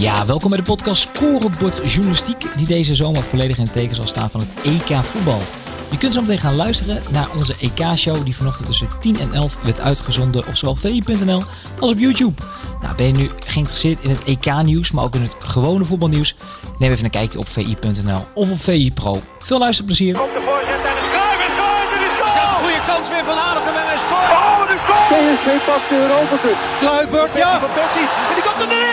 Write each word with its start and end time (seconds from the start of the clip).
Ja, 0.00 0.26
welkom 0.26 0.50
bij 0.50 0.58
de 0.58 0.64
podcast 0.64 1.02
Scorebord 1.02 1.92
Journalistiek, 1.92 2.44
die 2.56 2.66
deze 2.66 2.94
zomer 2.94 3.22
volledig 3.22 3.56
in 3.56 3.62
het 3.62 3.72
teken 3.72 3.96
zal 3.96 4.06
staan 4.06 4.30
van 4.30 4.40
het 4.40 4.52
EK 4.62 5.04
voetbal. 5.04 5.42
Je 5.90 5.98
kunt 5.98 6.14
zo 6.14 6.20
meteen 6.20 6.38
gaan 6.38 6.56
luisteren 6.56 7.02
naar 7.10 7.28
onze 7.36 7.54
EK-show 7.60 8.24
die 8.24 8.36
vanochtend 8.36 8.66
tussen 8.66 8.88
10 9.00 9.20
en 9.20 9.32
11 9.32 9.58
werd 9.62 9.80
uitgezonden 9.80 10.46
op 10.46 10.56
zowel 10.56 10.74
vi.nl 10.74 11.42
als 11.80 11.90
op 11.90 11.98
YouTube. 11.98 12.42
Nou, 12.82 12.94
ben 12.96 13.06
je 13.06 13.12
nu 13.12 13.30
geïnteresseerd 13.46 14.00
in 14.00 14.10
het 14.10 14.24
EK-nieuws, 14.24 14.90
maar 14.90 15.04
ook 15.04 15.14
in 15.14 15.22
het 15.22 15.36
gewone 15.38 15.84
voetbalnieuws? 15.84 16.34
Neem 16.78 16.90
even 16.90 17.04
een 17.04 17.10
kijkje 17.10 17.38
op 17.38 17.48
vi.nl 17.48 18.26
of 18.34 18.50
op 18.50 18.60
VI 18.60 18.92
Pro. 18.92 19.22
Veel 19.38 19.58
luisterplezier. 19.58 20.14
Komt 20.18 20.32
de 20.32 20.40
voorzet 20.40 20.84
en 20.90 20.94
de 21.00 21.06
schuif 21.10 21.38
is 21.46 21.54
goed 21.58 21.90
en 21.94 22.02
is 22.08 22.14
goal! 22.20 22.54
Een 22.54 22.62
goede 22.64 22.82
kans 22.86 23.08
weer 23.08 23.24
van 23.24 23.38
Aardigem 23.38 23.74
en 23.74 23.86
hij 23.86 23.98
scoort! 24.04 24.30
Oh, 24.32 24.68
de 24.68 25.60
pakt 25.66 25.88
de 25.88 25.96
Europa 25.96 26.36
Cup. 26.42 26.58
Kluivert, 26.78 27.36
ja! 27.36 27.58
Van 27.58 28.29
Komt 28.60 28.72
erin! 28.72 28.90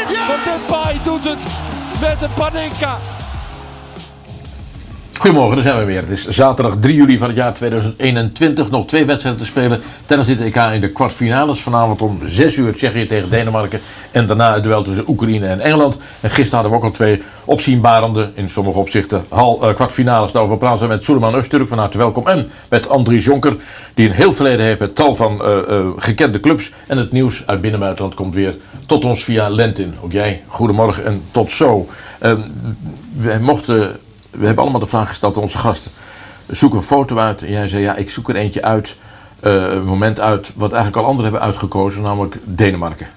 Depay 0.68 1.00
doet 1.04 1.24
het 1.24 1.40
met 2.00 2.20
de 2.20 2.30
Panenka. 2.36 3.17
Goedemorgen, 5.18 5.56
daar 5.56 5.64
zijn 5.64 5.80
we 5.80 5.86
weer. 5.86 6.02
Het 6.02 6.10
is 6.10 6.28
zaterdag 6.28 6.76
3 6.80 6.96
juli 6.96 7.18
van 7.18 7.28
het 7.28 7.38
jaar 7.38 7.54
2021. 7.54 8.72
Nog 8.72 8.86
twee 8.86 9.06
wedstrijden 9.06 9.42
te 9.42 9.48
spelen 9.48 9.82
tijdens 10.06 10.30
dit 10.30 10.42
EK 10.42 10.56
in 10.56 10.82
de 10.82 10.90
kwartfinales. 10.90 11.62
Vanavond 11.62 12.02
om 12.02 12.20
6 12.26 12.58
uur 12.58 12.74
Tsjechië 12.74 13.08
tegen 13.08 13.30
Denemarken. 13.30 13.80
En 14.12 14.26
daarna 14.26 14.54
het 14.54 14.64
duel 14.64 14.84
tussen 14.84 15.10
Oekraïne 15.10 15.48
en 15.48 15.60
Engeland. 15.60 15.98
En 16.20 16.30
gisteren 16.30 16.52
hadden 16.52 16.72
we 16.72 16.78
ook 16.78 16.84
al 16.84 16.92
twee 16.92 17.22
opzienbarende, 17.46 18.30
in 18.34 18.50
sommige 18.50 18.80
opzichten, 18.80 19.26
hal, 19.30 19.60
uh, 19.64 19.76
kwartfinales. 19.76 20.32
Daarover 20.32 20.58
praten 20.58 20.82
we 20.82 20.94
met 20.94 21.04
Suleiman 21.04 21.44
Öztürk, 21.44 21.68
van 21.68 21.78
harte 21.78 21.98
welkom. 21.98 22.28
En 22.28 22.50
met 22.70 22.90
Andries 22.90 23.26
Jonker, 23.26 23.56
die 23.94 24.08
een 24.08 24.16
heel 24.16 24.34
verleden 24.34 24.66
heeft 24.66 24.80
met 24.80 24.96
tal 24.96 25.16
van 25.16 25.42
uh, 25.42 25.56
uh, 25.70 25.88
gekende 25.96 26.40
clubs. 26.40 26.72
En 26.88 26.98
het 26.98 27.12
nieuws 27.12 27.44
uit 27.46 27.62
binnen- 27.62 27.80
en 27.80 27.86
buitenland 27.86 28.16
komt 28.16 28.34
weer 28.34 28.56
tot 28.86 29.06
ons 29.06 29.24
via 29.24 29.50
Lentin. 29.50 29.94
Ook 30.02 30.12
jij, 30.12 30.42
goedemorgen 30.48 31.06
en 31.06 31.22
tot 31.32 31.52
zo. 31.52 31.88
Ehm, 32.20 32.40
we 33.16 33.38
mochten 33.42 34.00
we 34.32 34.46
hebben 34.46 34.64
allemaal 34.64 34.82
de 34.82 34.88
vraag 34.88 35.08
gesteld 35.08 35.36
aan 35.36 35.42
onze 35.42 35.58
gasten. 35.58 35.92
Zoek 36.48 36.74
een 36.74 36.84
foto 36.84 37.18
uit. 37.18 37.42
En 37.42 37.52
jij 37.52 37.68
zei, 37.68 37.84
ja, 37.84 37.96
ik 37.96 38.10
zoek 38.10 38.30
er 38.30 38.36
eentje 38.36 38.62
uit. 38.62 38.96
Uh, 39.44 39.54
een 39.54 39.86
moment 39.86 40.20
uit 40.20 40.52
wat 40.56 40.72
eigenlijk 40.74 41.04
al 41.04 41.10
anderen 41.10 41.32
hebben 41.32 41.50
uitgekozen. 41.50 42.02
Namelijk 42.02 42.38
Denemarken. 42.44 43.08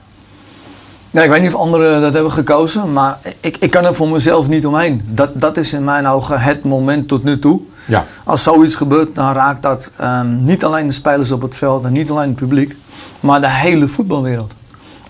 Ja, 1.11 1.23
ik 1.23 1.31
weet 1.31 1.43
niet 1.43 1.55
of 1.55 1.61
anderen 1.61 2.01
dat 2.01 2.15
hebben 2.15 2.33
gekozen. 2.33 2.93
Maar 2.93 3.19
ik, 3.41 3.57
ik 3.57 3.71
kan 3.71 3.85
er 3.85 3.95
voor 3.95 4.09
mezelf 4.09 4.49
niet 4.49 4.67
omheen. 4.67 5.03
Dat, 5.07 5.31
dat 5.35 5.57
is 5.57 5.73
in 5.73 5.85
mijn 5.85 6.07
ogen 6.07 6.41
het 6.41 6.65
moment 6.65 7.09
tot 7.09 7.25
nu 7.25 7.39
toe. 7.39 7.61
Ja. 7.87 8.07
Als 8.25 8.43
zoiets 8.43 8.75
gebeurt, 8.75 9.15
dan 9.15 9.33
raakt 9.33 9.63
dat 9.63 9.93
um, 10.01 10.45
niet 10.45 10.65
alleen 10.65 10.87
de 10.87 10.93
spelers 10.93 11.31
op 11.31 11.43
het 11.43 11.57
veld. 11.57 11.85
En 11.85 11.93
niet 11.93 12.11
alleen 12.11 12.29
het 12.29 12.37
publiek. 12.37 12.77
Maar 13.21 13.41
de 13.41 13.51
hele 13.51 13.89
voetbalwereld. 13.89 14.53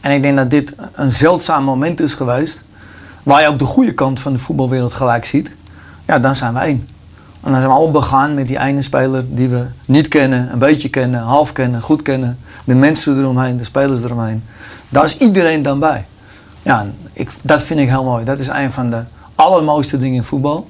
En 0.00 0.12
ik 0.12 0.22
denk 0.22 0.36
dat 0.36 0.50
dit 0.50 0.74
een 0.94 1.12
zeldzaam 1.12 1.64
moment 1.64 2.00
is 2.00 2.14
geweest. 2.14 2.62
Waar 3.22 3.42
je 3.42 3.48
ook 3.48 3.58
de 3.58 3.64
goede 3.64 3.92
kant 3.92 4.20
van 4.20 4.32
de 4.32 4.38
voetbalwereld 4.38 4.92
gelijk 4.92 5.24
ziet 5.24 5.50
ja, 6.10 6.18
dan 6.18 6.34
zijn 6.34 6.54
we 6.54 6.60
één. 6.60 6.88
En 7.42 7.52
dan 7.52 7.60
zijn 7.60 7.72
we 7.72 7.78
al 7.78 7.90
begaan 7.90 8.34
met 8.34 8.46
die 8.46 8.58
ene 8.58 8.82
speler 8.82 9.24
die 9.28 9.48
we 9.48 9.66
niet 9.84 10.08
kennen, 10.08 10.52
een 10.52 10.58
beetje 10.58 10.88
kennen, 10.88 11.20
half 11.20 11.52
kennen, 11.52 11.82
goed 11.82 12.02
kennen. 12.02 12.38
De 12.64 12.74
mensen 12.74 13.18
eromheen, 13.18 13.56
de 13.56 13.64
spelers 13.64 14.02
eromheen. 14.02 14.44
Daar 14.88 15.04
is 15.04 15.18
iedereen 15.18 15.62
dan 15.62 15.78
bij. 15.78 16.06
Ja, 16.62 16.86
ik, 17.12 17.30
dat 17.42 17.62
vind 17.62 17.80
ik 17.80 17.88
heel 17.88 18.04
mooi. 18.04 18.24
Dat 18.24 18.38
is 18.38 18.48
een 18.48 18.72
van 18.72 18.90
de 18.90 19.02
allermooiste 19.34 19.98
dingen 19.98 20.16
in 20.16 20.24
voetbal. 20.24 20.68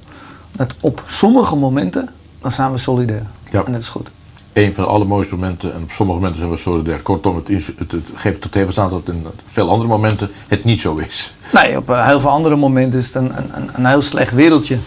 Dat 0.53 0.75
op 0.81 1.03
sommige 1.07 1.57
momenten, 1.57 2.09
dan 2.41 2.53
zijn 2.53 2.73
we 2.73 2.79
solidair. 2.79 3.23
Ja. 3.51 3.65
En 3.65 3.73
dat 3.73 3.81
is 3.81 3.89
goed. 3.89 4.11
Een 4.53 4.75
van 4.75 4.85
de 4.85 4.91
allermooiste 4.91 5.35
momenten, 5.35 5.75
en 5.75 5.83
op 5.83 5.91
sommige 5.91 6.19
momenten 6.19 6.39
zijn 6.41 6.53
we 6.53 6.57
solidair. 6.57 7.03
Kortom, 7.03 7.37
het, 7.37 7.49
is, 7.49 7.67
het, 7.67 7.93
het 7.93 8.11
geeft 8.15 8.41
tot 8.41 8.55
even 8.55 8.83
aan 8.83 8.91
dat 8.91 9.09
in 9.09 9.27
veel 9.45 9.69
andere 9.71 9.89
momenten 9.89 10.31
het 10.49 10.65
niet 10.65 10.81
zo 10.81 10.97
is. 10.97 11.35
Nee, 11.53 11.77
op 11.77 11.91
uh, 11.91 12.07
heel 12.07 12.21
veel 12.21 12.31
andere 12.31 12.57
momenten 12.57 12.99
is 12.99 13.07
het 13.07 13.15
een, 13.15 13.33
een, 13.37 13.71
een 13.73 13.87
heel 13.87 14.03
slecht 14.03 14.33
wereldje. 14.33 14.79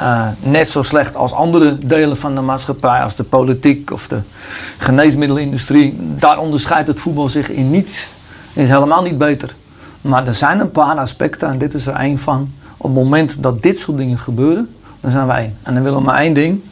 Uh, 0.00 0.28
net 0.42 0.68
zo 0.68 0.82
slecht 0.82 1.16
als 1.16 1.32
andere 1.32 1.78
delen 1.78 2.16
van 2.16 2.34
de 2.34 2.40
maatschappij, 2.40 3.02
als 3.02 3.14
de 3.14 3.24
politiek 3.24 3.90
of 3.90 4.08
de 4.08 4.20
geneesmiddelenindustrie. 4.78 5.96
Daar 5.98 6.38
onderscheidt 6.38 6.88
het 6.88 7.00
voetbal 7.00 7.28
zich 7.28 7.50
in 7.50 7.70
niets. 7.70 8.08
Het 8.52 8.62
is 8.62 8.68
helemaal 8.68 9.02
niet 9.02 9.18
beter. 9.18 9.54
Maar 10.00 10.26
er 10.26 10.34
zijn 10.34 10.60
een 10.60 10.70
paar 10.70 10.96
aspecten, 10.96 11.48
en 11.48 11.58
dit 11.58 11.74
is 11.74 11.86
er 11.86 11.94
één 11.94 12.18
van. 12.18 12.52
Op 12.76 12.94
het 12.94 13.04
moment 13.04 13.42
dat 13.42 13.62
dit 13.62 13.78
soort 13.78 13.96
dingen 13.96 14.18
gebeuren, 14.18 14.74
dan 15.00 15.10
zijn 15.10 15.26
wij. 15.26 15.54
En 15.62 15.74
dan 15.74 15.82
willen 15.82 15.98
we 15.98 16.04
maar 16.04 16.18
één 16.18 16.34
ding: 16.34 16.62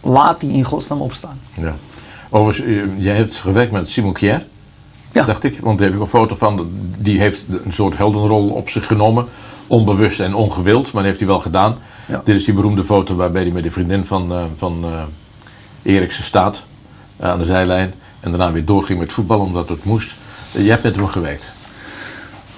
laat 0.00 0.40
die 0.40 0.52
in 0.52 0.64
godsnaam 0.64 1.00
opstaan. 1.00 1.40
Ja. 1.54 1.74
Overigens, 2.30 2.66
jij 2.98 3.16
hebt 3.16 3.34
gewerkt 3.34 3.72
met 3.72 3.88
Simon 3.88 4.12
Kier, 4.12 4.44
ja. 5.12 5.24
dacht 5.24 5.44
ik. 5.44 5.58
Want 5.60 5.78
daar 5.78 5.86
heb 5.86 5.96
ik 5.96 6.02
een 6.02 6.08
foto 6.08 6.34
van. 6.34 6.66
Die 6.98 7.18
heeft 7.18 7.46
een 7.64 7.72
soort 7.72 7.96
heldenrol 7.96 8.48
op 8.48 8.68
zich 8.68 8.86
genomen. 8.86 9.26
Onbewust 9.66 10.20
en 10.20 10.34
ongewild, 10.34 10.84
maar 10.84 11.02
dat 11.02 11.04
heeft 11.04 11.18
hij 11.18 11.28
wel 11.28 11.40
gedaan. 11.40 11.76
Ja. 12.06 12.22
Dit 12.24 12.34
is 12.34 12.44
die 12.44 12.54
beroemde 12.54 12.84
foto 12.84 13.14
waarbij 13.14 13.42
hij 13.42 13.50
met 13.50 13.62
de 13.62 13.70
vriendin 13.70 14.04
van, 14.04 14.32
uh, 14.32 14.42
van 14.56 14.84
uh, 14.84 15.94
Eriksen 15.94 16.24
staat 16.24 16.64
uh, 17.20 17.26
aan 17.26 17.38
de 17.38 17.44
zijlijn. 17.44 17.92
En 18.20 18.30
daarna 18.30 18.52
weer 18.52 18.64
doorging 18.64 18.98
met 18.98 19.12
voetbal 19.12 19.40
omdat 19.40 19.68
het 19.68 19.84
moest. 19.84 20.14
je 20.50 20.70
hebt 20.70 20.82
met 20.82 20.96
hem 20.96 21.06
gewerkt. 21.06 21.52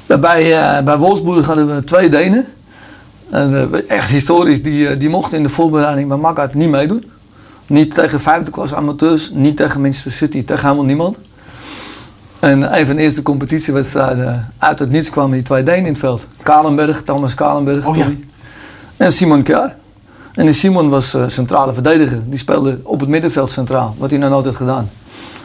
Ja, 0.06 0.18
bij, 0.18 0.84
bij 0.84 0.96
Wolfsburg 0.96 1.46
hadden 1.46 1.74
we 1.74 1.84
twee 1.84 2.08
Denen. 2.08 2.46
En, 3.30 3.88
echt 3.88 4.10
historisch, 4.10 4.62
die, 4.62 4.96
die 4.96 5.08
mochten 5.08 5.36
in 5.36 5.42
de 5.42 5.48
voorbereiding 5.48 6.08
bij 6.08 6.16
Makkaert 6.16 6.54
niet 6.54 6.70
meedoen. 6.70 7.10
Niet 7.66 7.94
tegen 7.94 8.20
vijfde 8.20 8.50
klas 8.50 8.74
amateurs, 8.74 9.30
niet 9.30 9.56
tegen 9.56 9.80
Manchester 9.80 10.12
City, 10.12 10.44
tegen 10.44 10.62
helemaal 10.62 10.84
niemand. 10.84 11.16
En 12.38 12.78
een 12.78 12.86
van 12.86 12.96
de 12.96 13.02
eerste 13.02 13.22
competitiewedstrijden 13.22 14.52
uit 14.58 14.78
het 14.78 14.90
niets 14.90 15.10
kwamen 15.10 15.32
die 15.32 15.42
twee 15.42 15.62
Denen 15.62 15.84
in 15.84 15.86
het 15.86 15.98
veld. 15.98 16.22
Kalenberg, 16.42 17.02
Thomas 17.02 17.34
Kalenberg. 17.34 17.86
Oh, 17.86 17.96
ja. 17.96 18.06
En 18.96 19.12
Simon 19.12 19.42
Kjaar. 19.42 19.76
En 20.34 20.54
Simon 20.54 20.88
was 20.88 21.14
uh, 21.14 21.28
centrale 21.28 21.72
verdediger. 21.72 22.20
Die 22.24 22.38
speelde 22.38 22.80
op 22.82 23.00
het 23.00 23.08
middenveld 23.08 23.50
centraal, 23.50 23.94
wat 23.98 24.10
hij 24.10 24.18
nog 24.18 24.30
nooit 24.30 24.44
had 24.44 24.56
gedaan. 24.56 24.90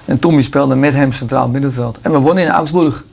En 0.06 0.19
Tommy 0.19 0.41
speelde 0.41 0.75
met 0.75 0.94
hem 0.94 1.12
centraal 1.12 1.47
middenveld. 1.47 1.97
En 2.01 2.12
we 2.12 2.17
wonnen 2.17 2.44
in 2.44 2.50
Augsburg. 2.50 3.03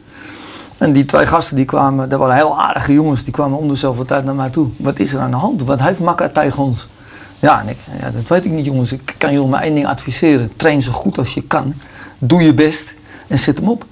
En 0.78 0.92
die 0.92 1.04
twee 1.04 1.26
gasten 1.26 1.56
die 1.56 1.64
kwamen, 1.64 2.08
dat 2.08 2.18
waren 2.18 2.34
heel 2.34 2.60
aardige 2.60 2.92
jongens, 2.92 3.24
die 3.24 3.32
kwamen 3.32 3.58
om 3.58 3.68
dezelfde 3.68 4.04
tijd 4.04 4.24
naar 4.24 4.34
mij 4.34 4.50
toe. 4.50 4.68
Wat 4.76 4.98
is 4.98 5.12
er 5.12 5.20
aan 5.20 5.30
de 5.30 5.36
hand? 5.36 5.62
Wat 5.62 5.80
heeft 5.80 6.00
Makka 6.00 6.28
tegen 6.28 6.62
ons? 6.62 6.86
Ja, 7.38 7.60
en 7.60 7.68
ik, 7.68 7.76
ja, 8.00 8.10
dat 8.10 8.26
weet 8.26 8.44
ik 8.44 8.50
niet 8.50 8.64
jongens. 8.64 8.92
Ik 8.92 9.14
kan 9.18 9.32
jullie 9.32 9.48
maar 9.48 9.62
één 9.62 9.74
ding 9.74 9.86
adviseren. 9.86 10.50
Train 10.56 10.82
zo 10.82 10.92
goed 10.92 11.18
als 11.18 11.34
je 11.34 11.42
kan. 11.42 11.74
Doe 12.18 12.42
je 12.42 12.54
best 12.54 12.94
en 13.26 13.38
zet 13.38 13.58
hem 13.58 13.68
op. 13.68 13.84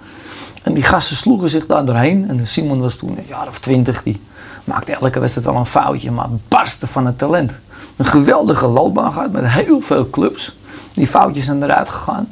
En 0.63 0.75
die 0.75 0.83
gasten 0.83 1.17
sloegen 1.17 1.51
zich 1.51 1.67
daar 1.67 1.85
doorheen. 1.85 2.29
En 2.29 2.47
Simon 2.47 2.81
was 2.81 2.97
toen 2.97 3.11
een 3.19 3.27
jaar 3.29 3.49
of 3.49 3.59
twintig. 3.59 4.03
Die 4.03 4.21
maakte 4.67 4.93
elke 4.93 5.21
wedstrijd 5.21 5.47
wel 5.47 5.57
een 5.57 5.67
foutje, 5.67 6.11
maar 6.11 6.29
barstte 6.49 6.87
van 6.87 7.07
het 7.07 7.19
talent. 7.19 7.53
Een 7.97 8.07
geweldige 8.07 8.67
loopbaan 8.67 9.13
gehad 9.13 9.33
met 9.33 9.49
heel 9.49 9.81
veel 9.81 10.11
clubs. 10.11 10.57
Die 10.95 11.07
foutjes 11.07 11.45
zijn 11.45 11.63
eruit 11.63 11.91
gegaan. 11.91 12.29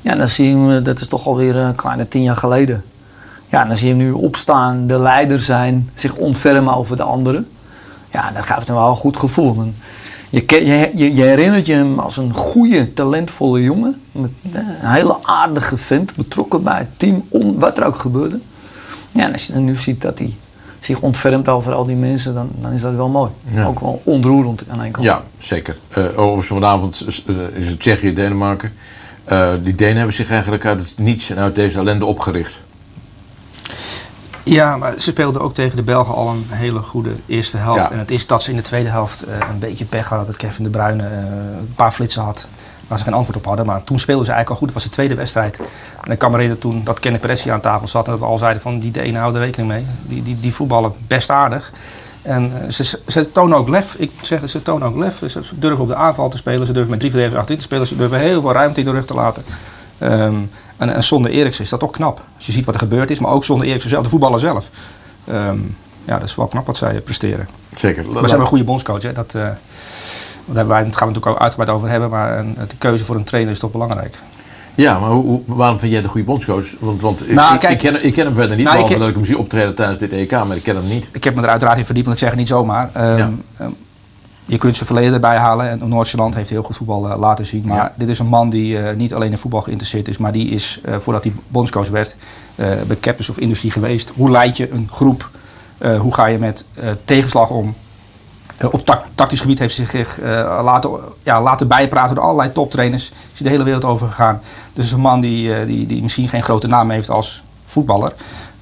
Ja, 0.00 0.14
dan 0.14 0.28
zie 0.28 0.48
je 0.48 0.56
hem, 0.56 0.84
dat 0.84 1.00
is 1.00 1.06
toch 1.06 1.26
alweer 1.26 1.56
een 1.56 1.74
kleine 1.74 2.08
tien 2.08 2.22
jaar 2.22 2.36
geleden. 2.36 2.84
Ja, 3.48 3.64
dan 3.64 3.76
zie 3.76 3.88
je 3.88 3.94
hem 3.94 4.02
nu 4.04 4.12
opstaan, 4.12 4.86
de 4.86 4.98
leider 4.98 5.38
zijn, 5.38 5.90
zich 5.94 6.14
ontfermen 6.14 6.74
over 6.74 6.96
de 6.96 7.02
anderen. 7.02 7.48
Ja, 8.10 8.30
dat 8.30 8.44
geeft 8.44 8.66
hem 8.66 8.76
wel 8.76 8.88
een 8.88 8.96
goed 8.96 9.16
gevoel. 9.16 9.72
Je, 10.30 10.44
je, 10.94 11.14
je, 11.14 11.22
herinnert 11.22 11.66
je 11.66 11.74
hem 11.74 11.98
als 11.98 12.16
een 12.16 12.34
goede, 12.34 12.92
talentvolle 12.92 13.62
jongen. 13.62 14.00
Met 14.12 14.30
een 14.52 14.64
hele 14.80 15.16
aardige 15.22 15.76
vent, 15.76 16.14
betrokken 16.14 16.62
bij 16.62 16.78
het 16.78 16.98
team, 16.98 17.24
on, 17.28 17.58
wat 17.58 17.78
er 17.78 17.84
ook 17.84 17.98
gebeurde. 17.98 18.38
Ja, 19.10 19.26
en 19.26 19.32
als 19.32 19.46
je 19.46 19.52
dan 19.52 19.64
nu 19.64 19.76
ziet 19.76 20.00
dat 20.00 20.18
hij 20.18 20.36
zich 20.84 21.00
ontfermt 21.00 21.48
over 21.48 21.72
al 21.72 21.86
die 21.86 21.96
mensen, 21.96 22.34
dan, 22.34 22.50
dan 22.54 22.72
is 22.72 22.80
dat 22.80 22.94
wel 22.94 23.08
mooi. 23.08 23.30
Ja. 23.46 23.64
Ook 23.64 23.80
wel 23.80 24.00
ontroerend 24.04 24.64
aan 24.68 24.80
een 24.80 24.90
kant. 24.90 25.06
Ja, 25.06 25.22
zeker. 25.38 25.76
Uh, 25.98 26.04
overigens 26.18 26.46
vanavond 26.46 27.06
uh, 27.26 27.36
is 27.54 27.66
het 27.66 27.80
Tsjechië, 27.80 28.14
Denemarken. 28.14 28.72
Uh, 29.32 29.52
die 29.62 29.74
Denen 29.74 29.96
hebben 29.96 30.14
zich 30.14 30.30
eigenlijk 30.30 30.64
uit 30.66 30.80
het 30.80 30.92
niets 30.98 31.30
en 31.30 31.38
uit 31.38 31.54
deze 31.54 31.78
ellende 31.78 32.04
opgericht. 32.04 32.60
Ja, 34.44 34.76
maar 34.76 34.92
ze 34.92 35.10
speelden 35.10 35.42
ook 35.42 35.54
tegen 35.54 35.76
de 35.76 35.82
Belgen 35.82 36.14
al 36.14 36.28
een 36.28 36.46
hele 36.48 36.78
goede 36.78 37.10
eerste 37.26 37.56
helft. 37.56 37.80
Ja. 37.80 37.90
En 37.90 37.98
het 37.98 38.10
is 38.10 38.26
dat 38.26 38.42
ze 38.42 38.50
in 38.50 38.56
de 38.56 38.62
tweede 38.62 38.88
helft 38.88 39.28
uh, 39.28 39.34
een 39.50 39.58
beetje 39.58 39.84
pech 39.84 40.08
hadden. 40.08 40.26
Dat 40.26 40.36
Kevin 40.36 40.64
de 40.64 40.70
Bruyne 40.70 41.02
uh, 41.02 41.08
een 41.58 41.72
paar 41.74 41.92
flitsen 41.92 42.22
had 42.22 42.48
waar 42.88 42.98
ze 42.98 43.04
geen 43.04 43.14
antwoord 43.14 43.38
op 43.38 43.44
hadden. 43.44 43.66
Maar 43.66 43.84
toen 43.84 43.98
speelden 43.98 44.24
ze 44.24 44.32
eigenlijk 44.32 44.60
al 44.60 44.66
goed. 44.66 44.74
Het 44.74 44.82
was 44.82 44.90
de 44.90 44.96
tweede 44.96 45.14
wedstrijd. 45.14 45.58
En 46.04 46.10
ik 46.10 46.18
kan 46.18 46.30
me 46.30 46.36
herinneren 46.36 46.70
toen 46.70 46.84
dat 46.84 46.98
Kenneth 46.98 47.20
Perez 47.20 47.42
hier 47.42 47.52
aan 47.52 47.60
tafel 47.60 47.88
zat. 47.88 48.04
En 48.04 48.10
dat 48.10 48.20
we 48.20 48.26
al 48.26 48.38
zeiden 48.38 48.62
van 48.62 48.78
die 48.78 48.90
Denen 48.90 49.20
houden 49.20 49.40
er 49.40 49.46
rekening 49.46 49.70
mee. 49.70 49.86
Die, 50.02 50.22
die, 50.22 50.38
die 50.40 50.54
voetballen 50.54 50.92
best 51.06 51.30
aardig. 51.30 51.72
En 52.22 52.52
uh, 52.62 52.70
ze, 52.70 53.00
ze 53.06 53.32
tonen 53.32 53.58
ook 53.58 53.68
lef. 53.68 53.94
Ik 53.94 54.10
zeg 54.22 54.48
ze 54.48 54.62
tonen 54.62 54.88
ook 54.88 54.96
lef. 54.96 55.18
Ze, 55.18 55.28
ze 55.28 55.58
durven 55.58 55.82
op 55.82 55.88
de 55.88 55.94
aanval 55.94 56.28
te 56.28 56.36
spelen. 56.36 56.66
Ze 56.66 56.72
durven 56.72 56.90
met 56.90 56.98
drie 56.98 57.10
verdedigers 57.10 57.40
achterin 57.40 57.62
te 57.62 57.68
spelen. 57.68 57.86
Ze 57.86 57.96
durven 57.96 58.18
heel 58.18 58.40
veel 58.40 58.52
ruimte 58.52 58.80
in 58.80 58.86
de 58.86 58.92
rug 58.92 59.06
te 59.06 59.14
laten. 59.14 59.44
Um, 60.02 60.50
en, 60.76 60.94
en, 60.94 61.04
zonder 61.04 61.30
Eriksen 61.30 61.64
is 61.64 61.70
dat 61.70 61.82
ook 61.82 61.92
knap. 61.92 62.22
Als 62.36 62.46
je 62.46 62.52
ziet 62.52 62.64
wat 62.64 62.74
er 62.74 62.80
gebeurd 62.80 63.10
is, 63.10 63.18
maar 63.18 63.30
ook 63.30 63.44
zonder 63.44 63.66
Eriksen 63.66 63.90
zelf, 63.90 64.02
de 64.02 64.08
voetballer 64.08 64.38
zelf. 64.38 64.70
Um, 65.28 65.76
ja, 66.04 66.18
dat 66.18 66.28
is 66.28 66.34
wel 66.34 66.46
knap 66.46 66.66
wat 66.66 66.76
zij 66.76 67.00
presteren. 67.00 67.48
Zeker. 67.76 68.04
Maar 68.04 68.14
ze 68.14 68.20
hebben 68.20 68.40
een 68.40 68.46
goede 68.46 68.64
bondscoach. 68.64 69.02
Hè? 69.02 69.12
Dat, 69.12 69.34
uh, 69.34 69.48
daar 70.46 70.64
gaan 70.66 70.78
we 70.78 70.84
het 70.84 70.94
natuurlijk 70.98 71.26
ook 71.26 71.38
uitgebreid 71.38 71.70
over 71.70 71.88
hebben. 71.88 72.10
Maar 72.10 72.38
een, 72.38 72.54
de 72.68 72.76
keuze 72.78 73.04
voor 73.04 73.16
een 73.16 73.24
trainer 73.24 73.52
is 73.52 73.58
toch 73.58 73.70
belangrijk. 73.72 74.18
Ja, 74.74 74.98
maar 74.98 75.10
hoe, 75.10 75.40
waarom 75.46 75.78
vind 75.78 75.92
jij 75.92 76.02
de 76.02 76.08
goede 76.08 76.26
bondscoach? 76.26 76.66
Want, 76.80 77.00
want 77.00 77.28
ik- 77.28 77.34
Nou, 77.34 77.54
ik, 77.54 77.60
kijk- 77.60 77.72
ik, 77.72 77.78
ken, 77.92 78.04
ik 78.04 78.12
ken 78.12 78.24
hem 78.24 78.34
verder 78.34 78.56
niet, 78.56 78.64
Nou, 78.66 78.78
ik 78.78 78.82
behalve 78.84 78.90
ken- 78.92 78.98
dat 79.00 79.08
ik 79.08 79.14
hem 79.14 79.24
zie 79.24 79.38
optreden 79.38 79.74
tijdens 79.74 79.98
dit 79.98 80.12
EK, 80.12 80.30
maar 80.30 80.56
ik 80.56 80.62
ken 80.62 80.76
hem 80.76 80.88
niet. 80.88 81.08
Ik 81.12 81.24
heb 81.24 81.34
me 81.34 81.42
er 81.42 81.48
uiteraard 81.48 81.78
in 81.78 81.84
verdiept, 81.84 82.06
want 82.06 82.18
ik 82.18 82.22
zeg 82.24 82.32
het 82.32 82.42
niet 82.42 82.48
zomaar. 82.48 82.90
Ehm, 82.92 83.16
Ja. 83.16 83.30
ehm, 83.56 83.70
je 84.44 84.58
kunt 84.58 84.74
zijn 84.76 84.86
verleden 84.86 85.12
erbij 85.14 85.36
halen. 85.36 85.68
En 85.70 85.88
Noord-Zeeland 85.88 86.34
heeft 86.34 86.50
heel 86.50 86.62
goed 86.62 86.76
voetbal 86.76 87.10
eh, 87.10 87.18
laten 87.18 87.46
zien. 87.46 87.64
Maar 87.66 87.76
Ja. 87.76 87.92
dit 87.96 88.08
is 88.08 88.18
een 88.18 88.26
man 88.26 88.50
die 88.50 88.78
eh, 88.78 88.96
niet 88.96 89.14
alleen 89.14 89.30
in 89.30 89.38
voetbal 89.38 89.60
geïnteresseerd 89.60 90.08
is, 90.08 90.18
maar 90.18 90.32
die 90.32 90.48
is, 90.48 90.80
eh, 90.84 90.94
voordat 90.98 91.24
hij 91.24 91.32
bondscoach 91.48 91.88
werd, 91.88 92.16
bij 92.56 92.96
Captains 93.00 93.30
of 93.30 93.38
Industry 93.38 93.70
geweest. 93.70 94.12
Hoe 94.14 94.30
leid 94.30 94.56
je 94.56 94.70
een 94.70 94.88
groep? 94.92 95.30
Hoe 96.00 96.14
ga 96.14 96.26
je 96.26 96.38
met 96.38 96.64
tegenslag 97.04 97.50
om? 97.50 97.74
Eh, 98.62 98.68
op 98.72 98.86
tac- 98.86 99.04
tactisch 99.14 99.40
gebied 99.40 99.58
heeft 99.58 99.76
hij 99.76 99.86
zich 99.86 100.20
eh, 100.20 100.60
laten, 100.64 100.90
ja, 101.22 101.42
laten 101.42 101.68
bijpraten 101.68 102.14
door 102.14 102.24
allerlei 102.24 102.52
toptrainers. 102.52 103.10
Is 103.10 103.38
hij 103.38 103.42
de 103.42 103.48
hele 103.48 103.64
wereld 103.64 103.84
over 103.84 104.06
gegaan. 104.06 104.40
Dus 104.72 104.92
een 104.92 105.00
man 105.00 105.20
die, 105.20 105.54
eh, 105.54 105.66
die, 105.66 105.86
die 105.86 106.02
misschien 106.02 106.28
geen 106.28 106.42
grote 106.42 106.66
naam 106.66 106.90
heeft 106.90 107.10
als 107.10 107.42
voetballer. 107.64 108.12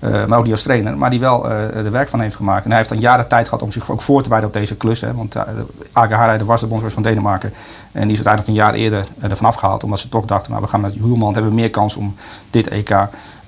Eh, 0.00 0.24
maar 0.24 0.38
ook 0.38 0.44
niet 0.44 0.52
als 0.52 0.62
trainer. 0.62 0.96
Maar 0.96 1.10
die 1.10 1.20
wel 1.20 1.50
eh 1.50 1.76
er 1.76 1.90
werk 1.90 2.08
van 2.08 2.20
heeft 2.20 2.36
gemaakt. 2.36 2.62
En 2.64 2.68
hij 2.68 2.76
heeft 2.76 2.88
dan 2.88 3.00
jaren 3.00 3.28
tijd 3.28 3.48
gehad 3.48 3.62
om 3.62 3.70
zich 3.70 3.90
ook 3.90 4.00
voor 4.00 4.22
te 4.22 4.28
bereiden 4.28 4.54
op 4.54 4.60
deze 4.60 4.76
klus. 4.76 5.00
Hè. 5.00 5.14
Want 5.14 5.36
uh, 5.36 5.42
AG 5.92 6.10
Hareide 6.10 6.44
was 6.44 6.60
de 6.60 6.66
bondscoach 6.66 6.92
van 6.92 7.02
Denemarken. 7.02 7.52
En 7.92 8.08
die 8.08 8.18
is 8.18 8.26
uiteindelijk 8.26 8.48
een 8.48 8.64
jaar 8.64 8.74
eerder 8.74 9.06
uh, 9.18 9.30
ervan 9.30 9.46
afgehaald. 9.46 9.84
Omdat 9.84 10.00
ze 10.00 10.08
toch 10.08 10.24
dachten, 10.24 10.50
nou, 10.50 10.62
we 10.62 10.68
gaan 10.68 10.80
met 10.80 10.94
Huelman 10.94 11.32
hebben 11.32 11.50
we 11.50 11.56
meer 11.56 11.70
kans 11.70 11.96
om 11.96 12.14
dit 12.50 12.68
EK 12.68 12.90
uh, 12.90 13.02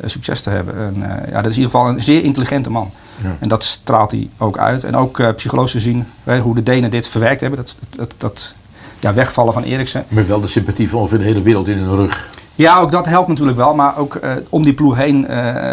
succes 0.04 0.40
te 0.40 0.50
hebben. 0.50 0.74
En 0.76 0.96
uh, 0.96 1.30
ja, 1.30 1.42
dat 1.42 1.50
is 1.50 1.56
in 1.56 1.62
ieder 1.62 1.70
geval 1.70 1.88
een 1.88 2.02
zeer 2.02 2.22
intelligente 2.22 2.70
man. 2.70 2.90
Ja. 3.22 3.36
En 3.38 3.48
dat 3.48 3.62
straalt 3.64 4.10
hij 4.10 4.30
ook 4.38 4.58
uit. 4.58 4.84
En 4.84 4.96
ook 4.96 5.18
uh, 5.18 5.28
psychologisch 5.36 5.72
gezien, 5.72 6.06
hè, 6.24 6.40
hoe 6.40 6.54
de 6.54 6.62
Denen 6.62 6.90
dit 6.90 7.08
verwerkt 7.08 7.40
hebben. 7.40 7.58
Dat, 7.58 7.76
dat, 7.96 8.14
dat 8.18 8.54
ja, 9.00 9.14
wegvallen 9.14 9.52
van 9.52 9.62
Eriksen. 9.62 10.04
Maar 10.08 10.26
wel 10.26 10.40
de 10.40 10.48
sympathie 10.48 10.88
van 10.88 10.98
ongeveer 10.98 11.18
de 11.18 11.24
hele 11.24 11.42
wereld 11.42 11.68
in 11.68 11.78
hun 11.78 11.94
rug. 11.94 12.30
Ja, 12.54 12.78
ook 12.80 12.90
dat 12.90 13.06
helpt 13.06 13.28
natuurlijk 13.28 13.56
wel. 13.56 13.74
Maar 13.74 13.98
ook 13.98 14.14
uh, 14.14 14.30
om 14.48 14.62
die 14.62 14.74
ploeg 14.74 14.96
heen. 14.96 15.22
Uh, 15.22 15.28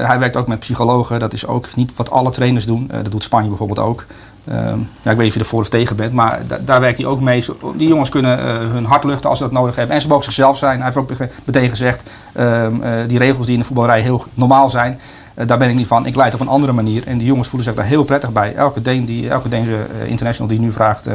hij 0.07 0.19
werkt 0.19 0.35
ook 0.35 0.47
met 0.47 0.59
psychologen. 0.59 1.19
Dat 1.19 1.33
is 1.33 1.47
ook 1.47 1.75
niet 1.75 1.95
wat 1.95 2.11
alle 2.11 2.31
trainers 2.31 2.65
doen. 2.65 2.89
Uh, 2.91 2.97
dat 3.03 3.11
doet 3.11 3.23
Spanje 3.23 3.47
bijvoorbeeld 3.47 3.79
ook. 3.79 4.05
Ja, 4.43 5.11
ik 5.11 5.17
weet 5.17 5.17
niet 5.17 5.27
of 5.27 5.33
je 5.33 5.39
er 5.39 5.45
voor 5.45 5.59
of 5.59 5.69
tegen 5.69 5.95
bent. 5.95 6.13
Maar 6.13 6.39
da 6.47 6.57
daar 6.65 6.81
werkt 6.81 6.97
hij 6.97 7.07
ook 7.07 7.21
mee. 7.21 7.45
Die 7.75 7.87
jongens 7.87 8.09
kunnen 8.09 8.39
hun 8.69 8.85
hart 8.85 9.03
luchten 9.03 9.29
als 9.29 9.37
ze 9.37 9.43
dat 9.43 9.53
nodig 9.53 9.75
hebben. 9.75 9.95
En 9.95 10.01
ze 10.01 10.07
mogen 10.07 10.23
zichzelf 10.23 10.57
zijn. 10.57 10.75
Hij 10.75 10.85
heeft 10.85 10.97
ook 10.97 11.11
meteen 11.45 11.69
gezegd. 11.69 12.03
Ehm, 12.33 12.73
die 13.07 13.17
regels 13.17 13.45
die 13.45 13.53
in 13.53 13.59
de 13.59 13.65
voetballerij 13.65 14.01
heel 14.01 14.25
normaal 14.33 14.69
zijn. 14.69 14.99
daar 15.45 15.57
ben 15.57 15.69
ik 15.69 15.75
niet 15.75 15.87
van. 15.87 16.05
Ik 16.05 16.15
leid 16.15 16.33
op 16.33 16.39
een 16.39 16.47
andere 16.47 16.71
manier. 16.71 17.07
En 17.07 17.17
die 17.17 17.27
jongens 17.27 17.47
voelen 17.47 17.67
zich 17.67 17.77
daar 17.77 17.85
heel 17.85 18.03
prettig 18.03 18.31
bij. 18.31 18.55
Elke, 18.55 18.81
Deen 18.81 19.05
die, 19.05 19.29
elke 19.29 19.49
Deense 19.49 19.77
international 20.05 20.47
die 20.47 20.59
nu 20.59 20.71
vraagt 20.71 21.09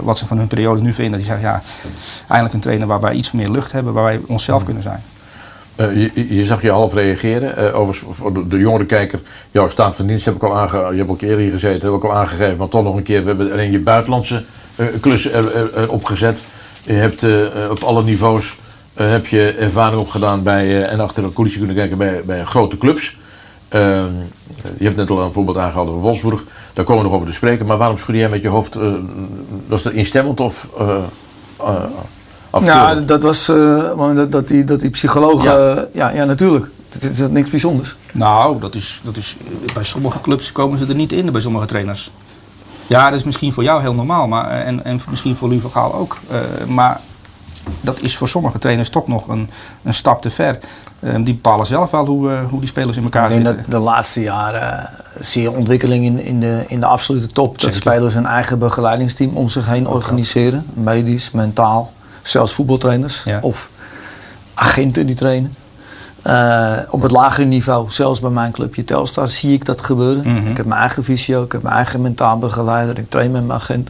wat 0.00 0.18
ze 0.18 0.26
van 0.26 0.38
hun 0.38 0.46
periode 0.46 0.80
nu 0.80 0.94
vinden. 0.94 1.18
Die 1.18 1.28
zegt 1.28 1.40
ja, 1.40 1.62
eindelijk 2.28 2.54
een 2.54 2.60
trainer 2.60 2.86
waarbij 2.86 3.14
iets 3.14 3.32
meer 3.32 3.50
lucht 3.50 3.72
hebben. 3.72 3.92
Waar 3.92 4.04
wij 4.04 4.20
onszelf 4.26 4.64
kunnen 4.64 4.82
zijn. 4.82 5.02
Uh, 5.80 6.10
je, 6.14 6.34
je, 6.36 6.44
zag 6.44 6.62
je 6.62 6.70
half 6.70 6.94
reageren. 6.94 7.64
Uh, 7.64 7.78
overigens, 7.78 8.16
voor 8.16 8.34
de, 8.34 8.46
de 8.46 8.58
jongere 8.58 8.84
kijker, 8.84 9.20
jouw 9.50 9.68
staat 9.68 9.96
van 9.96 10.06
dienst 10.06 10.24
heb 10.24 10.34
ik 10.34 10.42
al 10.42 10.56
aangegeven. 10.56 10.92
Je 10.92 10.98
hebt 10.98 11.10
ook 11.10 11.20
eerder 11.20 11.38
hier 11.38 11.50
gezeten, 11.50 11.88
heb 11.88 12.02
ik 12.02 12.04
al 12.04 12.16
aangegeven. 12.16 12.56
Maar 12.56 12.68
toch 12.68 12.84
nog 12.84 12.96
een 12.96 13.02
keer, 13.02 13.20
we 13.20 13.26
hebben 13.26 13.52
alleen 13.52 13.70
je 13.70 13.78
buitenlandse 13.78 14.44
uh, 14.76 14.86
klussen 15.00 15.32
erop 15.76 16.04
gezet. 16.04 16.42
Je 16.82 16.92
hebt 16.92 17.24
op 17.70 17.82
alle 17.82 18.02
niveaus 18.02 18.56
heb 18.94 19.26
je 19.26 19.54
ervaring 19.58 20.00
opgedaan 20.00 20.42
bij, 20.42 20.84
en 20.84 21.00
achter 21.00 21.22
de 21.22 21.32
coulissen 21.32 21.60
kunnen 21.60 21.78
kijken 21.78 21.98
bij, 21.98 22.22
bij 22.24 22.44
grote 22.44 22.76
clubs. 22.76 23.18
Ehm, 23.68 24.12
je 24.78 24.84
hebt 24.84 24.96
net 24.96 25.10
al 25.10 25.20
een 25.20 25.32
voorbeeld 25.32 25.56
aangehaald 25.56 25.88
over 25.88 26.00
Wolfsburg. 26.00 26.44
Daar 26.72 26.84
komen 26.84 27.02
we 27.02 27.08
nog 27.08 27.16
over 27.16 27.26
te 27.28 27.34
spreken. 27.34 27.66
Maar 27.66 27.76
waarom 27.76 27.96
schudde 27.96 28.20
jij 28.20 28.30
met 28.30 28.42
je 28.42 28.48
hoofd? 28.48 28.78
was 29.66 29.82
dat 29.82 29.92
instemmend 29.92 30.40
of 30.40 30.68
ja, 32.58 32.94
dat 32.94 33.22
was 33.22 33.48
uh, 33.48 34.14
dat, 34.14 34.32
dat, 34.32 34.48
die, 34.48 34.64
dat 34.64 34.80
die 34.80 34.90
psycholoog. 34.90 35.42
Ja, 35.42 35.74
uh, 35.74 35.82
ja, 35.92 36.08
ja, 36.10 36.24
natuurlijk. 36.24 36.68
Het 36.88 37.02
is, 37.02 37.18
niks 37.28 37.50
bijzonders. 37.50 37.96
Nou, 38.12 38.60
dat 38.60 38.74
is, 38.74 39.00
dat 39.04 39.16
is, 39.16 39.36
bij 39.74 39.82
sommige 39.82 40.20
clubs 40.20 40.52
komen 40.52 40.78
ze 40.78 40.86
er 40.86 40.94
niet 40.94 41.12
in, 41.12 41.32
bij 41.32 41.40
sommige 41.40 41.66
trainers. 41.66 42.10
Ja, 42.86 43.10
dat 43.10 43.18
is 43.18 43.24
misschien 43.24 43.52
voor 43.52 43.62
jou 43.62 43.80
heel 43.80 43.94
normaal, 43.94 44.26
maar, 44.26 44.50
en, 44.50 44.84
en 44.84 45.00
misschien 45.10 45.36
voor 45.36 45.48
Louis 45.48 45.62
van 45.70 45.92
ook. 45.92 46.18
Uh, 46.30 46.66
maar 46.66 47.00
dat 47.80 48.00
is 48.00 48.16
voor 48.16 48.28
sommige 48.28 48.58
trainers 48.58 48.88
toch 48.88 49.06
nog 49.06 49.28
een, 49.28 49.50
een 49.82 49.94
stap 49.94 50.22
te 50.22 50.30
ver. 50.30 50.58
die 51.00 51.34
bepalen 51.34 51.66
zelf 51.66 51.90
wel 51.90 52.06
hoe, 52.06 52.30
hoe 52.50 52.58
die 52.58 52.68
spelers 52.68 52.96
in 52.96 53.02
elkaar 53.02 53.30
ik 53.30 53.32
zitten. 53.32 53.56
Dat 53.56 53.70
de 53.70 53.78
laatste 53.78 54.20
jaren 54.20 54.90
zie 55.20 55.42
je 55.42 55.50
ontwikkeling 55.50 56.04
in, 56.04 56.24
in, 56.24 56.40
de, 56.40 56.64
in 56.68 56.80
de 56.80 56.86
absolute 56.86 57.26
top. 57.26 57.60
Dat 57.60 57.74
spelers 57.74 58.14
een 58.14 58.26
eigen 58.26 58.58
begeleidingsteam 58.58 59.36
om 59.36 59.48
zich 59.48 59.66
heen 59.66 59.88
organiseren. 59.88 60.66
Medisch, 60.74 61.30
mentaal 61.30 61.92
zelfs 62.30 62.52
voetbaltrainers 62.52 63.22
ja. 63.24 63.38
of 63.42 63.68
agenten 64.54 65.06
die 65.06 65.14
trainen. 65.14 65.54
Uh, 66.26 66.72
op 66.90 67.02
het 67.02 67.10
lagere 67.10 67.46
niveau, 67.46 67.90
zelfs 67.90 68.20
bij 68.20 68.30
mijn 68.30 68.52
clubje 68.52 68.84
Telstar, 68.84 69.28
zie 69.28 69.52
ik 69.52 69.64
dat 69.64 69.80
gebeuren. 69.80 70.26
Mm 70.26 70.38
-hmm. 70.38 70.50
Ik 70.50 70.56
heb 70.56 70.66
mijn 70.66 70.80
eigen 70.80 71.04
visio, 71.04 71.42
ik 71.42 71.52
heb 71.52 71.62
mijn 71.62 71.74
eigen 71.74 72.00
mentaal 72.00 72.38
begeleider, 72.38 72.98
ik 72.98 73.10
train 73.10 73.30
met 73.30 73.46
mijn 73.46 73.60
agent. 73.60 73.88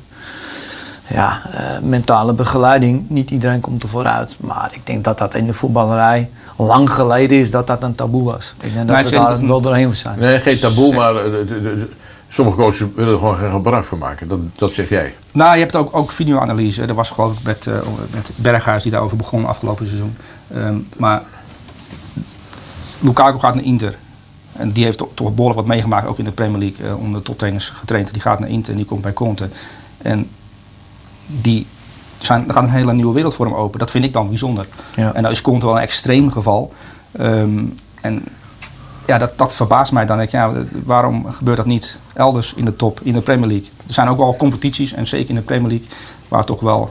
Ja, 1.07 1.43
uh, 1.55 1.61
mentale 1.89 2.33
begeleiding, 2.33 3.05
niet 3.09 3.31
iedereen 3.31 3.61
komt 3.61 3.83
er 3.83 3.89
vooruit. 3.89 4.37
Maar 4.41 4.71
ik 4.73 4.87
denk 4.87 5.05
dat 5.05 5.19
dat 5.19 5.35
in 5.35 5.47
de 5.47 5.53
voetballerij 5.53 6.31
lang 6.57 6.91
geleden 6.91 7.39
is 7.39 7.51
dat 7.51 7.67
dat 7.67 7.83
een 7.83 7.95
taboe 7.95 8.25
was. 8.25 8.55
Ik 8.61 8.73
denk 8.73 8.87
dat 8.87 8.97
nee, 8.97 9.05
we 9.05 9.11
daar 9.11 9.47
wel 9.47 9.61
doorheen 9.61 9.97
zijn. 9.97 10.19
Nee, 10.19 10.39
geen 10.39 10.59
taboe, 10.59 10.95
maar 10.95 11.15
uh, 11.15 11.83
sommige 12.33 12.57
coaches 12.57 12.87
willen 12.95 13.13
er 13.13 13.19
gewoon 13.19 13.37
geen 13.37 13.51
gebruik 13.51 13.85
van 13.85 13.99
maken. 13.99 14.29
Dat, 14.29 14.39
dat 14.53 14.75
zeg 14.75 14.89
jij. 14.89 15.15
Nou, 15.33 15.55
je 15.55 15.61
hebt 15.61 15.77
ook, 15.77 15.97
ook 15.97 16.11
videoanalyse. 16.11 16.85
Er 16.85 16.95
was 16.95 17.11
geloof 17.11 17.39
ik 17.39 17.43
met, 17.43 17.67
uh, 17.67 17.75
met 18.11 18.31
Berghuis 18.37 18.83
die 18.83 18.93
daarover 18.93 19.17
begon 19.17 19.47
afgelopen 19.47 19.87
seizoen. 19.87 20.17
Um, 20.57 20.89
maar 20.97 21.23
Lukaku 22.99 23.39
gaat 23.39 23.55
naar 23.55 23.65
Inter. 23.65 23.99
En 24.53 24.73
die 24.73 24.85
heeft 24.85 24.99
toch, 24.99 25.09
toch 25.15 25.35
behoorlijk 25.35 25.61
wat 25.61 25.69
meegemaakt, 25.69 26.07
ook 26.07 26.19
in 26.19 26.25
de 26.25 26.33
Premier 26.33 26.59
League, 26.59 26.87
uh, 26.87 26.99
onder 26.99 27.19
de 27.19 27.25
toptrainers 27.25 27.69
getraind. 27.69 28.13
Die 28.13 28.23
gaat 28.23 28.39
naar 28.39 28.49
Inter 28.49 28.71
en 28.71 28.77
die 28.77 28.87
komt 28.87 29.03
bij 29.03 29.13
Conte. 29.13 29.49
En 29.99 30.29
die 31.27 31.67
zijn, 32.19 32.49
er 32.49 32.55
gaat 32.55 32.65
een 32.65 32.71
hele 32.71 32.93
nieuwe 32.93 33.15
wereld 33.15 33.35
voor 33.35 33.47
hem 33.47 33.55
open. 33.55 33.79
Dat 33.79 33.91
vind 33.91 34.05
ik 34.05 34.13
dan 34.13 34.29
bijzonder. 34.29 34.67
Ja. 34.97 35.15
En 35.15 35.23
dat 35.23 35.33
is 35.33 35.43
Conte 35.43 35.67
wel 35.67 35.77
een 35.77 35.83
extreem 35.83 36.31
geval. 36.31 36.73
Um, 37.21 37.79
en 38.01 38.25
ja, 39.11 39.19
dat, 39.19 39.39
dat 39.39 39.55
verbaast 39.55 39.93
mij 39.93 40.07
dan. 40.07 40.17
Denk 40.17 40.29
ik, 40.29 40.35
ja, 40.35 40.53
waarom 40.85 41.33
gebeurt 41.33 41.57
dat 41.57 41.67
niet 41.67 41.99
elders 42.15 42.55
in 42.55 42.65
de 42.65 42.77
top, 42.77 43.01
in 43.03 43.13
de 43.13 43.21
Premier 43.21 43.49
League? 43.49 43.69
Er 43.87 43.95
zijn 43.95 44.09
ook 44.09 44.19
wel 44.19 44.37
competities, 44.37 44.93
en 44.93 45.07
zeker 45.07 45.29
in 45.29 45.35
de 45.35 45.41
Premier 45.41 45.69
League, 45.69 45.89
waar, 46.29 46.45
toch 46.45 46.61
wel, 46.61 46.91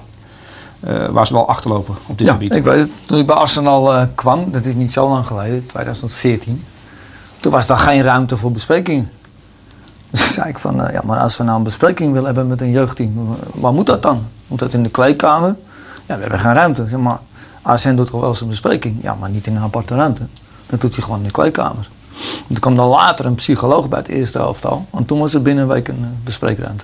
uh, 0.80 1.06
waar 1.06 1.27
ze 1.27 1.33
wel 1.33 1.48
achterlopen 1.48 1.95
op 2.06 2.18
dit 2.18 2.27
ja, 2.27 2.33
gebied. 2.33 2.56
Ik 2.56 2.63
weet 2.63 2.89
toen 3.06 3.19
ik 3.19 3.25
bij 3.25 3.36
Arsenal 3.36 3.95
uh, 3.95 4.04
kwam, 4.16 4.51
dat 4.51 4.66
is 4.66 4.75
niet 4.75 4.94
zo 4.94 5.10
lang 5.10 5.27
geleden, 5.27 5.66
2014, 5.66 6.63
toen 7.39 7.51
was 7.51 7.66
daar 7.66 7.77
geen 7.77 8.01
ruimte 8.01 8.38
voor 8.38 8.51
besprekingen. 8.51 9.10
Dus 10.12 10.33
zei 10.33 10.50
ik 10.50 10.60
van, 10.60 10.86
uh, 10.86 10.92
ja, 10.92 11.01
maar 11.06 11.19
als 11.19 11.38
we 11.38 11.44
nou 11.44 11.58
een 11.58 11.63
bespreking 11.63 12.12
willen 12.12 12.25
hebben 12.25 12.48
met 12.48 12.62
een 12.62 12.72
jeugdteam, 12.72 13.38
waar 13.53 13.74
moet 13.74 13.86
dat 13.86 14.01
dan? 14.01 14.24
Moet 14.48 14.60
dat 14.60 14.74
in 14.74 14.84
de 14.84 14.89
kleedkamer? 14.89 15.55
Ja, 16.05 16.15
we 16.15 16.22
hebben 16.22 16.39
geen 16.39 16.53
ruimte. 16.53 16.88
Zeg 16.88 17.00
maar, 17.00 17.20
ASN 17.62 17.96
doet 17.96 18.10
toch 18.10 18.22
wel 18.22 18.36
zijn 18.36 18.50
bespreking? 18.50 18.98
Ja, 19.01 19.15
maar 19.20 19.29
niet 19.29 19.48
in 19.48 19.55
een 19.55 19.62
aparte 19.62 19.96
ruimte. 19.96 20.22
Dat 20.70 20.82
doet 20.82 20.96
hij 20.96 21.03
gewoon 21.03 21.20
in 21.20 21.25
de 21.25 21.32
kleedkamer. 21.32 21.89
Er 22.54 22.60
kwam 22.60 22.76
dan 22.76 22.88
later 22.88 23.26
een 23.26 23.36
psycholoog 23.36 23.90
bij 23.90 24.00
het 24.00 24.08
eerste 24.08 24.40
elftal. 24.40 24.86
En 24.94 25.06
toen 25.06 25.20
was 25.20 25.34
er 25.34 25.42
binnen 25.42 25.64
een 25.64 25.70
week 25.70 25.88
een 25.88 26.00
uh, 26.00 26.08
bespreekruimte. 26.24 26.84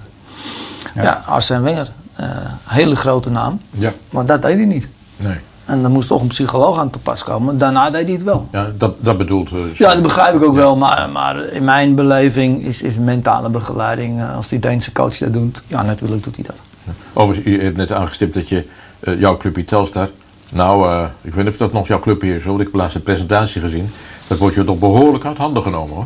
Ja, 0.96 1.02
ja 1.02 1.24
Arsène 1.28 1.60
Wenger, 1.60 1.92
uh, 2.20 2.28
hele 2.64 2.96
grote 2.96 3.30
naam. 3.30 3.60
Ja. 3.70 3.94
Maar 4.10 4.26
dat 4.26 4.42
deed 4.42 4.56
hij 4.56 4.66
niet. 4.66 4.88
Nee. 5.18 5.38
En 5.66 5.82
dan 5.82 5.92
moest 5.92 6.08
toch 6.08 6.22
een 6.22 6.28
psycholoog 6.28 6.80
aan 6.80 6.90
te 6.90 7.00
pas 7.00 7.24
komen. 7.24 7.58
Daarna 7.58 7.90
deed 7.90 8.04
hij 8.04 8.14
het 8.14 8.24
wel. 8.24 8.48
Ja, 8.52 8.72
dat, 8.78 8.96
dat 9.00 9.18
bedoelt... 9.18 9.52
Uh, 9.52 9.74
ja, 9.74 9.94
dat 9.94 10.04
begrijp 10.04 10.36
ik 10.36 10.44
ook 10.44 10.54
ja. 10.54 10.60
wel. 10.60 10.78
Maar, 10.78 11.10
maar 11.10 11.44
in 11.44 11.64
mijn 11.64 11.96
beleving 11.96 12.66
is, 12.66 12.82
is 12.82 12.98
mentale 12.98 13.50
begeleiding... 13.50 14.20
Uh, 14.20 14.36
als 14.36 14.48
die 14.48 14.60
Deense 14.60 14.92
coach 14.92 15.18
dat 15.18 15.34
doet, 15.34 15.62
ja, 15.68 15.82
natuurlijk 15.84 16.24
doet 16.24 16.36
hij 16.36 16.46
dat. 16.46 16.56
Ja. 16.84 16.92
Overigens, 17.14 17.56
je 17.56 17.62
hebt 17.62 17.78
net 17.78 17.92
aangestipt 17.92 18.34
dat 18.34 18.50
je 18.50 18.66
jouw 19.00 19.38
clubje 19.38 19.66
Telstar... 19.66 20.10
Nou, 20.50 20.88
uh, 20.90 21.06
ik 21.22 21.34
weet 21.34 21.44
niet 21.44 21.54
of 21.54 21.60
dat 21.60 21.74
nog 21.74 21.88
jouw 21.88 22.00
club 22.00 22.22
hier 22.22 22.36
is, 22.36 22.44
want 22.46 22.60
ik 22.60 22.66
heb 22.66 22.76
laatst 22.76 22.96
een 22.96 23.02
presentatie 23.02 23.62
gezien. 23.62 23.92
Dat 24.28 24.38
wordt 24.38 24.56
je 24.56 24.64
toch 24.64 24.80
behoorlijk 24.80 25.26
uit 25.26 25.38
handen 25.38 25.64
genomen 25.64 25.96
hoor. 25.96 26.06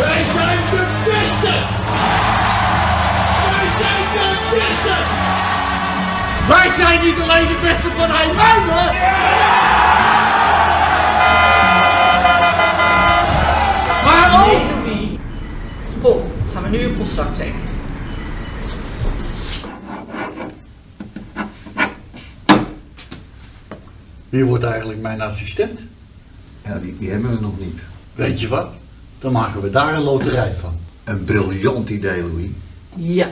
Wij 0.00 0.22
zijn 0.22 0.58
de 0.70 0.86
beste! 1.04 1.54
Wij 3.44 3.66
zijn 3.78 4.04
de 4.14 4.28
beste! 4.50 4.96
Wij 6.48 6.70
zijn 6.76 7.04
niet 7.04 7.22
alleen 7.22 7.46
de 7.46 7.58
beste 7.62 7.88
van 7.96 8.10
IJmuiden! 8.10 8.94
Maar 14.04 14.46
ook... 14.46 14.76
Gaan 16.54 16.62
we 16.62 16.68
nu 16.68 16.82
een 16.82 16.96
contract 16.96 17.34
tekenen. 17.36 17.67
Wie 24.28 24.44
wordt 24.44 24.64
eigenlijk 24.64 25.00
mijn 25.00 25.20
assistent? 25.20 25.80
Ja, 26.64 26.78
die, 26.78 26.96
die 26.98 27.10
hebben 27.10 27.34
we 27.34 27.40
nog 27.40 27.58
niet. 27.58 27.78
Weet 28.14 28.40
je 28.40 28.48
wat? 28.48 28.74
Dan 29.18 29.32
maken 29.32 29.62
we 29.62 29.70
daar 29.70 29.94
een 29.94 30.02
loterij 30.02 30.54
van. 30.54 30.76
Een 31.04 31.24
briljant 31.24 31.90
idee, 31.90 32.22
Louis. 32.22 32.50
Ja. 32.96 33.28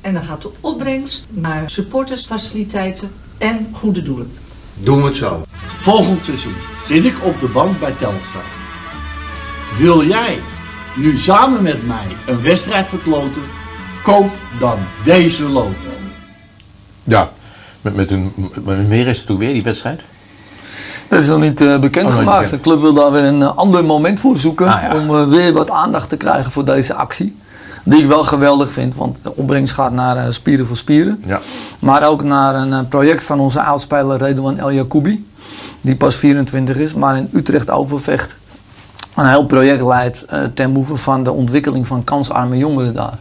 En 0.00 0.14
dan 0.14 0.22
gaat 0.22 0.42
de 0.42 0.50
opbrengst 0.60 1.26
naar 1.30 1.70
supportersfaciliteiten 1.70 3.10
en 3.38 3.68
goede 3.72 4.02
doelen. 4.02 4.32
Doen 4.74 4.98
we 4.98 5.04
het 5.04 5.16
zo. 5.16 5.44
Volgend 5.80 6.24
seizoen 6.24 6.54
zit 6.86 7.04
ik 7.04 7.24
op 7.24 7.40
de 7.40 7.48
bank 7.48 7.80
bij 7.80 7.92
Telstar. 7.92 8.44
Wil 9.78 10.06
jij 10.06 10.38
nu 10.96 11.18
samen 11.18 11.62
met 11.62 11.86
mij 11.86 12.16
een 12.26 12.42
wedstrijd 12.42 12.88
verkloten? 12.88 13.42
Koop 14.02 14.30
dan 14.58 14.78
deze 15.04 15.48
loto. 15.48 15.88
Ja, 17.04 17.32
met, 17.82 17.94
met 17.94 18.10
een, 18.10 18.32
meer 18.88 19.06
is 19.06 19.16
het 19.16 19.26
toen 19.26 19.38
weer, 19.38 19.52
die 19.52 19.62
wedstrijd? 19.62 20.02
Dat 21.08 21.20
is 21.20 21.28
nog 21.28 21.40
niet 21.40 21.60
uh, 21.60 21.78
bekendgemaakt. 21.78 22.50
de 22.50 22.60
club 22.60 22.80
wil 22.80 22.92
daar 22.92 23.12
weer 23.12 23.24
een 23.24 23.40
uh, 23.40 23.56
ander 23.56 23.84
moment 23.84 24.20
voor 24.20 24.38
zoeken. 24.38 24.66
Ah, 24.66 24.82
ja. 24.82 24.94
Om 24.96 25.10
uh, 25.10 25.28
weer 25.28 25.52
wat 25.52 25.70
aandacht 25.70 26.08
te 26.08 26.16
krijgen 26.16 26.52
voor 26.52 26.64
deze 26.64 26.94
actie. 26.94 27.36
Die 27.84 28.00
ik 28.00 28.06
wel 28.06 28.24
geweldig 28.24 28.72
vind, 28.72 28.94
want 28.94 29.18
de 29.22 29.36
opbrengst 29.36 29.74
gaat 29.74 29.92
naar 29.92 30.32
Spieren 30.32 30.66
voor 30.66 30.76
Spieren. 30.76 31.22
Ja. 31.26 31.40
Maar 31.78 32.06
ook 32.08 32.22
naar 32.22 32.54
een 32.54 32.88
project 32.88 33.24
van 33.24 33.40
onze 33.40 33.62
oudspeler 33.62 34.18
Redouan 34.18 34.58
El 34.58 34.72
Yacoubi. 34.72 35.26
Die 35.80 35.96
pas 35.96 36.16
24 36.16 36.76
is, 36.76 36.94
maar 36.94 37.16
in 37.16 37.28
Utrecht 37.32 37.70
overvecht. 37.70 38.36
Een 39.16 39.26
heel 39.26 39.46
project 39.46 39.82
leidt 39.82 40.26
ten 40.54 40.72
behoeve 40.72 40.96
van 40.96 41.24
de 41.24 41.32
ontwikkeling 41.32 41.86
van 41.86 42.04
kansarme 42.04 42.56
jongeren 42.56 42.94
daar. 42.94 43.18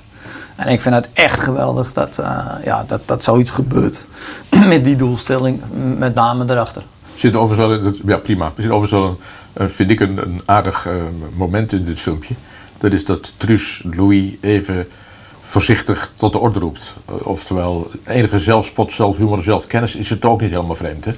En 0.62 0.72
ik 0.72 0.82
vind 0.82 0.96
het 0.96 1.10
echt 1.14 1.40
geweldig 1.40 1.94
dat, 1.94 2.20
ja, 2.64 2.84
dat, 2.88 3.02
dat 3.06 3.24
zoiets 3.24 3.52
gebeurt. 3.52 4.06
Met 4.68 4.84
die 4.84 4.96
doelstelling, 4.96 5.62
met 5.98 6.16
name 6.16 6.46
erachter 6.48 6.84
zit 7.22 7.36
overigens 7.36 8.02
wel 8.02 8.16
ja 8.16 8.18
prima, 8.18 8.46
er 8.46 8.64
zit 8.64 8.72
overigens 8.72 9.02
wel 9.02 9.18
een, 9.54 9.70
vind 9.70 9.90
ik 9.90 10.00
een, 10.00 10.18
een 10.18 10.42
aardig 10.46 10.88
uh, 10.88 10.94
moment 11.34 11.74
in 11.74 11.84
dit 11.84 12.00
filmpje. 12.00 12.34
Dat 12.78 12.94
is 12.94 13.06
dat 13.06 13.34
Truus 13.38 13.84
Louis 13.96 14.34
even 14.42 14.88
voorzichtig 15.42 16.14
tot 16.16 16.34
de 16.34 16.40
orde 16.40 16.60
roept. 16.60 16.94
Uh, 17.10 17.28
oftewel, 17.28 17.92
enige 18.06 18.40
zelfspot, 18.40 18.94
zelfhumor, 18.94 19.44
zelfkennis 19.44 19.96
is 19.96 20.10
het 20.10 20.26
ook 20.26 20.42
niet 20.42 20.50
helemaal 20.50 20.76
vreemd, 20.76 21.06
hè? 21.06 21.14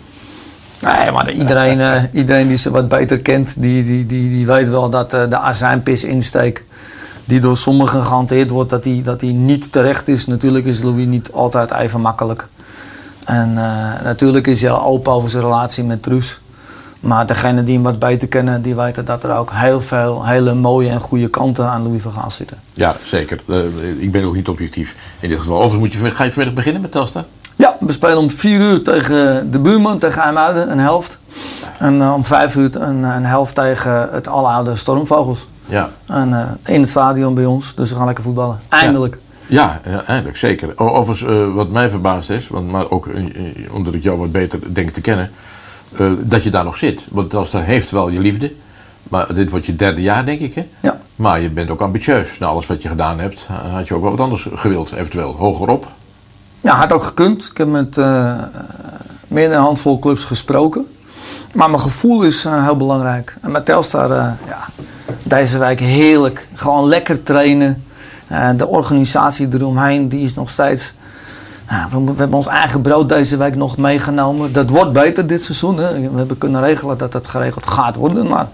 Nee, 0.81 1.11
maar 1.11 1.31
iedereen, 1.31 1.79
uh, 1.79 2.03
iedereen 2.11 2.47
die 2.47 2.57
ze 2.57 2.71
wat 2.71 2.87
beter 2.87 3.19
kent, 3.19 3.61
die, 3.61 3.85
die, 3.85 4.05
die, 4.05 4.29
die 4.29 4.45
weet 4.45 4.69
wel 4.69 4.89
dat 4.89 5.11
de 5.11 5.37
azijnpis 5.37 6.03
insteek 6.03 6.63
die 7.25 7.39
door 7.39 7.57
sommigen 7.57 8.03
gehanteerd 8.03 8.49
wordt, 8.49 8.69
dat 8.69 8.83
die, 8.83 9.01
dat 9.01 9.19
die 9.19 9.33
niet 9.33 9.71
terecht 9.71 10.07
is. 10.07 10.27
Natuurlijk 10.27 10.65
is 10.65 10.81
Louis 10.81 11.05
niet 11.05 11.31
altijd 11.31 11.71
even 11.71 12.01
makkelijk. 12.01 12.47
En 13.25 13.51
uh, 13.51 14.03
natuurlijk 14.03 14.47
is 14.47 14.61
hij 14.61 14.71
open 14.71 15.11
over 15.11 15.29
zijn 15.29 15.43
relatie 15.43 15.83
met 15.83 16.03
Truus. 16.03 16.39
Maar 16.99 17.25
degene 17.25 17.63
die 17.63 17.73
hem 17.73 17.83
wat 17.83 17.99
beter 17.99 18.27
kennen, 18.27 18.61
die 18.61 18.75
weten 18.75 19.05
dat 19.05 19.23
er 19.23 19.35
ook 19.35 19.49
heel 19.53 19.81
veel 19.81 20.25
hele 20.25 20.53
mooie 20.53 20.89
en 20.89 20.99
goede 20.99 21.27
kanten 21.27 21.69
aan 21.69 21.83
Louis 21.83 22.01
van 22.01 22.11
Gaal 22.11 22.31
zitten. 22.31 22.57
Ja, 22.73 22.95
zeker. 23.03 23.39
Uh, 23.45 23.57
ik 23.97 24.11
ben 24.11 24.23
ook 24.23 24.35
niet 24.35 24.47
objectief 24.47 24.95
in 25.19 25.29
dit 25.29 25.39
geval. 25.39 25.55
Overigens 25.61 25.99
moet 25.99 26.09
je, 26.09 26.15
ga 26.15 26.23
je 26.23 26.29
vanmiddag 26.29 26.55
beginnen 26.55 26.81
met 26.81 26.91
Telstar? 26.91 27.23
Ja, 27.55 27.75
we 27.79 27.91
spelen 27.91 28.17
om 28.17 28.29
vier 28.29 28.59
uur 28.59 28.83
tegen 28.83 29.51
de 29.51 29.59
buurman, 29.59 29.99
tegen 29.99 30.21
IJmuiden, 30.21 30.71
een 30.71 30.79
helft. 30.79 31.17
En 31.79 31.95
uh, 31.95 32.13
om 32.13 32.25
vijf 32.25 32.55
uur 32.55 32.75
een, 32.75 33.03
een, 33.03 33.25
helft 33.25 33.55
tegen 33.55 34.09
het 34.11 34.27
aloude 34.27 34.75
Stormvogels. 34.75 35.47
Ja. 35.65 35.89
En 36.05 36.59
in 36.65 36.81
het 36.81 36.89
stadion 36.89 37.33
bij 37.33 37.45
ons, 37.45 37.75
dus 37.75 37.89
we 37.89 37.95
gaan 37.95 38.05
lekker 38.05 38.23
voetballen. 38.23 38.59
Eindelijk. 38.69 39.17
Ja. 39.47 39.79
Ja, 39.85 40.05
eigenlijk 40.05 40.37
zeker. 40.37 40.79
Overigens, 40.79 41.21
uh, 41.21 41.53
wat 41.53 41.71
mij 41.71 41.89
verbaasd 41.89 42.29
is, 42.29 42.47
want, 42.47 42.71
maar 42.71 42.89
ook 42.89 43.05
uh, 43.05 43.25
omdat 43.71 43.93
ik 43.93 44.03
jou 44.03 44.19
wat 44.19 44.31
beter 44.31 44.73
denk 44.73 44.89
te 44.89 45.01
kennen, 45.01 45.31
dat 46.19 46.43
je 46.43 46.49
daar 46.49 46.63
nog 46.63 46.77
zit. 46.77 47.07
Want 47.09 47.31
daar 47.31 47.63
heeft 47.63 47.91
wel 47.91 48.09
je 48.09 48.19
liefde, 48.19 48.53
maar 49.03 49.33
dit 49.33 49.49
wordt 49.49 49.65
je 49.65 49.75
derde 49.75 50.01
jaar, 50.01 50.25
denk 50.25 50.39
ik, 50.39 50.53
hè? 50.53 50.67
Ja. 50.79 50.99
Maar 51.15 51.41
je 51.41 51.49
bent 51.49 51.69
ook 51.69 51.81
ambitieus. 51.81 52.37
Na 52.39 52.47
alles 52.47 52.67
wat 52.67 52.81
je 52.81 52.87
gedaan 52.87 53.19
hebt, 53.19 53.47
had 53.71 53.87
je 53.87 53.93
ook 53.93 54.01
wel 54.01 54.11
wat 54.11 54.19
anders 54.19 54.47
gewild, 54.53 54.91
eventueel. 54.91 55.35
Hogerop? 55.37 55.87
Ja, 56.61 56.75
had 56.75 56.93
ook 56.93 57.03
gekund. 57.03 57.49
Ik 57.51 57.57
heb 57.57 57.67
met 57.67 57.95
meer 59.27 59.49
dan 59.49 59.57
een 59.57 59.63
handvol 59.63 59.99
clubs 59.99 60.23
gesproken. 60.23 60.87
Maar 61.53 61.69
mijn 61.69 61.81
gevoel 61.81 62.23
is 62.23 62.43
heel 62.43 62.77
belangrijk. 62.77 63.37
En 63.41 63.51
met 63.51 63.65
Telstar, 63.65 64.09
ja, 64.47 64.67
deze 65.23 65.57
wijk 65.57 65.79
heerlijk. 65.79 66.47
Gewoon 66.53 66.87
lekker 66.87 67.23
trainen. 67.23 67.83
Uh, 68.31 68.49
de 68.57 68.67
organisatie 68.67 69.47
eromheen 69.53 70.07
die 70.07 70.23
is 70.23 70.33
nog 70.33 70.49
steeds. 70.49 70.93
We, 71.67 72.11
hebben 72.15 72.33
ons 72.33 72.47
eigen 72.47 72.81
brood 72.81 73.09
deze 73.09 73.37
week 73.37 73.55
nog 73.55 73.77
meegenomen. 73.77 74.53
Dat 74.53 74.69
wordt 74.69 74.91
beter 74.91 75.27
dit 75.27 75.43
seizoen. 75.43 75.77
Hè. 75.77 76.09
We 76.09 76.17
hebben 76.17 76.37
kunnen 76.37 76.61
regelen 76.61 76.97
dat 76.97 77.11
dat 77.11 77.27
geregeld 77.27 77.65
gaat 77.67 77.95
worden. 77.95 78.27
Maar 78.27 78.47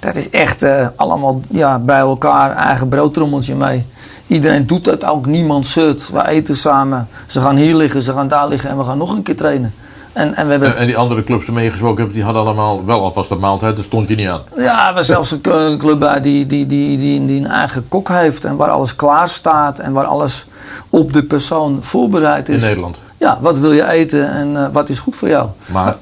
dat 0.00 0.14
is 0.14 0.30
echt 0.30 0.62
uh, 0.62 0.86
allemaal 0.96 1.40
ja, 1.48 1.78
bij 1.78 1.98
elkaar 1.98 2.56
eigen 2.56 2.88
broodtrommeltje 2.88 3.54
mee. 3.54 3.86
Iedereen 4.26 4.66
doet 4.66 4.84
dat 4.84 5.04
ook, 5.04 5.26
niemand 5.26 5.66
zeurt. 5.66 6.10
We 6.10 6.28
eten 6.28 6.56
samen. 6.56 7.08
Ze 7.26 7.40
gaan 7.40 7.56
hier 7.56 7.74
liggen, 7.74 8.02
ze 8.02 8.12
gaan 8.12 8.28
daar 8.28 8.48
liggen 8.48 8.70
en 8.70 8.78
we 8.78 8.84
gaan 8.84 8.98
nog 8.98 9.12
een 9.12 9.22
keer 9.22 9.36
trainen. 9.36 9.74
En, 10.16 10.34
en, 10.34 10.44
we 10.44 10.50
hebben... 10.50 10.76
en 10.76 10.86
die 10.86 10.96
andere 10.96 11.24
clubs 11.24 11.44
die 11.44 11.54
meegesproken 11.54 11.96
hebben, 11.96 12.14
die 12.14 12.24
hadden 12.24 12.42
allemaal 12.42 12.84
wel 12.84 13.00
alvast 13.00 13.30
een 13.30 13.38
maaltijd, 13.38 13.74
daar 13.74 13.84
stond 13.84 14.08
je 14.08 14.14
niet 14.14 14.28
aan. 14.28 14.40
Ja, 14.56 14.62
we 14.62 14.84
hebben 14.84 15.04
zelfs 15.04 15.30
een 15.30 15.78
club 15.78 15.98
bij 15.98 16.20
die, 16.20 16.46
die, 16.46 16.66
die, 16.66 16.98
die, 16.98 17.26
die 17.26 17.40
een 17.40 17.46
eigen 17.46 17.88
kok 17.88 18.08
heeft 18.08 18.44
en 18.44 18.56
waar 18.56 18.68
alles 18.68 18.96
klaar 18.96 19.28
staat 19.28 19.78
en 19.78 19.92
waar 19.92 20.04
alles 20.04 20.46
op 20.90 21.12
de 21.12 21.22
persoon 21.22 21.78
voorbereid 21.80 22.48
is. 22.48 22.62
In 22.62 22.68
Nederland? 22.68 23.00
Ja, 23.16 23.38
wat 23.40 23.58
wil 23.58 23.72
je 23.72 23.88
eten 23.88 24.30
en 24.30 24.52
uh, 24.52 24.66
wat 24.72 24.88
is 24.88 24.98
goed 24.98 25.16
voor 25.16 25.28
jou. 25.28 25.48
Maar? 25.66 25.96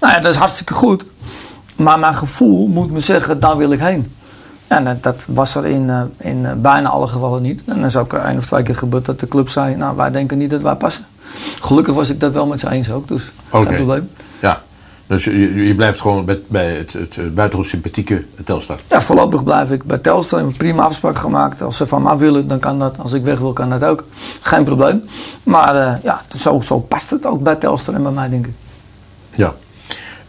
Nou 0.00 0.12
ja, 0.12 0.20
dat 0.20 0.32
is 0.32 0.38
hartstikke 0.38 0.74
goed. 0.74 1.04
Maar 1.76 1.98
mijn 1.98 2.14
gevoel 2.14 2.66
moet 2.66 2.90
me 2.90 3.00
zeggen, 3.00 3.40
daar 3.40 3.56
wil 3.56 3.72
ik 3.72 3.80
heen. 3.80 4.14
En 4.66 4.98
dat, 5.00 5.24
was 5.28 5.54
er 5.54 5.66
in, 5.66 5.88
uh, 5.88 6.00
in 6.16 6.42
uh, 6.42 6.52
bijna 6.56 6.88
alle 6.88 7.06
gevallen 7.06 7.42
niet. 7.42 7.62
En 7.66 7.74
dan 7.74 7.84
is 7.84 7.96
ook 7.96 8.12
één 8.12 8.36
of 8.36 8.46
twee 8.46 8.62
keer 8.62 8.76
gebeurd 8.76 9.04
dat 9.04 9.20
de 9.20 9.28
club 9.28 9.48
zei, 9.48 9.76
nou 9.76 9.96
wij 9.96 10.10
denken 10.10 10.38
niet 10.38 10.50
dat 10.50 10.62
wij 10.62 10.74
passen. 10.74 11.04
Gelukkig 11.60 11.94
was 11.94 12.10
ik 12.10 12.20
dat 12.20 12.32
wel 12.32 12.46
met 12.46 12.60
ze 12.60 12.70
eens 12.70 12.90
ook, 12.90 13.08
dus 13.08 13.32
okay. 13.50 13.66
geen 13.66 13.74
probleem. 13.74 14.10
Ja, 14.40 14.62
dus 15.06 15.24
je, 15.24 15.64
je 15.64 15.74
blijft 15.74 16.00
gewoon 16.00 16.24
bij, 16.24 16.40
bij 16.46 16.74
het, 16.76 16.92
het 16.92 17.14
buitengewoon 17.14 17.64
sympathieke 17.64 18.24
Telstar? 18.44 18.78
Ja, 18.88 19.00
voorlopig 19.00 19.44
blijf 19.44 19.70
ik 19.70 19.84
bij 19.84 19.98
Telstar. 19.98 20.38
Ik 20.38 20.44
heb 20.44 20.54
een 20.54 20.58
prima 20.58 20.82
afspraak 20.82 21.18
gemaakt. 21.18 21.62
Als 21.62 21.76
ze 21.76 21.86
van 21.86 22.02
mij 22.02 22.16
willen, 22.16 22.48
dan 22.48 22.58
kan 22.58 22.78
dat. 22.78 22.98
Als 22.98 23.12
ik 23.12 23.24
weg 23.24 23.38
wil, 23.38 23.52
kan 23.52 23.70
dat 23.70 23.84
ook. 23.84 24.04
Geen 24.40 24.64
probleem. 24.64 25.04
Maar 25.42 25.74
uh, 25.74 25.92
ja, 26.02 26.22
zo, 26.36 26.60
zo 26.60 26.78
past 26.78 27.10
het 27.10 27.26
ook 27.26 27.42
bij 27.42 27.54
Telstar 27.54 27.94
en 27.94 28.02
bij 28.02 28.12
mij, 28.12 28.28
denk 28.28 28.46
ik. 28.46 28.52
Ja. 29.30 29.54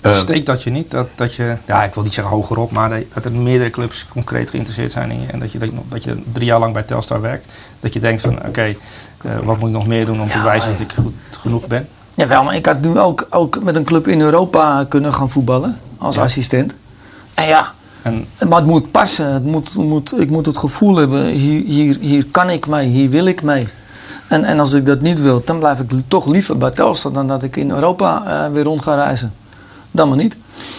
Uh, 0.01 0.13
Steekt 0.13 0.45
dat 0.45 0.63
je 0.63 0.69
niet, 0.69 0.91
dat, 0.91 1.07
dat 1.15 1.33
je, 1.33 1.57
ja, 1.65 1.83
ik 1.83 1.93
wil 1.93 2.03
niet 2.03 2.13
zeggen 2.13 2.33
hogerop, 2.33 2.71
maar 2.71 3.01
dat 3.13 3.25
er 3.25 3.31
meerdere 3.31 3.69
clubs 3.69 4.05
concreet 4.05 4.49
geïnteresseerd 4.49 4.91
zijn 4.91 5.11
in 5.11 5.21
je 5.21 5.27
en 5.27 5.39
dat 5.39 5.51
je, 5.51 5.57
dat, 5.57 5.69
dat 5.89 6.03
je 6.03 6.21
drie 6.33 6.45
jaar 6.45 6.59
lang 6.59 6.73
bij 6.73 6.83
Telstar 6.83 7.21
werkt, 7.21 7.47
dat 7.79 7.93
je 7.93 7.99
denkt 7.99 8.21
van 8.21 8.37
oké, 8.37 8.47
okay, 8.47 8.77
wat 9.43 9.59
moet 9.59 9.67
ik 9.67 9.75
nog 9.75 9.87
meer 9.87 10.05
doen 10.05 10.21
om 10.21 10.29
te 10.29 10.37
bewijzen 10.37 10.71
dat 10.71 10.79
ik 10.79 10.91
goed 10.91 11.13
genoeg 11.39 11.67
ben? 11.67 11.87
Ja, 12.13 12.27
wel, 12.27 12.43
maar 12.43 12.55
ik 12.55 12.65
had 12.65 12.81
nu 12.81 12.99
ook, 12.99 13.27
ook 13.29 13.63
met 13.63 13.75
een 13.75 13.83
club 13.83 14.07
in 14.07 14.21
Europa 14.21 14.85
kunnen 14.89 15.13
gaan 15.13 15.29
voetballen 15.29 15.77
als 15.97 16.17
assistent. 16.17 16.73
En 17.33 17.47
ja, 17.47 17.71
en, 18.01 18.27
maar 18.47 18.57
het 18.57 18.67
moet 18.67 18.91
passen, 18.91 19.33
het 19.33 19.45
moet, 19.45 19.75
moet, 19.75 20.19
ik 20.19 20.29
moet 20.29 20.45
het 20.45 20.57
gevoel 20.57 20.95
hebben, 20.95 21.25
hier, 21.25 21.63
hier, 21.65 21.97
hier 21.99 22.25
kan 22.25 22.49
ik 22.49 22.67
mee, 22.67 22.87
hier 22.87 23.09
wil 23.09 23.25
ik 23.25 23.43
mee. 23.43 23.67
En, 24.27 24.43
en 24.43 24.59
als 24.59 24.73
ik 24.73 24.85
dat 24.85 25.01
niet 25.01 25.21
wil, 25.21 25.41
dan 25.45 25.59
blijf 25.59 25.79
ik 25.79 25.89
toch 26.07 26.25
liever 26.25 26.57
bij 26.57 26.71
Telstar 26.71 27.13
dan 27.13 27.27
dat 27.27 27.43
ik 27.43 27.55
in 27.55 27.71
Europa 27.71 28.23
uh, 28.25 28.53
weer 28.53 28.63
rond 28.63 28.81
ga 28.81 28.95
reizen 28.95 29.33
dan 29.91 30.07
maar 30.07 30.17
niet. 30.17 30.35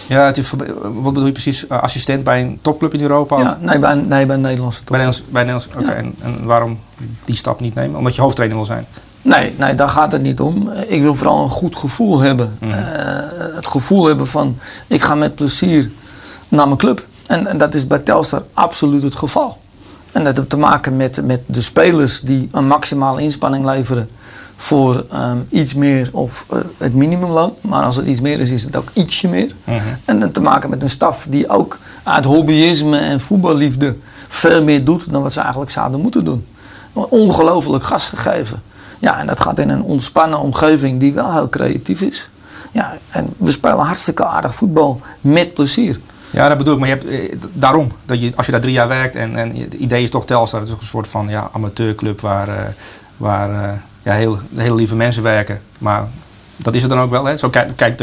Ja, 0.09 0.25
het 0.25 0.39
is, 0.39 0.51
wat 0.83 1.13
bedoel 1.13 1.27
je 1.27 1.33
precies? 1.33 1.69
Assistent 1.69 2.25
bij 2.25 2.41
een 2.41 2.59
topclub 2.63 2.95
in 2.95 3.01
Europa? 3.01 3.39
Ja, 3.39 3.59
nee, 3.61 3.79
bij, 3.79 3.95
nee, 3.95 4.27
bij 4.27 4.35
een 4.37 4.41
Nederlandse 4.41 4.79
top. 4.79 4.89
Bij 4.89 5.05
Nederlands, 5.05 5.33
bij 5.33 5.45
Nederlands, 5.45 5.67
oké. 5.75 5.79
Okay. 5.79 5.95
Ja. 5.95 6.01
En, 6.01 6.15
en, 6.23 6.47
waarom 6.47 6.79
die 7.25 7.37
stap 7.37 7.61
niet 7.61 7.75
nemen? 7.75 7.99
Omdat 7.99 8.15
je 8.15 8.21
hoofdtrainer 8.21 8.57
wil 8.59 8.67
zijn? 8.67 8.87
Nee, 9.23 9.55
nee, 9.59 9.75
daar 9.75 9.89
gaat 9.89 10.13
het 10.13 10.23
niet 10.23 10.41
om. 10.41 10.71
Ik 10.87 11.03
wil 11.03 11.15
vooral 11.15 11.43
een 11.43 11.51
goed 11.51 11.77
gevoel 11.77 12.21
hebben. 12.21 12.57
Mm. 12.61 12.69
Uh, 12.69 12.77
het 13.55 13.67
gevoel 13.67 14.05
hebben 14.07 14.27
van, 14.27 14.59
ik 14.87 15.03
ga 15.03 15.15
met 15.15 15.35
plezier 15.35 15.91
naar 16.49 16.67
mijn 16.67 16.79
club. 16.79 17.07
En, 17.27 17.47
en 17.47 17.59
dat 17.59 17.75
is 17.75 17.87
bij 17.87 17.99
Telstar 17.99 18.43
absoluut 18.53 19.03
het 19.03 19.15
geval. 19.15 19.61
En 20.13 20.25
dat 20.25 20.37
heeft 20.37 20.49
te 20.49 20.57
maken 20.57 20.97
met, 20.97 21.27
met 21.27 21.41
de 21.47 21.61
spelers 21.61 22.21
die 22.21 22.49
een 22.53 22.67
maximale 22.67 23.23
inspanning 23.23 23.65
leveren 23.65 24.09
voor 24.61 25.05
um, 25.15 25.47
iets 25.51 25.75
meer 25.75 26.09
of 26.13 26.47
uh, 26.53 26.59
het 26.77 26.95
minimumloon. 26.95 27.55
Maar 27.61 27.85
als 27.85 27.97
het 27.97 28.07
iets 28.07 28.21
meer 28.21 28.41
is, 28.41 28.51
is 28.51 28.63
het 28.63 28.77
ook 28.77 28.89
ietsje 28.93 29.29
meer. 29.29 29.55
Mhm. 29.65 29.77
Mm 29.77 29.83
-hmm. 29.83 29.97
En 30.05 30.21
dan 30.21 30.31
te 30.31 30.41
maken 30.41 30.71
met 30.71 30.83
een 30.83 30.91
staf 30.91 31.27
die 31.29 31.49
ook 31.49 31.79
uit 32.03 32.25
hobbyisme 32.25 32.99
en 32.99 33.21
voetballiefde 33.21 33.97
veel 34.29 34.63
meer 34.63 34.85
doet 34.85 35.13
dan 35.13 35.23
wat 35.23 35.33
ze 35.33 35.41
eigenlijk 35.41 35.71
zouden 35.71 36.01
moeten 36.01 36.25
doen. 36.25 36.47
Ongelooflijk 36.93 37.85
gas 37.85 38.07
gegeven. 38.07 38.63
Ja, 38.99 39.19
en 39.19 39.27
dat 39.27 39.41
gaat 39.41 39.59
in 39.59 39.69
een 39.69 39.83
ontspannen 39.83 40.39
omgeving 40.39 41.01
die 41.01 41.13
wel 41.13 41.33
heel 41.33 41.49
creatief 41.49 42.01
is. 42.01 42.31
Ja, 42.73 42.97
en 43.11 43.27
we 43.37 43.51
spelen 43.51 43.79
hartstikke 43.79 44.25
aardig 44.25 44.55
voetbal 44.55 45.01
met 45.21 45.55
plezier. 45.55 46.01
Ja, 46.31 46.49
dat 46.49 46.59
bedoel 46.59 46.75
ik. 46.75 46.81
Maar 46.81 46.89
je 46.89 46.95
hebt, 46.95 47.07
eh, 47.09 47.39
daarom, 47.53 47.93
dat 48.05 48.21
je, 48.21 48.33
als 48.37 48.47
je 48.47 48.53
daar 48.53 48.61
drie 48.61 48.73
jaar 48.73 48.89
werkt 48.89 49.15
en, 49.15 49.37
en 49.37 49.57
het 49.57 49.75
idee 49.75 50.03
is 50.03 50.11
toch 50.11 50.27
Telstar, 50.27 50.61
het 50.61 50.69
is 50.69 50.75
een 50.75 50.83
soort 50.83 51.09
van 51.09 51.29
ja, 51.29 51.51
amateurclub 51.53 52.21
waar, 52.21 52.49
uh, 52.49 52.55
waar 53.17 53.51
uh, 53.51 53.71
heel, 54.15 54.39
hele 54.55 54.75
lieve 54.75 54.97
mensen 54.97 55.23
werken. 55.23 55.61
Maar 55.79 56.09
dat 56.57 56.75
is 56.75 56.83
het 56.83 56.91
dan 56.91 57.01
ook 57.01 57.11
wel. 57.11 57.25
Hè? 57.25 57.37
Zo 57.37 57.51
kijk, 57.51 57.77
kijk, 57.77 57.97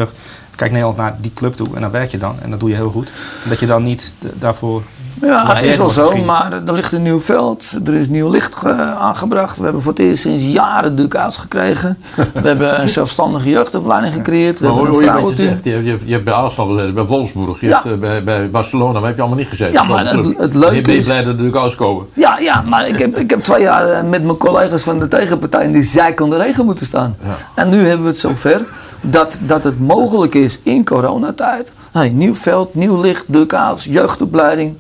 kijk 0.56 0.72
Nederland 0.72 0.98
naar 0.98 1.16
die 1.22 1.34
club 1.34 1.54
toe 1.54 1.76
en 1.76 1.82
dan 1.82 1.92
werk 1.92 2.12
je 2.12 2.18
dan. 2.18 2.40
En 2.42 2.50
dat 2.50 2.60
doe 2.60 2.70
je 2.70 2.76
heel 2.76 2.92
goed. 2.92 3.12
Dat 3.50 3.60
je 3.60 3.66
dan 3.66 3.84
niet 3.84 4.14
daarvoor 4.34 4.84
Ja, 5.22 5.46
dat 5.54 5.64
is 5.64 5.78
wel 5.78 5.90
zo, 5.90 6.02
misschien. 6.02 6.26
maar 6.26 6.62
er 6.68 6.74
ligt 6.74 6.92
een 6.92 7.02
nieuw 7.02 7.20
veld, 7.20 7.66
er 7.86 7.94
is 7.94 8.08
nieuw 8.08 8.30
licht 8.30 8.66
aangebracht. 9.00 9.58
We 9.58 9.64
hebben 9.64 9.82
voor 9.82 9.92
het 9.92 10.02
eerst 10.02 10.22
sinds 10.22 10.44
jaren 10.44 10.96
ducats 10.96 11.38
gekregen. 11.38 11.98
We 12.42 12.48
hebben 12.48 12.82
een 12.82 12.90
zelfstandige 12.90 13.50
jeugdopleiding 13.50 14.14
gecreëerd. 14.14 14.60
We 14.60 14.66
Maar 14.66 14.74
hebben 14.76 14.92
hoor 14.94 15.02
een 15.10 15.16
je 15.16 15.22
wat 15.22 15.38
je? 15.38 15.44
Je, 15.44 15.50
hebt- 15.50 15.64
je, 15.64 15.72
hebt- 15.72 16.02
je 16.06 16.12
hebt 16.12 16.24
bij 16.24 16.34
Arsenal 16.34 16.70
gezeten, 16.76 16.94
bij 16.94 17.04
Wolfsburg, 17.04 17.60
je 17.60 17.68
Ja. 17.68 17.82
hebt, 17.84 17.94
eh, 17.96 18.00
bij, 18.00 18.24
bij 18.24 18.50
Barcelona, 18.50 18.94
maar 19.00 19.04
heb 19.08 19.16
je 19.16 19.22
allemaal 19.22 19.40
niet 19.40 19.48
gezeten. 19.48 19.74
Ja, 19.74 19.84
maar 19.84 20.06
het- 20.06 20.54
leuke 20.54 20.76
Je 20.76 20.82
ben 20.82 20.94
je 20.94 21.00
is- 21.00 21.06
blij 21.06 21.18
dat 21.18 21.26
er 21.28 21.32
natuurlijk 21.32 21.58
uitkomen. 21.64 22.06
Ja, 22.14 22.38
ja, 22.40 22.64
maar 22.68 22.88
ik 22.88 23.00
heb, 23.00 23.18
ik 23.18 23.30
heb 23.30 23.40
twee 23.40 23.62
jaar 23.62 23.88
eh, 23.90 24.04
met 24.04 24.24
mijn 24.24 24.38
collega's 24.38 24.84
van 24.84 25.00
de 25.00 25.08
tegenpartij 25.08 25.64
in 25.64 25.72
die 25.72 25.84
zijk 25.84 26.22
aan 26.22 26.30
de 26.30 26.38
regen 26.38 26.66
moeten 26.66 26.86
staan. 26.86 27.16
Ja. 27.26 27.38
En 27.56 27.70
nu 27.70 27.78
hebben 27.88 28.02
we 28.06 28.12
het 28.12 28.20
zover 28.20 28.62
dat, 29.02 29.40
dat 29.42 29.64
het 29.64 29.80
mogelijk 29.80 30.34
is 30.34 30.60
in 30.64 30.86
coronatijd. 30.86 31.72
Hey, 31.92 32.10
nieuw 32.10 32.36
veld, 32.36 32.76
nieuw 32.76 33.02
licht, 33.02 33.34
ducats, 33.34 33.86
jeugdopleiding, 33.86 34.76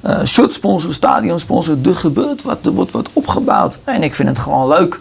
eh 0.00 0.24
shirtsponsor, 0.24 0.94
stadionsponsor. 0.94 1.76
Er 1.84 1.96
gebeurt 1.96 2.42
wat, 2.42 2.66
er 2.66 2.72
wordt 2.72 2.90
wat 2.90 3.08
opgebouwd. 3.12 3.78
En 3.84 4.02
ik 4.02 4.14
vind 4.14 4.28
het 4.28 4.38
gewoon 4.38 4.68
leuk 4.68 5.00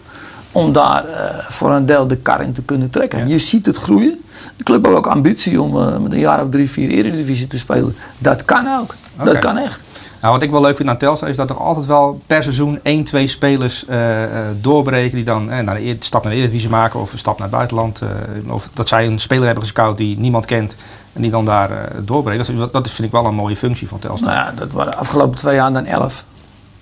om 0.51 0.73
daar 0.73 1.05
eh, 1.05 1.45
voor 1.49 1.71
een 1.71 1.85
deel 1.85 2.07
de 2.07 2.17
kar 2.17 2.41
in 2.41 2.53
te 2.53 2.61
kunnen 2.61 2.89
trekken. 2.89 3.27
Je 3.27 3.37
ziet 3.37 3.65
het 3.65 3.77
groeien. 3.77 4.21
De 4.57 4.63
club 4.63 4.85
heeft 4.85 4.97
ook 4.97 5.07
ambitie 5.07 5.61
om 5.61 5.81
eh, 5.81 5.97
met 5.97 6.11
een 6.11 6.19
jaar 6.19 6.43
of 6.43 6.49
drie, 6.49 6.69
vier 6.69 6.89
Eredivisie 6.89 7.47
te 7.47 7.57
spelen. 7.57 7.95
Dat 8.17 8.45
kan 8.45 8.67
ook. 8.79 8.95
Dat 9.23 9.39
kan 9.39 9.57
echt. 9.57 9.81
Nou, 10.21 10.33
wat 10.33 10.41
ik 10.41 10.51
wel 10.51 10.61
leuk 10.61 10.77
vind 10.77 10.89
aan 10.89 10.97
Telstar 10.97 11.29
is 11.29 11.35
dat 11.35 11.49
er 11.49 11.57
altijd 11.57 11.85
wel 11.85 12.21
per 12.27 12.43
seizoen 12.43 12.79
één, 12.83 13.03
twee 13.03 13.27
spelers 13.27 13.85
eh, 13.85 14.23
eh, 14.23 14.29
doorbreken 14.61 15.15
die 15.15 15.25
dan 15.25 15.51
eh, 15.51 15.63
naar 15.63 15.75
de, 15.75 15.95
stap 15.99 16.23
naar 16.23 16.31
de 16.31 16.37
Eredivisie 16.37 16.69
maken 16.69 16.99
of 16.99 17.11
een 17.11 17.17
stap 17.17 17.39
naar 17.39 17.47
het 17.47 17.55
buitenland. 17.55 18.01
of 18.47 18.69
dat 18.73 18.87
zij 18.87 19.07
een 19.07 19.19
speler 19.19 19.45
hebben 19.45 19.63
gescout 19.63 19.97
die 19.97 20.19
niemand 20.19 20.45
kent 20.45 20.75
en 21.13 21.21
die 21.21 21.31
dan 21.31 21.45
daar 21.45 21.71
eh, 21.71 21.77
doorbreken. 22.01 22.71
Dat, 22.71 22.89
vind 22.89 23.07
ik 23.07 23.11
wel 23.11 23.25
een 23.25 23.35
mooie 23.35 23.55
functie 23.55 23.87
van 23.87 23.99
Telstar. 23.99 24.33
Nou 24.33 24.45
ja, 24.45 24.51
dat 24.55 24.71
waren 24.71 24.91
de 24.91 24.97
afgelopen 24.97 25.37
twee 25.37 25.55
jaar 25.55 25.73
dan 25.73 25.85
elf. 25.85 26.23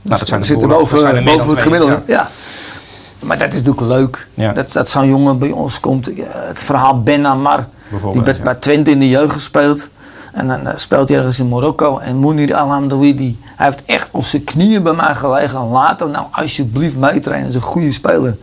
Nou, 0.01 0.19
dat 0.19 0.27
zijn 0.27 0.39
er 0.39 0.45
zitten 0.45 0.67
boven, 0.67 0.99
zijn 0.99 1.15
er 1.15 1.23
boven 1.23 1.39
het 1.39 1.49
twee, 1.49 1.63
gemiddelde. 1.63 2.01
Ja. 2.05 2.27
Maar 3.19 3.37
dat 3.37 3.47
is 3.47 3.63
natuurlijk 3.63 3.87
leuk. 3.87 4.27
Ja. 4.33 4.53
Dat, 4.53 4.71
dat 4.71 4.89
zo'n 4.89 5.07
jongen 5.07 5.37
bij 5.37 5.51
ons 5.51 5.79
komt. 5.79 6.09
Het 6.29 6.63
verhaal 6.63 7.01
Ben 7.03 7.25
Amar. 7.25 7.67
Die 8.11 8.21
werd 8.21 8.37
ja. 8.37 8.43
bij 8.43 8.55
Twente 8.55 8.91
in 8.91 8.99
de 8.99 9.07
jeugd 9.07 9.33
gespeeld. 9.33 9.89
En 10.33 10.47
dan 10.47 10.67
eh, 10.67 10.75
speelt 10.75 11.09
hij 11.09 11.17
ergens 11.17 11.39
in 11.39 11.47
Marokko. 11.47 11.97
En 11.97 12.15
Mounir 12.15 12.55
Alhamdoui, 12.55 13.37
hij 13.55 13.65
heeft 13.65 13.85
echt 13.85 14.09
op 14.11 14.25
zijn 14.25 14.43
knieën 14.43 14.83
bij 14.83 14.93
mij 14.93 15.15
gelegen. 15.15 15.67
Laat 15.67 15.99
hem 15.99 16.11
nou 16.11 16.25
alsjeblieft 16.31 16.95
meetrainen. 16.95 17.47
Dat 17.47 17.55
is 17.55 17.61
een 17.63 17.71
goede 17.71 17.91
speler. 17.91 18.37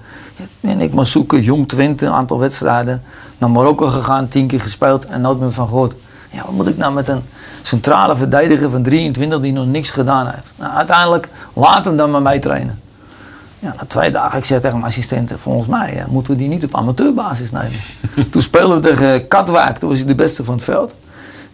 En 0.60 0.80
ik 0.80 0.94
maar 0.94 1.06
zoeken, 1.06 1.40
jong 1.40 1.68
Twente, 1.68 2.06
een 2.06 2.12
aantal 2.12 2.38
wedstrijden. 2.38 3.02
Naar 3.38 3.50
Marokko 3.50 3.86
gegaan, 3.86 4.28
tien 4.28 4.46
keer 4.46 4.60
gespeeld 4.60 5.06
en 5.06 5.20
nooit 5.20 5.40
meer 5.40 5.52
van 5.52 5.68
gehoord. 5.68 5.94
Ja, 6.30 6.42
wat 6.44 6.52
moet 6.52 6.68
ik 6.68 6.76
nou 6.76 6.92
met 6.92 7.08
een 7.08 7.22
centrale 7.62 8.16
verdediger 8.16 8.70
van 8.70 8.82
23 8.82 9.40
die 9.40 9.52
nog 9.52 9.66
niks 9.66 9.90
gedaan 9.90 10.26
heeft? 10.26 10.52
Nou, 10.56 10.72
uiteindelijk, 10.72 11.28
laat 11.52 11.84
hem 11.84 11.96
dan 11.96 12.10
maar 12.10 12.22
meetrainen. 12.22 12.80
Ja, 13.58 13.74
na 13.76 13.84
twee 13.86 14.10
dagen, 14.10 14.38
ik 14.38 14.44
zeg 14.44 14.60
tegen 14.60 14.78
mijn 14.78 14.90
assistenten, 14.90 15.38
volgens 15.38 15.66
mij 15.66 15.98
eh, 15.98 16.06
moeten 16.06 16.32
we 16.32 16.38
die 16.38 16.48
niet 16.48 16.64
op 16.64 16.74
amateurbasis 16.74 17.50
nemen. 17.50 17.70
toen 18.30 18.42
spelen 18.42 18.74
we 18.74 18.80
tegen 18.80 19.28
Katwijk, 19.28 19.78
toen 19.78 19.88
was 19.88 19.98
hij 19.98 20.06
de 20.06 20.14
beste 20.14 20.44
van 20.44 20.54
het 20.54 20.64
veld. 20.64 20.94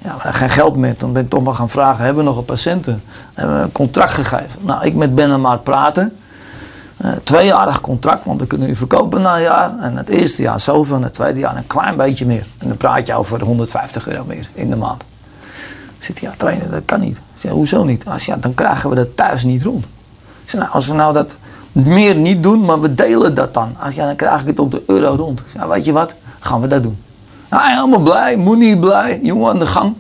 Ja, 0.04 0.11
hadden 0.11 0.35
geen 0.35 0.50
geld 0.50 0.76
meer. 0.76 0.97
Toen 0.97 1.12
ben 1.12 1.23
ik 1.23 1.30
toch 1.30 1.42
maar 1.42 1.54
gaan 1.54 1.68
vragen, 1.68 2.04
hebben 2.04 2.25
we 2.25 2.28
nog 2.28 2.38
een 2.38 2.44
paar 2.44 2.59
centen? 2.59 3.02
Hebben 3.35 3.56
we 3.56 3.62
een 3.62 3.73
contract 3.73 4.12
gegeven. 4.12 4.61
Nou, 4.61 4.85
ik 4.85 4.94
met 4.94 5.14
Ben 5.14 5.30
en 5.30 5.40
Maart 5.40 5.62
praten. 5.62 6.16
Eh, 6.97 7.11
tweejarig 7.23 7.80
contract, 7.80 8.25
want 8.25 8.40
we 8.40 8.47
kunnen 8.47 8.68
nu 8.68 8.76
verkopen 8.76 9.23
na 9.23 9.35
een 9.37 9.42
jaar. 9.42 9.78
En 9.78 9.97
het 9.97 10.09
eerste 10.09 10.42
jaar 10.42 10.61
zoveel 10.61 10.97
en 10.97 11.02
het 11.02 11.12
tweede 11.12 11.38
jaar 11.38 11.56
een 11.56 11.66
klein 11.66 11.97
beetje 11.97 12.26
meer. 12.26 12.47
En 12.59 12.68
dan 12.68 12.76
praat 12.76 13.06
je 13.06 13.14
over 13.14 13.42
150 13.42 14.09
euro 14.09 14.25
meer 14.25 14.49
in 14.54 14.71
de 14.71 14.76
maand. 14.76 15.02
Zit 15.99 16.21
hij, 16.21 16.28
ja, 16.28 16.35
trainen, 16.37 16.71
dat 16.71 16.82
kan 16.85 17.00
niet. 17.00 17.16
Ik 17.16 17.23
zeg, 17.35 17.52
hoezo 17.52 17.85
niet? 17.85 18.06
Als, 18.06 18.25
ja, 18.25 18.37
dan 18.37 18.54
krijgen 18.54 18.90
we 18.90 18.97
dat 18.97 19.16
thuis 19.16 19.44
niet 19.44 19.62
rond. 19.62 19.85
Ik 20.44 20.50
zeg, 20.50 20.61
nou, 20.61 20.73
als 20.73 20.87
we 20.87 20.94
nou 20.94 21.12
dat 21.12 21.37
meer 21.73 22.14
niet 22.16 22.42
doen, 22.42 22.64
maar 22.64 22.80
we 22.80 22.94
delen 22.94 23.35
dat 23.35 23.54
dan. 23.54 23.76
Als, 23.78 23.94
ja, 23.94 24.06
dan 24.06 24.16
krijg 24.16 24.40
ik 24.40 24.47
het 24.47 24.59
op 24.59 24.71
de 24.71 24.82
euro 24.87 25.14
rond. 25.14 25.40
Ik 25.40 25.54
nou, 25.54 25.68
weet 25.68 25.85
je 25.85 25.92
wat? 25.92 26.14
Gaan 26.40 26.61
we 26.61 26.66
dat 26.66 26.82
doen. 26.82 26.99
Nou, 27.52 27.71
helemaal 27.71 28.00
blij, 28.00 28.37
Moenie 28.37 28.78
blij, 28.78 29.18
jongen 29.23 29.50
aan 29.50 29.59
de 29.59 29.66
gang. 29.66 29.94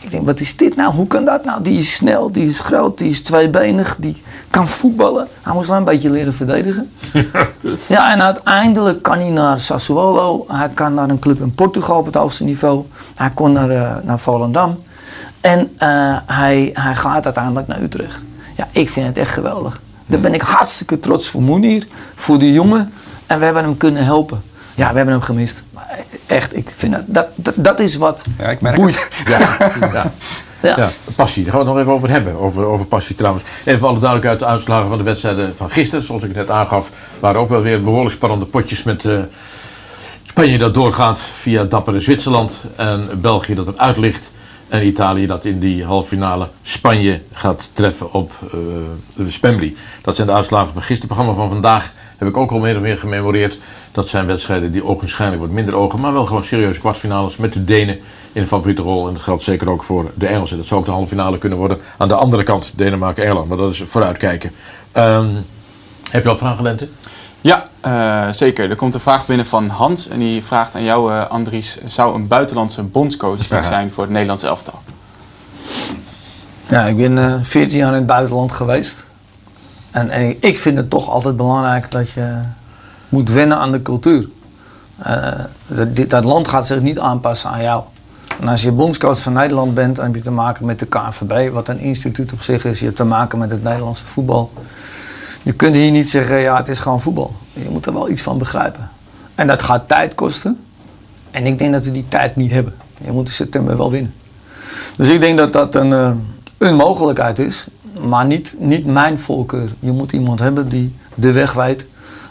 Ik 0.00 0.10
denk, 0.10 0.26
wat 0.26 0.40
is 0.40 0.56
dit 0.56 0.76
nou? 0.76 0.94
Hoe 0.94 1.06
kan 1.06 1.24
dat 1.24 1.44
nou? 1.44 1.62
Die 1.62 1.78
is 1.78 1.94
snel, 1.94 2.32
die 2.32 2.46
is 2.46 2.58
groot, 2.58 2.98
die 2.98 3.10
is 3.10 3.22
tweebenig, 3.22 3.96
die 3.98 4.22
kan 4.50 4.68
voetballen. 4.68 5.28
Hij 5.42 5.52
moest 5.52 5.68
wel 5.68 5.76
een 5.76 5.84
beetje 5.84 6.10
leren 6.10 6.34
verdedigen. 6.34 6.92
ja, 7.86 8.12
en 8.12 8.22
uiteindelijk 8.22 9.02
kan 9.02 9.18
hij 9.18 9.28
naar 9.30 9.60
Sassuolo. 9.60 10.44
Hij 10.48 10.68
kan 10.68 10.94
naar 10.94 11.08
een 11.08 11.18
club 11.18 11.40
in 11.40 11.54
Portugal 11.54 11.98
op 11.98 12.06
het 12.06 12.14
hoogste 12.14 12.44
niveau. 12.44 12.84
Hij 13.16 13.30
kon 13.34 13.52
naar, 13.52 13.70
eh, 13.70 13.96
naar 14.02 14.18
Volendam. 14.18 14.82
En 15.40 15.70
eh, 15.76 16.16
hij, 16.26 16.70
hij 16.72 16.94
gaat 16.94 17.24
uiteindelijk 17.24 17.66
naar 17.66 17.82
Utrecht. 17.82 18.20
Ja, 18.56 18.68
ik 18.70 18.90
vind 18.90 19.06
het 19.06 19.16
echt 19.16 19.32
geweldig. 19.32 19.80
Daar 20.06 20.20
ben 20.20 20.34
ik 20.34 20.42
hartstikke 20.42 21.00
trots 21.00 21.28
voor 21.28 21.42
Moenier, 21.42 21.86
voor 22.14 22.38
die 22.38 22.52
jongen. 22.52 22.92
En 23.26 23.38
we 23.38 23.44
hebben 23.44 23.62
hem 23.62 23.76
kunnen 23.76 24.04
helpen. 24.04 24.42
Ja, 24.82 24.90
we 24.90 24.96
hebben 24.96 25.14
hem 25.14 25.22
gemist. 25.22 25.62
Maar 25.70 25.98
echt, 26.26 26.56
ik 26.56 26.72
vind 26.76 26.92
dat, 26.92 27.02
dat, 27.06 27.28
dat, 27.34 27.54
dat 27.56 27.80
is 27.80 27.96
wat 27.96 28.24
Ja, 28.38 28.50
ik 28.50 28.60
merk 28.60 28.76
boeit. 28.76 29.08
het. 29.08 29.28
Ja, 29.28 29.38
ja. 29.92 30.12
Ja. 30.62 30.76
Ja, 30.76 30.90
passie. 31.16 31.42
Daar 31.42 31.52
gaan 31.52 31.60
we 31.60 31.66
het 31.66 31.74
nog 31.74 31.84
even 31.84 31.96
over 31.96 32.10
hebben. 32.10 32.38
Over, 32.38 32.64
over 32.64 32.86
passie 32.86 33.16
trouwens. 33.16 33.44
Even 33.64 33.78
voor 33.78 33.88
alle 33.88 33.98
duidelijkheid, 33.98 34.38
de 34.38 34.46
uitslagen 34.46 34.88
van 34.88 34.98
de 34.98 35.04
wedstrijden 35.04 35.56
van 35.56 35.70
gisteren. 35.70 36.04
Zoals 36.04 36.22
ik 36.22 36.28
het 36.28 36.36
net 36.38 36.50
aangaf, 36.50 36.90
waren 37.18 37.40
ook 37.40 37.48
wel 37.48 37.62
weer 37.62 37.82
behoorlijk 37.82 38.14
spannende 38.14 38.44
potjes 38.44 38.82
met 38.82 39.04
eh, 39.04 39.18
Spanje 40.24 40.58
dat 40.58 40.74
doorgaat 40.74 41.20
via 41.40 41.64
dappere 41.64 42.00
Zwitserland. 42.00 42.56
En 42.76 43.08
België 43.20 43.54
dat 43.54 43.68
eruit 43.68 43.96
ligt. 43.96 44.32
En 44.68 44.86
Italië 44.86 45.26
dat 45.26 45.44
in 45.44 45.58
die 45.58 45.84
halve 45.84 46.08
finale 46.08 46.48
Spanje 46.62 47.20
gaat 47.32 47.70
treffen 47.72 48.12
op 48.12 48.32
eh 48.52 49.26
Spembly. 49.28 49.74
Dat 50.02 50.16
zijn 50.16 50.26
de 50.26 50.32
uitslagen 50.32 50.72
van 50.72 50.82
gisteren. 50.82 51.08
Het 51.08 51.16
programma 51.16 51.34
van 51.34 51.48
vandaag 51.48 51.92
heb 52.22 52.30
ik 52.30 52.36
ook 52.36 52.50
al 52.50 52.58
meer 52.58 52.76
of 52.76 52.82
meer 52.82 52.96
gememoreerd. 52.96 53.58
Dat 53.92 54.08
zijn 54.08 54.26
wedstrijden 54.26 54.72
die 54.72 54.84
ogenschijnlijk 54.84 55.40
wordt 55.40 55.56
minder 55.56 55.74
ogen. 55.74 56.00
Maar 56.00 56.12
wel 56.12 56.24
gewoon 56.24 56.44
serieuze 56.44 56.80
kwartfinales 56.80 57.36
met 57.36 57.52
de 57.52 57.64
Denen 57.64 57.98
in 58.32 58.42
de 58.42 58.46
favoriete 58.46 58.82
rol. 58.82 59.06
En 59.06 59.12
dat 59.12 59.22
geldt 59.22 59.42
zeker 59.42 59.70
ook 59.70 59.82
voor 59.82 60.10
de 60.14 60.26
Engelsen. 60.26 60.56
Dat 60.56 60.66
zou 60.66 60.80
ook 60.80 60.86
de 60.86 60.92
halve 60.92 61.08
finale 61.08 61.38
kunnen 61.38 61.58
worden. 61.58 61.78
Aan 61.96 62.08
de 62.08 62.14
andere 62.14 62.42
kant 62.42 62.72
Denemarken-Engeland. 62.74 63.48
Maar 63.48 63.56
dat 63.56 63.70
is 63.70 63.82
vooruitkijken. 63.84 64.52
Ehm, 64.92 65.28
heb 66.10 66.22
je 66.22 66.28
al 66.28 66.36
vragen, 66.36 66.62
Lente? 66.62 66.88
Ja, 67.40 67.64
eh, 67.80 68.32
zeker. 68.32 68.70
Er 68.70 68.76
komt 68.76 68.94
een 68.94 69.00
vraag 69.00 69.26
binnen 69.26 69.46
van 69.46 69.68
Hans 69.68 70.08
en 70.08 70.18
die 70.18 70.44
vraagt 70.44 70.74
aan 70.74 70.84
jou, 70.84 71.12
eh, 71.12 71.30
Andries, 71.30 71.78
zou 71.86 72.14
een 72.14 72.28
buitenlandse 72.28 72.82
bondscoach 72.82 73.38
iets 73.52 73.66
zijn 73.66 73.90
voor 73.90 74.02
het 74.02 74.12
Nederlands 74.12 74.42
elftal? 74.42 74.82
Ja, 76.68 76.84
ik 76.84 76.96
ben 76.96 77.18
eh 77.18 77.34
14 77.42 77.78
jaar 77.78 77.88
in 77.88 77.94
het 77.94 78.06
buitenland 78.06 78.52
geweest. 78.52 79.04
En, 79.92 80.10
en 80.10 80.36
ik 80.40 80.58
vind 80.58 80.76
het 80.76 80.90
toch 80.90 81.08
altijd 81.08 81.36
belangrijk 81.36 81.90
dat 81.90 82.10
je 82.10 82.38
moet 83.08 83.30
wennen 83.30 83.58
aan 83.58 83.72
de 83.72 83.82
cultuur. 83.82 84.28
Eh, 84.98 85.32
dat, 85.66 86.10
dat 86.10 86.24
land 86.24 86.48
gaat 86.48 86.66
zich 86.66 86.80
niet 86.80 86.98
aanpassen 86.98 87.50
aan 87.50 87.62
jou. 87.62 87.82
En 88.40 88.48
als 88.48 88.62
je 88.62 88.72
bondscoach 88.72 89.18
van 89.18 89.32
Nederland 89.32 89.74
bent, 89.74 89.96
dan 89.96 90.04
heb 90.04 90.14
je 90.14 90.20
te 90.20 90.30
maken 90.30 90.66
met 90.66 90.78
de 90.78 90.86
KNVB, 90.86 91.52
wat 91.52 91.68
een 91.68 91.78
instituut 91.78 92.32
op 92.32 92.42
zich 92.42 92.64
is. 92.64 92.78
Je 92.78 92.84
hebt 92.84 92.96
te 92.96 93.04
maken 93.04 93.38
met 93.38 93.50
het 93.50 93.62
Nederlandse 93.62 94.04
voetbal. 94.04 94.52
Je 95.42 95.52
kunt 95.52 95.74
hier 95.74 95.90
niet 95.90 96.10
zeggen, 96.10 96.38
ja, 96.38 96.56
het 96.56 96.68
is 96.68 96.78
gewoon 96.78 97.00
voetbal. 97.00 97.34
Je 97.52 97.68
moet 97.70 97.86
er 97.86 97.92
wel 97.92 98.08
iets 98.08 98.22
van 98.22 98.38
begrijpen. 98.38 98.90
En 99.34 99.46
dat 99.46 99.62
gaat 99.62 99.88
tijd 99.88 100.14
kosten. 100.14 100.64
En 101.30 101.46
ik 101.46 101.58
denk 101.58 101.72
dat 101.72 101.82
we 101.82 101.92
die 101.92 102.04
tijd 102.08 102.36
niet 102.36 102.50
hebben. 102.50 102.74
Je 103.04 103.12
moet 103.12 103.26
in 103.26 103.32
september 103.32 103.76
wel 103.76 103.90
winnen. 103.90 104.14
Dus 104.96 105.08
ik 105.08 105.20
denk 105.20 105.38
dat 105.38 105.52
dat 105.52 105.74
een, 105.74 105.92
eh, 105.92 106.10
een 106.58 106.74
mogelijkheid 106.74 107.38
is, 107.38 107.66
maar 108.08 108.26
niet, 108.26 108.54
niet 108.58 108.86
mijn 108.86 109.18
voorkeur. 109.18 109.72
Je 109.80 109.92
moet 109.92 110.12
iemand 110.12 110.38
hebben 110.38 110.68
die 110.68 110.94
de 111.14 111.32
weg 111.32 111.52
weet, 111.52 111.86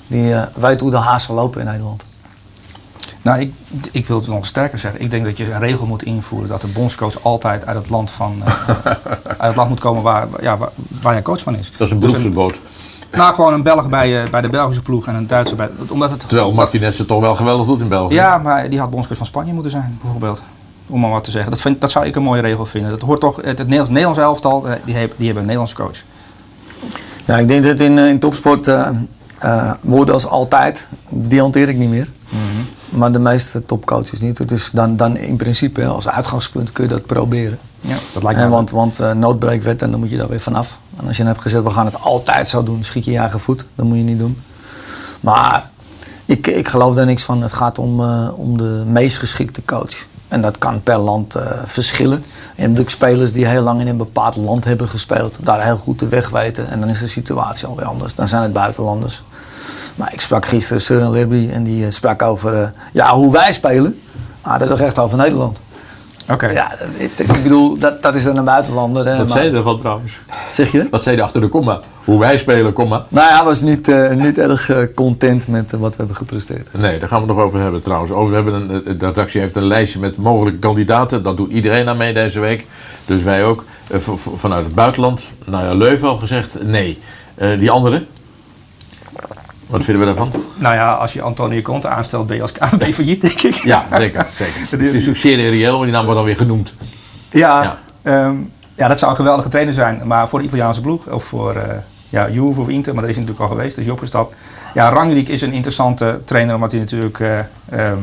die 0.08 0.34
eh, 0.34 0.44
weet 0.54 0.80
hoe 0.80 0.92
de 0.92 0.98
hazen 0.98 1.34
lopen 1.34 1.60
in 1.60 1.66
Nederland. 1.66 2.04
Nou, 3.22 3.40
ik, 3.40 3.54
ik 3.92 4.08
wil 4.08 4.18
het 4.18 4.28
nog 4.28 4.46
sterker 4.46 4.80
zeggen. 4.80 5.02
Ik 5.02 5.10
denk 5.10 5.26
dat 5.26 5.38
je 5.38 5.52
een 5.52 5.60
regel 5.60 5.86
moet 5.86 6.04
invoeren 6.04 6.50
dat 6.50 6.62
de 6.62 6.68
bondscoach 6.68 7.24
altijd 7.24 7.66
uit 7.66 7.78
het 7.78 7.90
land, 7.90 8.12
van, 8.12 8.42
eh, 8.46 8.70
uit 9.26 9.38
het 9.38 9.56
land 9.56 9.70
moet 9.70 9.80
komen 9.80 10.04
waar, 10.04 10.28
ja, 10.42 10.58
waar, 10.58 10.70
waar 11.02 11.14
hij 11.14 11.22
coach 11.22 11.42
van 11.42 11.56
is. 11.56 11.72
Dat 11.78 11.88
is 11.88 11.94
een 11.94 12.00
Dus 12.00 12.12
beroepsverbod. 12.12 12.60
Nou, 13.12 13.36
gewoon 13.36 13.54
een 13.54 13.64
Belg 13.64 13.90
bij, 13.90 14.24
eh, 14.24 14.30
bij 14.30 14.42
de 14.42 14.50
Belgische 14.50 14.82
ploeg 14.82 15.08
en 15.08 15.16
een 15.16 15.28
Duitser 15.28 15.58
bij. 15.58 15.70
Omdat 15.90 16.10
het, 16.10 16.28
Terwijl 16.28 16.52
Martinez 16.54 16.98
het 16.98 17.08
toch 17.08 17.22
wel 17.22 17.36
geweldig 17.36 17.68
doet 17.68 17.82
in 17.82 17.88
België. 17.88 18.14
Ja, 18.14 18.38
maar 18.38 18.70
die 18.70 18.80
had 18.80 18.90
bondscoach 18.90 19.18
van 19.18 19.26
Spanje 19.26 19.54
moeten 19.54 19.72
zijn, 19.72 19.98
bijvoorbeeld. 20.02 20.44
Om 20.92 21.00
maar 21.00 21.10
wat 21.10 21.24
te 21.24 21.32
zeggen. 21.32 21.52
Dat, 21.52 21.62
vind, 21.62 21.82
dat 21.82 21.92
zou 21.92 22.06
ik 22.06 22.16
een 22.16 22.24
mooie 22.24 22.42
regel 22.42 22.66
vinden. 22.66 22.92
Dat 22.92 23.02
hoort 23.02 23.20
toch, 23.20 23.36
het, 23.36 23.46
het 23.46 23.58
Nederlands, 23.58 23.90
Nederlands 23.90 24.20
elftal, 24.20 24.68
eh, 24.68 24.74
die, 24.86 24.96
hebben- 24.96 25.16
die 25.18 25.26
hebben 25.26 25.44
een 25.44 25.50
Nederlandse 25.58 25.76
coach. 25.76 25.98
Ja, 27.26 27.38
ik 27.38 27.48
denk 27.48 27.64
dat 27.64 27.80
in, 27.80 27.98
eh, 27.98 28.08
in 28.08 28.20
topsport 28.20 28.68
eh, 28.68 28.90
woorden 29.82 30.14
als 30.14 30.26
altijd, 30.26 30.88
die 31.10 31.40
hanteer 31.40 31.70
ik 31.70 31.78
niet 31.78 31.90
meer. 31.90 32.08
Maar 32.90 33.12
de 33.12 33.20
meeste 33.20 33.66
topcoaches 33.66 34.20
niet. 34.20 34.38
Het 34.38 34.52
is 34.52 34.70
dan, 34.74 34.98
dan 34.98 35.18
in 35.18 35.36
principe 35.36 35.86
als 35.86 36.08
uitgangspunt 36.08 36.72
kun 36.72 36.84
je 36.84 36.90
dat 36.90 37.06
proberen. 37.06 37.60
Ja, 37.80 37.96
dat 38.14 38.24
lijkt 38.24 38.38
me 38.40 38.46
En 38.46 38.52
want 38.52 38.70
want 38.70 39.00
eh, 39.00 39.12
noodbreekt 39.12 39.64
wet 39.64 39.82
en 39.82 39.92
dan 39.92 40.00
moet 40.00 40.10
je 40.10 40.18
daar 40.18 40.28
weer 40.28 40.40
vanaf. 40.40 40.78
En 41.00 41.08
als 41.08 41.18
je 41.18 41.24
dan 41.24 41.32
hebt 41.32 41.44
gezegd, 41.44 41.64
we 41.64 41.70
gaan 41.70 41.86
het 41.86 42.02
altijd 42.02 42.48
zo 42.48 42.64
doen, 42.64 42.84
schiet 42.84 43.06
je 43.06 43.12
je 43.12 43.18
eigen 43.18 43.40
voet. 43.40 43.66
Dat 43.76 43.86
moet 43.86 43.98
je 43.98 44.04
niet 44.04 44.20
doen. 44.20 44.42
Maar 45.20 45.70
ik, 46.26 46.48
ik 46.48 46.68
geloof 46.68 46.96
daar 46.96 47.06
niks 47.06 47.24
van. 47.24 47.42
Het 47.42 47.54
gaat 47.54 47.78
om, 47.80 48.02
om 48.30 48.58
de 48.58 48.84
meest 48.88 49.18
geschikte 49.18 49.62
coach. 49.66 50.06
En 50.32 50.42
dat 50.42 50.58
kan 50.58 50.84
per 50.84 50.98
land 50.98 51.36
eh, 51.36 51.44
verschillen. 51.64 52.18
En 52.18 52.24
je 52.24 52.62
hebt 52.62 52.70
natuurlijk 52.70 52.90
spelers 52.90 53.32
die 53.32 53.48
heel 53.48 53.62
lang 53.62 53.80
in 53.80 53.88
een 53.88 53.98
bepaald 53.98 54.36
land 54.36 54.66
hebben 54.66 54.90
gespeeld, 54.90 55.38
daar 55.42 55.64
heel 55.64 55.78
goed 55.78 56.00
de 56.00 56.08
weg 56.08 56.30
weten. 56.30 56.70
En 56.70 56.80
dan 56.80 56.90
is 56.90 57.00
de 57.00 57.08
situatie 57.08 57.68
alweer 57.68 57.86
anders. 57.86 58.16
Dan 58.16 58.28
zijn 58.28 58.44
het 58.44 58.54
buitenlanders. 58.54 59.24
Maar 59.96 60.14
ik 60.14 60.22
sprak 60.22 60.46
gisteren 60.46 60.82
Søren 60.82 61.12
Lerby 61.12 61.50
en 61.54 61.64
die 61.64 61.86
eh, 61.86 61.92
sprak 61.92 62.22
over 62.22 62.62
eh, 62.62 62.68
ja, 62.92 63.14
hoe 63.14 63.32
wij 63.32 63.52
spelen. 63.52 64.00
Ah, 64.42 64.54
dat 64.54 64.62
is 64.62 64.68
toch 64.68 64.80
echt 64.80 65.00
over 65.00 65.18
Nederland. 65.18 65.58
Oké. 66.30 66.48
Ja, 66.50 66.72
ik, 66.98 67.12
ik 67.18 67.44
bedoel, 67.44 67.78
dat, 67.78 68.02
dat 68.02 68.16
is 68.16 68.24
dan 68.24 68.38
een 68.38 68.44
buitenlander. 68.44 69.06
hè, 69.06 69.18
Wat 69.18 69.28
maar- 69.28 69.38
zei 69.38 69.50
je 69.52 69.56
ervan 69.58 69.80
trouwens? 69.80 70.20
Zeg 70.52 70.72
je? 70.72 70.88
Wat 70.92 71.04
zei 71.04 71.16
je 71.16 71.22
achter 71.22 71.42
de 71.42 71.48
komma? 71.48 71.80
Hoe 72.06 72.20
wij 72.20 72.38
spelen, 72.38 72.74
komma. 72.74 73.06
Nou 73.10 73.28
ja, 73.30 73.36
hij 73.36 73.46
was 73.46 73.62
niet, 73.62 73.88
eh, 73.88 74.10
niet 74.12 74.38
erg 74.38 74.70
eh, 74.70 74.78
content 74.96 75.48
met 75.48 75.74
eh, 75.74 75.80
wat 75.80 75.90
we 75.92 75.98
hebben 75.98 76.16
gepresteerd. 76.16 76.68
Nee, 76.78 77.00
daar 77.00 77.08
gaan 77.08 77.22
we 77.22 77.28
het 77.28 77.36
nog 77.36 77.46
over 77.46 77.60
hebben 77.60 77.82
trouwens. 77.82 78.12
Over, 78.12 78.30
we 78.30 78.36
hebben 78.36 78.54
een, 78.54 78.98
de 78.98 79.06
redactie 79.06 79.42
heeft 79.42 79.56
een 79.56 79.68
lijstje 79.68 80.00
met 80.00 80.18
mogelijke 80.18 80.60
kandidaten. 80.60 81.24
Dat 81.24 81.38
doet 81.38 81.52
iedereen 81.52 81.90
aan 81.90 81.98
mee 81.98 82.14
deze 82.14 82.40
week. 82.40 82.66
Dus 83.06 83.22
wij 83.24 83.44
ook. 83.46 83.64
Vanuit 84.36 84.66
het 84.66 84.76
buitenland. 84.76 85.24
Nou 85.46 85.64
ja, 85.66 85.74
Leuven 85.74 86.08
al 86.08 86.18
gezegd 86.18 86.64
nee. 86.64 87.00
Eh, 87.36 87.60
die 87.60 87.72
andere? 87.72 88.04
Wat 89.72 89.84
vinden 89.84 90.08
we 90.08 90.14
daarvan? 90.14 90.44
Nou 90.56 90.76
ja, 90.76 90.94
als 90.94 91.14
je 91.14 91.22
Antonio 91.22 91.62
Conte 91.62 91.88
aanstelt, 91.88 92.28
ben 92.28 92.36
je 92.36 92.42
als 92.42 92.52
KNVB 92.52 92.94
failliet, 92.94 93.22
denk 93.22 93.42
ik. 93.42 93.54
Ja, 93.54 93.86
zeker. 93.98 94.28
zeker. 94.38 94.62
Het 94.70 94.80
is 94.80 94.92
natuurlijk 94.92 95.18
zeer 95.18 95.36
reëel, 95.36 95.76
maar 95.76 95.86
die 95.86 95.94
naam 95.94 96.04
wordt 96.04 96.18
dan 96.18 96.28
weer 96.28 96.38
genoemd. 96.38 96.74
Ja, 97.30 97.64
Ja. 97.64 97.78
ja. 98.04 98.34
ja, 98.76 98.88
dat 98.88 99.00
zou 99.00 99.12
een 99.12 99.18
geweldige 99.18 99.50
trainer 99.50 99.74
zijn. 99.74 100.02
Maar 100.06 100.30
voor 100.30 100.40
de 100.40 100.46
Italiaanse 100.46 100.82
ploeg, 100.82 101.06
of 101.06 101.24
voor 101.24 101.56
eh 101.56 101.78
ja, 102.12 102.30
Juve 102.30 102.60
of 102.60 102.70
Inter, 102.70 102.94
maar 102.94 103.02
dat 103.02 103.10
is 103.10 103.18
hij 103.18 103.26
natuurlijk 103.26 103.52
al 103.52 103.58
geweest, 103.58 103.70
dat 103.70 103.78
is 103.78 103.86
hij 103.86 103.94
opgestapt. 103.94 104.36
Ja, 104.74 104.90
Rangnick 104.90 105.28
is 105.28 105.42
een 105.42 105.54
interessante 105.54 106.22
trainer, 106.26 106.56
omdat 106.56 106.72
hij 106.72 106.80
natuurlijk 106.80 107.20
eh, 107.20 107.40
ehm, 107.70 107.98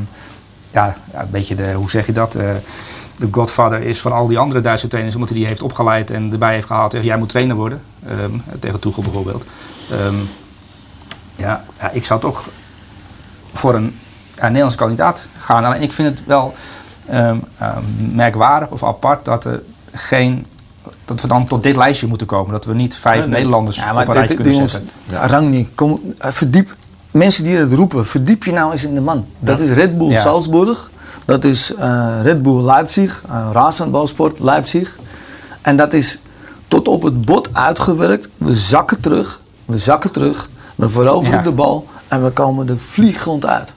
ja, 0.71 0.95
een 1.13 1.31
beetje 1.31 1.55
de, 1.55 1.73
hoe 1.73 1.91
zeg 1.91 2.07
je 2.07 2.13
dat, 2.13 2.35
eh, 2.35 2.51
de 3.17 3.29
godfather 3.31 3.83
is 3.83 4.01
van 4.01 4.13
al 4.13 4.27
die 4.27 4.39
andere 4.39 4.61
Duitse 4.61 4.89
trainers, 4.89 5.15
omdat 5.15 5.31
hij 5.31 5.39
die 5.39 5.49
heeft 5.49 5.63
opgeleid 5.63 6.11
en 6.11 6.33
erbij 6.33 6.53
heeft 6.53 6.67
gehaald. 6.67 6.97
Jij 7.01 7.17
moet 7.17 7.29
trainer 7.29 7.57
worden, 7.57 7.83
Ehm, 8.09 8.59
tegen 8.61 8.81
Tuchel 8.81 9.03
bijvoorbeeld. 9.03 9.45
Ehm, 9.91 10.15
ja, 11.39 11.65
ja, 11.81 11.91
ik 11.91 12.05
zou 12.05 12.21
toch 12.21 12.49
voor 13.55 13.75
een 13.75 13.99
ja, 14.37 14.43
Nederlandse 14.47 14.79
kandidaat 14.79 15.29
gaan. 15.39 15.65
Alleen 15.65 15.83
ik 15.83 15.93
vind 15.93 16.19
het 16.19 16.27
wel 16.27 16.55
ehm, 17.07 17.37
ehm, 17.59 17.83
merkwaardig 18.15 18.69
of 18.71 18.85
apart 18.85 19.25
dat 19.25 19.45
er 19.45 19.63
geen. 19.93 20.47
Dat 21.05 21.21
we 21.21 21.29
dan 21.29 21.47
tot 21.47 21.63
dit 21.63 21.77
lijstje 21.77 22.07
moeten 22.07 22.27
komen. 22.27 22.53
Dat 22.53 22.65
we 22.65 22.75
niet 22.75 22.95
vijf 22.97 23.15
Nee, 23.19 23.27
nee. 23.27 23.37
Nederlanders 23.37 23.77
Ja, 23.77 23.89
op 23.89 24.07
maar 24.07 24.17
een 24.17 24.35
kunnen 24.35 24.55
zetten. 24.55 24.91
Ja. 25.05 25.65
Kom, 25.75 26.15
eh, 26.19 26.31
verdiep. 26.31 26.77
Mensen 27.13 27.45
die 27.45 27.57
het 27.57 27.73
roepen, 27.73 28.07
verdiep 28.07 28.45
je 28.45 28.53
nou 28.53 28.73
eens 28.73 28.85
in 28.85 28.95
de 28.95 29.01
man. 29.01 29.27
Dat 29.39 29.59
Ja. 29.59 29.65
is 29.65 29.71
Red 29.71 29.99
Bull 29.99 30.11
Ja. 30.11 30.21
Salzburg. 30.21 30.91
Dat 31.25 31.45
is 31.45 31.75
eh, 31.75 32.19
Red 32.23 32.43
Bull 32.43 32.63
Leipzig. 32.63 33.23
Uh, 33.31 33.49
Rasenballsport 33.53 34.39
Leipzig. 34.39 34.99
En 35.61 35.77
dat 35.77 35.93
is 35.93 36.19
tot 36.69 36.89
op 36.89 37.03
het 37.03 37.25
bot 37.25 37.55
uitgewerkt. 37.55 38.29
We 38.37 38.55
zakken 38.55 39.01
terug. 39.01 39.41
We 39.65 39.79
zakken 39.79 40.11
terug. 40.11 40.49
We 40.79 40.89
veroveren 40.89 41.39
Ja. 41.39 41.45
de 41.45 41.51
bal. 41.51 41.87
En 42.09 42.25
we 42.25 42.31
komen 42.31 42.69
er 42.69 42.79
vliegend 42.79 43.47
uit. 43.47 43.73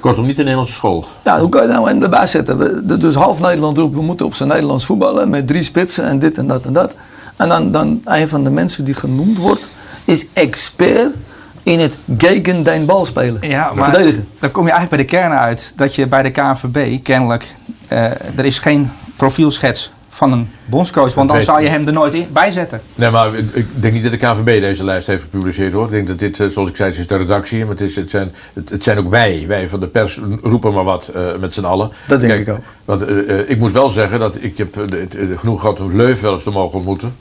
Kortom, 0.00 0.26
niet 0.26 0.36
de 0.36 0.42
Nederlandse 0.42 0.74
school. 0.74 1.04
Ja, 1.24 1.40
hoe 1.40 1.48
kan 1.48 1.62
je 1.62 1.68
dat 1.68 1.84
nou 1.84 2.02
erbij 2.02 2.26
zetten? 2.26 2.58
We, 2.58 2.80
de- 2.86 2.96
dus 2.96 3.14
half 3.14 3.40
Nederland 3.40 3.78
roept, 3.78 3.94
we 3.94 4.02
moeten 4.02 4.26
op 4.26 4.34
zijn 4.34 4.48
Nederlands 4.48 4.84
voetballen 4.84 5.30
met 5.30 5.46
drie 5.46 5.62
spitsen 5.62 6.04
en 6.04 6.18
dit 6.18 6.38
en 6.38 6.46
dat 6.46 6.64
en 6.64 6.72
dat. 6.72 6.94
En 7.36 7.48
dan, 7.48 7.70
dan 7.72 8.00
een 8.04 8.28
van 8.28 8.44
de 8.44 8.50
mensen 8.50 8.84
die 8.84 8.94
genoemd 8.94 9.38
wordt, 9.38 9.66
is 10.04 10.26
expert 10.32 11.14
in 11.62 11.80
het 11.80 11.96
gegen 12.18 12.62
den 12.62 12.86
bal 12.86 13.06
spelen. 13.06 13.48
Ja, 13.48 13.72
maar 13.74 13.90
Verdedigen. 13.92 14.28
dan 14.38 14.50
kom 14.50 14.66
je 14.66 14.70
eigenlijk 14.72 15.02
bij 15.08 15.18
de 15.18 15.22
kern 15.22 15.38
uit 15.40 15.72
dat 15.76 15.94
je 15.94 16.06
bij 16.06 16.22
de 16.22 16.30
KNVB 16.30 17.02
kennelijk. 17.02 17.54
eh, 17.88 18.04
er 18.36 18.44
is 18.44 18.58
geen 18.58 18.90
profielschets 19.16 19.90
van 20.10 20.32
een 20.32 20.50
bondscoach, 20.64 21.14
want 21.14 21.28
dan 21.28 21.42
zou 21.42 21.62
je 21.62 21.68
hem 21.68 21.86
er 21.86 21.92
nooit 21.92 22.14
in 22.14 22.26
bij 22.32 22.50
zetten. 22.50 22.80
Nee, 22.94 23.10
maar 23.10 23.34
ik, 23.34 23.66
denk 23.74 23.94
niet 23.94 24.02
dat 24.02 24.12
de 24.12 24.18
KVB 24.18 24.60
deze 24.60 24.84
lijst 24.84 25.06
heeft 25.06 25.22
gepubliceerd 25.22 25.72
hoor. 25.72 25.84
Ik 25.84 25.90
denk 25.90 26.06
dat 26.06 26.18
dit, 26.18 26.40
eh, 26.40 26.48
zoals 26.48 26.68
ik 26.68 26.76
zei, 26.76 26.90
het 26.90 26.98
is 26.98 27.06
de 27.06 27.16
redactie. 27.16 27.58
Maar 27.58 27.68
het, 27.68 27.80
is, 27.80 27.96
het, 27.96 28.10
zijn, 28.10 28.32
het, 28.52 28.82
zijn 28.82 28.98
ook 28.98 29.08
wij. 29.08 29.44
Wij 29.48 29.68
van 29.68 29.80
de 29.80 29.86
pers 29.86 30.20
roepen 30.42 30.72
maar 30.72 30.84
wat 30.84 31.08
eh, 31.08 31.36
met 31.40 31.54
z'n 31.54 31.64
allen. 31.64 31.90
Dat 32.06 32.20
denk 32.20 32.32
Kijk, 32.32 32.46
ik 32.46 32.54
ook. 32.54 32.60
Want 32.84 33.02
eh, 33.02 33.50
ik 33.50 33.58
moet 33.58 33.72
wel 33.72 33.88
zeggen 33.88 34.18
dat 34.18 34.42
ik 34.42 34.58
heb 34.58 34.86
genoeg 35.34 35.60
gehad 35.60 35.80
om 35.80 35.96
Leuven 35.96 36.22
wel 36.22 36.32
eens 36.32 36.42
te 36.42 36.50
mogen 36.50 36.76
ontmoeten. 36.76 37.16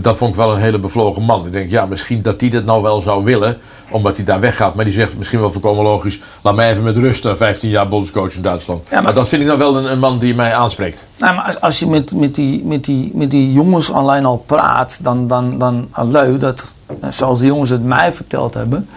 Dat 0.00 0.16
vond 0.16 0.30
ik 0.30 0.36
wel 0.40 0.52
een 0.52 0.60
hele 0.60 0.78
bevlogen 0.78 1.22
man. 1.22 1.46
Ik 1.46 1.52
denk, 1.52 1.70
ja, 1.70 1.86
misschien 1.86 2.22
dat 2.22 2.40
hij 2.40 2.50
dat 2.50 2.64
nou 2.64 2.82
wel 2.82 3.00
zou 3.00 3.24
willen, 3.24 3.58
omdat 3.90 4.16
hij 4.16 4.24
daar 4.24 4.40
weggaat. 4.40 4.74
Maar 4.74 4.84
die 4.84 4.94
zegt 4.94 5.16
misschien 5.16 5.40
wel 5.40 5.52
volkomen 5.52 5.84
logisch: 5.84 6.20
laat 6.42 6.54
mij 6.54 6.70
even 6.70 6.84
met 6.84 6.96
rust, 6.96 7.24
na 7.24 7.36
15 7.36 7.70
jaar 7.70 7.88
bondscoach 7.88 8.34
in 8.34 8.42
Duitsland. 8.42 8.88
Ja, 8.88 8.94
maar- 8.94 9.02
maar, 9.02 9.14
dat 9.14 9.28
vind 9.28 9.40
ik 9.42 9.46
nou 9.46 9.58
wel 9.58 9.76
een, 9.76 9.90
een 9.92 9.98
man 9.98 10.18
die 10.18 10.34
mij 10.34 10.54
aanspreekt. 10.54 11.06
Nou, 11.16 11.34
maar 11.34 11.44
als, 11.44 11.60
als 11.60 11.78
je 11.78 11.86
met, 11.88 12.12
met, 12.14 12.34
die, 12.34 12.64
met, 12.64 12.84
die, 12.84 13.10
met 13.14 13.30
die 13.30 13.52
jongens 13.52 13.92
alleen 13.92 14.24
al 14.24 14.36
praat, 14.46 14.98
dan, 15.02 15.28
dan, 15.28 15.58
dan 15.58 15.88
leuk 15.96 16.40
dat, 16.40 16.74
zoals 17.08 17.38
de 17.38 17.46
jongens 17.46 17.70
het 17.70 17.84
mij 17.84 18.12
verteld 18.12 18.54
hebben, 18.54 18.88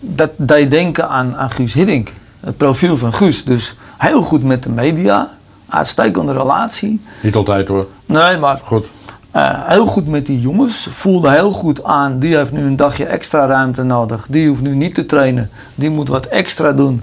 dat 0.00 0.30
die 0.36 0.66
denken 0.68 1.08
aan, 1.08 1.36
aan 1.36 1.50
Guus 1.50 1.72
Hiddink. 1.72 2.12
Het 2.40 2.56
profiel 2.56 2.96
van 2.96 3.14
Guus. 3.14 3.44
Dus 3.44 3.74
heel 3.98 4.22
goed 4.22 4.42
met 4.44 4.62
de 4.62 4.68
media, 4.70 5.30
uitstekende 5.68 6.32
relatie. 6.32 7.00
Niet 7.22 7.36
altijd 7.36 7.68
hoor. 7.68 7.86
Nee, 8.06 8.36
maar 8.38 8.60
Goed. 8.62 8.86
Eh, 9.34 9.68
heel 9.68 9.86
goed 9.86 10.06
met 10.06 10.26
die 10.26 10.40
jongens. 10.40 10.86
Voelde 10.90 11.30
heel 11.30 11.50
goed 11.50 11.84
aan, 11.84 12.18
die 12.18 12.36
heeft 12.36 12.52
nu 12.52 12.64
een 12.64 12.76
dagje 12.76 13.04
extra 13.04 13.46
ruimte 13.46 13.82
nodig. 13.82 14.26
Die 14.28 14.48
hoeft 14.48 14.62
nu 14.62 14.74
niet 14.74 14.94
te 14.94 15.06
trainen. 15.06 15.50
Die 15.74 15.90
moet 15.90 16.08
wat 16.08 16.26
extra 16.26 16.72
doen. 16.72 17.02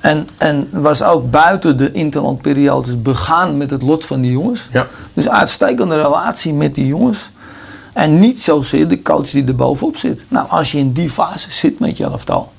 En, 0.00 0.28
en 0.38 0.68
was 0.70 1.02
ook 1.02 1.30
buiten 1.30 1.76
de 1.76 1.92
interlandperiodes 1.92 3.02
begaan 3.02 3.56
met 3.56 3.70
het 3.70 3.82
lot 3.82 4.04
van 4.04 4.20
die 4.20 4.30
jongens. 4.30 4.68
Ja. 4.70 4.86
Dus 5.12 5.28
uitstekende 5.28 5.96
relatie 5.96 6.54
met 6.54 6.74
die 6.74 6.86
jongens. 6.86 7.30
En 7.92 8.18
niet 8.18 8.42
zozeer 8.42 8.88
de 8.88 9.02
coach 9.02 9.30
die 9.30 9.44
er 9.46 9.56
bovenop 9.56 9.96
zit. 9.96 10.24
Nou, 10.28 10.48
als 10.48 10.72
je 10.72 10.78
in 10.78 10.92
die 10.92 11.10
fase 11.10 11.50
zit 11.50 11.78
met 11.78 11.96
je 11.96 12.04
elftal, 12.04 12.52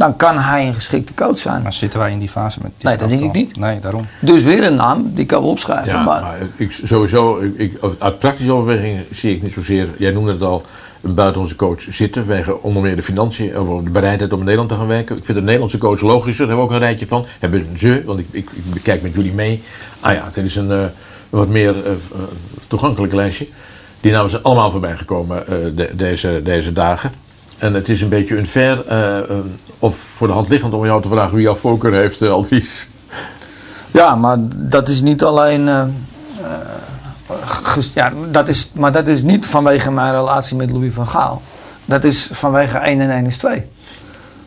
dan 0.00 0.16
kan 0.16 0.38
hij 0.38 0.66
een 0.66 0.74
geschikte 0.74 1.14
coach 1.14 1.38
zijn. 1.38 1.62
Maar 1.62 1.72
zitten 1.72 1.98
wij 1.98 2.10
in 2.12 2.18
die 2.18 2.28
fase 2.28 2.58
met 2.62 2.70
dit 2.76 2.82
Nee, 2.84 2.96
dat 2.96 3.08
denk 3.08 3.20
ik 3.20 3.32
niet. 3.32 3.56
Nee, 3.56 3.80
daarom. 3.80 4.06
Dus 4.20 4.42
weer 4.44 4.64
een 4.64 4.74
naam, 4.74 5.10
die 5.14 5.26
kan 5.26 5.42
we 5.42 5.46
opschrijven. 5.48 5.92
Ja, 5.92 6.02
maar, 6.04 6.22
maar 6.22 6.36
ik, 6.56 6.72
sowieso, 6.72 7.38
ik, 7.40 7.58
ik, 7.58 7.78
uit 7.98 8.18
praktische 8.18 8.52
overwegingen 8.52 9.04
zie 9.10 9.34
ik 9.34 9.42
niet 9.42 9.52
zozeer, 9.52 9.88
jij 9.98 10.10
noemde 10.10 10.32
het 10.32 10.42
al, 10.42 10.64
een 11.02 11.14
buitenlandse 11.14 11.56
coach 11.56 11.80
zitten. 11.88 12.24
Vanwege 12.24 12.62
onder 12.62 12.82
meer 12.82 12.96
de 12.96 13.02
financiën, 13.02 13.58
of 13.58 13.82
de 13.82 13.90
bereidheid 13.90 14.32
om 14.32 14.38
in 14.38 14.44
Nederland 14.44 14.70
te 14.70 14.76
gaan 14.76 14.86
werken. 14.86 15.16
Ik 15.16 15.24
vind 15.24 15.38
de 15.38 15.44
Nederlandse 15.44 15.78
coach 15.78 16.00
logischer, 16.00 16.46
daar 16.46 16.56
hebben 16.56 16.56
we 16.56 16.72
ook 16.74 16.80
een 16.80 16.86
rijtje 16.86 17.06
van. 17.06 17.26
Hebben 17.38 17.66
ze, 17.76 18.02
want 18.06 18.18
ik, 18.18 18.26
ik, 18.30 18.48
ik 18.54 18.72
bekijk 18.72 19.02
met 19.02 19.14
jullie 19.14 19.32
mee. 19.32 19.62
Ah 20.00 20.14
ja, 20.14 20.30
dit 20.34 20.44
is 20.44 20.56
een 20.56 20.70
eh, 20.70 20.84
wat 21.30 21.48
meer 21.48 21.84
eh, 21.84 21.90
eh, 21.92 21.96
toegankelijk 22.66 23.12
lijstje. 23.12 23.46
Die 24.00 24.12
namen 24.12 24.30
zijn 24.30 24.42
allemaal 24.42 24.70
voorbij 24.70 24.96
gekomen 24.96 25.46
eh, 25.46 25.56
de- 25.74 25.90
deze, 25.94 26.40
deze 26.44 26.72
dagen. 26.72 27.10
En 27.60 27.74
het 27.74 27.88
is 27.88 28.00
een 28.02 28.08
beetje 28.08 28.36
unfair, 28.36 28.86
eh, 28.86 29.18
eh, 29.18 29.24
of 29.78 29.96
voor 29.96 30.26
de 30.26 30.32
hand 30.32 30.48
liggend 30.48 30.74
om 30.74 30.84
jou 30.84 31.02
te 31.02 31.08
vragen 31.08 31.34
wie 31.34 31.44
jouw 31.44 31.54
voorkeur 31.54 31.92
heeft, 31.92 32.20
uh, 32.20 32.30
Aldries. 32.30 32.88
Ja, 33.90 34.14
maar 34.14 34.36
dat 34.56 34.88
is 34.88 35.00
niet 35.00 35.22
alleen. 35.22 35.68
eh, 35.68 35.80
eh, 35.80 35.88
ja, 37.94 38.12
dat 38.30 38.48
is, 38.48 38.70
maar 38.74 38.92
dat 38.92 39.08
is 39.08 39.22
niet 39.22 39.46
vanwege 39.46 39.90
mijn 39.90 40.14
relatie 40.14 40.56
met 40.56 40.70
Louis 40.70 40.94
van 40.94 41.08
Gaal. 41.08 41.42
Dat 41.86 42.04
is 42.04 42.28
vanwege 42.32 42.78
1 42.78 43.00
en 43.00 43.10
1 43.10 43.26
is 43.26 43.36
2. 43.36 43.64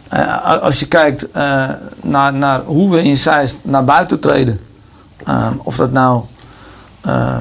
Eh, 0.09 0.19
a- 0.19 0.57
als 0.57 0.79
je 0.79 0.87
kijkt 0.87 1.31
eh, 1.31 1.69
naar, 2.01 2.33
naar 2.33 2.61
hoe 2.65 2.89
we 2.91 3.03
in 3.03 3.17
Zeist 3.17 3.59
naar 3.63 3.83
buiten 3.83 4.19
treden. 4.19 4.59
eh, 5.25 5.47
of 5.63 5.75
dat 5.75 5.91
nou 5.91 6.23
eh, 7.01 7.39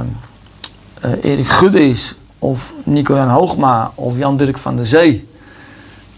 eh, 1.00 1.10
Erik 1.22 1.48
Gudde 1.48 1.88
is, 1.88 2.14
of 2.38 2.74
Nico-Jan 2.84 3.28
Hoogma, 3.28 3.90
of 3.94 4.16
Jan-Dirk 4.18 4.58
van 4.58 4.76
der 4.76 4.86
Zee. 4.86 5.28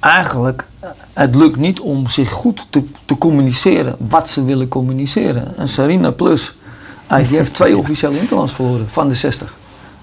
Eigenlijk, 0.04 0.66
eh, 0.80 0.88
het 1.12 1.34
lukt 1.34 1.56
niet 1.56 1.80
om 1.80 2.08
zich 2.08 2.30
goed 2.30 2.66
te, 2.70 2.84
te 3.04 3.18
communiceren 3.18 3.96
wat 3.98 4.30
ze 4.30 4.44
willen 4.44 4.68
communiceren. 4.68 5.56
En 5.56 5.68
Sarina 5.68 6.10
Plus, 6.10 6.56
eh, 7.06 7.28
die 7.28 7.36
heeft 7.36 7.54
twee 7.54 7.76
officiële 7.82 8.18
interlands 8.18 8.52
verloren 8.52 8.88
van 8.88 9.08
de 9.08 9.14
60. 9.14 9.54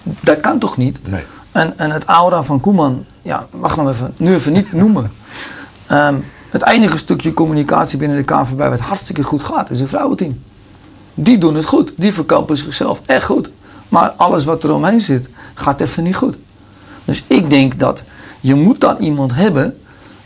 Dat 0.03 0.39
kan 0.39 0.59
toch 0.59 0.77
niet? 0.77 1.07
Nee. 1.09 1.23
En, 1.51 1.77
en 1.77 1.91
het 1.91 2.05
aura 2.05 2.43
van 2.43 2.59
Koeman, 2.59 3.05
ja, 3.21 3.47
wacht 3.49 3.77
nog 3.77 3.89
even, 3.89 4.13
nu 4.17 4.33
even 4.33 4.53
niet 4.53 4.73
noemen. 4.73 5.11
Ehm, 5.87 6.15
het 6.49 6.65
enige 6.65 6.97
stukje 6.97 7.33
communicatie 7.33 7.97
binnen 7.97 8.17
de 8.17 8.23
KNVB 8.23 8.69
wat 8.69 8.79
hartstikke 8.79 9.23
goed 9.23 9.43
gaat, 9.43 9.69
is 9.69 9.79
een 9.79 9.87
vrouwenteam. 9.87 10.39
Die 11.13 11.37
doen 11.37 11.55
het 11.55 11.65
goed, 11.65 11.93
die 11.95 12.13
verkopen 12.13 12.57
zichzelf 12.57 13.01
echt 13.05 13.25
goed. 13.25 13.49
Maar 13.89 14.09
alles 14.09 14.43
wat 14.43 14.63
er 14.63 14.73
omheen 14.73 15.01
zit, 15.01 15.29
gaat 15.53 15.81
even 15.81 16.03
niet 16.03 16.15
goed. 16.15 16.35
Dus 17.05 17.23
ik 17.27 17.49
denk 17.49 17.79
dat 17.79 18.03
je 18.39 18.55
moet 18.55 18.79
dan 18.79 18.97
iemand 18.97 19.33
hebben 19.33 19.75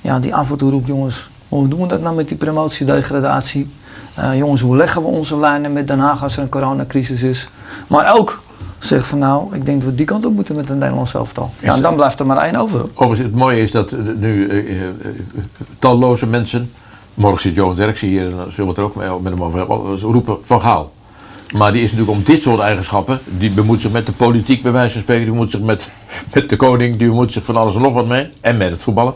ja, 0.05 0.19
die 0.19 0.35
af 0.35 0.51
en 0.51 0.57
toe 0.57 0.71
roept, 0.71 0.87
jongens, 0.87 1.29
hoe 1.49 1.67
doen 1.67 1.81
we 1.81 1.87
dat 1.87 2.01
nou 2.01 2.15
met 2.15 2.27
die 2.27 2.37
promotiedegradatie? 2.37 3.69
Eh, 4.13 4.37
jongens, 4.37 4.61
hoe 4.61 4.75
leggen 4.75 5.01
we 5.01 5.07
onze 5.07 5.37
lijnen 5.37 5.73
met 5.73 5.87
Den 5.87 5.99
Haag 5.99 6.23
als 6.23 6.37
er 6.37 6.43
een 6.43 6.49
coronacrisis 6.49 7.21
is? 7.21 7.49
Maar 7.87 8.17
ook 8.17 8.41
zegt 8.79 9.07
van 9.07 9.19
nou, 9.19 9.55
ik 9.55 9.65
denk 9.65 9.81
dat 9.81 9.89
we 9.89 9.95
die 9.95 10.05
kant 10.05 10.25
op 10.25 10.33
moeten 10.33 10.55
met 10.55 10.69
een 10.69 10.77
Nederlands 10.77 11.13
elftal. 11.13 11.51
Ja, 11.59 11.75
en 11.75 11.81
dan 11.81 11.95
blijft 11.95 12.19
er 12.19 12.25
maar 12.25 12.37
één 12.37 12.55
over. 12.55 12.81
Overigens, 12.93 13.19
het 13.19 13.35
mooie 13.35 13.61
is 13.61 13.71
dat 13.71 13.91
eh, 13.91 13.99
nu 14.17 14.47
eh, 14.47 14.81
talloze 15.79 16.27
mensen, 16.27 16.71
morgen 17.13 17.41
zit 17.41 17.55
Johan 17.55 17.75
Derksen 17.75 18.07
hier 18.07 18.25
en 18.25 18.35
daar 18.35 18.51
zullen 18.51 18.63
we 18.63 18.67
het 18.67 18.77
er 18.77 18.83
ook 18.83 18.95
mee- 18.95 19.19
met 19.21 19.33
hem 19.33 19.43
over 19.43 19.59
hebben, 19.59 19.99
roepen 19.99 20.37
Van 20.41 20.61
Gaal. 20.61 20.91
Maar 21.53 21.71
die 21.71 21.81
is 21.81 21.91
natuurlijk 21.91 22.17
om 22.17 22.23
dit 22.23 22.41
soort 22.41 22.59
eigenschappen. 22.59 23.19
Die 23.37 23.49
bemoeit 23.49 23.81
zich 23.81 23.91
met 23.91 24.05
de 24.05 24.11
politiek, 24.11 24.61
bij 24.61 24.71
wijze 24.71 24.93
van 24.93 25.01
spreken. 25.01 25.23
Die 25.23 25.31
bemoeit 25.31 25.51
zich 25.51 25.61
met, 25.61 25.89
met 26.33 26.49
de 26.49 26.55
koning. 26.55 26.97
Die 26.97 27.07
bemoeit 27.07 27.31
zich 27.31 27.45
van 27.45 27.55
alles 27.55 27.75
en 27.75 27.81
nog 27.81 27.93
wat 27.93 28.07
mee. 28.07 28.29
En 28.41 28.57
met 28.57 28.69
het 28.69 28.83
voetballen. 28.83 29.13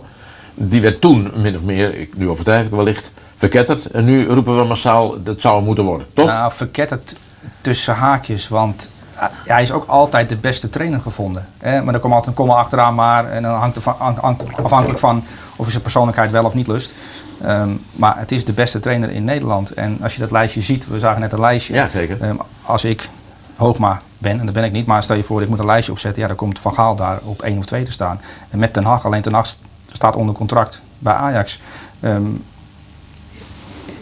Die 0.61 0.81
werd 0.81 1.01
toen 1.01 1.31
min 1.35 1.55
of 1.55 1.61
meer, 1.61 1.95
ik, 1.95 2.17
nu 2.17 2.29
overdrijf 2.29 2.65
ik 2.65 2.71
wellicht, 2.71 3.11
verketterd. 3.35 3.85
En 3.85 4.05
nu 4.05 4.27
roepen 4.27 4.57
we 4.57 4.63
massaal, 4.63 5.23
dat 5.23 5.41
zou 5.41 5.63
moeten 5.63 5.83
worden. 5.83 6.07
Toch? 6.13 6.25
Nou, 6.25 6.51
verketterd 6.51 7.15
tussen 7.61 7.93
haakjes, 7.93 8.47
want 8.47 8.89
eh, 9.15 9.23
hij 9.45 9.61
is 9.61 9.71
ook 9.71 9.85
altijd 9.85 10.29
de 10.29 10.35
beste 10.35 10.69
trainer 10.69 11.01
gevonden. 11.01 11.45
Hè? 11.57 11.83
Maar 11.83 11.93
er 11.93 11.99
komt 11.99 12.13
altijd 12.13 12.29
een 12.29 12.45
komma 12.45 12.59
achteraan 12.59 12.95
maar 12.95 13.31
en 13.31 13.43
dan 13.43 13.55
hangt 13.55 13.75
er 13.75 13.81
van, 13.81 13.95
hangt 13.97 14.43
afhankelijk 14.63 14.99
van 14.99 15.23
of 15.55 15.65
je 15.65 15.71
zijn 15.71 15.83
persoonlijkheid 15.83 16.31
wel 16.31 16.45
of 16.45 16.53
niet 16.53 16.67
lust. 16.67 16.93
Ehm, 17.41 17.69
maar 17.91 18.17
het 18.17 18.31
is 18.31 18.45
de 18.45 18.53
beste 18.53 18.79
trainer 18.79 19.09
in 19.09 19.23
Nederland. 19.23 19.73
En 19.73 19.97
als 20.01 20.13
je 20.13 20.19
dat 20.19 20.31
lijstje 20.31 20.61
ziet, 20.61 20.87
we 20.87 20.99
zagen 20.99 21.21
net 21.21 21.31
een 21.31 21.39
lijstje. 21.39 21.73
Ja, 21.73 21.89
zeker. 21.89 22.21
Ehm, 22.21 22.35
als 22.63 22.83
ik 22.83 23.09
Hoogma 23.55 24.01
ben, 24.17 24.39
en 24.39 24.45
dat 24.45 24.55
ben 24.55 24.63
ik 24.63 24.71
niet, 24.71 24.85
maar 24.85 25.03
stel 25.03 25.15
je 25.15 25.23
voor, 25.23 25.41
ik 25.41 25.49
moet 25.49 25.59
een 25.59 25.65
lijstje 25.65 25.91
opzetten, 25.91 26.21
ja, 26.21 26.27
dan 26.27 26.37
komt 26.37 26.59
Van 26.59 26.73
Gaal 26.73 26.95
daar 26.95 27.19
op 27.23 27.41
één 27.41 27.57
of 27.57 27.65
twee 27.65 27.83
te 27.83 27.91
staan. 27.91 28.21
En 28.49 28.59
met 28.59 28.73
Ten 28.73 28.83
Hag, 28.83 29.05
alleen 29.05 29.21
Ten 29.21 29.33
Hag 29.33 29.47
staat 29.91 30.15
onder 30.15 30.35
contract 30.35 30.81
bij 30.99 31.13
Ajax. 31.13 31.59
Ehm, 31.99 32.25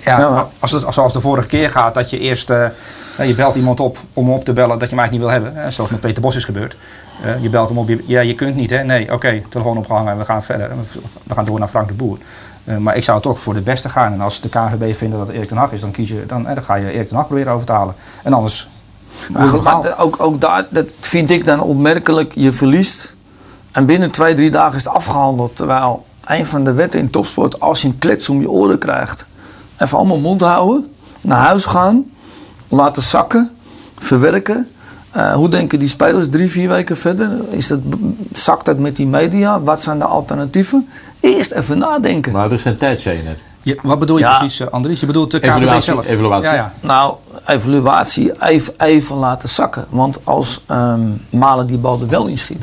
ja, 0.03 0.19
Ja, 0.19 0.29
maar- 0.29 0.45
als 0.59 0.71
het 0.71 0.93
zoals 0.93 1.13
de 1.13 1.21
vorige 1.21 1.47
keer 1.47 1.69
gaat, 1.69 1.93
dat 1.93 2.09
je 2.09 2.19
eerst 2.19 2.49
eh, 2.49 2.67
je 3.25 3.35
belt 3.35 3.55
iemand 3.55 3.79
op 3.79 3.97
om 4.13 4.25
hem 4.25 4.33
op 4.33 4.45
te 4.45 4.53
bellen 4.53 4.79
dat 4.79 4.89
je 4.89 4.95
hem 4.95 4.99
eigenlijk 4.99 5.11
niet 5.11 5.41
wil 5.41 5.51
hebben. 5.51 5.63
Hè, 5.63 5.71
zoals 5.71 5.89
met 5.89 5.99
Peter 5.99 6.21
Bos 6.21 6.35
is 6.35 6.45
gebeurd. 6.45 6.75
Eh, 7.23 7.41
je 7.41 7.49
belt 7.49 7.69
hem 7.69 7.77
op, 7.77 7.87
je, 7.87 8.03
ja, 8.05 8.19
je 8.21 8.35
kunt 8.35 8.55
niet, 8.55 8.69
hè? 8.69 8.83
Nee, 8.83 9.13
oké, 9.13 9.41
telefoon 9.49 9.77
opgehangen 9.77 10.11
en 10.11 10.17
we 10.17 10.25
gaan 10.25 10.43
verder. 10.43 10.69
We 11.23 11.33
gaan 11.33 11.45
door 11.45 11.59
naar 11.59 11.67
Frank 11.67 11.87
de 11.87 11.93
Boer. 11.93 12.17
Eh, 12.63 12.77
maar 12.77 12.95
ik 12.95 13.03
zou 13.03 13.21
toch 13.21 13.39
voor 13.39 13.53
de 13.53 13.61
beste 13.61 13.89
gaan. 13.89 14.13
En 14.13 14.21
als 14.21 14.41
de 14.41 14.49
KNVB 14.49 14.95
vindt 14.95 15.15
dat 15.17 15.27
het 15.27 15.35
Erik 15.35 15.47
ten 15.47 15.57
Hag 15.57 15.71
is, 15.71 15.81
dan, 15.81 15.91
kies 15.91 16.09
je, 16.09 16.23
dan, 16.27 16.47
eh, 16.47 16.55
dan 16.55 16.63
ga 16.63 16.75
je 16.75 16.91
Erik 16.91 17.07
ten 17.07 17.17
Hag 17.17 17.27
proberen 17.27 17.53
over 17.53 17.65
te 17.65 17.71
halen. 17.71 17.95
En 18.23 18.33
anders... 18.33 18.67
Maar 19.29 19.47
goed, 19.47 19.63
maar 19.63 19.99
ook, 19.99 20.15
ook 20.19 20.41
daar, 20.41 20.65
dat 20.69 20.91
vind 20.99 21.31
ik 21.31 21.45
dan 21.45 21.59
opmerkelijk. 21.59 22.31
Je 22.35 22.51
verliest 22.51 23.13
en 23.77 23.85
binnen 23.85 24.11
twee, 24.11 24.33
drie 24.33 24.51
dagen 24.51 24.75
is 24.77 24.83
het 24.83 24.93
afgehandeld. 24.93 25.55
Terwijl 25.55 26.05
een 26.25 26.45
van 26.45 26.63
de 26.63 26.73
wetten 26.73 26.99
in 26.99 27.09
topsport, 27.09 27.59
als 27.59 27.81
je 27.81 27.87
een 27.87 27.97
klets 27.97 28.29
om 28.29 28.41
je 28.41 28.49
oren 28.49 28.77
krijgt, 28.77 29.25
even 29.77 29.97
allemaal 29.97 30.19
mond 30.19 30.41
houden, 30.41 30.91
naar 31.21 31.45
huis 31.45 31.65
gaan, 31.65 32.05
laten 32.67 33.01
zakken, 33.01 33.51
verwerken. 33.97 34.67
Eh, 35.11 35.33
hoe 35.33 35.49
denken 35.49 35.79
die 35.79 35.87
spelers 35.87 36.29
drie, 36.29 36.51
vier 36.51 36.69
weken 36.69 36.97
verder? 36.97 37.29
Is 37.49 37.67
dat, 37.67 37.79
zakt 38.33 38.65
dat 38.65 38.77
met 38.77 38.95
die 38.95 39.07
media? 39.07 39.61
Wat 39.61 39.81
zijn 39.81 39.97
de 39.99 40.05
alternatieven? 40.05 40.87
Eerst 41.19 41.51
even 41.51 41.77
nadenken. 41.77 42.31
Maar 42.31 42.45
er 42.45 42.51
is 42.53 42.61
geen 42.61 42.77
tijd, 42.77 43.01
zei 43.01 43.17
je 43.17 43.23
net. 43.23 43.37
Je, 43.61 43.77
wat 43.83 43.99
bedoel 43.99 44.17
je 44.17 44.23
Ja. 44.23 44.37
precies, 44.37 44.59
eh, 44.59 44.67
Andries? 44.67 44.99
Je 44.99 45.05
bedoelt 45.05 45.31
de 45.31 45.43
Evaluatie, 45.43 45.81
zelf? 45.81 46.07
evaluatie. 46.07 46.47
Ja, 46.49 46.53
ja. 46.53 46.73
Nou, 46.81 47.15
evaluatie 47.45 48.41
even, 48.41 48.73
even 48.77 49.15
laten 49.15 49.49
zakken. 49.49 49.85
Want 49.89 50.17
als 50.23 50.61
ehm, 50.65 51.01
Malen 51.29 51.67
die 51.67 51.77
bal 51.77 52.01
er 52.01 52.07
wel 52.07 52.27
inschiet, 52.27 52.61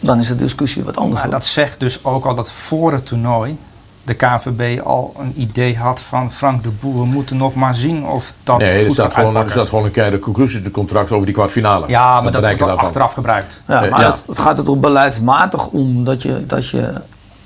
dan 0.00 0.18
is 0.18 0.28
de 0.28 0.36
discussie 0.36 0.84
wat 0.84 0.96
anders. 0.96 1.20
Maar 1.20 1.30
dat 1.30 1.44
zegt 1.44 1.80
dus 1.80 2.04
ook 2.04 2.24
al 2.24 2.34
dat 2.34 2.52
voor 2.52 2.92
het 2.92 3.06
toernooi 3.06 3.58
de 4.02 4.14
KNVB 4.14 4.80
al 4.84 5.14
een 5.18 5.32
idee 5.36 5.76
had 5.76 6.00
van 6.00 6.32
Frank 6.32 6.62
de 6.62 6.68
Boer. 6.68 7.00
We 7.00 7.06
moeten 7.06 7.36
nog 7.36 7.54
maar 7.54 7.74
zien 7.74 8.04
of 8.04 8.32
dat 8.42 8.58
Nee, 8.58 8.68
er 8.70 8.84
goed 8.84 8.92
staat, 8.92 9.14
gaat 9.14 9.24
gewoon, 9.24 9.36
er 9.42 9.50
staat 9.50 9.68
gewoon 9.68 9.84
een 9.84 9.90
keiharde 9.90 10.18
conclusie 10.18 10.58
in 10.58 10.64
het 10.64 10.72
contract 10.72 11.12
over 11.12 11.26
die 11.26 11.34
kwartfinale. 11.34 11.88
Ja, 11.88 12.20
maar 12.20 12.32
dat 12.32 12.46
wordt 12.58 12.76
achteraf 12.76 13.12
gebruikt. 13.12 13.62
Ja, 13.66 13.84
Eh, 13.84 13.90
maar 13.90 14.00
ja. 14.00 14.10
Het, 14.10 14.24
het 14.26 14.38
gaat 14.38 14.58
er 14.58 14.64
toch 14.64 14.78
beleidsmatig 14.78 15.66
om 15.66 16.04
dat 16.04 16.22
je, 16.22 16.46
dat 16.46 16.68
je 16.68 16.92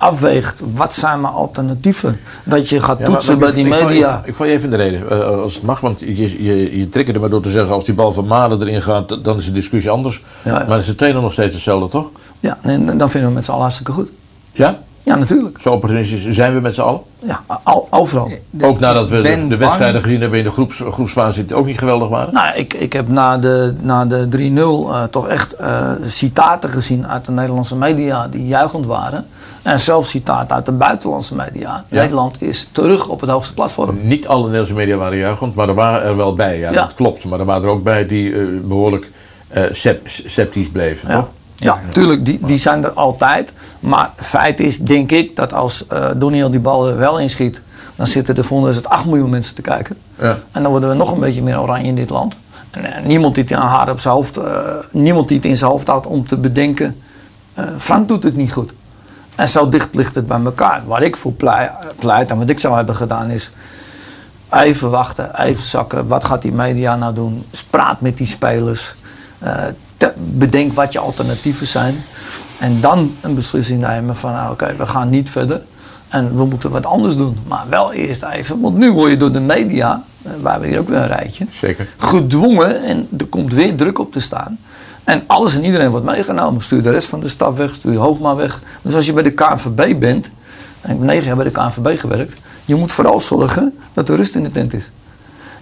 afweegt 0.04 0.60
wat 0.74 0.94
zijn 0.94 1.20
mijn 1.20 1.32
alternatieven. 1.34 2.20
Dat 2.44 2.68
je 2.68 2.80
gaat 2.80 2.98
Ja, 2.98 3.04
maar- 3.04 3.12
toetsen 3.12 3.38
maar 3.38 3.46
bij 3.52 3.56
die 3.56 3.66
ik- 3.66 3.72
ik 3.72 3.78
val 3.78 3.88
je- 3.88 3.94
media. 3.94 4.22
Ik 4.24 4.34
val 4.34 4.46
je 4.46 4.52
even 4.52 4.64
in 4.64 4.70
de 4.70 4.76
reden, 4.76 5.10
eh, 5.10 5.40
als 5.40 5.54
het 5.54 5.62
mag, 5.62 5.80
want 5.80 6.00
je, 6.00 6.42
je, 6.44 6.78
je 6.78 6.88
triggerde 6.88 7.20
me 7.20 7.28
door 7.28 7.42
te 7.42 7.50
zeggen... 7.50 7.74
als 7.74 7.84
die 7.84 7.94
bal 7.94 8.12
van 8.12 8.26
Malen 8.26 8.60
erin 8.60 8.82
gaat, 8.82 9.24
dan 9.24 9.36
is 9.36 9.44
de 9.46 9.52
discussie 9.52 9.90
anders. 9.90 10.22
Ja, 10.42 10.58
ja. 10.60 10.64
Maar 10.68 10.78
is 10.78 10.86
de 10.86 10.94
trainer 10.94 11.22
nog 11.22 11.32
steeds 11.32 11.54
hetzelfde, 11.54 11.88
toch? 11.88 12.10
Ja, 12.40 12.58
en 12.62 12.84
dan 12.98 13.10
vinden 13.10 13.20
we 13.20 13.24
het 13.26 13.34
met 13.34 13.44
z'n 13.44 13.50
allen 13.50 13.62
hartstikke 13.62 13.92
goed. 13.92 14.08
Ja? 14.52 14.78
Ja, 15.02 15.16
natuurlijk. 15.16 15.60
Zo 15.60 15.70
opportunistisch 15.70 16.28
zijn 16.28 16.54
we 16.54 16.60
met 16.60 16.74
z'n 16.74 16.80
allen? 16.80 17.00
Ja, 17.24 17.40
al, 17.62 17.86
overal. 17.90 18.30
Ook 18.62 18.78
nadat 18.80 19.08
we 19.08 19.16
de, 19.48 19.56
wedstrijden 19.56 19.92
bang- 19.92 20.04
gezien 20.04 20.20
hebben 20.20 20.38
in 20.38 20.44
de 20.44 20.50
groeps, 20.50 20.82
groepsfase... 20.90 21.46
die 21.46 21.56
ook 21.56 21.66
niet 21.66 21.78
geweldig 21.78 22.08
waren? 22.08 22.34
Nou, 22.34 22.54
ik, 22.56 22.74
ik 22.74 22.92
heb 22.92 23.08
na 23.08 23.38
de, 23.38 23.74
na 23.80 24.04
de 24.04 24.28
3-0 24.28 24.90
eh, 24.90 25.02
toch 25.10 25.28
echt 25.28 25.52
eh, 25.56 25.90
citaten 26.06 26.70
gezien 26.70 27.06
uit 27.06 27.24
de 27.24 27.32
Nederlandse 27.32 27.76
media 27.76 28.28
die 28.28 28.46
juichend 28.46 28.86
waren. 28.86 29.26
En 29.64 29.80
zelfs 29.80 30.10
citaten 30.10 30.56
uit 30.56 30.66
de 30.66 30.72
buitenlandse 30.72 31.34
media. 31.34 31.84
Ja. 31.88 32.00
Nederland 32.00 32.42
is 32.42 32.68
terug 32.72 33.08
op 33.08 33.20
het 33.20 33.30
hoogste 33.30 33.54
platform. 33.54 33.98
Niet 34.02 34.26
alle 34.26 34.40
Nederlandse 34.42 34.74
media 34.74 34.96
waren 34.96 35.18
juichend, 35.18 35.54
maar 35.54 35.68
er 35.68 35.74
waren 35.74 36.02
er 36.08 36.16
wel 36.16 36.34
bij. 36.34 36.58
Ja, 36.58 36.70
Ja. 36.70 36.80
dat 36.82 36.94
klopt. 36.94 37.24
Maar 37.24 37.38
er 37.40 37.44
waren 37.44 37.62
er 37.62 37.68
ook 37.68 37.82
bij 37.82 38.06
die 38.06 38.34
eh, 38.34 38.46
behoorlijk 38.64 39.10
eh, 39.48 39.62
sep- 39.70 40.08
sceptisch 40.08 40.70
bleven, 40.70 41.08
Ja. 41.10 41.14
toch? 41.16 41.28
Ja, 41.56 41.78
tuurlijk, 41.92 42.24
die, 42.24 42.38
die 42.42 42.56
zijn 42.56 42.84
er 42.84 42.90
altijd. 42.90 43.52
Maar 43.80 44.10
feit 44.16 44.60
is, 44.60 44.78
denk 44.78 45.10
ik, 45.10 45.36
dat 45.36 45.52
als 45.52 45.86
eh 45.86 46.06
Doniel 46.16 46.50
die 46.50 46.60
bal 46.60 46.88
er 46.88 46.96
wel 46.96 47.18
inschiet, 47.18 47.60
dan 47.96 48.06
zitten 48.06 48.36
er 48.36 48.44
volgens 48.44 48.76
het 48.76 48.88
8 48.88 49.04
miljoen 49.04 49.30
mensen 49.30 49.54
te 49.54 49.62
kijken. 49.62 49.96
Ja. 50.18 50.38
En 50.52 50.62
dan 50.62 50.70
worden 50.70 50.88
we 50.88 50.94
nog 50.94 51.12
een 51.12 51.20
beetje 51.20 51.42
meer 51.42 51.60
oranje 51.60 51.86
in 51.88 51.94
dit 51.94 52.10
land. 52.10 52.34
En, 52.70 53.06
niemand 53.06 53.34
die 53.34 53.44
het 53.44 53.52
aan 53.52 53.68
haar 53.68 53.90
op 53.90 54.00
zijn 54.00 54.14
hoofd, 54.14 54.36
eh, 54.36 54.44
niemand 54.90 55.28
die 55.28 55.36
het 55.36 55.46
in 55.46 55.56
zijn 55.56 55.70
hoofd 55.70 55.86
had 55.86 56.06
om 56.06 56.26
te 56.26 56.36
bedenken, 56.36 56.96
eh, 57.54 57.64
Frank 57.78 58.08
doet 58.08 58.22
het 58.22 58.36
niet 58.36 58.52
goed. 58.52 58.70
En 59.34 59.48
zo 59.48 59.68
dicht 59.68 59.88
ligt 59.94 60.14
het 60.14 60.26
bij 60.26 60.40
elkaar. 60.44 60.82
Waar 60.86 61.02
ik 61.02 61.16
voor 61.16 61.32
plei- 61.32 61.70
pleit 61.98 62.30
en 62.30 62.38
wat 62.38 62.48
ik 62.48 62.60
zou 62.60 62.76
hebben 62.76 62.96
gedaan 62.96 63.30
is, 63.30 63.50
even 64.52 64.90
wachten, 64.90 65.40
even 65.42 65.62
zakken. 65.64 66.06
Wat 66.06 66.24
gaat 66.24 66.42
die 66.42 66.52
media 66.52 66.96
nou 66.96 67.14
doen? 67.14 67.44
Praat 67.70 68.00
met 68.00 68.16
die 68.16 68.26
spelers. 68.26 68.94
Eh, 69.38 69.52
te- 69.96 70.12
bedenk 70.16 70.72
wat 70.72 70.92
je 70.92 70.98
alternatieven 70.98 71.66
zijn. 71.66 71.94
En 72.58 72.80
dan 72.80 73.14
een 73.20 73.34
beslissing 73.34 73.80
nemen 73.80 74.16
van 74.16 74.32
nou, 74.32 74.52
oké, 74.52 74.74
we 74.78 74.86
gaan 74.86 75.10
niet 75.10 75.30
verder. 75.30 75.62
En 76.08 76.36
we 76.36 76.44
moeten 76.44 76.70
wat 76.70 76.86
anders 76.86 77.16
doen. 77.16 77.38
Maar 77.48 77.64
wel 77.68 77.92
eerst 77.92 78.22
even, 78.22 78.60
want 78.60 78.76
nu 78.76 78.92
word 78.92 79.10
je 79.10 79.16
door 79.16 79.32
de 79.32 79.40
media, 79.40 80.02
eh, 80.22 80.32
we 80.42 80.48
hebben 80.50 80.68
hier 80.68 80.78
ook 80.78 80.88
weer 80.88 80.98
een 80.98 81.06
rijtje, 81.06 81.46
Zeker. 81.50 81.88
gedwongen 81.96 82.82
en 82.84 83.08
er 83.18 83.26
komt 83.26 83.52
weer 83.52 83.76
druk 83.76 83.98
op 83.98 84.12
te 84.12 84.20
staan. 84.20 84.58
En 85.04 85.22
alles 85.26 85.54
en 85.54 85.64
iedereen 85.64 85.90
wordt 85.90 86.06
meegenomen. 86.06 86.62
Stuur 86.62 86.82
de 86.82 86.90
rest 86.90 87.08
van 87.08 87.20
de 87.20 87.28
staf 87.28 87.56
weg, 87.56 87.74
stuur 87.74 87.92
je 87.92 87.98
Hoogma 87.98 88.34
weg. 88.34 88.60
Dus 88.82 88.94
als 88.94 89.06
je 89.06 89.12
bij 89.12 89.22
de 89.22 89.30
KNVB 89.32 89.98
bent, 90.00 90.30
en 90.80 90.90
ik 90.90 90.98
heb 90.98 90.98
negen 90.98 91.24
jaar 91.24 91.36
bij 91.36 91.44
de 91.44 91.50
KNVB 91.50 91.98
gewerkt, 92.00 92.40
je 92.64 92.74
moet 92.74 92.92
vooral 92.92 93.20
zorgen 93.20 93.74
dat 93.92 94.08
er 94.08 94.16
rust 94.16 94.34
in 94.34 94.42
de 94.42 94.50
tent 94.50 94.72
is. 94.72 94.84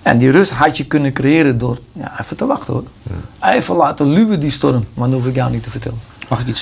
En 0.03 0.19
die 0.19 0.31
rust 0.31 0.51
had 0.51 0.77
je 0.77 0.85
kunnen 0.87 1.13
creëren 1.13 1.59
door 1.59 1.79
ja, 1.93 2.21
even 2.21 2.37
te 2.37 2.47
wachten 2.47 2.73
hoor. 2.73 2.85
Even 3.41 3.77
laten 3.77 4.07
luwen 4.13 4.41
die 4.41 4.51
storm, 4.51 4.87
maar 4.95 5.09
dat 5.09 5.19
hoef 5.19 5.29
ik 5.29 5.35
jou 5.35 5.51
niet 5.51 5.63
te 5.63 5.71
vertellen. 5.71 5.99
Mag 6.29 6.41
ik 6.41 6.47
iets... 6.47 6.61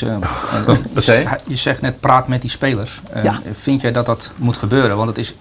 zei 0.95 1.19
je? 1.21 1.29
je 1.47 1.57
zegt 1.57 1.81
net 1.81 2.01
praat 2.01 2.29
met 2.29 2.41
die 2.41 2.51
spelers. 2.51 3.01
Eh, 3.13 3.25
Ja. 3.25 3.41
Vind 3.53 3.81
jij 3.81 3.93
dat 3.93 4.07
dat 4.07 4.31
moet 4.39 4.57
gebeuren? 4.57 4.97
Want 4.97 5.09
het 5.09 5.19
is 5.19 5.35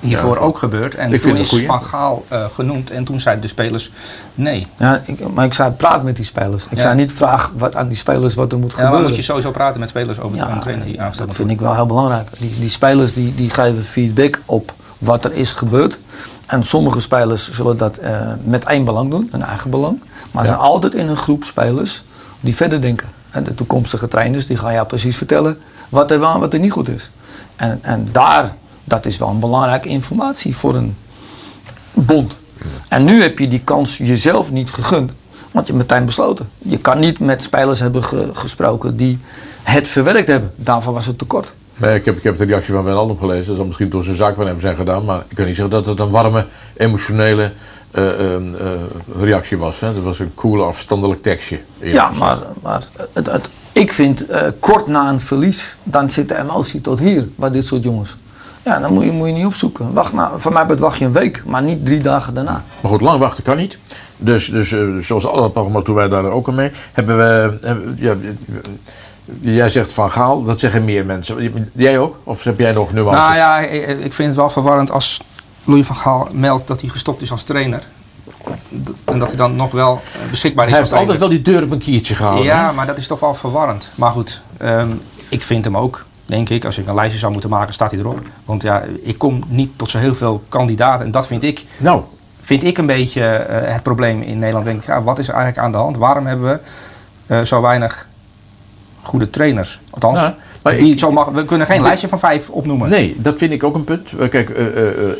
hiervoor 0.00 0.34
Ja. 0.34 0.40
ook 0.40 0.58
gebeurd. 0.58 0.94
En 0.94 1.12
Ik 1.12 1.20
toen 1.20 1.36
is 1.36 1.48
goeie. 1.48 1.66
Van 1.66 1.82
Gaal 1.82 2.24
eh, 2.28 2.44
genoemd 2.54 2.90
en 2.90 3.04
toen 3.04 3.20
zeiden 3.20 3.42
de 3.42 3.48
spelers 3.50 3.90
nee. 4.34 4.66
Ja, 4.78 5.02
ik, 5.04 5.28
maar 5.34 5.44
ik 5.44 5.54
zei 5.54 5.70
praat 5.70 6.02
met 6.02 6.16
die 6.16 6.24
spelers. 6.24 6.64
Ik 6.64 6.76
Ja. 6.76 6.80
zei 6.80 6.94
niet 6.94 7.12
vraag 7.12 7.50
wat, 7.56 7.74
aan 7.74 7.88
die 7.88 7.96
spelers 7.96 8.34
wat 8.34 8.52
er 8.52 8.58
moet 8.58 8.70
Ja, 8.70 8.76
maar 8.76 8.84
gebeuren. 8.84 9.08
moet 9.08 9.16
je 9.18 9.22
sowieso 9.24 9.50
praten 9.50 9.80
met 9.80 9.88
spelers 9.88 10.20
over 10.20 10.36
Ja, 10.36 10.54
de 10.54 10.60
trainer 10.60 10.86
die 10.86 11.00
aangesteld 11.00 11.28
dat 11.28 11.36
vind 11.36 11.50
ik 11.50 11.60
wel 11.60 11.74
heel 11.74 11.86
belangrijk. 11.86 12.28
Die, 12.38 12.54
die 12.58 12.68
spelers 12.68 13.12
die, 13.12 13.34
die 13.34 13.50
geven 13.50 13.84
feedback 13.84 14.40
op 14.46 14.72
wat 14.98 15.24
er 15.24 15.32
is 15.32 15.52
gebeurd. 15.52 15.98
En 16.46 16.62
sommige 16.64 17.00
spelers 17.00 17.50
zullen 17.52 17.76
dat 17.76 17.96
eh, 17.96 18.20
met 18.44 18.64
één 18.64 18.84
belang 18.84 19.10
doen, 19.10 19.28
een 19.32 19.42
eigen 19.42 19.70
belang. 19.70 20.00
Maar 20.30 20.42
er 20.42 20.48
zijn 20.48 20.60
altijd 20.60 20.94
in 20.94 21.08
een 21.08 21.16
groep 21.16 21.44
spelers 21.44 22.02
die 22.40 22.56
verder 22.56 22.80
denken. 22.80 23.08
En 23.30 23.44
de 23.44 23.54
toekomstige 23.54 24.08
trainers 24.08 24.46
die 24.46 24.56
gaan 24.56 24.72
jou 24.72 24.86
precies 24.86 25.16
vertellen 25.16 25.58
wat 25.88 26.10
er 26.10 26.20
wel 26.20 26.34
en 26.34 26.40
wat 26.40 26.52
er 26.52 26.58
niet 26.58 26.72
goed 26.72 26.88
is. 26.88 27.10
En, 27.56 27.78
en 27.82 28.08
daar, 28.12 28.54
dat 28.90 29.06
is 29.06 29.18
wel 29.18 29.28
een 29.28 29.40
belangrijke 29.40 29.88
informatie 29.88 30.56
voor 30.56 30.74
een 30.74 30.96
bond. 31.92 32.36
En 32.88 33.04
nu 33.04 33.22
heb 33.22 33.38
je 33.38 33.48
die 33.48 33.60
kans 33.64 33.96
jezelf 33.96 34.50
niet 34.52 34.70
gegund. 34.70 35.12
Want 35.50 35.66
je 35.66 35.72
hebt 35.74 35.88
meteen 35.88 36.06
besloten. 36.06 36.48
Je 36.58 36.78
kan 36.78 36.98
niet 36.98 37.18
met 37.20 37.42
spelers 37.42 37.80
hebben 37.80 38.04
ge- 38.04 38.30
gesproken 38.32 38.96
die 38.96 39.18
het 39.62 39.88
verwerkt 39.88 40.28
hebben. 40.28 40.52
Daarvoor 40.56 40.92
was 40.92 41.06
het 41.06 41.18
tekort. 41.18 41.52
Nee, 41.76 41.94
ik, 41.94 42.04
heb, 42.04 42.16
ik 42.16 42.22
heb 42.22 42.36
de 42.36 42.44
reactie 42.44 42.74
van 42.74 42.84
Wijnaldum 42.84 43.18
gelezen. 43.18 43.46
Dat 43.46 43.56
zal 43.56 43.64
misschien 43.66 43.88
door 43.88 44.04
zijn 44.04 44.16
zaak 44.16 44.34
van 44.36 44.46
hem 44.46 44.60
zijn 44.60 44.76
gedaan. 44.76 45.04
Maar 45.04 45.22
ik 45.28 45.36
kan 45.36 45.46
niet 45.46 45.56
zeggen 45.56 45.74
dat 45.74 45.86
het 45.86 46.00
een 46.00 46.10
warme, 46.10 46.46
emotionele 46.76 47.52
eh, 47.90 48.08
eh, 48.08 48.34
eh, 48.34 48.80
reactie 49.20 49.58
was. 49.58 49.80
Hè. 49.80 49.94
Dat 49.94 50.02
was 50.02 50.18
een 50.18 50.34
cool, 50.34 50.64
afstandelijk 50.64 51.22
tekstje. 51.22 51.60
Ja, 51.78 52.10
maar, 52.18 52.38
maar 52.62 52.82
het, 53.12 53.26
het, 53.30 53.48
ik 53.72 53.92
vind 53.92 54.24
kort 54.58 54.86
na 54.86 55.08
een 55.08 55.20
verlies, 55.20 55.76
dan 55.82 56.10
zit 56.10 56.28
de 56.28 56.38
emotie 56.38 56.80
tot 56.80 56.98
hier 56.98 57.28
bij 57.36 57.50
dit 57.50 57.64
soort 57.64 57.82
jongens. 57.82 58.16
Ja, 58.62 58.78
dan 58.78 58.92
moet 58.92 59.04
je, 59.04 59.10
moet 59.12 59.26
je 59.28 59.34
niet 59.34 59.46
opzoeken. 59.46 59.92
Wacht 59.92 60.12
nou, 60.12 60.40
van 60.40 60.52
mij 60.52 60.66
wacht 60.66 60.98
je 60.98 61.04
een 61.04 61.12
week, 61.12 61.42
maar 61.46 61.62
niet 61.62 61.86
drie 61.86 62.00
dagen 62.00 62.34
daarna. 62.34 62.64
Maar 62.80 62.90
goed, 62.90 63.00
lang 63.00 63.18
wachten 63.18 63.44
kan 63.44 63.56
niet. 63.56 63.78
Dus, 64.16 64.46
dus 64.46 64.72
eh, 64.72 64.80
zoals 65.00 65.26
alle 65.26 65.50
programma's 65.50 65.84
doen 65.84 65.94
wij 65.94 66.08
daar 66.08 66.24
ook 66.24 66.48
aan 66.48 66.54
mee. 66.54 66.70
Hebben 66.92 67.16
we, 67.16 67.58
hebben- 67.66 67.96
ja, 67.98 68.14
jij 69.40 69.68
zegt 69.68 69.92
Van 69.92 70.10
Gaal, 70.10 70.44
dat 70.44 70.60
zeggen 70.60 70.84
meer 70.84 71.06
mensen. 71.06 71.70
Jij 71.72 71.98
ook? 71.98 72.18
Of 72.24 72.44
heb 72.44 72.58
jij 72.58 72.72
nog 72.72 72.92
nuances? 72.92 73.20
Nou 73.24 73.34
ja, 73.34 73.58
ik 74.04 74.12
vind 74.12 74.28
het 74.28 74.36
wel 74.36 74.50
verwarrend 74.50 74.90
als 74.90 75.20
Louis 75.64 75.86
van 75.86 75.96
Gaal 75.96 76.28
meldt 76.32 76.66
dat 76.66 76.80
hij 76.80 76.90
gestopt 76.90 77.22
is 77.22 77.30
als 77.30 77.42
trainer. 77.42 77.82
en 79.04 79.18
dat 79.18 79.28
hij 79.28 79.36
dan 79.36 79.56
nog 79.56 79.70
wel 79.70 80.00
eh, 80.22 80.30
beschikbaar 80.30 80.64
is. 80.66 80.70
Hij 80.70 80.80
als 80.80 80.90
heeft 80.90 81.00
altijd 81.00 81.18
wel 81.20 81.28
die 81.28 81.42
deur 81.42 81.62
op 81.62 81.70
een 81.70 81.78
kiertje 81.78 82.14
gehouden. 82.14 82.44
Ja, 82.44 82.66
hè? 82.66 82.72
maar 82.72 82.86
dat 82.86 82.98
is 82.98 83.06
toch 83.06 83.20
wel 83.20 83.34
verwarrend. 83.34 83.90
Maar 83.94 84.10
goed, 84.10 84.42
ehm, 84.56 84.90
ik 85.28 85.42
vind 85.42 85.64
hem 85.64 85.76
ook, 85.76 86.04
denk 86.30 86.48
ik, 86.48 86.64
als 86.64 86.78
ik 86.78 86.88
een 86.88 86.94
lijstje 86.94 87.18
zou 87.18 87.32
moeten 87.32 87.50
maken, 87.50 87.72
staat 87.74 87.90
hij 87.90 88.00
erop. 88.00 88.20
Want 88.44 88.62
ja, 88.62 88.82
ik 89.02 89.18
kom 89.18 89.42
niet 89.48 89.70
tot 89.76 89.90
zo 89.90 89.98
heel 89.98 90.14
veel 90.14 90.42
kandidaten. 90.48 91.04
En 91.04 91.10
dat 91.10 91.26
vind 91.26 91.42
ik, 91.42 91.64
Nou, 91.76 92.02
vind 92.40 92.64
ik 92.64 92.78
een 92.78 92.86
beetje 92.86 93.22
eh, 93.26 93.72
het 93.72 93.82
probleem 93.82 94.22
in 94.22 94.38
Nederland. 94.38 94.64
Denk 94.64 94.80
ik, 94.80 94.86
ja, 94.86 95.02
wat 95.02 95.18
is 95.18 95.28
er 95.28 95.34
eigenlijk 95.34 95.64
aan 95.64 95.72
de 95.72 95.78
hand? 95.78 95.96
Waarom 95.96 96.26
hebben 96.26 96.46
we 96.46 96.58
eh, 97.34 97.40
zo 97.40 97.60
weinig 97.60 98.06
goede 99.02 99.30
trainers? 99.30 99.80
Althans, 99.90 100.18
Ja, 100.20 100.36
maar 100.62 100.78
die 100.78 100.92
ik- 100.92 100.98
zo 100.98 101.10
mag, 101.10 101.28
we 101.28 101.44
kunnen 101.44 101.66
geen 101.66 101.76
dit- 101.76 101.84
lijstje 101.86 102.08
van 102.08 102.18
vijf 102.18 102.50
opnoemen. 102.50 102.88
Nee, 102.88 103.16
dat 103.18 103.38
vind 103.38 103.52
ik 103.52 103.64
ook 103.64 103.74
een 103.74 103.84
punt. 103.84 104.12
Eh, 104.18 104.28
Kijk, 104.28 104.48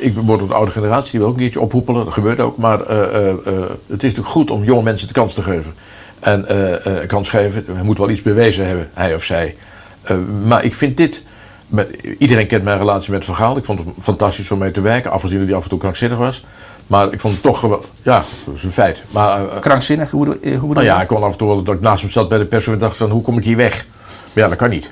ik 0.00 0.14
word 0.16 0.38
tot 0.38 0.48
de 0.48 0.54
oude 0.54 0.70
generatie, 0.70 1.10
die 1.10 1.20
wil 1.20 1.28
ook 1.28 1.34
een 1.34 1.40
keertje 1.40 1.60
ophoepelen. 1.60 2.04
Dat 2.04 2.14
gebeurt 2.14 2.40
ook. 2.40 2.56
Maar 2.56 2.78
het 2.78 3.68
is 3.86 3.88
natuurlijk 3.88 4.26
goed 4.28 4.50
om 4.50 4.64
jonge 4.64 4.82
mensen 4.82 5.06
de 5.08 5.14
kans 5.14 5.34
te 5.34 5.42
geven. 5.42 5.74
En 6.20 6.46
kans 7.06 7.28
geven, 7.28 7.64
hij 7.72 7.82
moet 7.82 7.98
wel 7.98 8.10
iets 8.10 8.22
bewezen 8.22 8.66
hebben, 8.66 8.90
hij 8.94 9.14
of 9.14 9.24
zij. 9.24 9.56
Eh, 10.02 10.16
maar 10.46 10.64
ik 10.64 10.74
vind 10.74 10.96
dit... 10.96 11.22
Met, 11.66 11.88
iedereen 12.18 12.46
kent 12.46 12.64
mijn 12.64 12.78
relatie 12.78 13.12
met 13.12 13.24
Van 13.24 13.34
Gaal. 13.34 13.56
Ik 13.56 13.64
vond 13.64 13.78
het 13.78 13.88
fantastisch 14.00 14.50
om 14.50 14.58
mee 14.58 14.70
te 14.70 14.80
werken. 14.80 15.10
Afgezien 15.10 15.38
dat 15.38 15.46
hij 15.46 15.56
af 15.56 15.62
en 15.62 15.68
toe 15.68 15.78
krankzinnig 15.78 16.18
was. 16.18 16.44
Maar 16.86 17.12
ik 17.12 17.20
vond 17.20 17.34
het 17.34 17.42
toch... 17.42 17.80
Ja, 18.02 18.24
dat 18.44 18.54
is 18.54 18.62
een 18.62 18.72
feit. 18.72 19.02
Maar, 19.10 19.48
eh, 19.48 19.60
Krankzinnig, 19.60 20.10
hoe, 20.10 20.24
bedoel- 20.24 20.42
eh, 20.42 20.50
hoe 20.50 20.68
bedoel 20.68 20.74
nou 20.74 20.86
ja, 20.86 20.92
dat? 20.92 21.02
ik 21.02 21.08
kon 21.08 21.22
af 21.22 21.32
en 21.32 21.38
toe 21.38 21.48
wel 21.48 21.62
dat 21.62 21.74
ik 21.74 21.80
naast 21.80 22.00
hem 22.00 22.10
zat 22.10 22.28
bij 22.28 22.38
de 22.38 22.44
pers 22.44 22.66
en 22.66 22.78
dacht 22.78 22.96
van 22.96 23.10
hoe 23.10 23.22
kom 23.22 23.38
ik 23.38 23.44
hier 23.44 23.56
weg? 23.56 23.86
Maar 24.32 24.44
ja, 24.44 24.48
dat 24.48 24.58
kan 24.58 24.70
niet. 24.70 24.90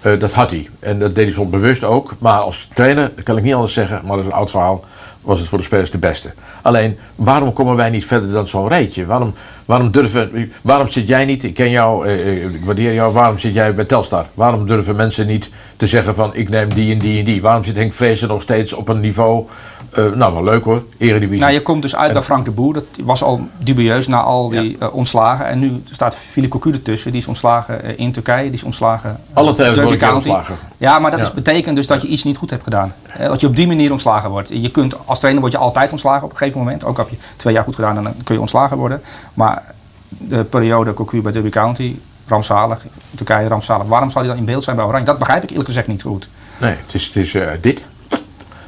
Eh, 0.00 0.20
dat 0.20 0.32
had 0.32 0.50
hij. 0.50 0.68
En 0.80 0.98
dat 0.98 1.14
deed 1.14 1.24
hij 1.24 1.34
soms 1.34 1.50
bewust 1.50 1.84
ook. 1.84 2.14
Maar 2.18 2.38
als 2.38 2.68
trainer, 2.74 3.10
dat 3.14 3.24
kan 3.24 3.36
ik 3.36 3.42
niet 3.42 3.54
anders 3.54 3.72
zeggen, 3.72 4.00
maar 4.04 4.16
dat 4.16 4.24
is 4.24 4.30
een 4.30 4.36
oud 4.36 4.50
verhaal, 4.50 4.84
was 5.20 5.38
het 5.38 5.48
voor 5.48 5.58
de 5.58 5.64
spelers 5.64 5.90
de 5.90 5.98
beste. 5.98 6.32
Alleen, 6.62 6.98
waarom 7.14 7.52
komen 7.52 7.76
wij 7.76 7.90
niet 7.90 8.04
verder 8.04 8.32
dan 8.32 8.46
zo'n 8.46 8.68
rijtje? 8.68 9.06
Waarom, 9.06 9.34
waarom 9.64 9.90
durven, 9.90 10.52
waarom 10.62 10.88
zit 10.88 11.08
jij 11.08 11.24
niet, 11.24 11.44
ik 11.44 11.54
ken 11.54 11.70
jou, 11.70 12.06
eh, 12.06 12.20
eh, 12.20 12.54
ik 12.54 12.64
waardeer 12.64 12.94
jou, 12.94 13.12
waarom 13.12 13.38
zit 13.38 13.54
jij 13.54 13.74
bij 13.74 13.84
Telstar? 13.84 14.26
Waarom 14.34 14.66
durven 14.66 14.96
mensen 14.96 15.26
niet 15.26 15.50
te 15.76 15.86
zeggen 15.86 16.14
van 16.14 16.34
ik 16.34 16.48
neem 16.48 16.74
die 16.74 16.92
en 16.92 16.98
die 16.98 17.18
en 17.18 17.24
die? 17.24 17.42
Waarom 17.42 17.64
zit 17.64 17.76
Henk 17.76 17.92
Vrezen 17.92 18.28
nog 18.28 18.42
steeds 18.42 18.72
op 18.72 18.88
een 18.88 19.00
niveau, 19.00 19.46
eh, 19.92 20.04
nou 20.12 20.32
wel 20.34 20.44
leuk 20.44 20.64
hoor, 20.64 20.84
eredivisie. 20.98 21.40
Nou, 21.40 21.52
je 21.52 21.62
komt 21.62 21.82
dus 21.82 21.96
uit 21.96 22.12
bij 22.12 22.22
Frank 22.22 22.44
de 22.44 22.50
Boer. 22.50 22.74
Dat 22.74 22.84
was 23.00 23.22
al 23.22 23.48
dubieus 23.58 24.06
na 24.06 24.20
al 24.20 24.48
die 24.48 24.76
eh, 24.78 24.94
ontslagen. 24.94 25.46
En 25.46 25.58
nu 25.58 25.82
staat 25.90 26.16
Philippe 26.16 26.58
Cocu 26.58 26.72
ertussen. 26.76 27.12
Die 27.12 27.20
is 27.20 27.26
ontslagen 27.26 27.82
eh, 27.82 27.98
in 27.98 28.12
Turkije. 28.12 28.42
Die 28.44 28.52
is 28.52 28.62
ontslagen... 28.62 29.20
Alle 29.32 29.54
Derby 29.54 29.80
worden 29.82 30.14
ontslagen. 30.14 30.56
Ja, 30.76 30.98
maar 30.98 31.10
dat 31.10 31.20
Ja. 31.20 31.26
is, 31.26 31.32
betekent 31.32 31.76
dus 31.76 31.86
dat 31.86 32.02
je 32.02 32.08
iets 32.08 32.24
niet 32.24 32.36
goed 32.36 32.50
hebt 32.50 32.62
gedaan. 32.62 32.94
Dat 33.18 33.40
je 33.40 33.46
op 33.46 33.56
die 33.56 33.66
manier 33.66 33.92
ontslagen 33.92 34.30
wordt. 34.30 34.48
Je 34.52 34.70
kunt, 34.70 34.94
als 35.04 35.18
trainer 35.18 35.40
word 35.42 35.52
je 35.54 35.58
altijd 35.58 35.90
ontslagen 35.90 36.24
op 36.24 36.30
een 36.30 36.36
gegeven 36.36 36.58
moment. 36.58 36.84
Ook 36.84 36.96
heb 36.96 37.08
je 37.08 37.16
twee 37.36 37.54
jaar 37.54 37.64
goed 37.64 37.74
gedaan, 37.74 37.94
dan 37.94 38.14
kun 38.24 38.34
je 38.34 38.40
ontslagen 38.40 38.76
worden. 38.76 39.02
Maar 39.34 39.62
de 40.08 40.44
periode 40.44 40.94
Cocu 40.94 41.22
bij 41.22 41.32
Derby 41.32 41.48
County, 41.50 41.96
rampzalig. 42.26 42.86
Turkije, 43.14 43.48
rampzalig. 43.48 43.86
Waarom 43.86 44.10
zou 44.10 44.24
hij 44.24 44.34
dan 44.34 44.42
in 44.42 44.50
beeld 44.50 44.64
zijn 44.64 44.76
bij 44.76 44.84
Oranje? 44.84 45.06
Dat 45.06 45.18
begrijp 45.18 45.42
ik 45.42 45.50
eerlijk 45.50 45.68
gezegd 45.68 45.86
niet 45.86 46.02
goed. 46.02 46.28
Nee, 46.58 46.74
het 46.86 46.94
is, 46.94 47.04
het 47.06 47.16
is 47.16 47.36
dit. 47.60 47.82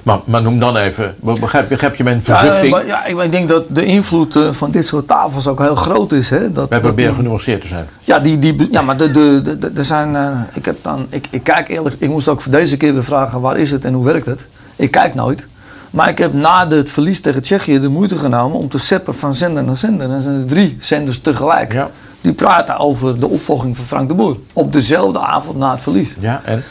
Maar, 0.02 0.18
maar 0.24 0.42
noem 0.42 0.58
dan 0.58 0.76
even, 0.76 1.14
begrijp, 1.20 1.68
begrijp 1.68 1.94
je 1.94 2.04
mijn 2.04 2.20
Ja, 2.24 2.36
verzuchting? 2.36 2.70
maar, 2.72 2.86
ja, 2.86 3.04
ik, 3.04 3.18
ik 3.22 3.32
denk 3.32 3.48
dat 3.48 3.64
de 3.68 3.84
invloed 3.84 4.36
eh, 4.36 4.52
van 4.52 4.70
dit 4.70 4.86
soort 4.86 5.08
tafels 5.08 5.46
ook 5.46 5.58
heel 5.58 5.74
groot 5.74 6.12
is. 6.12 6.30
Hè? 6.30 6.52
Dat, 6.52 6.68
Wij 6.68 6.80
proberen 6.80 7.14
genuanceerd 7.14 7.60
te 7.60 7.66
zijn. 7.66 7.86
Ja, 8.00 8.18
die, 8.18 8.38
die, 8.38 8.68
ja 8.70 8.82
maar 8.82 8.96
de, 8.96 9.10
de, 9.10 9.40
de, 9.42 9.58
de- 9.58 9.70
er 9.76 9.84
zijn. 9.84 10.16
eh, 10.16 10.40
ik, 10.54 10.64
heb 10.64 10.76
dan, 10.82 11.06
ik, 11.10 11.26
ik 11.30 11.42
kijk 11.42 11.68
eerlijk. 11.68 11.96
Ik 11.98 12.08
moest 12.08 12.28
ook 12.28 12.40
voor 12.40 12.52
deze 12.52 12.76
keer 12.76 12.92
weer 12.92 13.04
vragen: 13.04 13.40
waar 13.40 13.56
is 13.58 13.70
het 13.70 13.84
en 13.84 13.92
hoe 13.92 14.04
werkt 14.04 14.26
het? 14.26 14.44
Ik 14.76 14.90
kijk 14.90 15.14
nooit. 15.14 15.46
Maar 15.90 16.08
ik 16.08 16.18
heb 16.18 16.32
na 16.32 16.68
het 16.68 16.90
verlies 16.90 17.20
tegen 17.20 17.42
Tsjechië 17.42 17.80
de 17.80 17.88
moeite 17.88 18.16
genomen 18.16 18.58
om 18.58 18.68
te 18.68 18.78
seppen 18.78 19.14
van 19.14 19.34
zender 19.34 19.64
naar 19.64 19.76
zender. 19.76 20.06
En 20.06 20.12
dan 20.12 20.20
zijn 20.22 20.34
er 20.40 20.46
drie 20.46 20.76
zenders 20.80 21.20
tegelijk. 21.20 21.72
Ja. 21.72 21.90
Die 22.20 22.32
praten 22.32 22.78
over 22.78 23.20
de 23.20 23.26
opvolging 23.28 23.76
van 23.76 23.84
Frank 23.86 24.08
de 24.08 24.14
Boer. 24.14 24.36
Op 24.52 24.72
dezelfde 24.72 25.18
avond 25.20 25.56
na 25.58 25.70
het 25.70 25.80
verlies. 25.82 26.08
Ja, 26.18 26.40
en? 26.44 26.62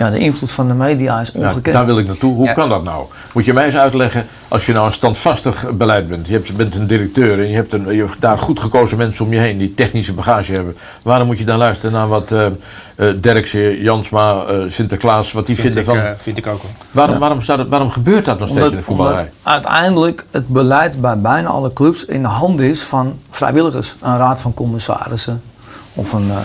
Ja, 0.00 0.10
de 0.10 0.18
invloed 0.18 0.50
van 0.50 0.68
de 0.68 0.74
media 0.74 1.20
is 1.20 1.32
Nou, 1.32 1.46
ongekend. 1.46 1.74
daar 1.74 1.86
wil 1.86 1.98
ik 1.98 2.06
naartoe. 2.06 2.34
Hoe 2.34 2.46
Ja. 2.46 2.52
kan 2.52 2.68
dat 2.68 2.82
nou? 2.84 3.06
Moet 3.32 3.44
je 3.44 3.52
mij 3.52 3.64
eens 3.64 3.76
uitleggen, 3.76 4.26
als 4.48 4.66
je 4.66 4.72
nou 4.72 4.86
een 4.86 4.92
standvastig 4.92 5.70
beleid 5.72 6.08
bent, 6.08 6.26
je 6.26 6.32
hebt, 6.32 6.56
bent 6.56 6.74
een 6.74 6.86
directeur 6.86 7.38
en 7.38 7.48
je 7.48 7.54
hebt, 7.54 7.72
een, 7.72 7.94
je 7.94 8.02
hebt 8.02 8.20
daar 8.20 8.38
goed 8.38 8.60
gekozen 8.60 8.98
mensen 8.98 9.24
om 9.24 9.32
je 9.32 9.38
heen 9.38 9.58
die 9.58 9.74
technische 9.74 10.12
bagage 10.12 10.52
hebben. 10.52 10.76
Waarom 11.02 11.26
moet 11.26 11.38
je 11.38 11.44
dan 11.44 11.58
luisteren 11.58 11.92
naar 11.92 12.08
wat 12.08 12.32
eh 12.32 12.46
eh, 12.96 13.08
Derksen, 13.20 13.82
Jansma, 13.82 14.44
eh, 14.44 14.56
Sinterklaas, 14.68 15.32
wat 15.32 15.46
die 15.46 15.56
Vind 15.56 15.74
vinden 15.74 15.94
ik, 15.94 16.00
van... 16.00 16.16
vind 16.16 16.38
ik 16.38 16.46
ook 16.46 16.62
wel. 16.62 16.70
waarom, 16.90 17.18
waarom, 17.18 17.38
dat, 17.46 17.68
waarom 17.68 17.90
gebeurt 17.90 18.24
dat 18.24 18.38
nog 18.38 18.48
steeds 18.48 18.70
in 18.70 18.76
de 18.76 18.82
voetballerij? 18.82 19.20
omdat 19.20 19.34
uiteindelijk 19.52 20.24
het 20.30 20.48
beleid 20.48 21.00
bij 21.00 21.18
bijna 21.18 21.48
alle 21.48 21.72
clubs 21.72 22.04
in 22.04 22.22
de 22.22 22.28
handen 22.28 22.66
is 22.66 22.82
van 22.82 23.18
vrijwilligers. 23.30 23.96
Een 24.00 24.16
raad 24.18 24.40
van 24.40 24.54
commissarissen 24.54 25.42
of 25.94 26.12
een, 26.12 26.30
eh, 26.30 26.36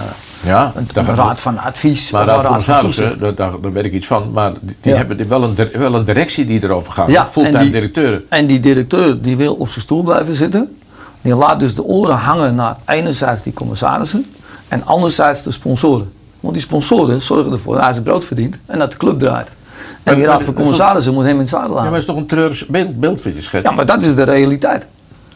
Ja, 0.45 0.71
een, 0.75 0.87
een 0.93 1.15
raad 1.15 1.39
van 1.39 1.57
advies. 1.59 2.11
Maar 2.11 2.25
raad 2.25 2.35
van 2.35 2.45
commissarissen, 2.45 3.19
daar, 3.19 3.35
daar, 3.35 3.51
daar 3.61 3.71
weet 3.71 3.85
ik 3.85 3.93
iets 3.93 4.07
van, 4.07 4.31
maar 4.31 4.51
die, 4.61 4.75
die 4.81 4.91
Ja. 4.91 4.97
hebben 4.97 5.27
wel 5.27 5.43
een, 5.43 5.55
wel 5.73 5.93
een 5.95 6.03
directie 6.05 6.45
die 6.45 6.63
erover 6.63 6.91
gaat. 6.91 7.11
Ja, 7.11 7.25
fulltime 7.25 7.57
en 7.57 7.63
die- 7.63 7.71
directeuren. 7.73 8.25
En 8.29 8.47
die 8.47 8.59
directeur 8.59 9.21
die 9.21 9.37
wil 9.37 9.53
op 9.53 9.69
zijn 9.69 9.81
stoel 9.81 10.03
blijven 10.03 10.33
zitten. 10.33 10.77
Die 11.21 11.35
laat 11.35 11.59
dus 11.59 11.75
de 11.75 11.83
oren 11.83 12.15
hangen 12.15 12.55
naar 12.55 12.75
enerzijds 12.85 13.43
die 13.43 13.53
commissarissen 13.53 14.25
en 14.67 14.85
anderzijds 14.85 15.43
de 15.43 15.51
sponsoren. 15.51 16.11
Want 16.39 16.53
die 16.53 16.63
sponsoren 16.63 17.21
zorgen 17.21 17.51
ervoor 17.51 17.73
dat 17.73 17.83
hij 17.83 17.91
zijn 17.91 18.03
brood 18.05 18.25
verdient 18.25 18.59
en 18.65 18.79
dat 18.79 18.91
de 18.91 18.97
club 18.97 19.19
draait. 19.19 19.47
En 19.47 19.53
Maar- 20.03 20.15
die 20.15 20.25
raad 20.25 20.43
van 20.43 20.53
commissarissen 20.53 21.13
moet 21.13 21.23
hem 21.23 21.33
in 21.33 21.39
het 21.39 21.49
zadel 21.49 21.75
Ja, 21.75 21.81
maar 21.81 21.91
het 21.91 21.99
is 21.99 22.05
toch 22.05 22.15
een 22.17 22.25
treurig 22.25 22.67
beeld, 22.67 22.99
beeld 22.99 23.21
vind 23.21 23.35
je 23.35 23.41
schets? 23.41 23.69
Ja, 23.69 23.75
maar 23.75 23.85
dat 23.85 24.03
is 24.03 24.15
de 24.15 24.23
realiteit. 24.23 24.85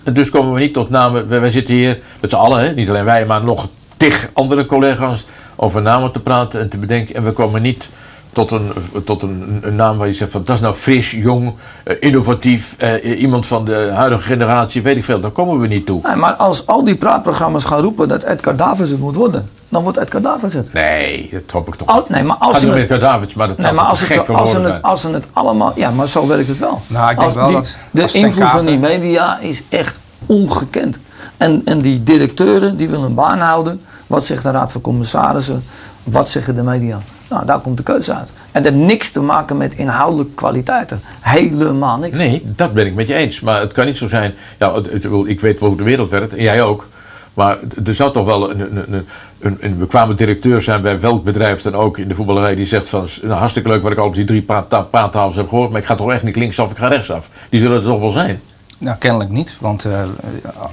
En 0.04 0.14
dus 0.14 0.30
komen 0.30 0.54
we 0.54 0.60
niet 0.60 0.74
tot 0.74 0.90
namen. 0.90 1.28
Wij, 1.28 1.40
wij 1.42 1.50
zitten 1.50 1.74
hier 1.76 2.00
met 2.22 2.30
z'n 2.30 2.36
allen, 2.36 2.60
hè? 2.60 2.74
niet 2.74 2.90
alleen 2.90 3.06
wij, 3.06 3.26
maar 3.26 3.44
nog 3.44 3.68
tig 4.00 4.30
andere 4.34 4.66
collega's 4.66 5.26
over 5.56 5.82
namen 5.82 6.12
te 6.12 6.20
praten 6.20 6.60
en 6.60 6.70
te 6.70 6.78
bedenken. 6.78 7.16
En 7.16 7.24
we 7.24 7.32
komen 7.32 7.62
niet 7.62 7.90
tot 8.34 8.52
een, 8.52 8.72
tot 9.06 9.24
een, 9.24 9.60
een 9.62 9.76
naam 9.76 9.98
waar 9.98 10.08
je 10.08 10.14
zegt 10.14 10.32
van 10.32 10.42
dat 10.46 10.56
is 10.56 10.62
nou 10.62 10.74
fris, 10.74 11.12
jong, 11.12 11.54
eh, 11.84 11.96
innovatief, 12.00 12.76
eh, 12.78 13.20
iemand 13.22 13.46
van 13.46 13.66
de 13.66 13.90
huidige 13.94 14.22
generatie, 14.22 14.82
weet 14.82 14.96
ik 14.98 15.04
veel. 15.04 15.20
Daar 15.20 15.32
komen 15.32 15.60
we 15.60 15.68
niet 15.68 15.86
toe. 15.86 16.00
Nee, 16.04 16.16
maar 16.16 16.34
als 16.34 16.68
al 16.68 16.84
die 16.84 16.96
praatprogramma's 16.96 17.64
gaan 17.64 17.82
roepen 17.82 18.08
dat 18.08 18.24
Edgar 18.24 18.56
Davids 18.56 18.90
het 18.90 19.00
moet 19.00 19.16
worden, 19.16 19.50
dan 19.70 19.84
wordt 19.84 19.98
Edgar 19.98 20.22
Davids 20.22 20.54
het. 20.54 20.74
Nee, 20.74 21.30
dat 21.32 21.42
hoop 21.52 21.68
ik 21.68 21.76
toch. 21.76 21.88
Al- 21.88 22.06
nee, 22.08 22.24
maar 22.24 22.36
als 22.38 22.60
ze 22.60 22.66
niet 22.72 22.90
het- 22.90 23.02
Davids, 23.02 23.34
maar 23.34 23.48
dat 23.48 23.58
Nee, 23.58 23.72
maar 23.72 23.86
als, 23.86 24.00
te 24.00 24.06
het, 24.06 24.14
gek 24.14 24.30
als, 24.38 24.52
ze 24.52 24.60
het, 24.60 24.82
als 24.82 25.02
ze 25.02 25.10
het 25.10 25.26
allemaal... 25.34 25.74
Ja, 25.76 25.90
maar 25.92 26.08
zo 26.08 26.28
werkt 26.28 26.48
het 26.48 26.60
wel. 26.60 26.82
Nou, 26.88 27.10
ik 27.12 27.16
denk 27.18 27.28
Als 27.28 27.34
wel 27.38 27.48
die- 27.48 27.56
dat- 27.56 27.78
De 27.92 28.12
invloed 28.12 28.50
van 28.50 28.66
die 28.66 28.78
media 28.78 29.40
is 29.40 29.64
echt 29.70 30.00
ongekend. 30.30 30.98
En, 31.38 31.62
en 31.66 31.82
die 31.82 32.04
directeuren, 32.04 32.78
die 32.78 32.90
willen 32.90 33.06
een 33.06 33.14
baan 33.14 33.40
houden. 33.40 33.82
Wat 34.08 34.26
zegt 34.26 34.44
de 34.44 34.52
raad 34.52 34.72
van 34.72 34.82
commissarissen? 34.82 35.64
Wat 36.04 36.30
zeggen 36.30 36.56
de 36.56 36.64
media? 36.64 36.98
Nou, 37.30 37.46
daar 37.46 37.60
komt 37.60 37.78
de 37.78 37.84
keuze 37.84 38.16
uit. 38.16 38.32
En 38.52 38.64
dat 38.64 38.74
heeft 38.74 38.86
niks 38.86 39.12
te 39.12 39.22
maken 39.22 39.58
met 39.58 39.76
inhoudelijke 39.76 40.34
kwaliteiten. 40.34 41.02
Helemaal 41.20 41.98
niks. 41.98 42.18
Nee, 42.18 42.44
dat 42.46 42.74
ben 42.74 42.86
ik 42.86 42.96
met 42.96 43.08
je 43.08 43.14
eens. 43.14 43.40
Maar 43.40 43.60
het 43.60 43.72
kan 43.72 43.86
niet 43.86 43.98
zo 43.98 44.08
zijn. 44.08 44.34
Ja, 44.60 44.74
het- 44.74 45.04
ik 45.26 45.40
weet 45.40 45.60
wel 45.60 45.70
hoe 45.70 45.78
de 45.78 45.84
wereld 45.84 46.10
werkt 46.10 46.36
en 46.36 46.44
jij 46.44 46.62
ook. 46.62 46.88
Maar 47.34 47.58
er 47.86 47.94
zou 47.96 48.12
toch 48.14 48.26
wel 48.26 48.50
een, 48.52 48.60
een, 48.78 49.06
een, 49.40 49.58
een, 49.60 49.78
bekwame 49.78 50.14
directeur 50.14 50.62
zijn 50.62 50.82
bij 50.82 51.00
welk 51.00 51.24
bedrijf 51.24 51.62
dan 51.62 51.76
ook 51.76 51.98
in 51.98 52.08
de 52.08 52.16
voetballerij. 52.16 52.56
die 52.56 52.66
zegt 52.66 52.88
van. 52.88 53.08
Nou, 53.22 53.34
hartstikke 53.34 53.70
leuk 53.70 53.82
wat 53.84 53.92
ik 53.92 53.98
al 53.98 54.06
op 54.08 54.16
die 54.16 54.26
drie 54.26 54.42
praattafels 54.42 55.36
heb 55.36 55.48
gehoord. 55.48 55.70
maar 55.72 55.80
ik 55.80 55.86
ga 55.86 55.96
toch 55.96 56.12
echt 56.12 56.24
niet 56.24 56.36
linksaf, 56.36 56.72
ik 56.72 56.78
ga 56.78 56.88
rechtsaf. 56.88 57.30
Die 57.50 57.60
zullen 57.60 57.78
er 57.78 57.84
toch 57.84 58.00
wel 58.00 58.10
zijn. 58.10 58.42
Nou, 58.82 58.98
kennelijk 58.98 59.30
niet, 59.30 59.58
want 59.60 59.86
eh 59.86 60.02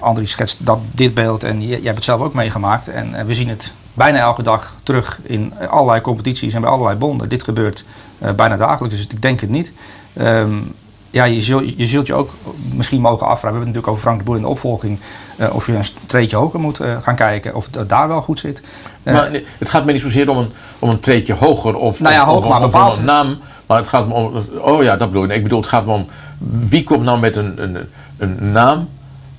Andries 0.00 0.30
schetst 0.30 0.56
dat, 0.66 0.78
dit 0.92 1.14
beeld 1.14 1.44
en 1.44 1.60
jij, 1.62 1.80
hebt 1.82 1.94
het 1.94 2.04
zelf 2.04 2.20
ook 2.20 2.34
meegemaakt. 2.34 2.88
En 2.88 3.14
eh, 3.14 3.24
we 3.24 3.34
zien 3.34 3.48
het 3.48 3.72
bijna 3.94 4.18
elke 4.18 4.42
dag 4.42 4.74
terug 4.82 5.18
in 5.22 5.52
allerlei 5.70 6.00
competities 6.00 6.54
en 6.54 6.60
bij 6.60 6.70
allerlei 6.70 6.96
bonden. 6.98 7.28
Dit 7.28 7.42
gebeurt 7.42 7.84
eh, 8.18 8.30
bijna 8.30 8.56
dagelijks, 8.56 8.96
dus 8.96 9.06
ik 9.06 9.22
denk 9.22 9.40
het 9.40 9.50
niet. 9.50 9.72
Ehm, 10.12 10.50
ja, 11.10 11.24
je, 11.24 11.42
zul, 11.42 11.62
je 11.76 11.86
zult 11.86 12.06
je 12.06 12.14
ook 12.14 12.30
misschien 12.74 13.00
mogen 13.00 13.26
afvragen, 13.26 13.58
we 13.58 13.64
hebben 13.64 13.66
het 13.66 13.66
natuurlijk 13.66 13.88
over 13.88 14.02
Frank 14.02 14.18
de 14.18 14.24
Boer 14.24 14.36
in 14.36 14.42
de 14.42 14.48
opvolging, 14.48 14.98
of 15.52 15.66
je 15.66 15.72
een 15.76 15.84
treetje 16.06 16.36
hoger 16.36 16.60
moet 16.60 16.80
gaan 17.00 17.14
kijken, 17.14 17.54
of 17.54 17.68
het 17.70 17.88
daar 17.88 18.08
wel 18.08 18.22
goed 18.22 18.38
zit. 18.38 18.62
Maar 19.02 19.30
het 19.58 19.68
gaat 19.70 19.84
me 19.84 19.92
niet 19.92 20.00
zozeer 20.02 20.28
om 20.30 20.36
een, 20.38 20.52
om 20.78 20.88
een 20.88 21.00
treetje 21.00 21.34
hoger 21.34 21.74
of, 21.76 22.00
Nou 22.00 22.14
ja, 22.14 22.30
of, 22.30 22.36
of- 22.44 22.48
maar 22.48 22.58
of 22.58 22.64
bepaald- 22.64 22.92
om 22.94 22.98
een 23.00 23.04
naam. 23.06 23.38
Maar 23.66 23.78
het 23.78 23.88
gaat 23.88 24.08
me 24.08 24.14
om. 24.14 24.44
Oh 24.60 24.82
ja, 24.82 24.96
dat 24.96 25.08
bedoel 25.08 25.24
ik. 25.24 25.30
Ik 25.34 25.42
bedoel, 25.42 25.60
het 25.60 25.68
gaat 25.68 25.86
me 25.86 25.92
om. 25.92 26.06
Wie 26.38 26.84
komt 26.84 27.02
nou 27.02 27.18
met 27.18 27.36
een, 27.36 27.62
een, 27.62 27.76
een 28.18 28.52
naam? 28.52 28.88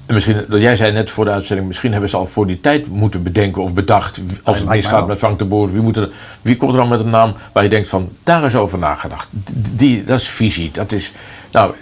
En 0.07 0.13
misschien, 0.13 0.45
dat 0.49 0.61
jij 0.61 0.75
zei 0.75 0.91
net 0.91 1.09
voor 1.09 1.25
de 1.25 1.31
uitzending, 1.31 1.67
misschien 1.67 1.91
hebben 1.91 2.09
ze 2.09 2.17
al 2.17 2.25
voor 2.25 2.47
die 2.47 2.59
tijd 2.59 2.87
moeten 2.87 3.23
bedenken 3.23 3.61
of 3.61 3.73
bedacht. 3.73 4.19
Als 4.43 4.59
het 4.59 4.69
misgaat 4.69 5.07
met 5.07 5.17
Frank 5.17 5.39
de 5.39 5.45
Boer, 5.45 5.71
wie, 5.71 5.81
moet 5.81 5.97
er, 5.97 6.09
wie 6.41 6.55
komt 6.57 6.71
er 6.71 6.77
dan 6.77 6.87
met 6.87 6.99
een 6.99 7.09
naam 7.09 7.33
waar 7.51 7.63
je 7.63 7.69
denkt 7.69 7.89
van, 7.89 8.09
daar 8.23 8.43
is 8.43 8.55
over 8.55 8.77
nagedacht. 8.77 9.29
Die, 9.73 10.03
dat 10.03 10.19
is 10.19 10.27
visie. 10.27 10.71
Dat 10.71 10.91
is, 10.91 11.13
nou, 11.51 11.73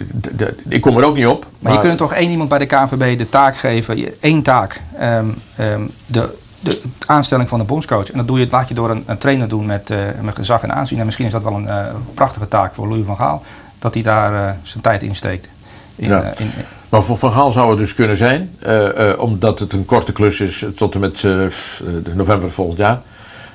ik 0.68 0.80
kom 0.80 0.96
er 0.96 1.04
ook 1.04 1.16
niet 1.16 1.26
op. 1.26 1.46
Maar 1.58 1.72
je 1.72 1.78
kunt 1.78 1.98
toch 1.98 2.12
één 2.12 2.30
iemand 2.30 2.48
bij 2.48 2.58
de 2.58 2.66
KNVB 2.66 3.18
de 3.18 3.28
taak 3.28 3.56
geven, 3.56 4.20
één 4.20 4.42
taak, 4.42 4.82
ehm, 4.98 5.26
ehm, 5.56 5.86
de, 6.06 6.34
de 6.60 6.80
aanstelling 7.06 7.48
van 7.48 7.58
de 7.58 7.64
bondscoach. 7.64 8.10
En 8.10 8.16
dat 8.16 8.28
doe 8.28 8.38
je, 8.38 8.48
laat 8.50 8.68
je 8.68 8.74
door 8.74 8.90
een, 8.90 9.02
een 9.06 9.18
trainer 9.18 9.48
doen 9.48 9.66
met, 9.66 9.94
met 10.20 10.34
gezag 10.34 10.62
en 10.62 10.74
aanzien. 10.74 10.98
En 10.98 11.04
misschien 11.04 11.26
is 11.26 11.32
dat 11.32 11.42
wel 11.42 11.54
een 11.54 11.68
eh, 11.68 11.86
prachtige 12.14 12.48
taak 12.48 12.74
voor 12.74 12.88
Louis 12.88 13.06
van 13.06 13.16
Gaal, 13.16 13.42
dat 13.86 13.94
hij 13.94 14.02
daar 14.02 14.48
eh, 14.48 14.54
zijn 14.62 14.82
tijd 14.82 15.02
in 15.02 15.14
steekt. 15.14 15.48
In, 15.96 16.08
Ja. 16.08 16.22
eh, 16.22 16.40
in, 16.40 16.50
Maar 16.88 17.02
voor 17.02 17.16
Van 17.16 17.32
Gaal 17.32 17.50
zou 17.52 17.68
het 17.70 17.78
dus 17.78 17.94
kunnen 17.94 18.16
zijn, 18.16 18.50
eh, 18.58 19.10
eh, 19.10 19.18
omdat 19.20 19.58
het 19.58 19.72
een 19.72 19.84
korte 19.84 20.12
klus 20.12 20.40
is 20.40 20.64
tot 20.76 20.94
en 20.94 21.00
met 21.00 21.24
eh, 21.24 21.46
f- 21.50 21.82
eh, 21.86 22.14
november 22.14 22.52
volgend 22.52 22.78
jaar. 22.78 23.00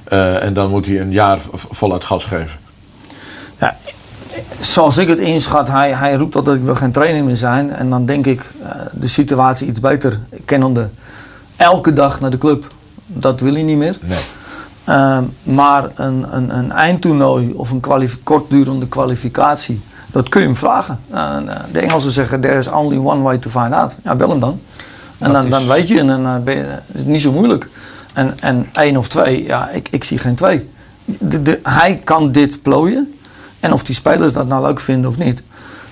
Eh, 0.03 0.43
en 0.43 0.53
dan 0.53 0.69
moet 0.69 0.85
hij 0.85 0.99
een 1.01 1.11
jaar 1.11 1.39
voluit 1.53 2.03
gas 2.05 2.25
geven. 2.25 2.59
Ja, 3.59 3.77
zoals 4.59 4.97
ik 4.97 5.07
het 5.07 5.19
inschat, 5.19 5.67
hij, 5.67 5.91
hij 5.93 6.13
roept 6.15 6.35
altijd 6.35 6.57
ik 6.57 6.63
wil 6.63 6.75
geen 6.75 6.91
trainer 6.91 7.23
meer 7.23 7.35
zijn. 7.35 7.71
En 7.73 7.89
dan 7.89 8.05
denk 8.05 8.25
ik 8.25 8.41
eh, 8.63 8.69
de 8.91 9.07
situatie 9.07 9.67
iets 9.67 9.79
beter 9.79 10.19
kennende. 10.45 10.89
Elke 11.55 11.93
dag 11.93 12.19
naar 12.19 12.31
de 12.31 12.37
club, 12.37 12.67
dat 13.05 13.39
wil 13.39 13.53
hij 13.53 13.61
niet 13.63 13.77
meer. 13.77 13.97
Nee. 14.01 14.17
Ehm, 14.83 15.23
maar 15.43 15.89
een, 15.95 16.25
een, 16.35 16.57
een 16.57 16.71
eindtoernooi 16.71 17.51
of 17.55 17.71
een 17.71 17.79
kwalif- 17.79 18.17
kortdurende 18.23 18.87
kwalificatie, 18.87 19.81
dat 20.11 20.29
kun 20.29 20.41
je 20.41 20.47
hem 20.47 20.55
vragen. 20.55 20.99
En, 21.09 21.49
eh, 21.49 21.63
de 21.71 21.79
Engelsen 21.79 22.11
zeggen, 22.11 22.41
there 22.41 22.57
is 22.57 22.67
only 22.67 22.97
one 22.97 23.21
way 23.21 23.37
to 23.37 23.49
find 23.49 23.73
out. 23.73 23.95
Ja, 24.03 24.15
bel 24.15 24.29
hem 24.29 24.39
dan. 24.39 24.59
En 25.17 25.33
dan, 25.33 25.49
dan 25.49 25.67
weet 25.67 25.87
je, 25.87 25.99
en 25.99 26.07
dan 26.07 26.25
eh, 26.25 26.37
ben 26.37 26.55
je, 26.55 26.63
is 26.63 26.99
het 26.99 27.07
niet 27.07 27.21
zo 27.21 27.31
moeilijk. 27.31 27.69
En, 28.13 28.39
en 28.39 28.69
één 28.73 28.97
of 28.97 29.07
twee, 29.07 29.43
ja, 29.43 29.69
ik, 29.69 29.87
ik 29.91 30.03
zie 30.03 30.17
geen 30.17 30.35
twee. 30.35 30.69
De, 31.05 31.41
de, 31.41 31.59
hij 31.63 32.01
kan 32.03 32.31
dit 32.31 32.61
plooien. 32.61 33.13
En 33.59 33.73
of 33.73 33.83
die 33.83 33.95
spelers 33.95 34.33
dat 34.33 34.47
nou 34.47 34.65
leuk 34.65 34.79
vinden 34.79 35.09
of 35.09 35.17
niet, 35.17 35.43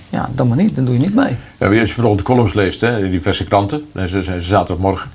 ja, 0.09 0.29
dan 0.35 0.47
maar 0.47 0.57
niet. 0.57 0.75
Dan 0.75 0.85
doe 0.85 0.93
je 0.93 0.99
niet 0.99 1.15
mee. 1.15 1.35
Ja, 1.57 1.67
als 1.67 1.75
je 1.75 1.77
bijvoorbeeld 1.77 2.17
de 2.17 2.23
columns 2.23 2.53
leest 2.53 2.81
hè, 2.81 3.03
in 3.03 3.11
diverse 3.11 3.43
kranten, 3.43 3.85
ze 4.07 4.35
zaterdagmorgen, 4.39 5.09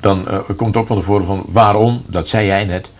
dan 0.00 0.28
eh, 0.28 0.38
komt 0.56 0.76
ook 0.76 0.86
van 0.86 0.98
tevoren 0.98 1.26
van 1.26 1.42
waarom, 1.48 2.02
dat 2.06 2.28
zei 2.28 2.46
jij 2.46 2.64
net, 2.64 2.90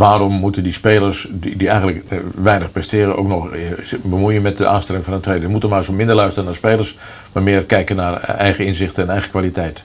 waarom 0.00 0.32
moeten 0.32 0.62
die 0.62 0.72
spelers 0.72 1.28
die, 1.30 1.56
die 1.56 1.68
eigenlijk 1.68 2.04
eh, 2.08 2.18
weinig 2.34 2.72
presteren 2.72 3.16
ook 3.16 3.26
nog 3.26 3.50
eh, 3.50 3.60
bemoeien 4.02 4.42
met 4.42 4.58
de 4.58 4.66
aanstelling 4.66 5.04
van 5.04 5.12
een 5.12 5.20
trainer. 5.20 5.46
Ze 5.46 5.52
moeten 5.52 5.70
maar 5.70 5.84
zo 5.84 5.92
minder 5.92 6.14
luisteren 6.14 6.44
naar 6.44 6.54
spelers, 6.54 6.98
maar 7.32 7.42
meer 7.42 7.62
kijken 7.62 7.96
naar 7.96 8.20
eigen 8.22 8.66
inzichten 8.66 9.02
en 9.02 9.10
eigen 9.10 9.30
kwaliteit. 9.30 9.82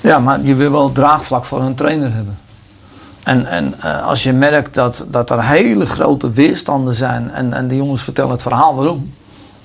Ja, 0.00 0.18
maar 0.18 0.40
je 0.42 0.54
wil 0.54 0.70
wel 0.70 0.92
draagvlak 0.92 1.44
voor 1.44 1.60
een 1.60 1.74
trainer 1.74 2.14
hebben. 2.14 2.38
En, 3.22 3.46
en 3.46 3.74
eh, 3.80 4.06
als 4.06 4.22
je 4.22 4.32
merkt 4.32 4.74
dat, 4.74 5.04
dat 5.08 5.30
er 5.30 5.44
hele 5.44 5.86
grote 5.86 6.30
weerstanden 6.30 6.94
zijn 6.94 7.30
en, 7.30 7.52
en 7.52 7.68
de 7.68 7.76
jongens 7.76 8.02
vertellen 8.02 8.30
het 8.30 8.42
verhaal 8.42 8.74
waarom, 8.74 9.12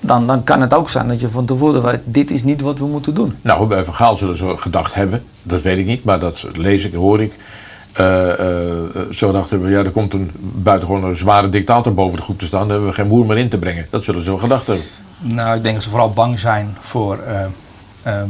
dan, 0.00 0.26
dan 0.26 0.44
kan 0.44 0.60
het 0.60 0.74
ook 0.74 0.90
zijn 0.90 1.08
dat 1.08 1.20
je 1.20 1.28
van 1.28 1.44
tevoren 1.44 1.82
weet, 1.82 2.00
dit 2.04 2.30
is 2.30 2.42
niet 2.42 2.60
wat 2.60 2.78
we 2.78 2.86
moeten 2.86 3.14
doen. 3.14 3.36
Nou, 3.42 3.66
bij 3.66 3.84
Van 3.84 3.94
Gaal 3.94 4.16
zullen 4.16 4.36
ze 4.36 4.56
gedacht 4.56 4.94
hebben, 4.94 5.22
dat 5.42 5.62
weet 5.62 5.78
ik 5.78 5.86
niet, 5.86 6.04
maar 6.04 6.18
dat 6.18 6.46
lees 6.52 6.84
ik, 6.84 6.94
hoor 6.94 7.20
ik. 7.22 7.34
Eh, 7.92 8.30
eh, 8.32 8.76
zo 9.10 9.32
dachten 9.32 9.62
we, 9.62 9.70
ja, 9.70 9.78
er 9.78 9.90
komt 9.90 10.14
een 10.14 10.30
buitengewoon 10.40 11.04
een 11.04 11.16
zware 11.16 11.48
dictator 11.48 11.94
boven 11.94 12.16
de 12.16 12.22
groep 12.22 12.38
te 12.38 12.46
staan, 12.46 12.60
daar 12.60 12.70
hebben 12.70 12.88
we 12.88 12.94
geen 12.94 13.06
moer 13.06 13.26
meer 13.26 13.38
in 13.38 13.48
te 13.48 13.58
brengen. 13.58 13.86
Dat 13.90 14.04
zullen 14.04 14.22
ze 14.22 14.30
wel 14.30 14.38
gedacht 14.38 14.66
hebben. 14.66 14.84
Nou, 15.18 15.56
ik 15.56 15.62
denk 15.62 15.74
dat 15.74 15.84
ze 15.84 15.90
vooral 15.90 16.12
bang 16.12 16.38
zijn 16.38 16.76
voor. 16.80 17.18
eh, 17.18 17.44
ehm, 18.02 18.28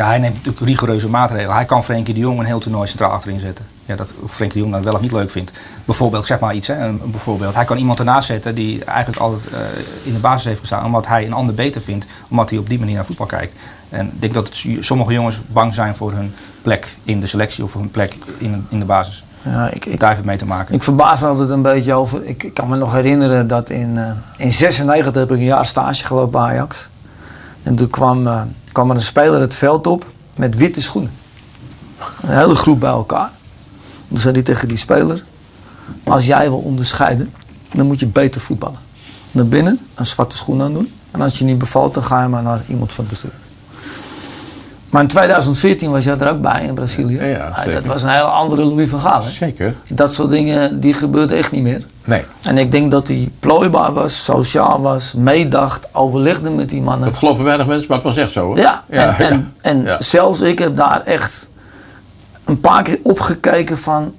ja, 0.00 0.06
hij 0.06 0.18
neemt 0.18 0.34
natuurlijk 0.34 0.64
rigoureuze 0.64 1.08
maatregelen. 1.08 1.54
Hij 1.54 1.64
kan 1.64 1.84
Frenkie 1.84 2.14
de 2.14 2.20
Jong 2.20 2.38
een 2.38 2.44
heel 2.44 2.58
toernooi 2.58 2.88
centraal 2.88 3.10
achterin 3.10 3.40
zetten. 3.40 3.64
Ja, 3.84 3.96
dat 3.96 4.12
Frenkie 4.26 4.56
de 4.56 4.68
Jong 4.68 4.72
dat 4.72 4.84
wel 4.84 4.94
of 4.94 5.00
niet 5.00 5.12
leuk 5.12 5.30
vindt. 5.30 5.52
Bijvoorbeeld, 5.84 6.22
ik 6.22 6.28
zeg 6.28 6.40
maar 6.40 6.54
iets, 6.54 6.66
hè, 6.66 6.84
een, 6.84 7.00
bijvoorbeeld. 7.04 7.54
Hij 7.54 7.64
kan 7.64 7.76
iemand 7.76 7.98
ernaast 7.98 8.26
zetten 8.26 8.54
die 8.54 8.84
eigenlijk 8.84 9.20
altijd 9.20 9.52
eh, 9.52 9.60
in 10.02 10.12
de 10.12 10.18
basis 10.18 10.44
heeft 10.44 10.60
gestaan, 10.60 10.84
omdat 10.84 11.06
hij 11.06 11.26
een 11.26 11.32
ander 11.32 11.54
beter 11.54 11.80
vindt, 11.80 12.06
omdat 12.28 12.50
hij 12.50 12.58
op 12.58 12.68
die 12.68 12.78
manier 12.78 12.94
naar 12.94 13.04
voetbal 13.04 13.26
kijkt. 13.26 13.54
En 13.88 14.06
ik 14.06 14.20
denk 14.20 14.34
dat 14.34 14.64
sommige 14.80 15.12
jongens 15.12 15.40
bang 15.46 15.74
zijn 15.74 15.96
voor 15.96 16.12
hun 16.12 16.34
plek 16.62 16.96
in 17.04 17.20
de 17.20 17.26
selectie 17.26 17.64
of 17.64 17.72
hun 17.72 17.90
plek 17.90 18.16
in, 18.38 18.66
in 18.68 18.78
de 18.78 18.84
basis. 18.84 19.24
Ja, 19.42 19.70
ik, 19.70 19.84
ik, 19.84 19.98
Daar 20.00 20.08
heeft 20.08 20.20
het 20.20 20.28
mee 20.28 20.38
te 20.38 20.46
maken. 20.46 20.74
ik 20.74 20.82
verbaas 20.82 21.20
me 21.20 21.26
altijd 21.26 21.50
een 21.50 21.62
beetje 21.62 21.94
over. 21.94 22.24
Ik, 22.24 22.42
ik 22.42 22.54
kan 22.54 22.68
me 22.68 22.76
nog 22.76 22.92
herinneren 22.92 23.46
dat 23.46 23.70
in, 23.70 23.98
eh 23.98 24.10
in 24.36 24.52
96 24.52 25.14
heb 25.14 25.30
ik 25.30 25.36
een 25.36 25.44
jaar 25.44 25.66
stage 25.66 26.04
gelopen 26.04 26.30
bij 26.30 26.40
Ajax. 26.40 26.88
En 27.62 27.74
toen 27.74 27.90
kwam, 27.90 28.26
eh, 28.26 28.42
kwam 28.72 28.90
er 28.90 28.96
een 28.96 29.02
speler 29.02 29.40
het 29.40 29.54
veld 29.54 29.86
op 29.86 30.06
met 30.34 30.56
witte 30.56 30.82
schoenen. 30.82 31.12
Een 32.22 32.38
hele 32.38 32.54
groep 32.54 32.80
bij 32.80 32.90
elkaar. 32.90 33.30
Toen 34.08 34.18
zei 34.18 34.34
hij 34.34 34.42
tegen 34.42 34.68
die 34.68 34.76
speler: 34.76 35.24
Als 36.04 36.26
jij 36.26 36.48
wil 36.48 36.58
onderscheiden, 36.58 37.32
dan 37.74 37.86
moet 37.86 38.00
je 38.00 38.06
beter 38.06 38.40
voetballen. 38.40 38.78
Naar 39.30 39.46
binnen, 39.46 39.78
een 39.94 40.06
zwarte 40.06 40.36
schoen 40.36 40.62
aan 40.62 40.72
doen. 40.72 40.92
En 41.10 41.20
als 41.20 41.38
je 41.38 41.44
niet 41.44 41.58
bevalt, 41.58 41.94
dan 41.94 42.04
ga 42.04 42.22
je 42.22 42.28
maar 42.28 42.42
naar 42.42 42.62
iemand 42.68 42.92
van 42.92 43.04
het 43.04 43.12
bestuur. 43.12 43.49
Maar 44.90 45.02
in 45.02 45.08
2014 45.08 45.90
was 45.90 46.04
jij 46.04 46.18
er 46.18 46.30
ook 46.30 46.40
bij 46.40 46.64
in 46.64 46.74
Brazilië. 46.74 47.14
Ja, 47.16 47.24
ja, 47.24 47.52
Ah, 47.56 47.72
dat 47.74 47.84
was 47.84 48.02
een 48.02 48.08
hele 48.08 48.22
andere 48.22 48.64
Louis 48.64 48.88
van 48.90 49.00
Gaal. 49.00 49.22
hè? 49.22 49.28
Zeker. 49.30 49.74
Dat 49.88 50.14
soort 50.14 50.30
dingen, 50.30 50.80
die 50.80 50.94
gebeurden 50.94 51.36
echt 51.38 51.52
niet 51.52 51.62
meer. 51.62 51.82
Nee, 52.04 52.22
En 52.42 52.58
ik 52.58 52.72
denk 52.72 52.90
dat 52.90 53.08
hij 53.08 53.28
plooibaar 53.38 53.92
was, 53.92 54.24
sociaal 54.24 54.80
was, 54.80 55.12
meedacht, 55.12 55.88
overlegde 55.92 56.50
met 56.50 56.68
die 56.68 56.82
mannen. 56.82 57.08
dat 57.08 57.16
geloven 57.18 57.44
weinig 57.44 57.66
mensen, 57.66 57.86
maar 57.88 57.96
het 57.96 58.06
was 58.06 58.16
echt 58.16 58.32
zo 58.32 58.44
hoor. 58.44 58.56
Ja, 58.58 58.84
en, 58.88 59.00
Ja, 59.00 59.18
en, 59.18 59.52
en 59.60 59.82
Ja. 59.84 60.00
zelfs 60.02 60.40
ik 60.40 60.58
heb 60.58 60.76
daar 60.76 61.02
echt 61.04 61.48
een 62.44 62.60
paar 62.60 62.82
keer 62.82 62.98
opgekeken 63.02 63.78
van, 63.78 64.14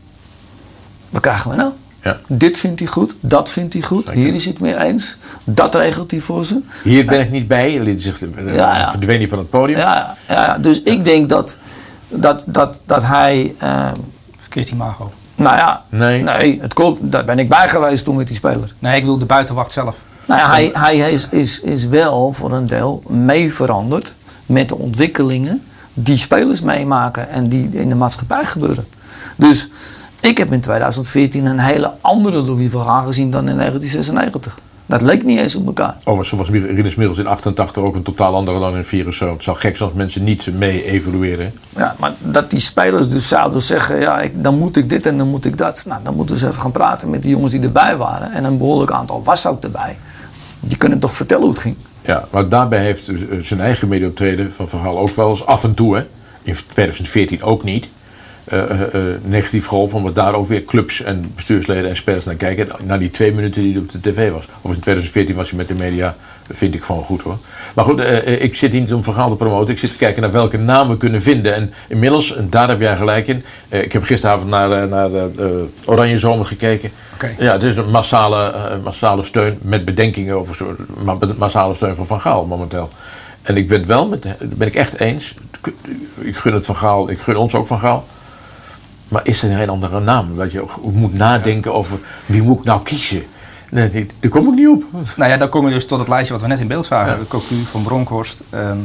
wat 1.09 1.21
krijgen 1.21 1.49
we 1.51 1.55
nou? 1.55 1.71
Ja. 2.03 2.17
Dit 2.27 2.57
vindt 2.57 2.79
hij 2.79 2.87
goed, 2.89 3.15
dat 3.19 3.49
vindt 3.49 3.73
hij 3.73 3.81
goed, 3.81 4.07
Zeker. 4.07 4.21
hier 4.23 4.33
is 4.33 4.43
hij 4.43 4.51
het 4.53 4.61
mee 4.61 4.77
eens, 4.77 5.17
dat 5.43 5.75
regelt 5.75 6.11
hij 6.11 6.19
voor 6.19 6.45
ze. 6.45 6.59
Hier 6.83 7.05
ben 7.05 7.19
ik 7.19 7.29
niet 7.31 7.47
bij, 7.47 7.79
liet 7.79 8.03
zich 8.03 8.21
eh, 8.21 8.55
Ja, 8.55 8.77
ja. 8.77 8.91
verdween 8.91 9.17
hij 9.19 9.27
van 9.27 9.37
het 9.37 9.49
podium. 9.49 9.77
Ja, 9.77 10.15
ja, 10.27 10.45
ja, 10.45 10.57
dus 10.57 10.81
ik 10.81 11.03
denk 11.03 11.29
dat, 11.29 11.57
dat, 12.07 12.45
dat, 12.47 12.81
dat 12.85 13.03
hij, 13.05 13.55
eh, 13.57 13.87
Verkeerd 14.37 14.69
imago. 14.69 15.11
nou 15.35 15.57
ja, 15.57 15.83
Nee. 15.89 16.21
nee, 16.23 16.59
het 16.61 16.73
klopt, 16.73 16.99
daar 17.01 17.25
ben 17.25 17.39
ik 17.39 17.49
bij 17.49 17.67
geweest 17.69 18.03
toen 18.03 18.15
met 18.15 18.27
die 18.27 18.35
speler. 18.35 18.73
Nee, 18.79 18.95
ik 18.95 19.01
bedoel 19.01 19.17
de 19.17 19.25
buitenwacht 19.25 19.71
zelf. 19.73 20.01
Nou 20.25 20.39
ja, 20.39 20.49
hij, 20.51 20.71
hij 20.73 21.11
is, 21.11 21.27
is, 21.29 21.59
is 21.61 21.85
wel 21.85 22.33
voor 22.33 22.51
een 22.51 22.67
deel 22.67 23.03
mee 23.07 23.53
veranderd 23.53 24.13
met 24.45 24.69
de 24.69 24.75
ontwikkelingen 24.77 25.63
die 25.93 26.17
spelers 26.17 26.61
meemaken 26.61 27.29
en 27.29 27.49
die 27.49 27.69
in 27.71 27.89
de 27.89 27.95
maatschappij 27.95 28.45
gebeuren. 28.45 28.85
Dus 29.35 29.69
ik 30.21 30.37
heb 30.37 30.53
in 30.53 30.61
2014 30.61 31.45
een 31.45 31.59
hele 31.59 31.91
andere 32.01 32.41
Louis 32.41 32.71
van 32.71 32.83
Gaal 32.83 33.03
gezien 33.03 33.31
dan 33.31 33.49
in 33.49 33.57
1996. 33.57 34.59
Dat 34.85 35.01
leek 35.01 35.23
niet 35.23 35.39
eens 35.39 35.55
op 35.55 35.65
elkaar. 35.65 35.95
Overigens 36.03 36.31
was 36.31 36.49
Rinus 36.49 36.95
Middels 36.95 37.17
in 37.17 37.27
88 37.27 37.83
ook 37.83 37.95
een 37.95 38.01
totaal 38.01 38.35
andere 38.35 38.59
dan 38.59 38.75
in 38.75 38.85
74. 38.85 39.35
Het 39.35 39.43
zou 39.43 39.57
gek 39.57 39.77
zijn 39.77 39.89
als 39.89 39.97
mensen 39.97 40.23
niet 40.23 40.47
mee 40.53 40.83
evolueren. 40.83 41.53
Ja, 41.69 41.95
maar 41.99 42.13
dat 42.19 42.49
die 42.49 42.59
spelers 42.59 43.09
dus 43.09 43.27
zouden 43.27 43.61
zeggen, 43.61 43.99
ja, 43.99 44.19
ik, 44.21 44.43
dan 44.43 44.57
moet 44.57 44.77
ik 44.77 44.89
dit 44.89 45.05
en 45.05 45.17
dan 45.17 45.27
moet 45.27 45.45
ik 45.45 45.57
dat. 45.57 45.83
Nou, 45.87 46.03
dan 46.03 46.15
moeten 46.15 46.37
ze 46.37 46.47
even 46.47 46.61
gaan 46.61 46.71
praten 46.71 47.09
met 47.09 47.21
die 47.21 47.31
jongens 47.31 47.51
die 47.51 47.61
erbij 47.61 47.97
waren. 47.97 48.31
En 48.31 48.43
een 48.43 48.57
behoorlijk 48.57 48.91
aantal 48.91 49.23
was 49.23 49.45
ook 49.45 49.63
erbij. 49.63 49.97
Die 50.59 50.77
kunnen 50.77 50.99
toch 50.99 51.13
vertellen 51.13 51.43
hoe 51.43 51.51
het 51.53 51.61
ging. 51.61 51.75
Ja, 52.01 52.27
maar 52.31 52.49
daarbij 52.49 52.83
heeft 52.83 53.07
eh, 53.07 53.15
zijn 53.41 53.61
eigen 53.61 53.87
medeoptreden 53.87 54.53
van 54.53 54.67
Gaal 54.67 54.99
ook 54.99 55.15
wel 55.15 55.29
eens 55.29 55.45
af 55.45 55.63
en 55.63 55.73
toe, 55.73 55.95
hè, 55.95 56.03
in 56.41 56.55
2014 56.67 57.43
ook 57.43 57.63
niet, 57.63 57.89
negatief 59.23 59.65
geholpen. 59.67 59.97
Omdat 59.97 60.15
daar 60.15 60.33
ook 60.33 60.47
weer 60.47 60.63
clubs 60.63 61.01
en 61.01 61.31
bestuursleden 61.35 61.89
en 61.89 61.95
spelers 61.95 62.25
naar 62.25 62.35
kijken. 62.35 62.67
Naar 62.85 62.99
die 62.99 63.11
twee 63.11 63.33
minuten 63.33 63.61
die 63.61 63.71
hij 63.71 63.81
op 63.81 63.91
de 63.91 63.99
tv 64.11 64.31
was. 64.31 64.45
Of 64.61 64.73
in 64.73 64.79
2014 64.79 65.35
was 65.35 65.49
hij 65.49 65.57
met 65.57 65.67
de 65.67 65.73
media, 65.73 66.15
vind 66.51 66.73
ik 66.73 66.83
gewoon 66.83 67.03
goed 67.03 67.21
hoor. 67.21 67.37
Maar 67.75 67.85
goed, 67.85 67.99
eh, 67.99 68.17
eh, 68.17 68.41
ik 68.41 68.55
zit 68.55 68.71
hier 68.71 68.81
niet 68.81 68.93
om 68.93 69.03
Van 69.03 69.13
Gaal 69.13 69.29
te 69.29 69.35
promoten. 69.35 69.73
Ik 69.73 69.79
zit 69.79 69.91
te 69.91 69.97
kijken 69.97 70.21
naar 70.21 70.31
welke 70.31 70.57
namen 70.57 70.91
we 70.91 70.97
kunnen 70.97 71.21
vinden. 71.21 71.55
En 71.55 71.73
inmiddels, 71.87 72.35
en 72.35 72.49
daar 72.49 72.67
heb 72.69 72.79
jij 72.81 72.95
gelijk 72.95 73.27
in. 73.27 73.43
eh, 73.69 73.81
ik 73.81 73.93
heb 73.93 74.03
gisteravond 74.03 74.49
naar, 74.49 74.71
eh, 74.83 74.89
naar 74.89 75.13
eh, 75.13 75.23
eh, 75.23 75.49
Oranje 75.85 76.17
Zomer 76.17 76.45
gekeken. 76.45 76.91
Ja, 77.39 77.51
het 77.51 77.63
is 77.63 77.77
een 77.77 77.89
massale, 77.89 78.51
eh, 78.51 78.83
massale 78.83 79.23
steun 79.23 79.57
met 79.61 79.85
bedenkingen 79.85 80.35
over 80.35 80.55
zo'n 80.55 80.75
ma- 81.03 81.17
massale 81.37 81.73
steun 81.73 81.95
van 81.95 82.05
Van 82.05 82.19
Gaal 82.21 82.45
momenteel. 82.45 82.89
En 83.41 83.57
ik 83.57 83.67
ben 83.67 83.77
het 83.77 83.87
wel 83.87 84.07
met, 84.07 84.25
ben 84.39 84.67
ik 84.67 84.75
echt 84.75 84.99
eens. 84.99 85.33
Ik 86.19 86.35
gun 86.35 86.53
het 86.53 86.65
Van 86.65 86.75
Gaal, 86.75 87.09
ik 87.09 87.19
gun 87.19 87.35
ons 87.35 87.55
ook 87.55 87.67
Van 87.67 87.79
Gaal. 87.79 88.05
Maar 89.11 89.21
is 89.23 89.43
er 89.43 89.55
geen 89.55 89.69
andere 89.69 89.99
naam? 89.99 90.35
Dat 90.35 90.51
je 90.51 90.61
ook 90.61 90.93
moet 90.93 91.13
nadenken 91.13 91.73
over 91.73 91.99
wie 92.25 92.41
moet 92.41 92.57
ik 92.59 92.63
nou 92.65 92.81
kiezen? 92.83 93.23
Nee, 93.69 94.07
daar 94.19 94.29
kom 94.31 94.47
ik 94.47 94.53
niet 94.55 94.67
op. 94.67 94.83
Nou 95.15 95.31
ja, 95.31 95.37
dan 95.37 95.49
kom 95.49 95.67
je 95.67 95.73
dus 95.73 95.85
tot 95.87 95.99
het 95.99 96.07
lijstje 96.07 96.33
wat 96.33 96.41
we 96.41 96.47
net 96.47 96.59
in 96.59 96.67
beeld 96.67 96.85
zagen. 96.85 97.27
Cocu, 97.27 97.55
Van 97.65 97.83
Bronckhorst. 97.83 98.41
ehm, 98.49 98.77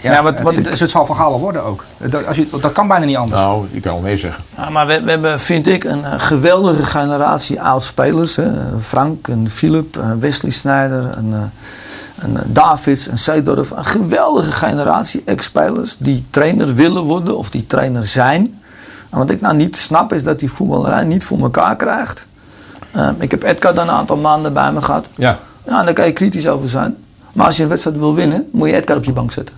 ja, 0.00 0.12
Ja, 0.12 0.22
wat- 0.22 0.40
wat 0.40 0.56
het, 0.56 0.66
ik- 0.66 0.78
het 0.78 0.90
zal 0.90 1.06
Van 1.06 1.16
worden 1.32 1.64
ook. 1.64 1.84
Dat, 1.98 2.26
als 2.26 2.36
je, 2.36 2.46
dat 2.60 2.72
kan 2.72 2.88
bijna 2.88 3.04
niet 3.04 3.16
anders. 3.16 3.40
Nou, 3.40 3.66
ik 3.70 3.82
kan 3.82 3.92
wel 3.92 4.02
nee 4.02 4.16
zeggen. 4.16 4.44
Ja, 4.56 4.70
maar 4.70 4.86
we, 4.86 5.00
we 5.02 5.10
hebben, 5.10 5.40
vind 5.40 5.66
ik, 5.66 5.84
een, 5.84 6.04
eh, 6.04 6.12
geweldige 6.20 6.84
generatie 6.84 7.60
oud-spelers. 7.62 8.36
hè. 8.36 8.50
Frank, 8.80 9.28
en 9.28 9.50
Philip, 9.50 9.96
en 9.96 10.20
Wesley 10.20 10.50
Sneijder, 10.50 11.10
en, 11.16 11.28
eh, 11.32 12.24
en 12.24 12.36
eh, 12.36 12.42
Davids, 12.46 13.08
en 13.08 13.18
Seedorf. 13.18 13.70
Een 13.70 13.84
geweldige 13.86 14.52
generatie 14.52 15.22
ex-spelers 15.24 15.96
die 15.98 16.24
trainer 16.30 16.74
willen 16.74 17.02
worden 17.02 17.36
of 17.38 17.50
die 17.50 17.66
trainer 17.66 18.06
zijn. 18.06 18.57
En 19.10 19.18
wat 19.18 19.30
ik 19.30 19.40
nou 19.40 19.56
niet 19.56 19.76
snap 19.76 20.12
is 20.12 20.24
dat 20.24 20.38
die 20.38 20.50
voetballerij 20.50 21.04
niet 21.04 21.24
voor 21.24 21.38
elkaar 21.38 21.76
krijgt. 21.76 22.26
Eh, 22.90 23.08
ik 23.18 23.30
heb 23.30 23.42
Edgar 23.42 23.74
dan 23.74 23.88
een 23.88 23.94
aantal 23.94 24.16
maanden 24.16 24.52
bij 24.52 24.72
me 24.72 24.82
gehad. 24.82 25.08
Ja. 25.14 25.38
Ja, 25.66 25.82
daar 25.82 25.94
kan 25.94 26.06
je 26.06 26.12
kritisch 26.12 26.48
over 26.48 26.68
zijn. 26.68 26.96
Maar 27.32 27.46
als 27.46 27.56
je 27.56 27.62
een 27.62 27.68
wedstrijd 27.68 27.96
wil 27.96 28.14
winnen, 28.14 28.48
moet 28.52 28.68
je 28.68 28.74
Edgar 28.74 28.96
op 28.96 29.04
je 29.04 29.12
bank 29.12 29.32
zetten. 29.32 29.54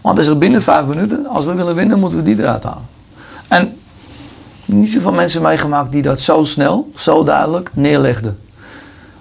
Want 0.00 0.18
is 0.18 0.26
er 0.26 0.38
binnen 0.38 0.62
vijf 0.62 0.86
minuten, 0.86 1.26
als 1.26 1.44
we 1.44 1.54
willen 1.54 1.74
winnen, 1.74 1.98
moeten 1.98 2.18
we 2.18 2.24
die 2.24 2.38
eruit 2.38 2.62
halen. 2.62 2.86
En 3.48 3.76
niet 4.64 4.90
zoveel 4.90 5.12
mensen 5.12 5.42
meegemaakt 5.42 5.92
die 5.92 6.02
dat 6.02 6.20
zo 6.20 6.44
snel, 6.44 6.90
zo 6.94 7.24
duidelijk 7.24 7.70
neerlegden. 7.74 8.38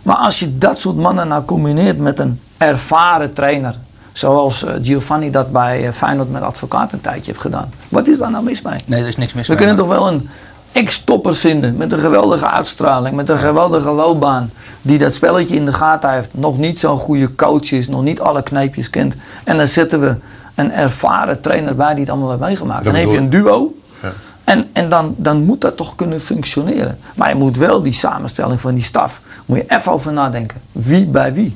Maar 0.04 0.16
als 0.16 0.40
je 0.40 0.58
dat 0.58 0.80
soort 0.80 0.96
mannen 0.96 1.28
nou 1.28 1.46
combineert 1.46 1.98
met 1.98 2.20
een 2.20 2.40
ervaren 2.58 3.34
trainer, 3.34 3.76
Zoals 4.12 4.64
eh, 4.66 4.74
Giovanni 4.82 5.32
dat 5.32 5.52
bij 5.52 5.88
eh, 5.88 5.94
Feyenoord 5.94 6.32
met 6.32 6.42
advocaat 6.42 6.94
een 6.94 7.02
tijdje 7.02 7.32
heeft 7.32 7.44
gedaan. 7.44 7.72
Wat 7.90 8.08
is 8.08 8.18
daar 8.18 8.32
nou 8.32 8.44
mis 8.44 8.62
mee? 8.62 8.76
Nee, 8.86 9.02
er 9.02 9.08
is 9.08 9.18
niks 9.18 9.34
mis 9.34 9.48
We 9.48 9.54
mee. 9.54 9.58
kunnen 9.66 9.76
toch 9.86 9.88
wel 9.98 10.08
een 10.08 10.30
ex-topper 10.72 11.36
vinden 11.36 11.78
met 11.78 11.92
een 11.92 12.00
geweldige 12.00 12.48
uitstraling, 12.50 13.16
met 13.16 13.30
een 13.30 13.38
geweldige 13.38 13.92
loopbaan, 13.92 14.52
die 14.82 14.98
dat 14.98 15.14
spelletje 15.14 15.56
in 15.56 15.66
de 15.66 15.74
gaten 15.74 16.14
heeft, 16.14 16.30
nog 16.34 16.58
niet 16.58 16.80
zo'n 16.80 16.98
goede 16.98 17.36
coach 17.36 17.72
is, 17.72 17.88
nog 17.88 18.04
niet 18.04 18.20
alle 18.22 18.44
kneepjes 18.44 18.90
kent. 18.90 19.16
En 19.44 19.58
dan 19.58 19.68
zetten 19.68 20.00
we 20.02 20.16
een 20.56 20.72
ervaren 20.72 21.42
trainer 21.42 21.76
bij 21.76 21.92
die 21.92 22.00
het 22.00 22.10
allemaal 22.10 22.30
heeft 22.30 22.42
meegemaakt. 22.42 22.84
Dat 22.84 22.94
Dan 22.94 23.02
heb 23.02 23.12
je 23.12 23.18
een 23.18 23.30
duo. 23.30 23.74
Ja. 24.02 24.12
En, 24.44 24.70
en 24.74 24.90
dan, 24.90 25.14
dan 25.18 25.44
moet 25.44 25.62
dat 25.62 25.78
toch 25.78 25.96
kunnen 25.96 26.22
functioneren. 26.22 26.98
Maar 27.16 27.30
je 27.30 27.36
moet 27.36 27.58
wel 27.58 27.82
die 27.82 27.94
samenstelling 27.94 28.62
van 28.62 28.74
die 28.74 28.84
staf, 28.84 29.22
moet 29.46 29.58
je 29.58 29.64
even 29.68 29.92
over 29.92 30.14
nadenken. 30.14 30.62
Wie 30.72 31.06
bij 31.06 31.34
wie? 31.34 31.56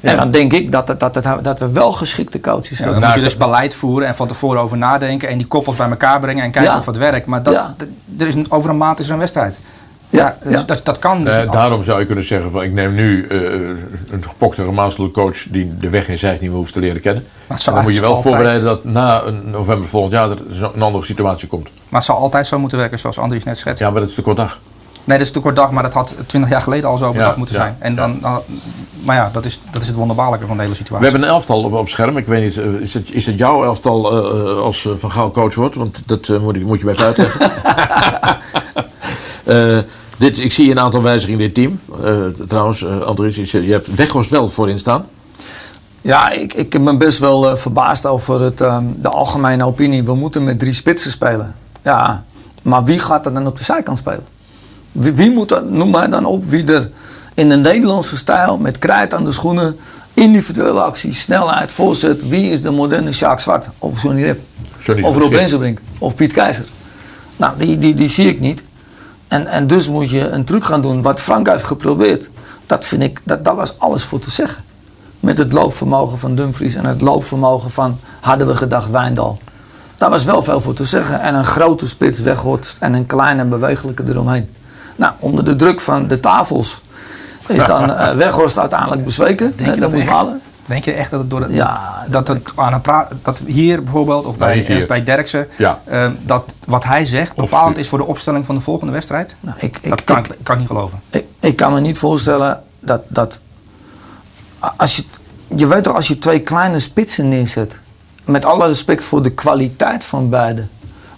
En 0.00 0.16
dan 0.16 0.30
denk 0.30 0.52
ik 0.52 0.72
dat, 0.72 0.86
dat, 0.98 1.14
het, 1.14 1.26
dat 1.44 1.58
we 1.58 1.70
wel 1.70 1.92
geschikte 1.92 2.40
coaches 2.40 2.68
Ja, 2.78 2.84
hebben. 2.84 3.00
dan 3.00 3.08
moet 3.10 3.18
je 3.18 3.24
dus 3.24 3.36
beleid 3.36 3.74
voeren 3.74 4.08
en 4.08 4.14
van 4.16 4.26
tevoren 4.28 4.60
over 4.60 4.76
nadenken 4.76 5.28
en 5.28 5.38
die 5.38 5.46
koppels 5.46 5.76
bij 5.76 5.88
elkaar 5.90 6.20
brengen 6.20 6.44
en 6.44 6.50
kijken 6.50 6.72
Ja. 6.72 6.78
of 6.78 6.86
het 6.86 6.96
werkt. 6.96 7.26
Maar 7.26 7.42
dat, 7.42 7.54
Ja. 7.54 7.74
d- 7.76 8.20
er 8.20 8.26
is 8.26 8.34
een, 8.34 8.46
over 8.48 8.70
een 8.70 8.76
maand 8.76 8.98
is 8.98 9.06
er 9.06 9.12
een 9.12 9.18
wedstrijd. 9.18 9.56
Ja, 10.10 10.36
dus 10.42 10.52
ja. 10.52 10.62
Dat, 10.62 10.80
dat 10.84 10.98
kan. 10.98 11.24
Dus 11.24 11.36
Eh, 11.36 11.50
daarom 11.50 11.84
zou 11.84 12.00
je 12.00 12.06
kunnen 12.06 12.24
zeggen 12.24 12.50
van 12.50 12.62
ik 12.62 12.72
neem 12.72 12.94
nu 12.94 13.26
eh, 13.26 13.38
een 14.12 14.24
gepokte 14.28 14.64
gemazelde 14.64 15.10
coach 15.10 15.36
die 15.48 15.76
de 15.80 15.90
weg 15.90 16.08
in 16.08 16.18
Zeist 16.18 16.40
niet 16.40 16.50
meer 16.50 16.58
hoeft 16.58 16.72
te 16.72 16.80
leren 16.80 17.00
kennen. 17.00 17.26
zou 17.54 17.76
dan 17.76 17.84
moet 17.84 17.94
je 17.94 18.00
wel 18.00 18.14
altijd- 18.14 18.34
voorbereiden 18.34 18.64
dat 18.68 18.84
na 18.84 19.22
november 19.44 19.88
volgend 19.88 20.12
jaar 20.12 20.30
er 20.30 20.38
een 20.74 20.82
andere 20.82 21.04
situatie 21.04 21.48
komt. 21.48 21.64
Maar 21.64 22.00
het 22.00 22.02
zal 22.04 22.16
altijd 22.16 22.46
zo 22.46 22.58
moeten 22.58 22.78
werken 22.78 22.98
zoals 22.98 23.18
Andries 23.18 23.44
net 23.44 23.58
schetst. 23.58 23.82
Ja, 23.82 23.90
maar 23.90 24.00
dat 24.00 24.08
is 24.08 24.14
te 24.14 24.22
kort 24.22 24.36
dag. 24.36 24.58
Nee, 25.06 25.18
dat 25.18 25.26
is 25.26 25.32
te 25.32 25.40
kort 25.40 25.56
dag, 25.56 25.70
maar 25.70 25.82
dat 25.82 25.94
had 25.94 26.14
20 26.26 26.50
jaar 26.50 26.62
geleden 26.62 26.90
al 26.90 26.96
zo 26.98 27.12
bedacht 27.12 27.30
Ja, 27.30 27.36
moeten 27.38 27.54
ja, 27.54 27.60
zijn. 27.60 27.76
En 27.78 27.94
dan, 27.94 28.18
dan- 28.20 28.40
maar 29.04 29.16
ja, 29.16 29.30
dat 29.32 29.44
is, 29.44 29.60
dat 29.70 29.82
is 29.82 29.88
het 29.88 29.96
wonderbaarlijke 29.96 30.46
van 30.46 30.56
de 30.56 30.62
hele 30.62 30.74
We 30.74 30.78
situatie. 30.78 31.04
hebben 31.08 31.22
een 31.28 31.34
elftal 31.34 31.62
op, 31.62 31.72
op 31.72 31.88
scherm. 31.88 32.16
Ik 32.16 32.26
weet 32.26 32.42
niet, 32.42 32.56
eh, 32.58 32.80
is 32.80 32.94
het, 32.94 33.12
is 33.12 33.26
het 33.26 33.38
jouw 33.38 33.64
elftal 33.64 34.10
eh, 34.12 34.40
eh, 34.50 34.58
als 34.58 34.88
Van 34.98 35.10
Gaal 35.10 35.30
coach 35.30 35.54
wordt? 35.54 35.74
Want 35.74 36.02
dat 36.08 36.28
moet, 36.40 36.56
ik, 36.56 36.62
moet 36.64 36.78
je 36.78 36.84
mij 36.84 36.94
even 36.94 37.06
uitleggen. 37.06 37.50
Eh, 39.44 39.78
dit, 40.18 40.38
ik 40.38 40.52
zie 40.52 40.70
een 40.70 40.80
aantal 40.80 41.02
wijzigingen 41.02 41.40
in 41.40 41.52
dit 41.52 41.54
team. 41.54 41.80
Eh, 42.04 42.46
trouwens, 42.46 42.82
eh 42.82 43.00
Andries, 43.00 43.50
je 43.50 43.66
je 43.66 43.72
hebt 43.72 43.94
Weghorst 43.94 44.30
wel 44.30 44.48
voorin 44.48 44.78
staan. 44.78 45.04
Ja, 46.00 46.30
ik, 46.30 46.54
ik 46.54 46.84
ben 46.84 46.98
best 46.98 47.18
wel 47.18 47.56
verbaasd 47.56 48.06
over 48.06 48.40
het, 48.40 48.60
ehm, 48.60 48.84
de 48.96 49.08
algemene 49.08 49.64
opinie. 49.64 50.04
We 50.04 50.14
moeten 50.14 50.44
met 50.44 50.58
drie 50.58 50.72
spitsen 50.72 51.10
spelen. 51.10 51.54
Ja, 51.82 52.24
maar 52.62 52.84
wie 52.84 52.98
gaat 52.98 53.26
er 53.26 53.34
dan 53.34 53.46
op 53.46 53.58
de 53.58 53.64
zijkant 53.64 53.98
spelen? 53.98 54.24
Wie, 54.98 55.12
wie 55.12 55.30
moet 55.30 55.48
dat, 55.48 55.70
noem 55.70 55.90
mij 55.90 56.08
dan 56.08 56.24
op 56.24 56.44
wie 56.44 56.64
er 56.72 56.90
in 57.34 57.48
de 57.48 57.56
Nederlandse 57.56 58.16
stijl 58.16 58.56
met 58.56 58.78
krijt 58.78 59.14
aan 59.14 59.24
de 59.24 59.32
schoenen, 59.32 59.76
individuele 60.14 60.80
actie, 60.80 61.14
snelheid, 61.14 61.72
voorzet. 61.72 62.28
Wie 62.28 62.50
is 62.50 62.62
de 62.62 62.70
moderne 62.70 63.12
Sjaak 63.12 63.40
Zwart? 63.40 63.68
Of 63.78 64.02
Johnny 64.02 64.22
Rep? 64.22 64.40
Of 65.02 65.16
Rob. 65.16 65.32
Rensenbrink? 65.32 65.80
Of 65.98 66.14
Piet 66.14 66.32
Keizer? 66.32 66.64
Nou, 67.36 67.58
die, 67.58 67.78
die, 67.78 67.94
die 67.94 68.08
zie 68.08 68.28
ik 68.28 68.40
niet. 68.40 68.62
En, 69.28 69.46
en 69.46 69.66
dus 69.66 69.88
moet 69.88 70.10
je 70.10 70.28
een 70.28 70.44
truc 70.44 70.64
gaan 70.64 70.82
doen 70.82 71.02
wat 71.02 71.20
Frank 71.20 71.48
heeft 71.48 71.64
geprobeerd. 71.64 72.30
Dat 72.66 72.86
vind 72.86 73.02
ik, 73.02 73.20
dat, 73.24 73.44
daar 73.44 73.54
was 73.54 73.78
alles 73.78 74.02
voor 74.02 74.18
te 74.18 74.30
zeggen. 74.30 74.64
Met 75.20 75.38
het 75.38 75.52
loopvermogen 75.52 76.18
van 76.18 76.34
Dumfries 76.34 76.74
en 76.74 76.84
het 76.84 77.00
loopvermogen 77.00 77.70
van, 77.70 77.98
hadden 78.20 78.46
we 78.46 78.56
gedacht, 78.56 78.90
Wijndal. 78.90 79.36
Daar 79.96 80.10
was 80.10 80.24
wel 80.24 80.42
veel 80.42 80.60
voor 80.60 80.74
te 80.74 80.84
zeggen. 80.84 81.20
En 81.20 81.34
een 81.34 81.44
grote 81.44 81.86
spits 81.86 82.20
weghorst 82.20 82.76
en 82.80 82.94
een 82.94 83.06
kleine 83.06 83.44
bewegelijke 83.44 84.04
eromheen. 84.08 84.48
Nou, 84.96 85.12
onder 85.18 85.44
de 85.44 85.56
druk 85.56 85.80
van 85.80 86.06
de 86.08 86.20
tafels 86.20 86.80
is 87.48 87.64
dan 87.64 87.90
eh, 87.94 88.14
Weghorst 88.14 88.58
uiteindelijk 88.58 89.04
bezweken. 89.04 89.52
Denk 89.56 89.74
je 89.74 89.80
dat 89.80 89.90
moest 89.90 90.02
echt? 90.02 90.12
halen. 90.12 90.40
Denk 90.66 90.84
je 90.84 90.92
echt 90.92 91.10
dat 91.10 91.20
het 91.20 91.30
door 91.30 91.40
het, 91.40 91.50
Ja, 91.52 92.04
dat, 92.08 92.28
het 92.28 92.52
aan 92.54 92.72
een 92.72 92.80
praat, 92.80 93.12
dat 93.22 93.40
hier 93.46 93.82
bijvoorbeeld 93.82 94.24
of 94.24 94.36
bij, 94.36 94.64
Nee, 94.68 94.86
bij 94.86 95.02
Derksen, 95.02 95.48
Ja. 95.58 95.80
eh, 95.84 96.06
dat 96.24 96.54
wat 96.64 96.84
hij 96.84 97.04
zegt 97.04 97.36
bepalend 97.36 97.78
is 97.78 97.88
voor 97.88 97.98
de 97.98 98.04
opstelling 98.06 98.46
van 98.46 98.54
de 98.54 98.60
volgende 98.60 98.92
wedstrijd? 98.92 99.34
Nou, 99.40 99.56
ik, 99.60 99.78
ik, 99.82 99.90
dat 99.90 100.04
kan 100.04 100.18
ik- 100.18 100.26
ik, 100.28 100.36
kan 100.42 100.54
ik 100.54 100.60
niet 100.60 100.68
geloven. 100.70 101.00
Ik, 101.10 101.24
ik 101.40 101.56
kan 101.56 101.72
me 101.72 101.80
niet 101.80 101.98
voorstellen 101.98 102.62
dat. 102.80 103.00
dat 103.08 103.40
als 104.76 104.96
je, 104.96 105.04
je 105.56 105.66
weet 105.66 105.82
toch, 105.82 105.94
als 105.94 106.08
je 106.08 106.18
twee 106.18 106.40
kleine 106.40 106.78
spitsen 106.78 107.28
neerzet. 107.28 107.76
Met 108.24 108.44
alle 108.44 108.66
respect 108.66 109.04
voor 109.04 109.22
de 109.22 109.30
kwaliteit 109.30 110.04
van 110.04 110.28
beide. 110.30 110.66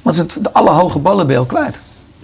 Want 0.03 0.17
ze 0.17 0.25
zijn 0.29 0.53
alle 0.53 0.71
hoge 0.71 0.99
ballen 0.99 1.27
bij 1.27 1.35
jou 1.35 1.47
kwijt. 1.47 1.77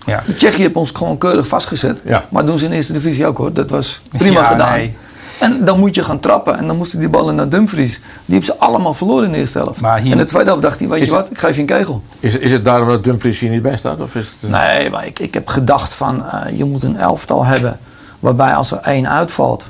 Ja. 0.07 0.23
De 0.27 0.35
Tsjechië 0.35 0.63
heeft 0.63 0.75
ons 0.75 0.91
gewoon 0.91 1.19
keurig 1.19 1.49
vastgezet. 1.49 2.01
Ja. 2.05 2.25
Maar 2.31 2.47
doen 2.47 2.59
ze 2.59 2.65
in 2.65 2.71
de 2.71 2.77
eerste 2.77 2.93
divisie 2.93 3.27
ook 3.27 3.37
hoor. 3.39 3.53
Dat 3.53 3.71
was 3.71 4.01
prima 4.19 4.41
Ja, 4.41 4.47
gedaan. 4.47 4.73
nee. 4.79 4.97
En 5.41 5.65
dan 5.65 5.79
moet 5.79 5.95
je 5.95 6.05
gaan 6.05 6.21
trappen. 6.21 6.59
En 6.59 6.67
dan 6.67 6.77
moesten 6.77 6.99
die 6.99 7.09
ballen 7.09 7.35
naar 7.35 7.49
Dumfries. 7.49 7.93
Die 7.95 8.01
hebben 8.27 8.45
ze 8.45 8.59
allemaal 8.59 8.95
verloren 8.95 9.25
in 9.25 9.33
de 9.33 9.39
eerste 9.39 9.59
helft. 9.59 9.81
Maar 9.81 9.99
hier- 9.99 10.13
En 10.13 10.19
de 10.19 10.25
tweede 10.25 10.49
helft 10.49 10.63
dacht 10.63 10.79
hij, 10.79 10.89
weet 10.89 11.05
je 11.05 11.11
wat, 11.11 11.31
ik 11.31 11.39
geef 11.39 11.55
je 11.55 11.61
een 11.61 11.67
kegel. 11.67 12.03
Is, 12.21 12.37
is 12.39 12.53
het 12.53 12.65
daarom 12.65 12.89
dat 12.89 13.05
Dumfries 13.05 13.41
hier 13.41 13.51
niet 13.51 13.63
bij 13.63 13.77
staat? 13.77 14.01
Of 14.01 14.15
is 14.15 14.27
het 14.27 14.35
een- 14.43 14.51
Nee, 14.51 14.91
maar 14.91 15.07
ik, 15.07 15.19
ik 15.19 15.35
heb 15.35 15.49
gedacht 15.49 15.95
van 15.95 16.27
eh, 16.31 16.59
je 16.59 16.65
moet 16.65 16.83
een 16.83 16.97
elftal 16.97 17.45
hebben 17.45 17.79
waarbij 18.21 18.55
als 18.55 18.71
er 18.71 18.79
één 18.79 19.09
uitvalt, 19.09 19.67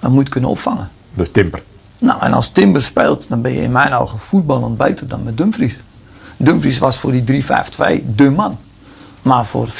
dan 0.00 0.12
moet 0.12 0.24
je 0.26 0.30
kunnen 0.32 0.50
opvangen. 0.50 0.88
Dus 1.14 1.28
Timper. 1.32 1.62
Nou, 1.98 2.20
en 2.22 2.32
als 2.32 2.48
Timber 2.48 2.82
speelt, 2.82 3.28
dan 3.28 3.40
ben 3.40 3.52
je 3.52 3.60
in 3.62 3.72
mijn 3.72 3.92
ogen 3.94 4.18
voetballend 4.18 4.76
beter 4.76 5.08
dan 5.08 5.22
met 5.22 5.36
Dumfries. 5.36 5.76
Dumfries 6.36 6.78
was 6.78 6.96
voor 6.98 7.12
die 7.12 7.24
3-5-2 7.24 8.04
de 8.14 8.30
man. 8.30 8.58
Maar 9.24 9.46
voor 9.46 9.68
4-3-3, 9.68 9.72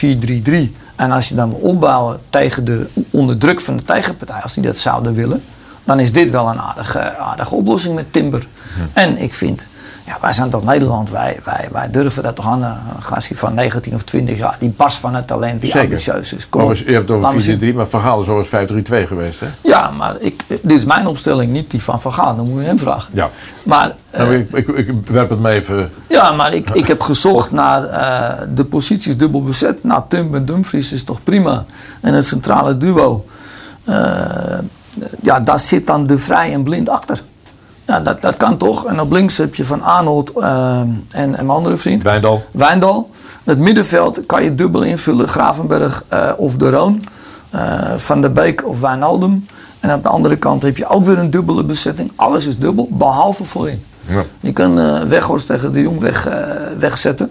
en 0.97 1.11
als 1.11 1.29
je 1.29 1.35
dan 1.35 1.49
wil 1.49 1.59
opbouwen 1.59 2.21
tegen 2.31 2.65
de, 2.65 2.87
onder 3.11 3.39
druk 3.39 3.61
van 3.61 3.77
de 3.77 3.85
tegenpartij, 3.85 4.41
als 4.41 4.55
die 4.55 4.63
dat 4.63 4.77
zouden 4.77 5.15
willen, 5.15 5.43
dan 5.85 6.01
is 6.01 6.13
dit 6.13 6.31
wel 6.31 6.49
een 6.49 6.61
aardige, 6.61 7.17
aardige 7.17 7.55
oplossing 7.55 7.95
met 7.95 8.13
Timber. 8.13 8.47
En 8.93 9.19
ik 9.23 9.35
vind, 9.35 9.67
ja, 10.07 10.17
wij 10.21 10.33
zijn 10.33 10.51
toch 10.51 10.65
Nederland, 10.65 11.11
wij, 11.11 11.39
wij, 11.45 11.69
wij 11.73 11.91
durven 11.91 12.23
dat 12.23 12.35
toch 12.37 12.47
aan 12.49 12.63
een 12.63 13.03
gastje 13.03 13.37
van 13.37 13.55
19 13.55 13.95
of 13.95 14.03
20 14.03 14.37
jaar, 14.37 14.57
die 14.59 14.69
barst 14.77 14.97
van 14.97 15.15
het 15.15 15.27
talent, 15.27 15.61
die 15.61 15.71
Zeker. 15.71 15.89
ambitieus 15.89 16.33
is. 16.33 16.49
Kom 16.49 16.73
je 16.75 16.85
hebt 16.93 17.09
het 17.09 17.19
over 17.19 17.41
zien. 17.41 17.73
4-3, 17.73 17.75
maar 17.75 17.87
Van 17.87 18.01
Gaal 18.01 18.21
is 18.21 18.29
over 18.29 18.69
5-3-2 19.05 19.07
geweest. 19.07 19.41
Hè? 19.41 19.47
Ja, 19.63 19.91
maar 19.91 20.17
ik, 20.21 20.45
dit 20.47 20.73
is 20.79 20.85
mijn 20.85 21.07
opstelling, 21.07 21.53
niet 21.53 21.71
die 21.71 21.83
van 21.83 22.01
Van 22.01 22.13
Gaal. 22.13 22.37
Dan 22.37 22.51
moet 22.51 22.61
je 22.61 22.67
hem 22.67 22.79
vragen. 22.79 23.11
Ja. 23.15 23.31
Maar, 23.65 23.95
eh, 24.11 24.21
Nou, 24.21 24.35
ik, 24.35 24.51
ik, 24.53 24.69
ik 24.69 24.91
werp 25.09 25.31
het 25.31 25.41
maar 25.41 25.53
even. 25.53 25.91
ja, 26.09 26.33
maar 26.33 26.55
ik, 26.55 26.71
ik 26.71 26.87
heb 26.87 27.01
gezocht 27.01 27.51
naar 27.51 27.85
eh, 27.85 28.43
de 28.55 28.65
posities 28.65 29.17
dubbel 29.17 29.43
bezet. 29.43 29.85
Nou, 29.85 30.03
Tim 30.09 30.35
en 30.35 30.45
Dumfries 30.45 30.93
is 30.93 31.05
toch 31.05 31.23
prima. 31.23 31.65
En 32.01 32.15
het 32.15 32.27
centrale 32.27 32.79
duo. 32.79 33.25
eh, 33.85 33.95
ja, 35.23 35.41
daar 35.41 35.59
zit 35.59 35.87
dan 35.87 36.07
de 36.07 36.19
Vrij 36.19 36.53
en 36.53 36.63
Blind 36.63 36.89
achter. 36.89 37.23
Ja, 37.87 38.01
dat, 38.01 38.23
dat 38.23 38.37
kan 38.37 38.57
toch. 38.57 38.85
En 38.87 39.01
op 39.01 39.13
links 39.13 39.37
heb 39.37 39.55
je 39.55 39.65
Van 39.65 39.83
Arnold 39.83 40.31
eh, 40.31 40.79
en, 40.79 40.99
en 41.11 41.31
mijn 41.31 41.49
andere 41.49 41.77
vriend. 41.77 42.03
Wijndal. 42.03 42.45
Wijndal. 42.51 43.11
Het 43.45 43.59
middenveld 43.59 44.27
kan 44.27 44.45
je 44.45 44.55
dubbel 44.55 44.83
invullen. 44.83 45.29
Gravenberg 45.29 46.05
eh, 46.09 46.31
of 46.37 46.57
De 46.57 46.71
Roon. 46.71 47.05
eh, 47.51 47.93
Van 47.97 48.21
der 48.21 48.33
Beek 48.33 48.67
of 48.69 48.81
Wijnaldum. 48.81 49.47
En 49.81 49.95
op 49.95 50.03
de 50.03 50.09
andere 50.09 50.37
kant 50.37 50.63
heb 50.63 50.77
je 50.77 50.89
ook 50.89 51.05
weer 51.05 51.19
een 51.19 51.31
dubbele 51.31 51.65
bezetting. 51.65 52.13
Alles 52.17 52.47
is 52.47 52.59
dubbel, 52.59 52.89
behalve 52.91 53.45
voorin. 53.45 53.85
Ja. 54.07 54.23
Je 54.41 54.53
kan 54.53 54.79
eh 54.81 55.03
Weghorst 55.03 55.47
tegen 55.47 55.73
de 55.73 55.81
Jong 55.81 56.01
weg, 56.01 56.29
wegzetten. 56.79 57.31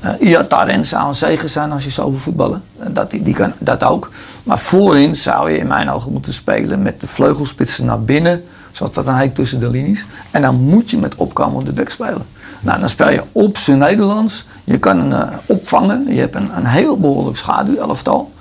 Eh 0.00 0.10
Iataren 0.28 0.84
zou 0.84 1.08
een 1.08 1.14
zegen 1.14 1.50
zijn 1.50 1.72
als 1.72 1.84
je 1.84 1.90
zo 1.90 2.10
wil 2.10 2.18
voetballen. 2.18 2.62
Dat, 2.88 3.10
die, 3.10 3.22
die 3.22 3.34
kan 3.34 3.52
dat 3.58 3.84
ook. 3.84 4.10
Maar 4.42 4.58
voorin 4.58 5.16
zou 5.16 5.50
je 5.50 5.58
in 5.58 5.66
mijn 5.66 5.90
ogen 5.90 6.12
moeten 6.12 6.32
spelen 6.32 6.82
met 6.82 7.00
de 7.00 7.06
vleugelspitsen 7.06 7.84
naar 7.84 8.00
binnen. 8.00 8.44
Zoals 8.72 8.92
dat 8.92 9.04
dan 9.04 9.16
heet 9.16 9.34
tussen 9.34 9.60
de 9.60 9.70
linies. 9.70 10.06
En 10.30 10.42
dan 10.42 10.54
moet 10.54 10.90
je 10.90 10.98
met 10.98 11.14
opkomen 11.14 11.58
op 11.58 11.64
de 11.64 11.72
bek 11.72 11.90
spelen. 11.90 12.26
Nou, 12.60 12.80
dan 12.80 12.88
speel 12.88 13.10
je 13.10 13.22
op 13.32 13.58
zijn 13.58 13.78
Nederlands. 13.78 14.44
Je 14.64 14.78
kan 14.78 14.98
een 14.98 15.12
eh, 15.12 15.28
opvangen. 15.46 16.14
Je 16.14 16.20
hebt 16.20 16.34
een, 16.34 16.56
een 16.56 16.66
heel 16.66 16.98
behoorlijk 16.98 17.36
schaduwelftal. 17.36 18.32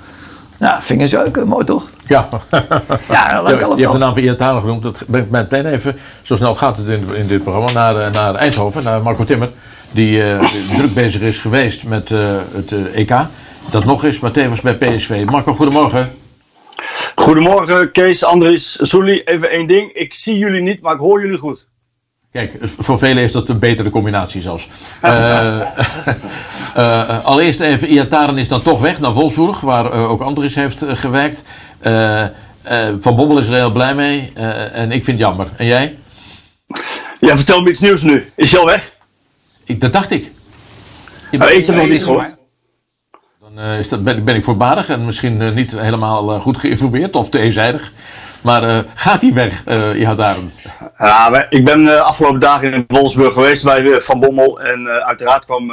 Ja, 0.58 0.82
vingersjeuken, 0.82 1.48
mooi 1.48 1.66
toch? 1.66 1.88
Ja. 2.06 2.28
Ja, 3.10 3.42
leuk 3.42 3.60
je 3.60 3.60
hebt 3.60 3.62
elftal. 3.62 3.92
de 3.92 3.98
naam 3.98 4.14
van 4.14 4.24
Iataren 4.24 4.62
genoemd. 4.62 4.84
Dat 4.84 5.04
brengt 5.08 5.30
mij 5.30 5.42
meteen 5.42 5.66
even, 5.66 5.96
zo 6.22 6.36
snel 6.36 6.56
gaat 6.56 6.78
het 6.78 6.88
in, 6.88 7.16
in 7.16 7.28
dit 7.28 7.44
programma, 7.44 7.72
naar, 7.72 7.96
eh, 7.96 8.14
naar 8.14 8.36
Eindhoven, 8.36 8.84
naar 8.84 9.02
Marco 9.02 9.24
Timmer. 9.24 9.50
Die 9.92 10.24
eh, 10.24 10.40
druk 10.76 10.94
bezig 10.94 11.22
is 11.22 11.40
geweest 11.40 11.84
met 11.84 12.10
het 12.10 12.74
EK. 12.94 13.14
Dat 13.70 13.86
nog 13.86 14.04
is, 14.04 14.20
maar 14.20 14.32
tevens 14.32 14.62
bij 14.62 14.76
PSV. 14.76 15.26
Marco, 15.26 15.54
goedemorgen. 15.54 16.21
Goedemorgen, 17.16 17.92
Kees, 17.92 18.24
Andries, 18.24 18.78
Soelie. 18.82 19.24
Even 19.24 19.50
één 19.50 19.68
ding. 19.68 19.92
Ik 19.94 20.14
zie 20.14 20.38
jullie 20.38 20.62
niet, 20.62 20.82
maar 20.82 20.94
ik 20.94 21.00
hoor 21.00 21.22
jullie 21.22 21.38
goed. 21.38 21.66
Kijk, 22.32 22.54
voor 22.62 22.98
velen 22.98 23.24
is 23.24 23.32
dat 23.32 23.50
een 23.50 23.60
betere 23.60 23.90
combinatie 23.90 24.42
zelfs. 24.42 24.68
Eh, 25.02 25.62
eh, 26.76 27.26
allereerst 27.26 27.60
even, 27.60 27.88
Iataren 27.88 28.38
is 28.38 28.48
dan 28.48 28.62
toch 28.62 28.82
weg 28.82 29.00
naar 29.00 29.12
Wolfsburg, 29.14 29.60
waar 29.62 29.92
eh, 29.92 30.10
ook 30.12 30.22
Andries 30.22 30.56
heeft 30.56 30.84
gewerkt. 30.88 31.44
Van 33.00 33.16
Bommel 33.16 33.40
is 33.40 33.48
er 33.48 33.54
heel 33.54 33.72
blij 33.72 33.96
mee 33.96 34.32
en 34.74 34.92
ik 34.92 35.04
vind 35.04 35.20
het 35.20 35.28
jammer. 35.28 35.48
En 35.58 35.66
jij? 35.66 35.98
Ja, 37.20 37.36
vertel 37.36 37.62
me 37.62 37.70
iets 37.70 37.80
nieuws 37.80 38.02
nu. 38.02 38.32
Is 38.36 38.52
hij 38.52 38.60
al 38.60 38.66
weg? 38.66 38.92
Ik, 39.64 39.82
dat 39.82 39.94
dacht 39.94 40.12
ik. 40.12 40.32
Je 41.32 41.38
Nou, 41.38 41.50
bent- 41.52 41.62
ik 41.62 41.66
heb 41.68 41.76
nog 41.76 41.90
niet 41.90 42.04
gehoord. 42.04 42.36
Eh, 43.56 43.80
is 43.80 43.90
dat, 43.90 44.04
ben, 44.04 44.28
ik- 44.36 44.44
voorbarig 44.44 44.90
en 44.90 45.06
misschien 45.06 45.42
eh, 45.42 45.52
niet 45.52 45.72
helemaal 45.80 46.32
eh, 46.34 46.40
goed 46.40 46.58
geïnformeerd 46.58 47.16
of 47.16 47.30
te 47.30 47.40
eenzijdig. 47.40 47.92
Maar 48.42 48.86
gaat 48.94 49.22
hij 49.22 49.34
weg, 49.34 49.68
uh, 49.68 50.00
Ihadaren? 50.00 50.52
Ja, 50.98 51.50
ik 51.50 51.66
ben 51.66 51.84
de 51.84 52.02
afgelopen 52.02 52.40
dagen 52.40 52.74
in 52.74 52.84
Wolfsburg 52.88 53.34
geweest 53.34 53.64
bij 53.64 54.02
Van 54.02 54.20
Bommel. 54.20 54.62
En 54.62 54.88
uiteraard 54.88 55.46
kwam 55.46 55.72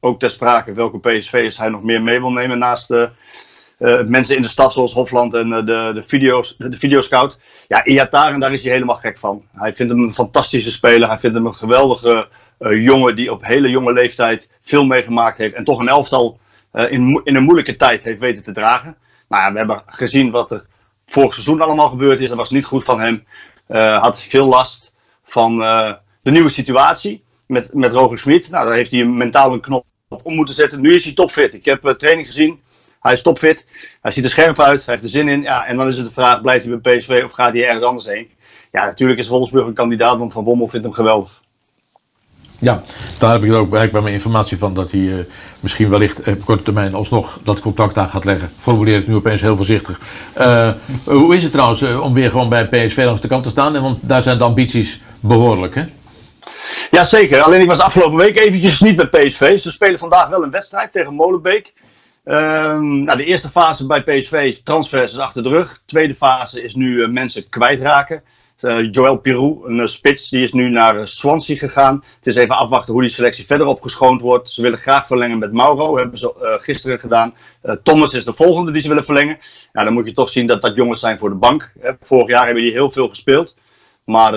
ook 0.00 0.20
ter 0.20 0.30
sprake 0.30 0.72
welke 0.72 0.98
PSV's 0.98 1.58
hij 1.58 1.68
nog 1.68 1.82
meer 1.82 2.02
mee 2.02 2.20
wil 2.20 2.30
nemen 2.30 2.58
naast 2.58 2.88
mensen 4.06 4.36
in 4.36 4.42
de 4.42 4.48
stad 4.48 4.72
zoals 4.72 4.92
Hofland 4.92 5.34
en 5.34 5.50
de, 5.50 5.64
de, 5.64 6.02
video's, 6.04 6.54
de 6.58 6.76
videoscout. 6.78 7.38
Ja, 7.68 7.84
Iataren, 7.84 8.40
daar 8.40 8.52
is 8.52 8.62
hij 8.62 8.72
helemaal 8.72 8.96
gek 8.96 9.18
van. 9.18 9.42
Hij 9.52 9.74
vindt 9.74 9.92
hem 9.92 10.02
een 10.02 10.14
fantastische 10.14 10.70
speler. 10.70 11.08
Hij 11.08 11.18
vindt 11.18 11.36
hem 11.36 11.46
een 11.46 11.54
geweldige 11.54 12.28
jongen 12.58 13.16
die 13.16 13.32
op 13.32 13.46
hele 13.46 13.70
jonge 13.70 13.92
leeftijd 13.92 14.50
veel 14.62 14.84
meegemaakt 14.84 15.38
heeft. 15.38 15.54
En 15.54 15.64
toch 15.64 15.78
een 15.80 15.88
elftal 15.88 16.38
in, 16.72 17.20
in 17.24 17.36
een 17.36 17.42
moeilijke 17.42 17.76
tijd 17.76 18.02
heeft 18.02 18.20
weten 18.20 18.42
te 18.42 18.52
dragen. 18.52 18.96
Nou 19.28 19.42
ja, 19.42 19.52
we 19.52 19.58
hebben 19.58 19.82
gezien 19.86 20.30
wat 20.30 20.50
er 20.50 20.66
vorig 21.06 21.32
seizoen 21.32 21.60
allemaal 21.60 21.88
gebeurd 21.88 22.20
is. 22.20 22.28
Dat 22.28 22.36
was 22.36 22.50
niet 22.50 22.64
goed 22.64 22.84
van 22.84 23.00
hem. 23.00 23.24
Uh, 23.68 24.02
had 24.02 24.22
veel 24.22 24.46
last 24.46 24.94
van 25.24 25.60
uh, 25.60 25.92
de 26.22 26.30
nieuwe 26.30 26.48
situatie 26.48 27.24
met, 27.46 27.74
met 27.74 27.92
Roger 27.92 28.18
Smit. 28.18 28.50
Nou, 28.50 28.66
daar 28.66 28.74
heeft 28.74 28.90
hij 28.90 29.04
mentaal 29.04 29.52
een 29.52 29.60
knop 29.60 29.84
om 30.22 30.34
moeten 30.34 30.54
zetten. 30.54 30.80
Nu 30.80 30.94
is 30.94 31.04
hij 31.04 31.14
topfit. 31.14 31.54
Ik 31.54 31.64
heb 31.64 31.94
training 31.98 32.26
gezien. 32.26 32.60
Hij 33.00 33.12
is 33.12 33.22
topfit. 33.22 33.66
Hij 34.00 34.10
ziet 34.10 34.24
er 34.24 34.30
scherp 34.30 34.60
uit. 34.60 34.84
Hij 34.84 34.94
heeft 34.94 35.06
er 35.06 35.10
zin 35.10 35.28
in. 35.28 35.42
Ja, 35.42 35.66
en 35.66 35.76
dan 35.76 35.86
is 35.86 35.96
het 35.96 36.06
de 36.06 36.12
vraag: 36.12 36.40
blijft 36.40 36.64
hij 36.64 36.78
bij 36.78 36.96
PSV 36.96 37.22
of 37.24 37.32
gaat 37.32 37.52
hij 37.52 37.66
ergens 37.66 37.84
anders 37.84 38.06
heen? 38.06 38.30
Ja, 38.72 38.84
natuurlijk 38.84 39.18
is 39.18 39.28
Wolfsburg 39.28 39.66
een 39.66 39.74
kandidaat, 39.74 40.18
want 40.18 40.32
Van 40.32 40.44
Bommel 40.44 40.68
vindt 40.68 40.86
hem 40.86 40.94
geweldig. 40.94 41.41
Ja, 42.62 42.82
daar 43.18 43.32
heb 43.32 43.44
ik 43.44 43.52
ook 43.52 43.68
blijkbaar 43.68 44.02
mijn 44.02 44.14
informatie 44.14 44.58
van 44.58 44.74
dat 44.74 44.90
hij 44.90 45.00
uh, 45.00 45.24
misschien 45.60 45.88
wellicht 45.88 46.28
op 46.28 46.44
korte 46.44 46.62
termijn 46.62 46.94
alsnog 46.94 47.36
dat 47.44 47.60
contact 47.60 47.98
aan 47.98 48.08
gaat 48.08 48.24
leggen. 48.24 48.50
Formuleer 48.56 48.96
het 48.96 49.06
nu 49.06 49.14
opeens 49.14 49.40
heel 49.40 49.56
voorzichtig. 49.56 50.00
Uh, 50.38 50.70
hoe 51.04 51.34
is 51.34 51.42
het 51.42 51.52
trouwens 51.52 51.82
om 51.82 52.14
weer 52.14 52.30
gewoon 52.30 52.48
bij 52.48 52.68
PSV 52.68 53.02
langs 53.04 53.20
de 53.20 53.28
kant 53.28 53.42
te 53.42 53.50
staan? 53.50 53.80
Want 53.80 53.98
daar 54.00 54.22
zijn 54.22 54.38
de 54.38 54.44
ambities 54.44 55.00
behoorlijk, 55.20 55.74
hè? 55.74 55.82
Ja, 56.90 57.04
zeker. 57.04 57.40
Alleen 57.40 57.60
ik 57.60 57.68
was 57.68 57.78
afgelopen 57.78 58.16
week 58.16 58.38
eventjes 58.38 58.80
niet 58.80 58.96
bij 58.96 59.06
PSV. 59.06 59.58
Ze 59.58 59.70
spelen 59.70 59.98
vandaag 59.98 60.28
wel 60.28 60.42
een 60.42 60.50
wedstrijd 60.50 60.92
tegen 60.92 61.14
Molenbeek. 61.14 61.72
Ehm, 62.24 63.04
nou, 63.04 63.18
de 63.18 63.24
eerste 63.24 63.50
fase 63.50 63.86
bij 63.86 64.02
PSV, 64.02 64.56
transfers, 64.64 65.18
achter 65.18 65.42
de 65.42 65.48
rug. 65.48 65.72
De 65.72 65.80
tweede 65.84 66.14
fase 66.14 66.62
is 66.62 66.74
nu 66.74 67.08
mensen 67.08 67.48
kwijtraken. 67.48 68.22
Uh, 68.62 68.90
Joël 68.90 69.16
Pirou, 69.16 69.68
een 69.68 69.78
uh, 69.78 69.86
spits, 69.86 70.28
die 70.28 70.42
is 70.42 70.52
nu 70.52 70.68
naar 70.68 70.96
uh, 70.96 71.04
Swansea 71.04 71.56
gegaan. 71.56 72.04
Het 72.16 72.26
is 72.26 72.36
even 72.36 72.56
afwachten 72.56 72.92
hoe 72.92 73.02
die 73.02 73.10
selectie 73.10 73.46
verder 73.46 73.66
opgeschoond 73.66 74.20
wordt. 74.20 74.50
Ze 74.50 74.62
willen 74.62 74.78
graag 74.78 75.06
verlengen 75.06 75.38
met 75.38 75.52
Mauro, 75.52 75.96
hebben 75.96 76.18
ze 76.18 76.58
gisteren 76.60 76.98
gedaan. 76.98 77.34
Thomas 77.82 78.14
is 78.14 78.24
de 78.24 78.32
volgende 78.32 78.72
die 78.72 78.82
ze 78.82 78.88
willen 78.88 79.04
verlengen. 79.04 79.38
Ja, 79.72 79.84
dan 79.84 79.92
moet 79.92 80.06
je 80.06 80.12
toch 80.12 80.28
zien 80.28 80.46
dat 80.46 80.62
dat 80.62 80.74
jongens 80.74 81.00
zijn 81.00 81.18
voor 81.18 81.28
de 81.28 81.34
bank. 81.34 81.72
Vorig 82.02 82.28
jaar 82.28 82.44
hebben 82.44 82.62
die 82.62 82.72
heel 82.72 82.90
veel 82.90 83.08
gespeeld. 83.08 83.56
Maar 84.04 84.34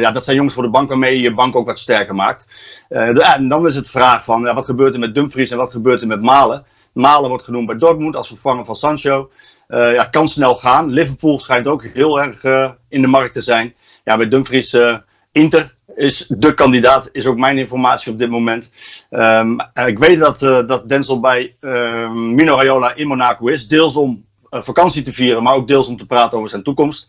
ja, 0.00 0.10
dat 0.10 0.24
zijn 0.24 0.36
jongens 0.36 0.54
voor 0.54 0.62
de 0.62 0.70
bank 0.70 0.88
waarmee 0.88 1.14
je 1.14 1.22
je 1.22 1.34
bank 1.34 1.56
ook 1.56 1.66
wat 1.66 1.78
sterker 1.78 2.14
maakt. 2.14 2.46
en 2.88 3.48
dan 3.48 3.66
is 3.66 3.74
het 3.74 3.90
vraag 3.90 4.24
van, 4.24 4.54
wat 4.54 4.64
gebeurt 4.64 4.94
er 4.94 5.00
met 5.00 5.14
Dumfries 5.14 5.50
en 5.50 5.56
wat 5.56 5.70
gebeurt 5.70 6.00
er 6.00 6.06
met 6.06 6.22
Malen? 6.22 6.64
Malen 6.92 7.28
wordt 7.28 7.44
genoemd 7.44 7.66
bij 7.66 7.78
Dortmund 7.78 8.16
als 8.16 8.28
vervanger 8.28 8.64
van 8.64 8.76
Sancho. 8.76 9.30
Uh, 9.68 9.94
ja, 9.94 10.04
kan 10.04 10.28
snel 10.28 10.54
gaan. 10.54 10.90
Liverpool 10.90 11.38
schijnt 11.38 11.66
ook 11.66 11.84
heel 11.84 12.20
erg 12.20 12.42
uh, 12.42 12.70
in 12.88 13.02
de 13.02 13.08
markt 13.08 13.32
te 13.32 13.40
zijn. 13.40 13.74
Ja, 14.04 14.16
bij 14.16 14.28
Dumfries, 14.28 14.74
uh, 14.74 14.96
Inter 15.32 15.76
is 15.96 16.26
de 16.28 16.54
kandidaat, 16.54 17.08
is 17.12 17.26
ook 17.26 17.38
mijn 17.38 17.58
informatie 17.58 18.12
op 18.12 18.18
dit 18.18 18.30
moment. 18.30 18.70
Um, 19.10 19.60
ik 19.86 19.98
weet 19.98 20.18
dat, 20.18 20.38
dat 20.68 20.88
Denzel 20.88 21.20
bij 21.20 21.56
ehm, 21.60 22.34
Mino 22.34 22.56
Raiola 22.56 22.94
in 22.94 23.06
Monaco 23.06 23.46
is. 23.46 23.68
Deels 23.68 23.96
om 23.96 24.24
vakantie 24.50 25.02
te 25.02 25.12
vieren, 25.12 25.42
maar 25.42 25.54
ook 25.54 25.68
deels 25.68 25.88
om 25.88 25.96
te 25.96 26.06
praten 26.06 26.38
over 26.38 26.50
zijn 26.50 26.62
toekomst. 26.62 27.08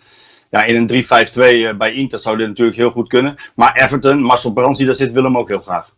Ja, 0.50 0.64
in 0.64 0.76
een 0.76 1.74
3-5-2 1.74 1.78
bij 1.78 1.94
Inter 1.94 2.20
zou 2.20 2.38
dit 2.38 2.48
natuurlijk 2.48 2.78
heel 2.78 2.92
goed 2.92 3.08
kunnen. 3.08 3.36
Maar 3.56 3.76
Everton, 3.76 4.22
Marcel 4.22 4.54
Brands 4.54 4.80
daar 4.80 4.96
zit, 4.96 5.12
wil 5.12 5.24
hem 5.24 5.38
ook 5.38 5.50
heel 5.50 5.62
graag. 5.62 5.90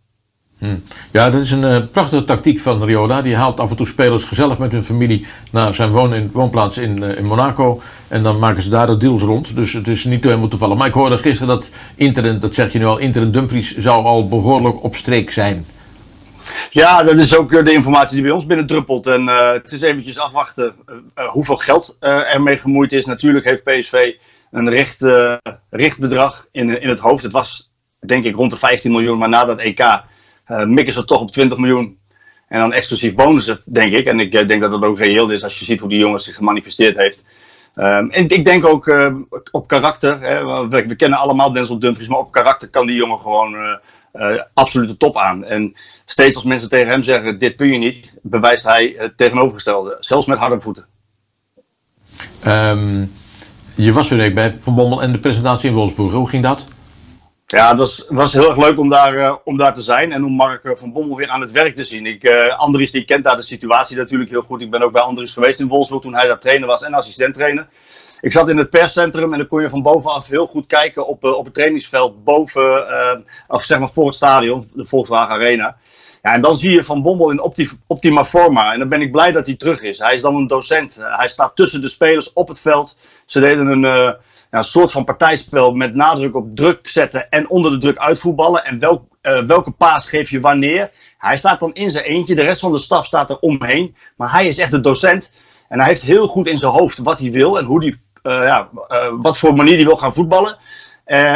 Hmm. 0.62 0.84
Ja, 1.12 1.30
dat 1.30 1.42
is 1.42 1.52
een 1.52 1.64
uh, 1.64 1.78
prachtige 1.92 2.24
tactiek 2.24 2.60
van 2.60 2.84
Riola. 2.84 3.22
Die 3.22 3.36
haalt 3.36 3.60
af 3.60 3.70
en 3.70 3.76
toe 3.76 3.86
spelers 3.86 4.24
gezellig 4.24 4.58
met 4.58 4.72
hun 4.72 4.84
familie 4.84 5.26
naar 5.52 5.74
zijn 5.74 5.90
woon 5.90 6.32
woonplaats 6.32 6.78
in, 6.78 6.98
uh, 6.98 7.18
in 7.18 7.26
Monaco. 7.26 7.82
En 8.08 8.24
dan 8.24 8.40
maken 8.40 8.62
ze 8.62 8.70
daar 8.70 8.86
de 8.86 8.98
deals 8.98 9.22
rond. 9.22 9.56
Dus 9.56 9.74
het 9.74 9.88
is 9.88 10.04
niet 10.04 10.24
helemaal 10.24 10.48
toevallig. 10.48 10.78
Maar 10.78 10.88
ik 10.88 10.94
hoorde 10.94 11.18
gisteren 11.18 11.56
dat 11.56 11.72
Inter, 11.96 12.40
dat 12.40 12.56
zeg 12.56 12.72
je 12.72 12.80
nu 12.80 12.86
al, 12.86 12.98
Inter 12.98 13.22
en 13.22 13.32
Dumfries 13.32 13.78
zou 13.78 14.06
al 14.06 14.28
behoorlijk 14.28 14.84
op 14.84 14.96
streek 14.96 15.32
zijn. 15.32 15.66
Ja, 16.70 17.04
dat 17.04 17.16
is 17.16 17.38
ook 17.38 17.66
de 17.66 17.74
informatie 17.74 18.14
die 18.14 18.24
bij 18.24 18.32
ons 18.32 18.46
binnendruppelt. 18.46 19.08
En 19.08 19.28
het 19.28 19.72
is 19.72 19.82
eventjes 19.82 20.20
afwachten 20.20 20.76
hoeveel 21.32 21.58
geld 21.58 21.98
ermee 22.00 22.58
gemoeid 22.58 22.92
is. 22.92 23.06
Natuurlijk 23.06 23.46
heeft 23.46 23.64
PSV 23.64 24.14
een 24.52 24.70
richt, 24.70 25.06
richtbedrag 25.70 26.46
in, 26.52 26.82
in 26.82 26.90
het 26.90 27.00
hoofd. 27.00 27.24
Het 27.24 27.32
was 27.32 27.72
denk 28.00 28.24
ik 28.24 28.36
rond 28.36 28.52
de 28.52 28.58
15 28.58 28.92
miljoen, 28.92 29.18
maar 29.18 29.30
na 29.30 29.46
dat 29.46 29.60
EK 29.60 30.10
mikken 30.48 30.94
ze 30.94 31.06
toch 31.06 31.22
op 31.22 31.32
20 31.32 31.58
miljoen. 31.58 32.00
En 32.48 32.60
dan 32.60 32.74
exclusief 32.74 33.16
bonussen, 33.16 33.62
denk 33.66 33.94
ik. 33.94 34.06
En 34.06 34.20
ik 34.20 34.34
uh, 34.34 34.48
denk 34.48 34.62
dat 34.62 34.72
dat 34.72 34.84
ook 34.84 34.98
reëel 34.98 35.30
is 35.30 35.44
als 35.44 35.60
je 35.60 35.66
ziet 35.66 35.80
hoe 35.80 35.90
die 35.90 36.00
jongen 36.00 36.20
zich 36.20 36.36
gemanifesteerd 36.36 36.98
heeft. 36.98 37.24
Um, 37.76 38.12
en 38.12 38.28
ik 38.28 38.46
denk 38.46 38.66
ook 38.66 38.88
uh, 38.88 39.16
op 39.52 39.68
karakter. 39.68 40.22
Hè, 40.22 40.68
we, 40.68 40.96
kennen 40.96 41.20
allemaal 41.20 41.52
Denzel 41.52 41.80
Dumfries, 41.80 42.08
maar 42.08 42.20
op 42.20 42.32
karakter 42.32 42.70
kan 42.70 42.86
die 42.86 42.96
jongen 42.96 43.20
gewoon 43.20 43.80
absoluut 44.54 44.88
de 44.88 44.98
top 44.98 45.18
aan. 45.18 45.44
En 45.44 45.76
steeds 46.06 46.36
als 46.36 46.44
mensen 46.44 46.70
tegen 46.70 46.88
hem 46.88 47.04
zeggen: 47.04 47.40
Dit 47.40 47.56
kun 47.56 47.72
je 47.72 47.78
niet, 47.78 48.18
bewijst 48.22 48.64
hij 48.64 48.96
het 48.98 49.18
tegenovergestelde. 49.18 49.98
Zelfs 50.00 50.28
met 50.28 50.40
harde 50.40 50.62
voeten. 50.62 50.86
Um, 52.48 53.12
je 53.76 53.94
was 53.94 54.10
weer 54.10 54.34
bij 54.34 54.52
Van 54.60 54.76
Bommel 54.76 55.02
en 55.02 55.12
de 55.12 55.20
presentatie 55.20 55.70
in 55.70 55.76
Wolfsburg. 55.76 56.12
Hoe 56.12 56.30
ging 56.30 56.44
dat? 56.44 56.66
Ja, 57.52 57.70
het 57.70 57.78
was, 57.78 58.06
was 58.10 58.34
heel 58.34 58.50
erg 58.50 58.58
leuk 58.58 58.80
om 58.80 58.90
daar, 58.90 59.16
uh, 59.16 59.36
om 59.44 59.58
daar 59.58 59.74
te 59.74 59.82
zijn 59.82 60.12
en 60.12 60.26
om 60.26 60.32
Mark 60.32 60.64
eh, 60.64 60.72
van 60.76 60.92
Bommel 60.92 61.18
weer 61.18 61.30
aan 61.30 61.42
het 61.42 61.52
werk 61.52 61.76
te 61.76 61.84
zien. 61.84 62.06
Ik, 62.06 62.24
uh, 62.24 62.58
Andries 62.58 62.92
die 62.92 63.06
kent 63.06 63.24
daar 63.24 63.36
de 63.36 63.42
situatie 63.42 63.98
natuurlijk 63.98 64.30
heel 64.30 64.42
goed. 64.42 64.62
Ik 64.62 64.72
ben 64.72 64.82
ook 64.82 64.92
bij 64.92 65.02
Andries 65.02 65.34
geweest 65.34 65.60
in 65.60 65.68
Wolfsburg 65.68 66.02
toen 66.02 66.14
hij 66.16 66.28
daar 66.28 66.40
trainer 66.40 66.68
was 66.68 66.84
en 66.84 66.94
assistent 66.94 67.34
trainer. 67.34 67.68
Ik 68.22 68.32
zat 68.32 68.50
in 68.50 68.58
het 68.58 68.70
perscentrum 68.70 69.32
en 69.32 69.38
dan 69.38 69.48
kon 69.48 69.62
je 69.62 69.70
van 69.70 69.82
bovenaf 69.82 70.28
heel 70.28 70.48
goed 70.48 70.66
kijken 70.66 71.08
op, 71.08 71.24
op 71.24 71.46
het 71.46 71.54
trainingsveld 71.54 72.24
boven, 72.24 72.86
of 73.48 73.64
zeg 73.64 73.80
maar 73.80 73.90
voor 73.90 74.06
het 74.06 74.16
stadion, 74.16 74.70
de 74.74 74.86
Volkswagen 74.86 75.36
Arena. 75.36 75.78
Ja, 76.22 76.34
en 76.34 76.42
dan 76.42 76.56
zie 76.56 76.72
je 76.72 76.84
Van 76.84 77.02
Bommel 77.02 77.32
in 77.32 77.42
opti 77.42 77.70
optima 77.88 78.26
forma. 78.26 78.74
En 78.74 78.80
dan 78.80 78.90
ben 78.90 79.02
ik 79.02 79.12
blij 79.12 79.32
dat 79.32 79.46
hij 79.46 79.56
terug 79.56 79.82
is. 79.82 80.00
Hij 80.00 80.14
is 80.14 80.22
dan 80.22 80.36
een 80.36 80.48
docent. 80.48 81.00
hij 81.02 81.30
staat 81.30 81.56
tussen 81.56 81.82
de 81.82 81.90
spelers 81.90 82.34
op 82.34 82.48
het 82.48 82.60
veld. 82.60 82.98
Ze 83.26 83.40
deden 83.40 83.68
een 83.68 84.16
een 84.52 84.64
soort 84.64 84.92
van 84.92 85.04
partijspel 85.04 85.74
met 85.74 85.96
nadruk 85.96 86.36
op 86.36 86.56
druk 86.56 86.90
zetten 86.90 87.30
en 87.30 87.50
onder 87.50 87.72
de 87.72 87.78
druk 87.78 87.98
uitvoetballen. 87.98 88.66
En 88.66 88.80
welk, 88.80 89.04
uh, 89.22 89.44
welke 89.44 89.72
paas 89.72 90.08
geef 90.08 90.30
je 90.30 90.40
wanneer. 90.40 90.92
Hij 91.18 91.38
staat 91.38 91.60
dan 91.60 91.74
in 91.74 91.92
zijn 91.92 92.06
eentje, 92.06 92.36
de 92.36 92.44
rest 92.44 92.62
van 92.62 92.72
de 92.72 92.80
staf 92.80 93.06
staat 93.06 93.30
er 93.30 93.40
omheen. 93.40 93.96
Maar 94.16 94.32
hij 94.32 94.46
is 94.46 94.58
echt 94.58 94.72
de 94.72 94.80
docent. 94.80 95.34
En 95.68 95.80
hij 95.80 95.88
heeft 95.88 96.02
heel 96.02 96.28
goed 96.28 96.48
in 96.48 96.58
zijn 96.58 96.72
hoofd 96.72 96.98
wat 96.98 97.20
hij 97.20 97.32
wil 97.32 97.60
en 97.60 97.66
hoe 97.66 97.80
die, 97.80 98.02
uh, 98.24 98.32
ja, 98.32 98.70
uh, 98.88 99.08
wat 99.22 99.38
voor 99.38 99.56
manier 99.56 99.76
hij 99.76 99.86
wil 99.86 99.98
gaan 99.98 100.14
voetballen. 100.14 100.58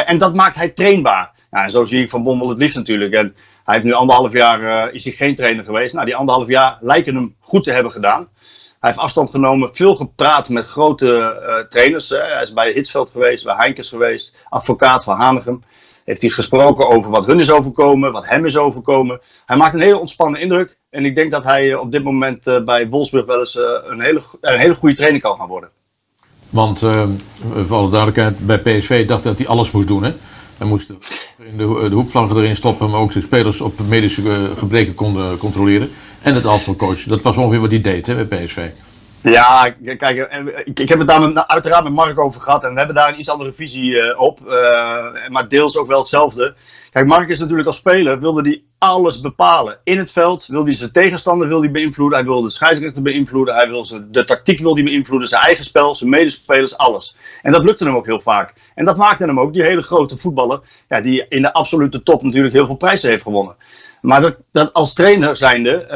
en 0.05 0.17
dat 0.17 0.33
maakt 0.33 0.55
hij 0.55 0.69
trainbaar. 0.69 1.31
Ja, 1.51 1.63
en 1.63 1.71
zo 1.71 1.85
zie 1.85 2.01
ik 2.01 2.09
Van 2.09 2.23
Bommel 2.23 2.49
het 2.49 2.57
liefst 2.57 2.75
natuurlijk. 2.75 3.13
En 3.13 3.35
hij 3.63 3.73
heeft 3.73 3.85
nu 3.85 3.93
anderhalf 3.93 4.33
jaar 4.33 4.93
is 4.93 5.03
hij 5.03 5.13
geen 5.13 5.35
trainer 5.35 5.65
geweest. 5.65 5.93
Nou, 5.93 6.05
die 6.05 6.15
anderhalf 6.15 6.47
jaar 6.47 6.77
lijken 6.81 7.15
hem 7.15 7.35
goed 7.39 7.63
te 7.63 7.71
hebben 7.71 7.91
gedaan. 7.91 8.29
Hij 8.85 8.93
heeft 8.93 9.05
afstand 9.05 9.29
genomen, 9.29 9.69
veel 9.71 9.95
gepraat 9.95 10.49
met 10.49 10.65
grote 10.65 11.41
uh, 11.47 11.67
trainers. 11.69 12.09
Hè. 12.09 12.17
Hij 12.17 12.41
is 12.41 12.53
bij 12.53 12.71
Hitsveld 12.71 13.09
geweest, 13.09 13.43
bij 13.43 13.55
Heinkes 13.55 13.89
geweest, 13.89 14.35
advocaat 14.49 15.03
van 15.03 15.17
Hanegem. 15.17 15.63
Heeft 16.03 16.21
hij 16.21 16.29
gesproken 16.31 16.87
over 16.87 17.11
wat 17.11 17.25
hun 17.25 17.39
is 17.39 17.51
overkomen, 17.51 18.11
wat 18.11 18.27
hem 18.27 18.45
is 18.45 18.57
overkomen. 18.57 19.21
Hij 19.45 19.57
maakt 19.57 19.73
een 19.73 19.79
hele 19.79 19.97
ontspannen 19.97 20.41
indruk. 20.41 20.77
En 20.89 21.05
ik 21.05 21.15
denk 21.15 21.31
dat 21.31 21.43
hij 21.43 21.69
uh, 21.69 21.79
op 21.79 21.91
dit 21.91 22.03
moment 22.03 22.47
uh, 22.47 22.63
bij 22.63 22.89
Wolfsburg 22.89 23.25
wel 23.25 23.39
eens 23.39 23.55
een, 23.85 24.01
hele, 24.01 24.21
een 24.41 24.59
hele 24.59 24.75
goede 24.75 24.95
trainer 24.95 25.21
kan 25.21 25.37
gaan 25.37 25.47
worden. 25.47 25.69
Want, 26.49 26.79
voor 26.79 27.77
alle 27.77 27.89
duidelijkheid, 27.89 28.39
bij 28.39 28.59
PSV 28.59 29.07
dacht 29.07 29.23
dat 29.23 29.37
hij 29.37 29.47
alles 29.47 29.71
moest 29.71 29.87
doen. 29.87 30.03
Hè? 30.03 30.13
Hij 30.57 30.67
moest 30.67 30.87
de, 30.87 30.95
de, 31.57 31.89
de 31.89 32.35
erin 32.35 32.55
stoppen, 32.55 32.89
maar 32.89 32.99
ook 32.99 33.13
de 33.13 33.21
spelers 33.21 33.61
op 33.61 33.79
medische 33.87 34.51
gebreken 34.55 34.93
konden 34.93 35.37
controleren. 35.37 35.89
En 36.21 36.35
het 36.35 36.45
aftalcoach. 36.45 37.03
Dat 37.03 37.21
was 37.21 37.37
ongeveer 37.37 37.59
wat 37.59 37.71
hij 37.71 37.81
deed 37.81 38.05
hè, 38.05 38.25
bij 38.25 38.45
PSV. 38.45 38.69
Ja, 39.31 39.69
kijk, 39.97 40.31
ik, 40.65 40.79
ik 40.79 40.89
heb 40.89 40.99
het 40.99 41.07
daar 41.07 41.21
met, 41.21 41.47
uiteraard 41.47 41.83
met 41.83 41.93
Mark 41.93 42.19
over 42.19 42.41
gehad. 42.41 42.63
En 42.63 42.71
we 42.71 42.77
hebben 42.77 42.95
daar 42.95 43.09
een 43.09 43.19
iets 43.19 43.29
andere 43.29 43.53
visie 43.53 43.91
uh, 43.91 44.19
op. 44.21 44.39
Uh, 44.47 45.29
maar 45.29 45.47
deels 45.47 45.77
ook 45.77 45.87
wel 45.87 45.99
hetzelfde. 45.99 46.55
Kijk, 46.91 47.07
Mark 47.07 47.29
is 47.29 47.39
natuurlijk 47.39 47.67
als 47.67 47.77
speler, 47.77 48.19
wilde 48.19 48.41
hij 48.41 48.63
alles 48.77 49.21
bepalen. 49.21 49.79
In 49.83 49.97
het 49.97 50.11
veld 50.11 50.45
wilde 50.45 50.69
hij 50.69 50.77
zijn 50.77 50.91
tegenstander 50.91 51.47
wil 51.47 51.59
hij 51.59 51.71
beïnvloeden. 51.71 52.17
Hij 52.17 52.27
wilde 52.27 52.47
de 52.47 52.53
scheidsrechter 52.53 53.01
beïnvloeden. 53.01 53.55
Hij 53.55 53.67
wilde 53.67 54.09
de 54.09 54.23
tactiek 54.23 54.59
wil 54.59 54.75
hij 54.75 54.83
beïnvloeden. 54.83 55.27
Zijn 55.27 55.41
eigen 55.41 55.63
spel, 55.63 55.95
zijn 55.95 56.09
medespelers, 56.09 56.77
alles. 56.77 57.15
En 57.41 57.51
dat 57.51 57.63
lukte 57.63 57.85
hem 57.85 57.95
ook 57.95 58.05
heel 58.05 58.21
vaak. 58.21 58.53
En 58.75 58.85
dat 58.85 58.97
maakte 58.97 59.25
hem 59.25 59.39
ook 59.39 59.53
die 59.53 59.63
hele 59.63 59.81
grote 59.81 60.17
voetballer. 60.17 60.59
Ja, 60.89 61.01
die 61.01 61.25
in 61.29 61.41
de 61.41 61.53
absolute 61.53 62.03
top 62.03 62.23
natuurlijk 62.23 62.53
heel 62.53 62.65
veel 62.65 62.75
prijzen 62.75 63.09
heeft 63.09 63.23
gewonnen. 63.23 63.55
Maar 64.01 64.21
dat, 64.21 64.37
dat 64.51 64.73
als 64.73 64.93
trainer 64.93 65.35
zijnde 65.35 65.87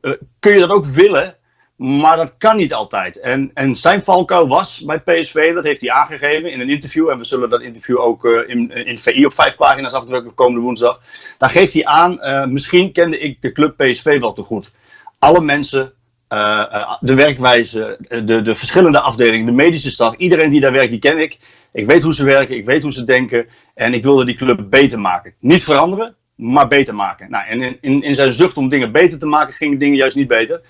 uh, 0.00 0.10
kun 0.38 0.52
je 0.52 0.60
dat 0.60 0.70
ook 0.70 0.86
willen 0.86 1.34
Maar 1.76 2.16
dat 2.16 2.34
kan 2.38 2.56
niet 2.56 2.74
altijd. 2.74 3.20
En, 3.20 3.50
en 3.54 3.76
zijn 3.76 4.02
valkuil 4.02 4.48
was 4.48 4.80
bij 4.80 5.00
PSV, 5.00 5.54
dat 5.54 5.64
heeft 5.64 5.80
hij 5.80 5.90
aangegeven 5.90 6.52
in 6.52 6.60
een 6.60 6.70
interview. 6.70 7.08
En 7.08 7.18
we 7.18 7.24
zullen 7.24 7.50
dat 7.50 7.62
interview 7.62 7.98
ook 7.98 8.24
uh, 8.24 8.48
in, 8.48 8.70
in 8.70 8.98
VI 8.98 9.24
op 9.24 9.34
vijf 9.34 9.56
pagina's 9.56 9.92
afdrukken 9.92 10.34
komende 10.34 10.60
woensdag. 10.60 11.00
Daar 11.38 11.50
geeft 11.50 11.72
hij 11.72 11.84
aan, 11.84 12.18
uh, 12.20 12.46
misschien 12.46 12.92
kende 12.92 13.18
ik 13.18 13.42
de 13.42 13.52
club 13.52 13.76
PSV 13.76 14.20
wel 14.20 14.32
te 14.32 14.42
goed. 14.42 14.70
Alle 15.18 15.40
mensen, 15.40 15.92
uh, 16.28 16.94
de 17.00 17.14
werkwijze, 17.14 17.98
de, 18.24 18.42
de 18.42 18.54
verschillende 18.54 19.00
afdelingen, 19.00 19.46
de 19.46 19.52
medische 19.52 19.90
staf, 19.90 20.14
iedereen 20.16 20.50
die 20.50 20.60
daar 20.60 20.72
werkt, 20.72 20.90
die 20.90 21.00
ken 21.00 21.18
ik. 21.18 21.38
Ik 21.72 21.86
weet 21.86 22.02
hoe 22.02 22.14
ze 22.14 22.24
werken, 22.24 22.56
ik 22.56 22.64
weet 22.64 22.82
hoe 22.82 22.92
ze 22.92 23.04
denken. 23.04 23.46
En 23.74 23.94
ik 23.94 24.02
wilde 24.02 24.24
die 24.24 24.34
club 24.34 24.66
beter 24.70 25.00
maken. 25.00 25.34
Niet 25.38 25.64
veranderen, 25.64 26.14
maar 26.34 26.68
beter 26.68 26.94
maken. 26.94 27.30
Nou, 27.30 27.46
en 27.46 27.62
in, 27.62 27.78
in, 27.80 28.02
in 28.02 28.14
zijn 28.14 28.32
zucht 28.32 28.56
om 28.56 28.68
dingen 28.68 28.92
beter 28.92 29.18
te 29.18 29.26
maken, 29.26 29.54
gingen 29.54 29.78
dingen 29.78 29.96
juist 29.96 30.16
niet 30.16 30.28
beter. 30.28 30.60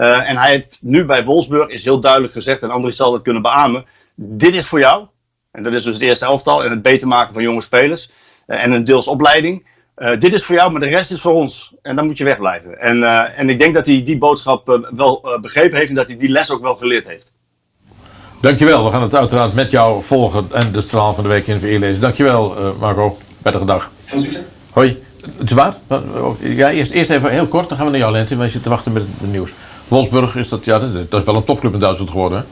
Uh, 0.00 0.28
en 0.30 0.36
hij 0.36 0.50
heeft 0.50 0.78
nu 0.80 1.04
bij 1.04 1.24
Wolfsburg 1.24 1.68
is 1.68 1.84
heel 1.84 2.00
duidelijk 2.00 2.32
gezegd, 2.32 2.62
en 2.62 2.70
Andries 2.70 2.96
zal 2.96 3.10
dat 3.10 3.22
kunnen 3.22 3.42
beamen. 3.42 3.84
Dit 4.14 4.54
is 4.54 4.66
voor 4.66 4.78
jou. 4.78 5.06
En 5.50 5.62
dat 5.62 5.72
is 5.72 5.82
dus 5.82 5.94
het 5.94 6.02
eerste 6.02 6.24
elftal 6.24 6.64
en 6.64 6.70
het 6.70 6.82
beter 6.82 7.08
maken 7.08 7.34
van 7.34 7.42
jonge 7.42 7.60
spelers. 7.60 8.10
Uh, 8.46 8.64
en 8.64 8.72
een 8.72 8.84
deels 8.84 9.08
opleiding. 9.08 9.66
Uh, 9.96 10.18
dit 10.18 10.32
is 10.32 10.44
voor 10.44 10.54
jou, 10.54 10.70
maar 10.70 10.80
de 10.80 10.86
rest 10.86 11.10
is 11.10 11.20
voor 11.20 11.32
ons. 11.32 11.74
En 11.82 11.96
dan 11.96 12.06
moet 12.06 12.18
je 12.18 12.24
wegblijven. 12.24 12.80
En, 12.80 13.02
en 13.36 13.48
ik 13.48 13.58
denk 13.58 13.74
dat 13.74 13.86
hij 13.86 14.02
die 14.02 14.18
boodschap 14.18 14.88
wel 14.94 15.38
begrepen 15.40 15.76
heeft 15.78 15.88
en 15.88 15.94
dat 15.94 16.06
hij 16.06 16.16
die 16.16 16.30
les 16.30 16.50
ook 16.50 16.62
wel 16.62 16.76
geleerd 16.76 17.06
heeft. 17.06 17.32
Dankjewel. 18.40 18.84
We 18.84 18.90
gaan 18.90 19.02
het 19.02 19.14
uiteraard 19.14 19.54
met 19.54 19.70
jou 19.70 20.02
volgen 20.02 20.46
en 20.52 20.72
de 20.72 20.80
straal 20.80 21.14
van 21.14 21.22
de 21.22 21.30
week 21.30 21.46
in 21.46 21.58
de 21.58 21.78
lezen. 21.78 22.00
Dankjewel 22.00 22.74
Marco. 22.78 23.16
Prettige 23.42 23.64
dag. 23.64 23.90
Veel 24.04 24.20
succes. 24.20 24.42
Hoi. 24.72 25.02
Het 25.36 25.50
is 25.50 25.52
waar. 25.52 25.74
Ja, 26.38 26.70
eerst, 26.70 26.90
eerst 26.90 27.10
even 27.10 27.30
heel 27.30 27.46
kort, 27.46 27.68
dan 27.68 27.76
gaan 27.76 27.86
we 27.86 27.92
naar 27.92 28.00
jou, 28.00 28.12
Lente. 28.12 28.36
Wij 28.36 28.48
zitten 28.48 28.62
te 28.62 28.68
wachten 28.68 28.92
met 28.92 29.02
het 29.02 29.30
nieuws. 29.30 29.52
Wolfsburg, 29.90 30.36
is 30.36 30.48
dat, 30.48 30.64
ja, 30.64 30.78
dat, 31.08 31.20
is 31.20 31.26
wel 31.26 31.34
een 31.34 31.44
topclub 31.44 31.72
in 31.72 31.80
Duitsland 31.80 32.10
geworden, 32.10 32.38
hè? 32.38 32.44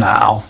Nou, 0.00 0.40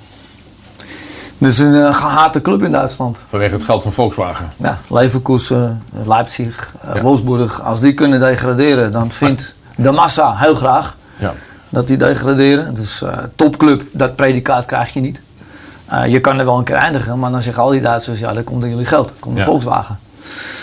het 1.38 1.48
is 1.48 1.58
een 1.58 1.72
uh, 1.72 1.94
gehate 1.94 2.40
club 2.40 2.62
in 2.62 2.70
Duitsland. 2.70 3.18
Vanwege 3.28 3.54
het 3.54 3.62
geld 3.62 3.82
van 3.82 3.92
Volkswagen. 3.92 4.52
Ja, 4.56 4.78
Leverkusen, 4.88 5.82
Leipzig, 6.04 6.74
uh, 6.94 7.02
Wolfsburg. 7.02 7.62
Als 7.62 7.80
die 7.80 7.94
kunnen 7.94 8.20
degraderen, 8.20 8.92
dan 8.92 9.10
vindt 9.10 9.54
de 9.76 9.90
massa 9.90 10.36
heel 10.36 10.54
graag 10.54 10.96
ja. 11.18 11.34
dat 11.68 11.86
die 11.86 11.96
degraderen. 11.96 12.74
Dus 12.74 13.02
uh, 13.02 13.18
topclub, 13.34 13.82
dat 13.92 14.16
predicaat 14.16 14.66
krijg 14.66 14.92
je 14.92 15.00
niet. 15.00 15.20
je 16.08 16.20
kan 16.20 16.38
er 16.38 16.44
wel 16.44 16.58
een 16.58 16.64
keer 16.64 16.76
eindigen, 16.76 17.18
maar 17.18 17.30
dan 17.30 17.42
zeggen 17.42 17.62
al 17.62 17.70
die 17.70 17.80
Duitsers, 17.80 18.18
ja, 18.18 18.32
dat 18.32 18.44
komt 18.44 18.60
door 18.60 18.70
jullie 18.70 18.86
geld, 18.86 19.08
dat 19.08 19.16
komt 19.18 19.34
door 19.34 19.44
ja. 19.44 19.50
Volkswagen. 19.50 19.98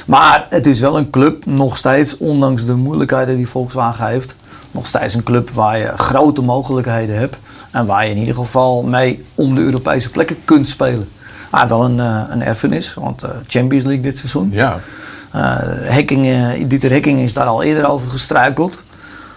Maar 0.06 0.46
het 0.50 0.66
is 0.66 0.80
wel 0.80 0.98
een 0.98 1.10
club, 1.10 1.46
nog 1.46 1.78
steeds, 1.78 2.18
ondanks 2.18 2.66
de 2.66 2.76
moeilijkheden 2.76 3.36
die 3.36 3.48
Volkswagen 3.48 4.08
heeft, 4.08 4.36
nog 4.76 4.88
steeds 4.88 5.14
een 5.14 5.24
club 5.24 5.50
waar 5.50 5.78
je 5.78 5.92
grote 5.96 6.42
mogelijkheden 6.42 7.18
hebt. 7.18 7.36
En 7.72 7.86
waar 7.86 8.06
je 8.06 8.12
in 8.12 8.18
ieder 8.18 8.36
geval 8.36 8.84
mee 8.84 9.26
om 9.36 9.56
de 9.56 9.62
Europese 9.62 10.10
plekken 10.10 10.38
kunt 10.46 10.68
spelen. 10.68 11.10
Heeft 11.52 11.70
wel 11.70 11.84
een, 11.84 11.98
uh, 11.98 12.22
een 12.30 12.44
erfenis, 12.44 12.94
want 12.94 13.24
uh, 13.24 13.30
Champions 13.48 13.86
League 13.86 14.04
dit 14.04 14.18
seizoen. 14.18 14.50
Ja. 14.52 14.80
Uh, 15.36 15.42
Hekking, 15.68 16.28
Dieter 16.68 16.92
Hekking 16.92 17.20
is 17.20 17.34
daar 17.34 17.46
al 17.46 17.64
eerder 17.64 17.88
over 17.90 18.10
gestruikeld. 18.10 18.80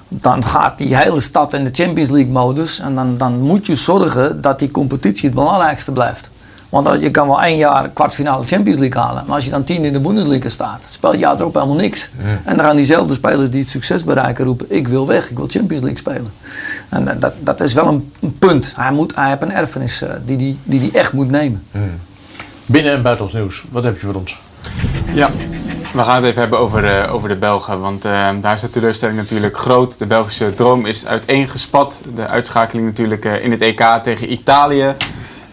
Dan 0.09 0.45
gaat 0.45 0.79
die 0.79 0.97
hele 0.97 1.21
stad 1.21 1.55
in 1.55 1.65
de 1.65 1.71
Champions 1.73 2.11
League 2.11 2.33
modus. 2.33 2.79
En 2.79 2.95
dan, 2.95 3.17
dan 3.17 3.41
moet 3.41 3.67
je 3.67 3.75
zorgen 3.75 4.41
dat 4.41 4.59
die 4.59 4.71
competitie 4.71 5.25
het 5.25 5.35
belangrijkste 5.35 5.93
blijft. 5.93 6.29
Want 6.69 7.01
je 7.01 7.11
kan 7.11 7.27
wel 7.27 7.43
één 7.43 7.57
jaar 7.57 7.89
kwartfinale 7.89 8.45
Champions 8.45 8.79
League 8.79 9.03
halen. 9.03 9.25
Maar 9.27 9.35
als 9.35 9.45
je 9.45 9.51
dan 9.51 9.65
tien 9.65 9.85
in 9.85 9.93
de 9.93 10.01
Bundesliga 10.01 10.49
staat, 10.49 10.83
speelt 10.91 11.13
je 11.13 11.19
jaar 11.19 11.41
erop 11.41 11.55
helemaal 11.55 11.77
niks. 11.77 12.11
En 12.45 12.57
dan 12.57 12.65
gaan 12.65 12.77
diezelfde 12.77 13.15
spelers 13.15 13.51
die 13.51 13.61
het 13.61 13.69
succes 13.69 14.05
bereiken 14.05 14.45
roepen: 14.45 14.67
Ik 14.69 14.89
wil 14.89 15.07
weg, 15.07 15.31
ik 15.31 15.37
wil 15.37 15.47
Champions 15.49 15.83
League 15.83 15.99
spelen. 15.99 16.33
En 16.89 17.19
dat, 17.19 17.33
dat 17.41 17.61
is 17.61 17.73
wel 17.73 17.87
een, 17.87 18.13
punt. 18.39 18.73
Hij, 18.77 18.93
moet, 18.93 19.15
hij 19.15 19.29
heeft 19.29 19.43
een 19.43 19.53
erfenis 19.53 20.03
uh, 20.03 20.09
die 20.25 20.37
hij 20.37 20.45
die, 20.45 20.59
die, 20.65 20.81
die 20.81 20.99
echt 20.99 21.13
moet 21.13 21.31
nemen. 21.31 21.63
Binnen- 22.67 22.93
en 22.93 23.03
buitenlands 23.03 23.39
nieuws, 23.39 23.65
wat 23.71 23.83
heb 23.83 24.01
je 24.01 24.07
voor 24.07 24.15
ons? 24.15 24.41
Ja, 25.15 25.31
we 25.93 26.03
gaan 26.03 26.17
het 26.17 26.25
even 26.25 26.41
hebben 26.41 26.59
over, 26.59 26.85
uh, 26.85 27.15
over 27.15 27.29
de 27.29 27.37
Belgen. 27.37 27.81
Want 27.81 28.05
uh, 28.05 28.29
daar 28.41 28.55
is 28.55 28.61
de 28.61 28.71
teleurstelling 28.71 29.19
natuurlijk 29.19 29.59
groot. 29.59 29.99
De 29.99 30.07
Belgische 30.07 30.55
droom 30.55 30.87
is 30.87 31.07
uiteengespat. 31.07 32.03
De 32.15 32.27
uitschakeling 32.27 32.87
natuurlijk 32.87 33.25
in 33.25 33.51
het 33.51 33.61
EK 33.61 33.83
tegen 34.03 34.33
Italië. 34.33 34.95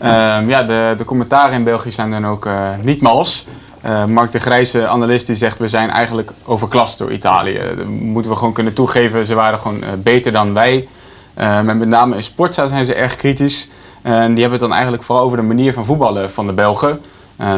Uh, 0.06 0.47
ja, 0.47 0.64
de, 0.64 0.93
de 0.97 1.03
commentaren 1.03 1.53
in 1.53 1.64
België 1.64 1.91
zijn 1.91 2.12
dan 2.12 2.28
ook 2.28 2.45
uh, 2.45 2.70
niet 2.82 3.01
mals. 3.01 3.47
Uh, 3.86 4.06
Mark 4.06 4.32
de 4.32 4.39
Grijze, 4.39 4.88
analist, 4.88 5.28
die 5.28 5.36
zegt 5.36 5.60
we 5.60 5.68
zijn 5.68 5.89
eigenlijk 5.89 6.32
overklast 6.45 6.97
door 6.97 7.12
Italië. 7.12 7.62
Dat 7.78 7.88
moeten 7.88 8.32
we 8.32 8.38
gewoon 8.38 8.53
kunnen 8.53 8.74
toegeven. 8.74 9.26
Ze 9.26 9.36
waren 9.36 9.60
gewoon 9.60 9.84
beter 9.97 10.32
dan 10.32 10.53
wij. 10.53 10.88
maar 11.36 11.76
met 11.76 11.88
name 11.88 12.16
in 12.16 12.24
Sportza 12.24 12.68
zijn 12.68 12.86
ze 12.86 12.93
erg 12.93 13.16
kritisch. 13.16 13.70
En 14.01 14.34
die 14.34 14.41
hebben 14.41 14.51
het 14.51 14.60
dan 14.60 14.72
eigenlijk 14.72 15.03
vooral 15.03 15.26
over 15.26 15.38
de 15.38 15.43
manier 15.43 15.74
van 15.74 15.86
voetballen 15.86 16.32
van 16.32 16.45
de 16.45 16.53
Belgen. 16.53 17.01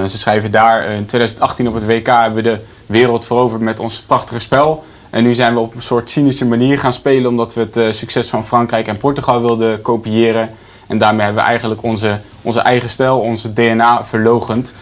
ze 0.05 0.17
schrijven 0.17 0.51
daar 0.51 0.85
in 0.85 1.05
2018 1.05 1.67
op 1.67 1.73
het 1.73 1.85
WK 1.85 2.07
hebben 2.07 2.43
we 2.43 2.49
de 2.49 2.59
wereld 2.85 3.25
veroverd 3.25 3.61
met 3.61 3.79
ons 3.79 4.01
prachtige 4.01 4.39
spel. 4.39 4.83
En 5.09 5.23
nu 5.23 5.33
zijn 5.33 5.53
we 5.53 5.59
op 5.59 5.75
een 5.75 5.81
soort 5.81 6.09
cynische 6.09 6.45
manier 6.45 6.79
gaan 6.79 6.93
spelen 6.93 7.29
omdat 7.29 7.53
we 7.53 7.67
het 7.71 7.95
succes 7.95 8.27
van 8.27 8.45
Frankrijk 8.45 8.87
en 8.87 8.97
Portugal 8.97 9.41
wilden 9.41 9.81
kopiëren. 9.81 10.49
En 10.87 10.97
daarmee 10.97 11.25
hebben 11.25 11.43
we 11.43 11.49
eigenlijk 11.49 11.83
onze, 11.83 12.19
onze 12.47 12.59
eigen 12.59 12.89
stijl, 12.89 13.19
onze 13.19 13.53
DNA 13.53 14.05
verlogend. 14.05 14.73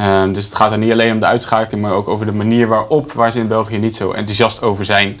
Um, 0.00 0.32
dus 0.32 0.44
het 0.44 0.54
gaat 0.54 0.72
er 0.72 0.78
niet 0.78 0.92
alleen 0.92 1.12
om 1.12 1.20
de 1.20 1.26
uitschakeling, 1.26 1.82
maar 1.82 1.92
ook 1.92 2.08
over 2.08 2.26
de 2.26 2.32
manier 2.32 2.66
waarop, 2.66 3.12
waar 3.12 3.32
ze 3.32 3.38
in 3.38 3.48
België 3.48 3.78
niet 3.78 3.96
zo 3.96 4.12
enthousiast 4.12 4.62
over 4.62 4.84
zijn. 4.84 5.20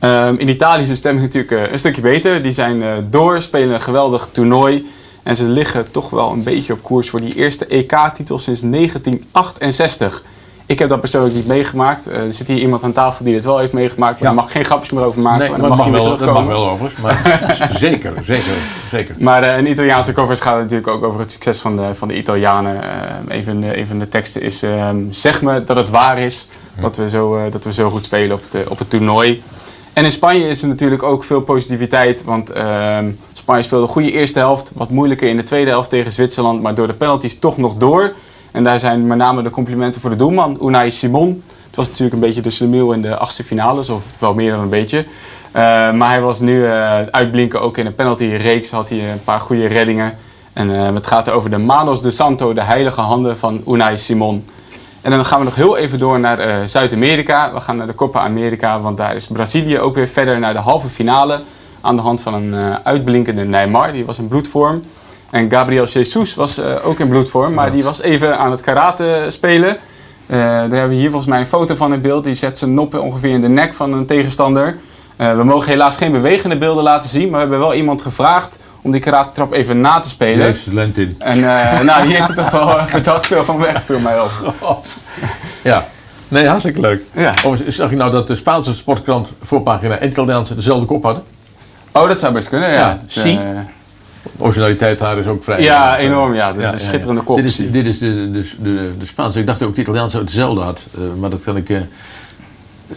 Um, 0.00 0.38
in 0.38 0.48
Italië 0.48 0.82
is 0.82 0.88
de 0.88 0.94
stemming 0.94 1.24
natuurlijk 1.24 1.52
uh, 1.52 1.72
een 1.72 1.78
stukje 1.78 2.02
beter. 2.02 2.42
Die 2.42 2.52
zijn 2.52 2.82
uh, 2.82 2.92
door, 3.10 3.42
spelen 3.42 3.74
een 3.74 3.80
geweldig 3.80 4.28
toernooi. 4.32 4.86
En 5.22 5.36
ze 5.36 5.44
liggen 5.44 5.90
toch 5.90 6.10
wel 6.10 6.30
een 6.30 6.42
beetje 6.42 6.72
op 6.72 6.82
koers 6.82 7.10
voor 7.10 7.20
die 7.20 7.34
eerste 7.34 7.66
EK-titel 7.66 8.38
sinds 8.38 8.60
1968. 8.60 10.22
Ik 10.70 10.78
heb 10.78 10.88
dat 10.88 11.00
persoonlijk 11.00 11.34
niet 11.34 11.46
meegemaakt. 11.46 12.08
Uh, 12.08 12.16
er 12.16 12.32
zit 12.32 12.48
hier 12.48 12.58
iemand 12.58 12.82
aan 12.82 12.92
tafel 12.92 13.24
die 13.24 13.34
dit 13.34 13.44
wel 13.44 13.58
heeft 13.58 13.72
meegemaakt. 13.72 14.18
Ja. 14.18 14.24
Daar 14.24 14.34
mag 14.34 14.52
geen 14.52 14.64
grapjes 14.64 14.90
meer 14.90 15.04
over 15.04 15.20
maken. 15.20 15.38
Nee, 15.38 15.50
maar 15.50 15.60
dat, 15.60 15.76
mag 15.76 15.88
wel, 15.88 16.16
dat 16.16 16.32
mag 16.32 16.46
wel 16.46 16.70
overigens. 16.70 17.02
Maar 17.02 17.70
zeker, 17.78 18.12
zeker, 18.24 18.52
zeker. 18.90 19.14
Maar 19.18 19.44
uh, 19.44 19.58
in 19.58 19.70
Italiaanse 19.70 20.12
covers 20.12 20.40
gaat 20.40 20.52
het 20.52 20.62
natuurlijk 20.62 20.88
ook 20.88 21.04
over 21.04 21.20
het 21.20 21.30
succes 21.30 21.58
van 21.58 21.76
de, 21.76 21.94
van 21.94 22.08
de 22.08 22.16
Italianen. 22.16 22.74
Uh, 22.74 23.36
een, 23.36 23.44
van 23.44 23.60
de, 23.60 23.78
een 23.78 23.86
van 23.86 23.98
de 23.98 24.08
teksten 24.08 24.42
is: 24.42 24.64
Zeg 25.10 25.42
me 25.42 25.64
dat 25.64 25.76
het 25.76 25.88
waar 25.88 26.18
is 26.18 26.48
dat, 26.80 26.96
we 26.96 27.08
zo, 27.08 27.48
dat 27.50 27.64
we 27.64 27.72
zo 27.72 27.90
goed 27.90 28.04
spelen 28.04 28.36
op 28.36 28.42
het, 28.50 28.68
op 28.68 28.78
het 28.78 28.90
toernooi. 28.90 29.42
En 29.92 30.04
in 30.04 30.10
Spanje 30.10 30.48
is 30.48 30.62
er 30.62 30.68
natuurlijk 30.68 31.02
ook 31.02 31.24
veel 31.24 31.40
positiviteit. 31.40 32.24
Want 32.24 32.50
ehm, 32.50 33.10
Spanje 33.32 33.62
speelde 33.62 33.84
een 33.84 33.92
goede 33.92 34.12
eerste 34.12 34.38
helft. 34.38 34.72
Wat 34.74 34.90
moeilijker 34.90 35.28
in 35.28 35.36
de 35.36 35.42
tweede 35.42 35.70
helft 35.70 35.90
tegen 35.90 36.12
Zwitserland. 36.12 36.62
Maar 36.62 36.74
door 36.74 36.86
de 36.86 36.94
penalties 36.94 37.38
toch 37.38 37.56
nog 37.56 37.74
door. 37.74 38.12
En 38.52 38.62
daar 38.62 38.78
zijn 38.78 39.06
met 39.06 39.18
name 39.18 39.42
de 39.42 39.50
complimenten 39.50 40.00
voor 40.00 40.10
de 40.10 40.16
doelman, 40.16 40.58
Unai 40.62 40.90
Simon. 40.90 41.42
Het 41.66 41.76
was 41.76 41.88
natuurlijk 41.88 42.14
een 42.14 42.20
beetje 42.20 42.40
de 42.40 42.50
slemiel 42.50 42.92
in 42.92 43.02
de 43.02 43.16
achtste 43.16 43.44
finales, 43.44 43.88
of 43.88 44.02
wel 44.18 44.34
meer 44.34 44.50
dan 44.50 44.60
een 44.60 44.68
beetje. 44.68 44.98
Uh, 44.98 45.92
maar 45.92 46.10
hij 46.10 46.20
was 46.20 46.40
nu 46.40 46.62
uh, 46.62 47.00
uitblinken 47.00 47.60
ook 47.60 47.78
in 47.78 47.86
een 47.86 47.94
penaltyreeks, 47.94 48.70
had 48.70 48.88
hij 48.88 48.98
een 48.98 49.24
paar 49.24 49.40
goede 49.40 49.66
reddingen. 49.66 50.16
En 50.52 50.70
uh, 50.70 50.92
het 50.94 51.06
gaat 51.06 51.30
over 51.30 51.50
de 51.50 51.58
Manos 51.58 52.02
de 52.02 52.10
Santo, 52.10 52.52
de 52.52 52.62
heilige 52.62 53.00
handen 53.00 53.38
van 53.38 53.62
Unai 53.68 53.96
Simon. 53.96 54.44
En 55.00 55.10
dan 55.10 55.24
gaan 55.24 55.38
we 55.38 55.44
nog 55.44 55.54
heel 55.54 55.76
even 55.76 55.98
door 55.98 56.20
naar 56.20 56.68
Zuid-Amerika. 56.68 57.52
We 57.52 57.60
gaan 57.60 57.76
naar 57.76 57.86
de 57.86 57.94
Copa 57.94 58.20
America, 58.20 58.80
want 58.80 58.96
daar 58.96 59.14
is 59.14 59.26
Brazilië 59.26 59.78
ook 59.78 59.94
weer 59.94 60.08
verder 60.08 60.38
naar 60.38 60.52
de 60.52 60.58
halve 60.58 60.88
finale. 60.88 61.40
Aan 61.80 61.96
de 61.96 62.02
hand 62.02 62.20
van 62.20 62.34
een 62.34 62.78
uitblinkende 62.84 63.44
Neymar, 63.44 63.92
die 63.92 64.04
was 64.04 64.18
in 64.18 64.28
bloedvorm. 64.28 64.82
En 65.30 65.50
Gabriel 65.50 65.84
Jesus 65.84 66.34
was 66.34 66.58
uh, 66.58 66.86
ook 66.86 66.98
in 66.98 67.08
bloedvorm, 67.08 67.54
maar 67.54 67.70
die 67.70 67.82
was 67.82 68.00
even 68.00 68.38
aan 68.38 68.50
het 68.50 68.60
karate 68.60 69.24
spelen. 69.28 69.68
Uh, 70.26 70.36
daar 70.36 70.60
hebben 70.60 70.88
we 70.88 70.94
hier 70.94 71.08
volgens 71.10 71.30
mij 71.30 71.40
een 71.40 71.46
foto 71.46 71.74
van 71.74 71.92
in 71.92 72.00
beeld. 72.00 72.24
Die 72.24 72.34
zet 72.34 72.58
zijn 72.58 72.74
noppen 72.74 73.02
ongeveer 73.02 73.30
in 73.30 73.40
de 73.40 73.48
nek 73.48 73.74
van 73.74 73.92
een 73.92 74.06
tegenstander. 74.06 74.76
Uh, 75.16 75.36
we 75.36 75.44
mogen 75.44 75.70
helaas 75.70 75.96
geen 75.96 76.12
bewegende 76.12 76.58
beelden 76.58 76.82
laten 76.82 77.10
zien, 77.10 77.22
maar 77.22 77.32
we 77.32 77.38
hebben 77.38 77.58
wel 77.58 77.74
iemand 77.74 78.02
gevraagd 78.02 78.58
om 78.82 78.90
die 78.90 79.00
karate 79.00 79.34
trap 79.34 79.52
even 79.52 79.80
na 79.80 79.98
te 80.00 80.08
spelen. 80.08 80.46
Jezus, 80.46 80.72
Lentin. 80.72 81.16
En 81.18 81.40
nou, 81.86 82.06
hier 82.06 82.14
heeft 82.14 82.28
het 82.28 82.36
toch 82.36 82.50
wel 82.50 82.86
verdacht 82.86 83.26
veel 83.26 83.44
van 83.44 83.58
weg, 83.58 83.82
viel 83.82 83.98
mij 83.98 84.20
op. 84.20 84.30
ja. 85.62 85.86
Nee, 86.28 86.46
hartstikke 86.46 86.80
leuk. 86.80 87.02
Ja. 87.12 87.34
Oh, 87.44 87.56
zag 87.66 87.90
je 87.90 87.96
nou 87.96 88.10
dat 88.10 88.26
de 88.26 88.34
Spaanse 88.34 88.74
sportkrant 88.74 89.32
voorpagina 89.42 89.96
en 89.96 90.08
Italiaanse 90.08 90.54
dezelfde 90.54 90.86
kop 90.86 91.02
hadden? 91.02 91.22
Oh, 91.92 92.08
dat 92.08 92.20
zou 92.20 92.32
best 92.32 92.48
kunnen, 92.48 92.68
ja. 92.68 92.76
Ja, 92.76 92.98
Dat, 93.14 93.24
eh, 93.24 93.32
Originaliteit 94.36 94.98
daar 94.98 95.18
is 95.18 95.26
ook 95.26 95.44
vrij. 95.44 95.62
Ja, 95.62 95.96
eh, 95.96 96.04
enorm, 96.04 96.34
ja. 96.34 96.52
Dat 96.52 96.64
is 96.64 96.72
een 96.72 96.80
schitterende 96.80 97.22
kop. 97.22 97.36
Dit 97.36 97.44
is, 97.44 97.56
dit 97.56 97.86
is 97.86 97.98
de, 97.98 98.30
de, 98.30 98.48
de, 98.62 98.92
de 98.98 99.06
Spaanse. 99.06 99.38
Ik 99.38 99.46
dacht 99.46 99.62
ook 99.62 99.74
de 99.74 99.80
Italiaanse 99.80 100.18
hetzelfde 100.18 100.60
had. 100.60 100.84
Uh, 100.98 101.04
maar 101.20 101.30
dat 101.30 101.42
kan 101.42 101.56
ik... 101.56 101.68
Uh, 101.68 101.80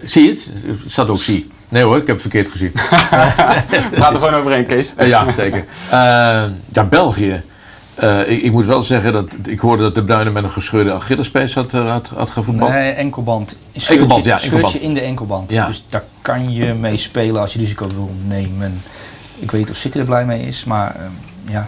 zie 0.04 0.24
je 0.24 0.30
het? 0.30 0.48
Het 0.82 0.92
staat 0.92 1.10
ook 1.10 1.22
zie. 1.22 1.52
Nee 1.70 1.84
hoor, 1.84 1.98
ik 1.98 2.08
heb 2.08 2.22
het 2.22 2.22
verkeerd 2.22 2.50
gezien. 2.50 2.72
Gaat 4.00 4.14
er 4.14 4.20
gewoon 4.20 4.34
overheen, 4.34 4.66
Kees. 4.66 4.94
ja, 5.00 5.32
zeker. 5.32 5.66
Uh, 5.86 6.44
ja, 6.72 6.84
België. 6.90 7.44
Eh, 7.96 8.30
ik, 8.30 8.42
ik 8.42 8.52
moet 8.52 8.66
wel 8.66 8.82
zeggen 8.82 9.14
dat 9.14 9.36
ik 9.46 9.60
hoorde 9.60 9.84
dat 9.84 9.96
de 9.96 10.04
Bruyne 10.04 10.30
met 10.30 10.44
een 10.44 10.50
gescheurde 10.50 10.92
Achillespees 10.92 11.54
had, 11.54 11.74
eh, 11.74 11.92
had, 11.92 12.12
had 12.16 12.32
gevoetbald. 12.32 12.72
Nee, 12.72 12.92
enkelband. 12.92 13.56
Een 13.74 13.82
Scheurtje, 13.82 13.94
Enkelband, 13.94 14.26
ja, 14.26 14.42
enkelband. 14.42 14.76
in 14.76 14.94
de 14.94 15.02
enkelband. 15.02 15.52
Ja. 15.52 15.68
Dus 15.68 15.84
daar 15.90 16.04
kan 16.22 16.54
je 16.54 16.74
mee 16.74 16.98
spelen 16.98 17.42
als 17.42 17.54
je 17.54 17.60
risico 17.60 17.88
wil 17.88 18.12
nemen. 18.26 18.82
Ik 19.44 19.52
weet 19.52 19.62
niet 19.62 19.70
of 19.70 19.76
City 19.76 20.00
er 20.00 20.06
blij 20.06 20.26
mee 20.26 20.42
is, 20.42 20.64
maar 20.64 20.96
ehm, 20.96 21.12
ja. 21.52 21.68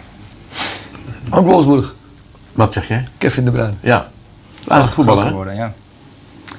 Ook 1.30 1.44
Wolfsburg. 1.44 1.94
Wat 2.52 2.72
zeg 2.72 2.88
jij? 2.88 3.08
Kevin 3.18 3.44
de 3.44 3.50
Bruyne. 3.50 3.74
Ja. 3.80 4.08
Aardig 4.68 4.94
voetballer, 4.94 5.26
geworden, 5.26 5.54
ja. 5.54 5.72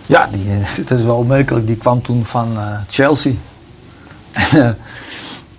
Ja, 0.05 0.27
die, 0.31 0.51
eh, 0.51 0.75
het 0.77 0.91
is 0.91 1.03
wel 1.03 1.17
opmerkelijk. 1.17 1.67
Die 1.67 1.75
kwam 1.75 2.01
toen 2.01 2.25
van 2.25 2.57
eh, 2.57 2.79
Chelsea. 2.87 3.33
En, 4.31 4.67
eh, 4.67 4.69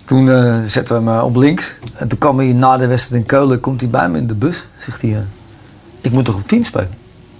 toen 0.05 0.27
zetten 0.67 1.05
we 1.05 1.11
hem 1.11 1.23
op 1.23 1.35
links. 1.35 1.75
En 1.95 2.07
toen 2.07 2.17
kwam 2.17 2.37
hij 2.37 2.53
na 2.53 2.77
de 2.77 2.87
wedstrijd 2.87 3.21
in 3.21 3.27
Keulen, 3.27 3.59
komt 3.59 3.81
hij 3.81 3.89
bij 3.89 4.09
me 4.09 4.17
in 4.17 4.27
de 4.27 4.33
bus. 4.33 4.65
Zegt 4.77 5.01
hij, 5.01 5.23
ik 6.01 6.11
moet 6.11 6.25
toch 6.25 6.35
op 6.35 6.47
10 6.47 6.63
spelen? 6.63 6.89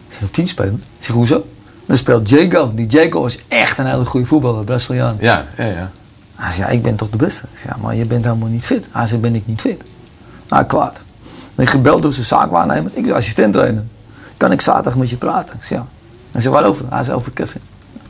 Ik 0.07 0.13
zeg, 0.13 0.22
op 0.22 0.34
10 0.34 0.47
spelen? 0.47 0.84
Ik 0.97 1.05
zeg, 1.05 1.15
hoezo? 1.15 1.45
Dan 1.86 1.97
speelt 1.97 2.30
Jago. 2.30 2.72
Die 2.76 2.88
Jago 2.88 3.26
is 3.26 3.39
echt 3.47 3.78
een 3.78 3.86
hele 3.86 4.05
goede 4.05 4.26
voetballer, 4.26 4.63
Braziliaan. 4.63 5.17
Ja, 5.20 5.45
ja, 5.57 5.65
ja. 5.65 5.91
Hij 6.40 6.52
zei, 6.52 6.68
ja, 6.68 6.74
ik 6.74 6.84
ben 6.84 6.96
toch 6.96 7.10
de 7.10 7.18
beste? 7.18 7.46
Zei, 7.54 7.74
ja, 7.76 7.82
maar 7.82 7.96
je 7.96 8.06
bent 8.06 8.24
helemaal 8.24 8.48
niet 8.48 8.66
fit. 8.66 8.88
Hij 8.92 9.08
zei, 9.08 9.22
ben 9.22 9.36
ik 9.36 9.48
niet 9.48 9.62
fit? 9.62 9.82
Nou, 10.50 10.66
kwaad. 10.66 11.02
Ben 11.56 11.66
ik 11.66 11.72
gebeld 11.72 12.02
door 12.02 12.14
zijn 12.14 12.26
zaakwaarnemer. 12.26 12.92
Ik 12.94 13.06
ben 13.06 13.16
assistent 13.16 13.54
trainer. 13.54 13.84
Kan 14.38 14.52
ik 14.52 14.62
zaterdag 14.62 14.96
met 14.96 15.10
je 15.10 15.16
praten? 15.16 15.56
Zei, 15.62 15.80
ja. 15.80 15.86
Hij 16.32 16.42
zei, 16.42 16.54
waarover? 16.54 16.86
Hij 16.90 17.04
zei, 17.04 17.18
over 17.18 17.32
Kevin. 17.32 17.62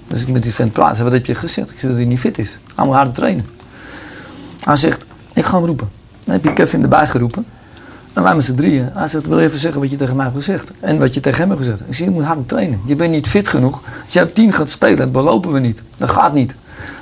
Dus 0.08 0.22
ik 0.22 0.28
met 0.28 0.44
die 0.44 0.54
vent 0.54 0.74
praat. 0.74 0.86
Hij 0.86 0.96
zei, 0.96 1.10
wat 1.10 1.18
heb 1.18 1.26
je 1.26 1.36
gezegd? 1.36 1.70
Ik 1.70 1.80
zei, 1.80 1.92
dat 1.92 2.02
hij 2.02 2.10
niet 2.10 2.20
fit 2.20 2.38
is. 2.38 2.50
Hij 2.76 2.86
moet 2.86 2.96
harder 2.96 3.14
trainen. 3.14 3.46
Hij 4.60 4.76
zegt, 4.76 5.06
ik 5.34 5.46
ga 5.46 5.58
hem 5.58 5.66
roepen. 5.66 5.90
Dan 6.24 6.34
heb 6.34 6.44
je 6.44 6.54
Kevin 6.54 6.82
erbij 6.82 7.08
geroepen. 7.08 7.46
En 8.14 8.24
wij 8.24 8.36
met 8.36 8.44
z'n 8.44 8.56
drieën. 8.56 8.90
Hij 8.94 9.08
zegt, 9.08 9.28
wil 9.28 9.40
even 9.40 9.60
zeggen 9.60 9.82
wat 9.82 9.90
je 9.90 9.98
tegen 9.98 10.16
mij 10.16 10.26
hebt 10.26 10.38
gezegd? 10.38 10.72
En 10.80 10.98
wat 10.98 11.14
je 11.14 11.20
tegen 11.20 11.40
hem 11.40 11.50
hebt 11.50 11.62
gezegd. 11.62 11.80
Ik 11.80 11.96
zeg, 11.96 12.08
je 12.08 12.14
moet 12.14 12.24
harder 12.24 12.46
trainen. 12.46 12.82
Je 12.86 12.96
bent 12.96 13.12
niet 13.12 13.28
fit 13.28 13.48
genoeg. 13.48 13.82
Als 14.04 14.14
jij 14.14 14.24
op 14.24 14.34
10 14.34 14.54
gaat 14.54 14.70
spelen, 14.70 14.98
dat 14.98 15.12
belopen 15.12 15.52
we 15.52 15.60
niet. 15.60 15.82
Dat 15.98 16.10
gaat 16.10 16.34
niet. 16.34 16.54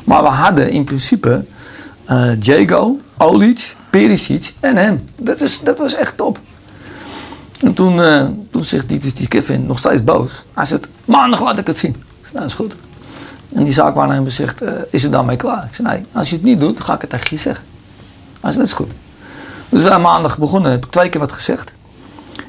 Maar 0.04 0.22
we 0.24 0.30
hadden 0.30 0.72
in 0.72 0.84
principe 0.84 1.44
eh 2.06 2.40
Jago, 2.40 3.00
Olic, 3.18 3.76
Perisic 3.90 4.54
en 4.60 4.76
hem. 4.76 5.04
Dat, 5.16 5.42
is, 5.42 5.60
dat 5.64 5.78
was 5.78 5.94
echt 5.94 6.18
top. 6.18 6.40
En 7.60 7.74
toen, 7.74 8.02
eh, 8.02 8.26
toen 8.52 8.64
zegt 8.64 8.90
die, 8.90 9.00
dus 9.00 9.14
die 9.14 9.28
Kevin 9.28 9.66
nog 9.66 9.78
steeds 9.78 10.04
boos. 10.04 10.44
Hij 10.54 10.66
zegt, 10.66 10.88
maandag 11.06 11.42
laat 11.42 11.58
ik 11.58 11.68
het 11.68 11.78
zien. 11.78 11.96
Ik 12.24 12.34
nou, 12.34 12.46
is 12.46 12.54
goed. 12.54 12.76
En 13.54 13.64
die 13.64 13.74
zaakwaarnemer 13.74 14.32
zegt, 14.32 14.62
eh, 14.62 14.72
is 14.90 15.04
het 15.04 15.12
daarmee 15.12 15.36
klaar? 15.36 15.66
Ik 15.70 15.76
zeg, 15.76 15.86
nee, 15.86 16.06
als 16.12 16.30
je 16.30 16.36
het 16.36 16.44
niet 16.44 16.60
doet, 16.60 16.82
ga 16.82 16.94
ik 16.94 17.02
het 17.02 17.10
tegen 17.10 17.28
je 17.30 17.38
zeggen. 17.38 17.64
Hij 18.42 18.52
zegt, 18.52 18.58
dat 18.58 18.66
is 18.66 18.74
goed. 18.74 18.92
Dus 19.70 19.82
we 19.82 19.88
zijn 19.88 20.02
maandag 20.02 20.38
begonnen, 20.38 20.72
heb 20.72 20.86
ik 20.86 20.92
twee 20.92 21.10
keer 21.10 21.20
wat 21.20 21.32
gezegd. 21.32 21.74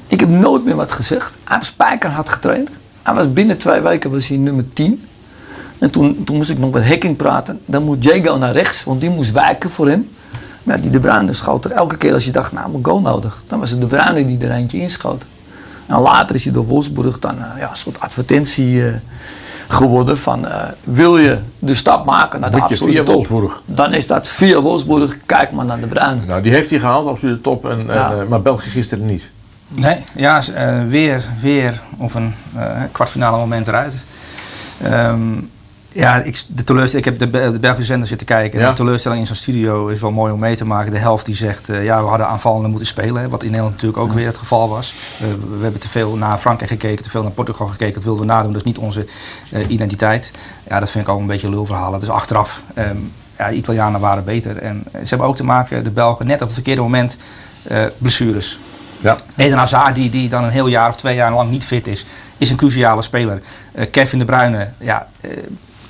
Ik 0.07 0.19
heb 0.19 0.29
nooit 0.29 0.65
meer 0.65 0.75
wat 0.75 0.91
gezegd. 0.91 1.37
Hij 1.43 1.55
heeft 1.55 1.69
spijkerhard 1.69 2.29
getraind. 2.29 2.69
Hij 3.03 3.13
was 3.13 3.33
binnen 3.33 3.57
twee 3.57 3.81
weken 3.81 4.11
was 4.11 4.27
hij 4.27 4.37
nummer 4.37 4.73
10. 4.73 5.07
En 5.79 5.89
toen, 5.89 6.23
toen 6.23 6.35
moest 6.35 6.49
ik 6.49 6.57
nog 6.57 6.71
met 6.71 6.83
Hekking 6.85 7.15
praten. 7.17 7.59
Dan 7.65 7.83
moet 7.83 8.03
Jago 8.03 8.37
naar 8.37 8.51
rechts, 8.51 8.83
want 8.83 9.01
die 9.01 9.09
moest 9.09 9.31
wijken 9.31 9.69
voor 9.69 9.87
hem. 9.87 10.09
Maar 10.63 10.81
die 10.81 10.89
De 10.91 10.99
Bruyne 10.99 11.33
schoot 11.33 11.65
er 11.65 11.71
elke 11.71 11.97
keer 11.97 12.13
als 12.13 12.25
je 12.25 12.31
dacht, 12.31 12.51
nou, 12.51 12.73
een 12.73 12.85
goal 12.85 13.01
nodig. 13.01 13.43
Dan 13.47 13.59
was 13.59 13.69
het 13.69 13.79
De 13.79 13.85
Bruyne 13.87 14.25
die 14.25 14.37
er 14.47 14.51
eentje 14.51 14.79
inschoot. 14.79 15.23
En 15.85 15.99
later 15.99 16.35
is 16.35 16.43
hij 16.43 16.53
door 16.53 16.65
Wolfsburg 16.65 17.19
dan 17.19 17.31
eh, 17.37 17.45
ja, 17.59 17.69
een 17.69 17.75
soort 17.77 17.99
advertentie 17.99 18.85
eh, 18.85 18.93
geworden 19.67 20.17
van... 20.17 20.47
eh, 20.47 20.61
wil 20.83 21.17
je 21.17 21.37
de 21.59 21.75
stap 21.75 22.05
maken 22.05 22.39
naar 22.39 22.51
de 22.51 22.57
Moet 22.57 22.69
je 22.69 22.75
absolute 22.75 22.97
via 22.97 23.13
top? 23.13 23.27
Wolfsburg. 23.27 23.61
Dan 23.65 23.93
is 23.93 24.07
dat 24.07 24.27
via 24.27 24.61
Wolfsburg, 24.61 25.17
kijk 25.25 25.51
maar 25.51 25.65
naar 25.65 25.79
De 25.79 25.87
Bruyne. 25.87 26.25
Nou, 26.27 26.41
die 26.41 26.51
heeft 26.51 26.69
hij 26.69 26.79
gehaald, 26.79 27.07
absoluut 27.07 27.43
top. 27.43 27.65
En, 27.65 27.79
en, 27.79 27.93
Ja. 27.95 28.13
maar 28.29 28.41
België 28.41 28.69
gisteren 28.69 29.05
niet. 29.05 29.29
Nee, 29.67 30.03
ja, 30.15 30.41
eh, 30.53 30.79
weer, 30.87 31.25
weer 31.41 31.81
op 31.97 32.13
een 32.13 32.33
eh, 32.55 32.67
kwartfinale 32.91 33.37
moment 33.37 33.67
eruit. 33.67 33.95
Ehm, 34.81 35.19
ja, 35.91 36.21
ik, 36.21 36.43
de 36.47 36.63
teleurstelling, 36.63 37.07
ik 37.07 37.19
heb 37.19 37.31
de, 37.31 37.51
de 37.51 37.59
Belgische 37.59 37.85
zender 37.85 38.07
zitten 38.07 38.27
kijken. 38.27 38.59
Ja. 38.59 38.69
De 38.69 38.75
teleurstelling 38.75 39.21
in 39.21 39.27
zo'n 39.27 39.35
studio 39.35 39.87
is 39.87 40.01
wel 40.01 40.11
mooi 40.11 40.33
om 40.33 40.39
mee 40.39 40.55
te 40.55 40.65
maken. 40.65 40.91
De 40.91 40.97
helft 40.97 41.25
die 41.25 41.35
zegt, 41.35 41.69
eh, 41.69 41.83
ja, 41.83 42.01
we 42.01 42.07
hadden 42.07 42.27
aanvallender 42.27 42.69
moeten 42.69 42.87
spelen. 42.87 43.21
Hè, 43.21 43.29
wat 43.29 43.41
in 43.43 43.49
Nederland 43.49 43.75
natuurlijk 43.75 44.01
ook 44.03 44.13
weer 44.13 44.25
het 44.25 44.37
geval 44.37 44.69
was. 44.69 44.95
We 45.57 45.61
hebben 45.61 45.79
te 45.79 45.89
veel 45.89 46.15
naar 46.15 46.37
Frankrijk 46.37 46.71
gekeken, 46.71 47.03
te 47.03 47.09
veel 47.09 47.21
naar 47.21 47.31
Portugal 47.31 47.67
gekeken. 47.67 47.93
Dat 47.93 48.03
wilden 48.03 48.21
we 48.21 48.31
nadoen, 48.31 48.51
dat 48.51 48.61
is 48.61 48.67
niet 48.67 48.77
onze 48.77 49.05
eh, 49.51 49.69
identiteit. 49.69 50.31
Ja, 50.67 50.79
dat 50.79 50.91
vind 50.91 51.07
ik 51.07 51.13
ook 51.13 51.19
een 51.19 51.27
beetje 51.27 51.49
lulverhalen. 51.49 51.99
Dus 51.99 52.09
achteraf, 52.09 52.61
ehm, 52.73 52.97
ja, 53.37 53.49
de 53.49 53.55
Italianen 53.55 53.99
waren 53.99 54.23
beter. 54.23 54.57
En 54.57 54.83
eh, 54.91 55.01
ze 55.01 55.07
hebben 55.09 55.27
ook 55.27 55.35
te 55.35 55.43
maken, 55.43 55.83
de 55.83 55.91
Belgen, 55.91 56.27
net 56.27 56.41
op 56.41 56.45
het 56.45 56.53
verkeerde 56.53 56.81
moment, 56.81 57.17
blessures. 57.97 58.59
Ja. 58.99 59.17
Eden 59.35 59.57
Hazard, 59.57 59.95
die, 59.95 60.09
die 60.09 60.29
dan 60.29 60.43
een 60.43 60.49
heel 60.49 60.67
jaar 60.67 60.87
of 60.87 60.95
twee 60.95 61.15
jaar 61.15 61.33
lang 61.33 61.49
niet 61.49 61.65
fit 61.65 61.87
is, 61.87 62.05
is 62.37 62.49
een 62.49 62.55
cruciale 62.55 63.01
speler. 63.01 63.41
Kevin 63.91 64.19
De 64.19 64.25
Bruyne, 64.25 64.69
ja, 64.77 65.07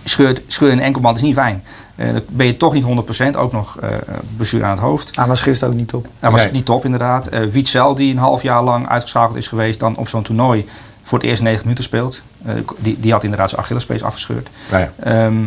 scheurt, 0.09 0.41
scheurt 0.47 0.71
in 0.71 0.77
een 0.77 0.83
enkelband 0.83 1.15
is 1.17 1.21
niet 1.23 1.33
fijn. 1.35 1.63
Eh, 1.95 2.13
dan 2.13 2.21
ben 2.27 2.45
je 2.45 2.57
toch 2.57 2.73
niet 2.73 2.83
100%, 2.83 3.35
ook 3.37 3.51
nog 3.51 3.77
eh 3.79 3.89
blessure 4.37 4.63
aan 4.63 4.69
het 4.71 4.79
hoofd. 4.79 5.15
Hij 5.15 5.27
was 5.27 5.41
gisteren 5.41 5.73
ook 5.73 5.79
niet 5.79 5.93
op. 5.93 6.07
Hij 6.19 6.31
was 6.31 6.43
Nee. 6.43 6.51
niet 6.51 6.65
top 6.65 6.85
inderdaad. 6.85 7.27
Eh 7.27 7.43
Witzel, 7.45 7.95
die 7.95 8.11
een 8.11 8.17
half 8.17 8.41
jaar 8.41 8.63
lang 8.63 8.87
uitgeschakeld 8.87 9.37
is 9.37 9.47
geweest, 9.47 9.79
dan 9.79 9.95
op 9.95 10.09
zo'n 10.09 10.23
toernooi 10.23 10.67
voor 11.03 11.17
het 11.19 11.27
eerst 11.27 11.41
9 11.41 11.61
minuten 11.63 11.83
speelt. 11.83 12.21
Eh, 12.45 12.53
die, 12.77 12.99
die 12.99 13.11
had 13.11 13.23
inderdaad 13.23 13.49
zijn 13.49 13.61
Achillespees 13.61 14.03
afgescheurd. 14.03 14.49
Nou 14.71 14.83
ja. 14.83 14.91
Ehm, 15.03 15.43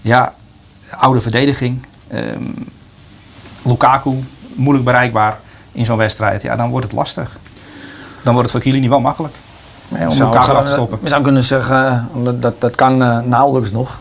ja, 0.00 0.34
oude 0.90 1.20
verdediging. 1.20 1.86
Ehm, 2.08 2.42
Lukaku, 3.62 4.10
moeilijk 4.54 4.84
bereikbaar 4.84 5.38
in 5.72 5.84
zo'n 5.84 5.96
wedstrijd. 5.96 6.42
Ja, 6.42 6.56
dan 6.56 6.70
wordt 6.70 6.86
het 6.86 6.94
lastig. 6.94 7.38
Dan 8.22 8.32
wordt 8.34 8.40
het 8.42 8.50
voor 8.50 8.60
Chiellini 8.60 8.88
wel 8.88 9.00
makkelijk. 9.00 9.34
Hè, 9.94 10.06
om 10.08 10.12
Zou 10.14 10.34
elkaar 10.34 10.54
af 10.56 10.64
te 10.64 10.70
stoppen. 10.72 10.98
We 11.02 11.06
zouden 11.08 11.22
kunnen 11.26 11.42
zeggen, 11.48 12.08
eh, 12.24 12.32
dat, 12.40 12.60
dat, 12.60 12.74
kan 12.74 13.02
eh, 13.02 13.18
nauwelijks 13.24 13.72
nog. 13.72 13.98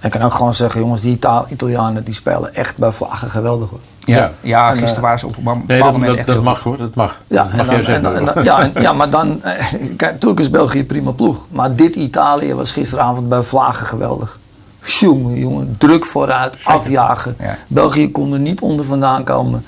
Ik 0.00 0.10
kan 0.10 0.22
ook 0.22 0.34
gewoon 0.34 0.54
zeggen, 0.54 0.80
jongens, 0.80 1.00
die 1.00 1.12
Ita- 1.14 1.44
Italianen 1.48 2.04
die 2.04 2.14
spelen 2.14 2.54
echt 2.54 2.76
bij 2.76 2.92
vlaggen 2.92 3.30
geweldig. 3.30 3.70
Hoor. 3.70 3.78
Ja, 3.98 4.16
Ja. 4.16 4.30
ja 4.40 4.66
En, 4.68 4.72
gisteren 4.72 4.96
eh, 4.96 5.02
waren 5.02 5.18
ze 5.18 5.26
op 5.26 5.36
een 5.36 5.42
bepaald 5.42 5.66
Nee, 5.66 5.78
dat, 5.78 5.92
moment 5.92 6.06
dat, 6.10 6.18
echt 6.18 6.26
dat 6.26 6.42
mag 6.42 6.54
goed. 6.60 6.64
hoor, 6.64 6.76
dat 6.76 6.94
mag. 6.94 7.20
Ja, 7.26 7.42
dat 7.42 7.52
mag 7.52 7.66
en 7.66 7.82
jij 7.82 8.00
dan, 8.00 8.12
zeggen. 8.14 8.34
en 8.36 8.44
ja, 8.44 8.60
en- 8.72 8.82
ja, 8.82 8.92
maar 8.92 9.10
dan, 9.10 9.42
eh, 9.42 9.66
kijk, 9.96 10.12
natuurlijk 10.12 10.40
is 10.40 10.50
België 10.50 10.78
een 10.78 10.86
prima 10.86 11.10
ploeg. 11.10 11.46
Maar 11.50 11.74
dit 11.74 11.96
Italië 11.96 12.54
was 12.54 12.72
gisteravond 12.72 13.28
bij 13.28 13.42
vlagen 13.42 13.86
geweldig. 13.86 14.38
Jongen, 14.84 15.38
jongen, 15.38 15.74
druk 15.78 16.06
vooruit, 16.06 16.56
afjagen. 16.64 17.36
Ja. 17.40 17.56
België 17.66 18.10
kon 18.10 18.32
er 18.32 18.38
niet 18.40 18.60
onder 18.60 18.84
vandaan 18.84 19.24
komen. 19.24 19.64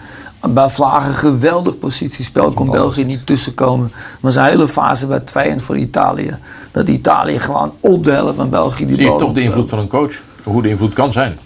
Bij 0.49 0.69
vlagen 0.69 1.15
geweldig 1.15 1.79
positiespel, 1.79 2.53
kon 2.53 2.71
België 2.71 3.05
niet 3.05 3.27
tussenkomen. 3.27 3.93
Maar 4.21 4.33
zijn 4.33 4.51
hele 4.51 4.69
fase 4.69 5.07
bij 5.07 5.21
2 5.21 5.49
en 5.49 5.61
voor 5.61 5.77
Italië. 5.77 6.37
Dat 6.71 6.89
Italië 6.89 7.39
gewoon 7.41 7.73
op 7.81 8.05
de 8.05 8.11
helft 8.11 8.37
van 8.37 8.49
België 8.49 8.87
die 8.87 8.97
Zie 8.97 9.05
je 9.05 9.17
toch 9.17 9.33
de 9.33 9.41
invloed 9.41 9.69
van 9.69 9.79
een 9.79 9.89
coach? 9.89 10.15
Hoe 10.43 10.63
de 10.63 10.69
invloed 10.69 10.93
kan 10.93 11.13
zijn. 11.13 11.39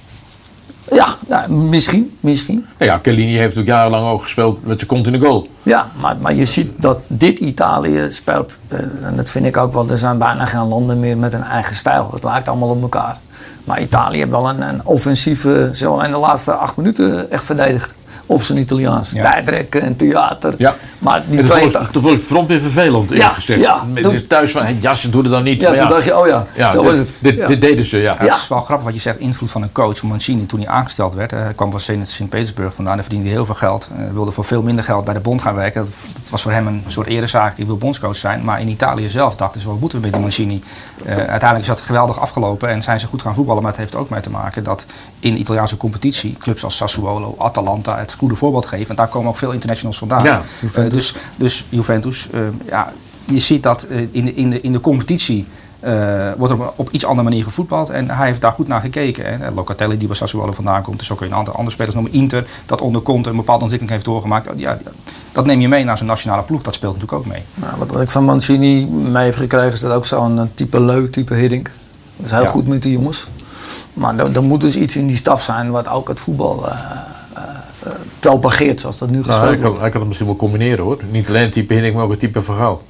Ja, 0.93 1.17
ja, 1.29 1.47
misschien, 1.49 2.17
misschien. 2.21 2.67
Nou 2.79 2.91
ja, 2.91 2.99
Chiellini 3.03 3.31
heeft 3.31 3.55
natuurlijk 3.55 3.69
jarenlang 3.69 4.09
ook 4.09 4.23
gespeeld 4.23 4.67
met 4.67 4.77
zijn 4.77 4.91
kont 4.91 5.07
in 5.07 5.13
de 5.13 5.19
goal. 5.19 5.49
Ja, 5.63 5.91
maar, 6.01 6.17
maar 6.21 6.35
je 6.35 6.45
ziet 6.45 6.83
dat 6.83 6.99
dit 7.07 7.39
Italië 7.39 8.07
speelt, 8.09 8.59
eh, 8.69 8.79
en 8.79 9.17
dat 9.17 9.31
vind 9.31 9.47
ik 9.47 9.57
ook 9.57 9.73
wel, 9.73 9.91
er 9.91 9.99
zijn 9.99 10.19
bijna 10.19 10.47
geen 10.47 10.69
landen 10.69 11.01
meer 11.01 11.19
met 11.19 11.33
een 11.33 11.45
eigen 11.45 11.75
stijl. 11.75 12.09
Het 12.13 12.25
lijkt 12.25 12.49
allemaal 12.49 12.69
op 12.69 12.83
elkaar. 12.83 13.19
Maar 13.65 13.81
Italië 13.81 14.19
heeft 14.19 14.31
wel 14.31 14.49
een, 14.49 14.63
een 14.63 14.81
offensieve, 14.85 15.71
ze 15.75 15.85
hebben 15.85 16.05
in 16.05 16.11
de 16.11 16.19
laatste 16.19 16.53
acht 16.53 16.77
minuten 16.77 17.31
echt 17.31 17.45
verdedigd. 17.45 17.95
Op 18.31 18.43
zijn 18.43 18.59
Italiaans. 18.59 19.11
Ja. 19.11 19.31
Tijdrekken 19.31 19.83
en 19.83 19.97
theater. 19.97 20.55
Ja. 20.57 20.77
Maar 20.99 21.23
die 21.27 21.31
En 21.31 21.37
toen 21.37 21.47
vond 21.47 21.49
82 21.71 21.87
ik- 21.87 21.93
toen 21.93 22.03
vond 22.03 22.15
ik 22.15 22.21
het 22.21 22.29
front 22.29 22.49
weer 22.49 22.61
vervelend, 22.61 23.11
eerlijk 23.11 23.29
Ja, 23.29 23.35
gezegd. 23.35 23.61
ja. 23.61 23.83
Het 23.95 24.29
thuis 24.29 24.53
van, 24.53 24.63
hey, 24.63 24.77
jas, 24.81 25.03
doe 25.03 25.23
er 25.25 25.31
dan 25.31 25.43
niet. 25.43 25.61
Ja, 25.61 25.69
Maar 25.71 25.79
toen 25.79 25.89
dacht 25.89 26.05
je, 26.05 26.19
oh 26.19 26.27
ja, 26.27 26.47
ja, 26.55 26.71
zo 26.71 26.81
dit, 26.81 26.91
was 26.91 26.99
het. 26.99 27.09
Dit, 27.19 27.37
Ja. 27.37 27.47
dit 27.47 27.61
deden 27.61 27.85
ze, 27.85 27.99
ja. 27.99 28.13
Ja, 28.19 28.25
Het 28.25 28.37
is 28.37 28.49
wel 28.49 28.61
grappig 28.61 28.85
wat 28.87 28.95
je 28.95 29.01
zegt, 29.01 29.19
invloed 29.19 29.51
van 29.51 29.63
een 29.63 29.73
coach. 29.73 30.03
Mancini, 30.03 30.47
toen 30.47 30.61
hij 30.61 30.69
aangesteld 30.69 31.15
werd, 31.15 31.33
eh, 31.33 31.39
hij 31.39 31.53
kwam 31.55 31.71
van 31.71 31.81
Zenit 31.81 32.09
Sint-Petersburg 32.09 32.75
vandaan. 32.75 32.95
Hij 32.95 33.03
verdiende 33.03 33.29
heel 33.29 33.45
veel 33.47 33.55
geld. 33.55 33.89
Hij 33.93 34.13
wilde 34.13 34.31
voor 34.33 34.45
veel 34.45 34.63
minder 34.63 34.85
geld 34.85 35.05
bij 35.05 35.15
de 35.15 35.21
bond 35.21 35.43
gaan 35.43 35.55
werken. 35.55 35.81
Dat, 35.85 35.91
dat 36.23 36.31
was 36.31 36.43
voor 36.43 36.53
hem 36.53 36.67
een 36.67 36.83
soort 36.87 37.07
erezaak. 37.07 37.59
Ik 37.59 37.67
wil 37.67 37.77
bondscoach 37.77 38.17
zijn. 38.17 38.45
Maar 38.45 38.61
in 38.61 38.69
Italië 38.69 39.09
zelf 39.09 39.35
dachten 39.37 39.61
ze, 39.61 39.67
wat 39.69 39.81
moeten 39.81 39.99
we 39.99 40.05
met 40.05 40.13
die 40.13 40.23
Mancini? 40.23 40.63
Eh, 41.05 41.17
uiteindelijk 41.17 41.61
is 41.61 41.67
dat 41.67 41.81
geweldig 41.81 42.19
afgelopen 42.21 42.69
en 42.69 42.83
zijn 42.83 43.01
ze 43.01 43.07
goed 43.07 43.23
gaan 43.23 43.35
voetballen. 43.35 43.63
Maar 43.63 43.71
het 43.73 43.81
heeft 43.81 43.97
ook 43.97 44.09
mee 44.11 44.21
te 44.21 44.31
maken 44.31 44.63
dat 44.65 44.87
in 45.21 45.33
de 45.35 45.39
Italiaanse 45.41 45.77
competitie 45.77 46.37
clubs 46.39 46.65
als 46.65 46.77
Sassuolo, 46.77 47.35
Atalanta 47.39 47.99
het 47.99 48.17
goede 48.19 48.35
voorbeeld 48.37 48.67
geven. 48.67 48.89
En 48.89 48.97
daar 48.97 49.09
komen 49.09 49.29
ook 49.29 49.37
veel 49.37 49.53
internationals 49.53 49.99
vandaan. 49.99 50.25
Ja, 50.25 50.43
Eh, 50.75 50.91
dus, 50.91 51.15
dus 51.37 51.65
Juventus, 51.69 52.29
eh, 52.33 52.41
ja, 52.67 52.93
je 53.25 53.39
ziet 53.39 53.63
dat 53.63 53.83
eh, 53.83 53.99
in, 54.11 54.25
de, 54.25 54.35
in, 54.35 54.51
de, 54.51 54.61
in 54.61 54.73
de 54.73 54.81
competitie 54.81 55.47
eh, 55.81 55.93
wordt 56.37 56.53
er 56.53 56.59
op 56.77 56.91
iets 56.91 57.05
andere 57.05 57.29
manier 57.29 57.43
gevoetbald. 57.45 57.91
En 57.91 58.11
hij 58.11 58.27
heeft 58.27 58.41
daar 58.41 58.53
goed 58.53 58.69
naar 58.69 58.81
gekeken. 58.81 59.41
Hè. 59.41 59.51
Locatelli, 59.51 59.99
die 59.99 60.07
bij 60.07 60.17
Sassuolo 60.17 60.53
vandaan 60.53 60.83
komt. 60.83 60.99
Dus 60.99 61.13
ook 61.13 61.21
een 61.21 61.35
aantal 61.35 61.55
andere 61.55 61.71
spelers 61.71 61.95
noemen. 61.95 62.13
Inter, 62.13 62.47
dat 62.67 62.81
onder 62.81 63.03
Conte 63.03 63.31
een 63.31 63.37
bepaalde 63.37 63.61
ontwikkeling 63.63 63.91
heeft 63.97 64.05
doorgemaakt. 64.11 64.49
Ja, 64.57 64.79
dat 65.33 65.47
neem 65.47 65.61
je 65.61 65.69
mee 65.69 65.85
naar 65.85 65.97
zijn 65.97 66.09
nationale 66.09 66.43
ploeg. 66.43 66.63
Dat 66.63 66.75
speelt 66.75 66.95
natuurlijk 66.95 67.19
ook 67.23 67.33
mee. 67.33 67.43
Nou, 67.55 67.73
wat, 67.79 68.01
ik 68.01 68.11
van 68.11 68.25
Mancini 68.25 68.85
mee 68.87 69.25
heb 69.25 69.35
gekregen 69.37 69.73
is 69.73 69.81
dat 69.81 69.93
ook 69.93 70.07
zo'n 70.07 70.51
type 70.55 70.81
leuk, 70.81 71.13
type 71.13 71.35
Hiddink. 71.35 71.71
Dat 72.17 72.27
is 72.27 72.33
heel 72.33 72.43
Ja. 72.43 72.49
goed 72.49 72.67
met 72.67 72.83
die 72.83 72.93
jongens. 72.93 73.27
Maar 73.95 74.19
er, 74.19 74.37
er 74.37 74.43
moet 74.43 74.61
dus 74.61 74.77
iets 74.77 74.97
in 74.97 75.07
die 75.07 75.17
staf 75.17 75.43
zijn 75.43 75.71
wat 75.71 75.89
ook 75.89 76.09
het 76.09 76.21
voetbal 76.21 76.69
eh, 76.69 76.79
eh, 77.89 77.95
propageert 78.21 78.81
zoals 78.81 78.99
dat 78.99 79.09
nu 79.09 79.15
Nou, 79.15 79.25
gespeeld 79.27 79.47
hij, 79.49 79.55
kan, 79.57 79.65
wordt. 79.65 79.81
hij 79.81 79.89
kan 79.91 79.99
het 79.99 80.07
misschien 80.09 80.29
wel 80.29 80.37
combineren 80.39 80.85
hoor. 80.85 80.99
Niet 81.11 81.29
alleen 81.29 81.51
type 81.51 81.75
Hinnik, 81.75 81.95
maar 81.95 82.05
ook 82.05 82.11
het 82.11 82.21
type 82.21 82.43
verhaal. 82.43 82.83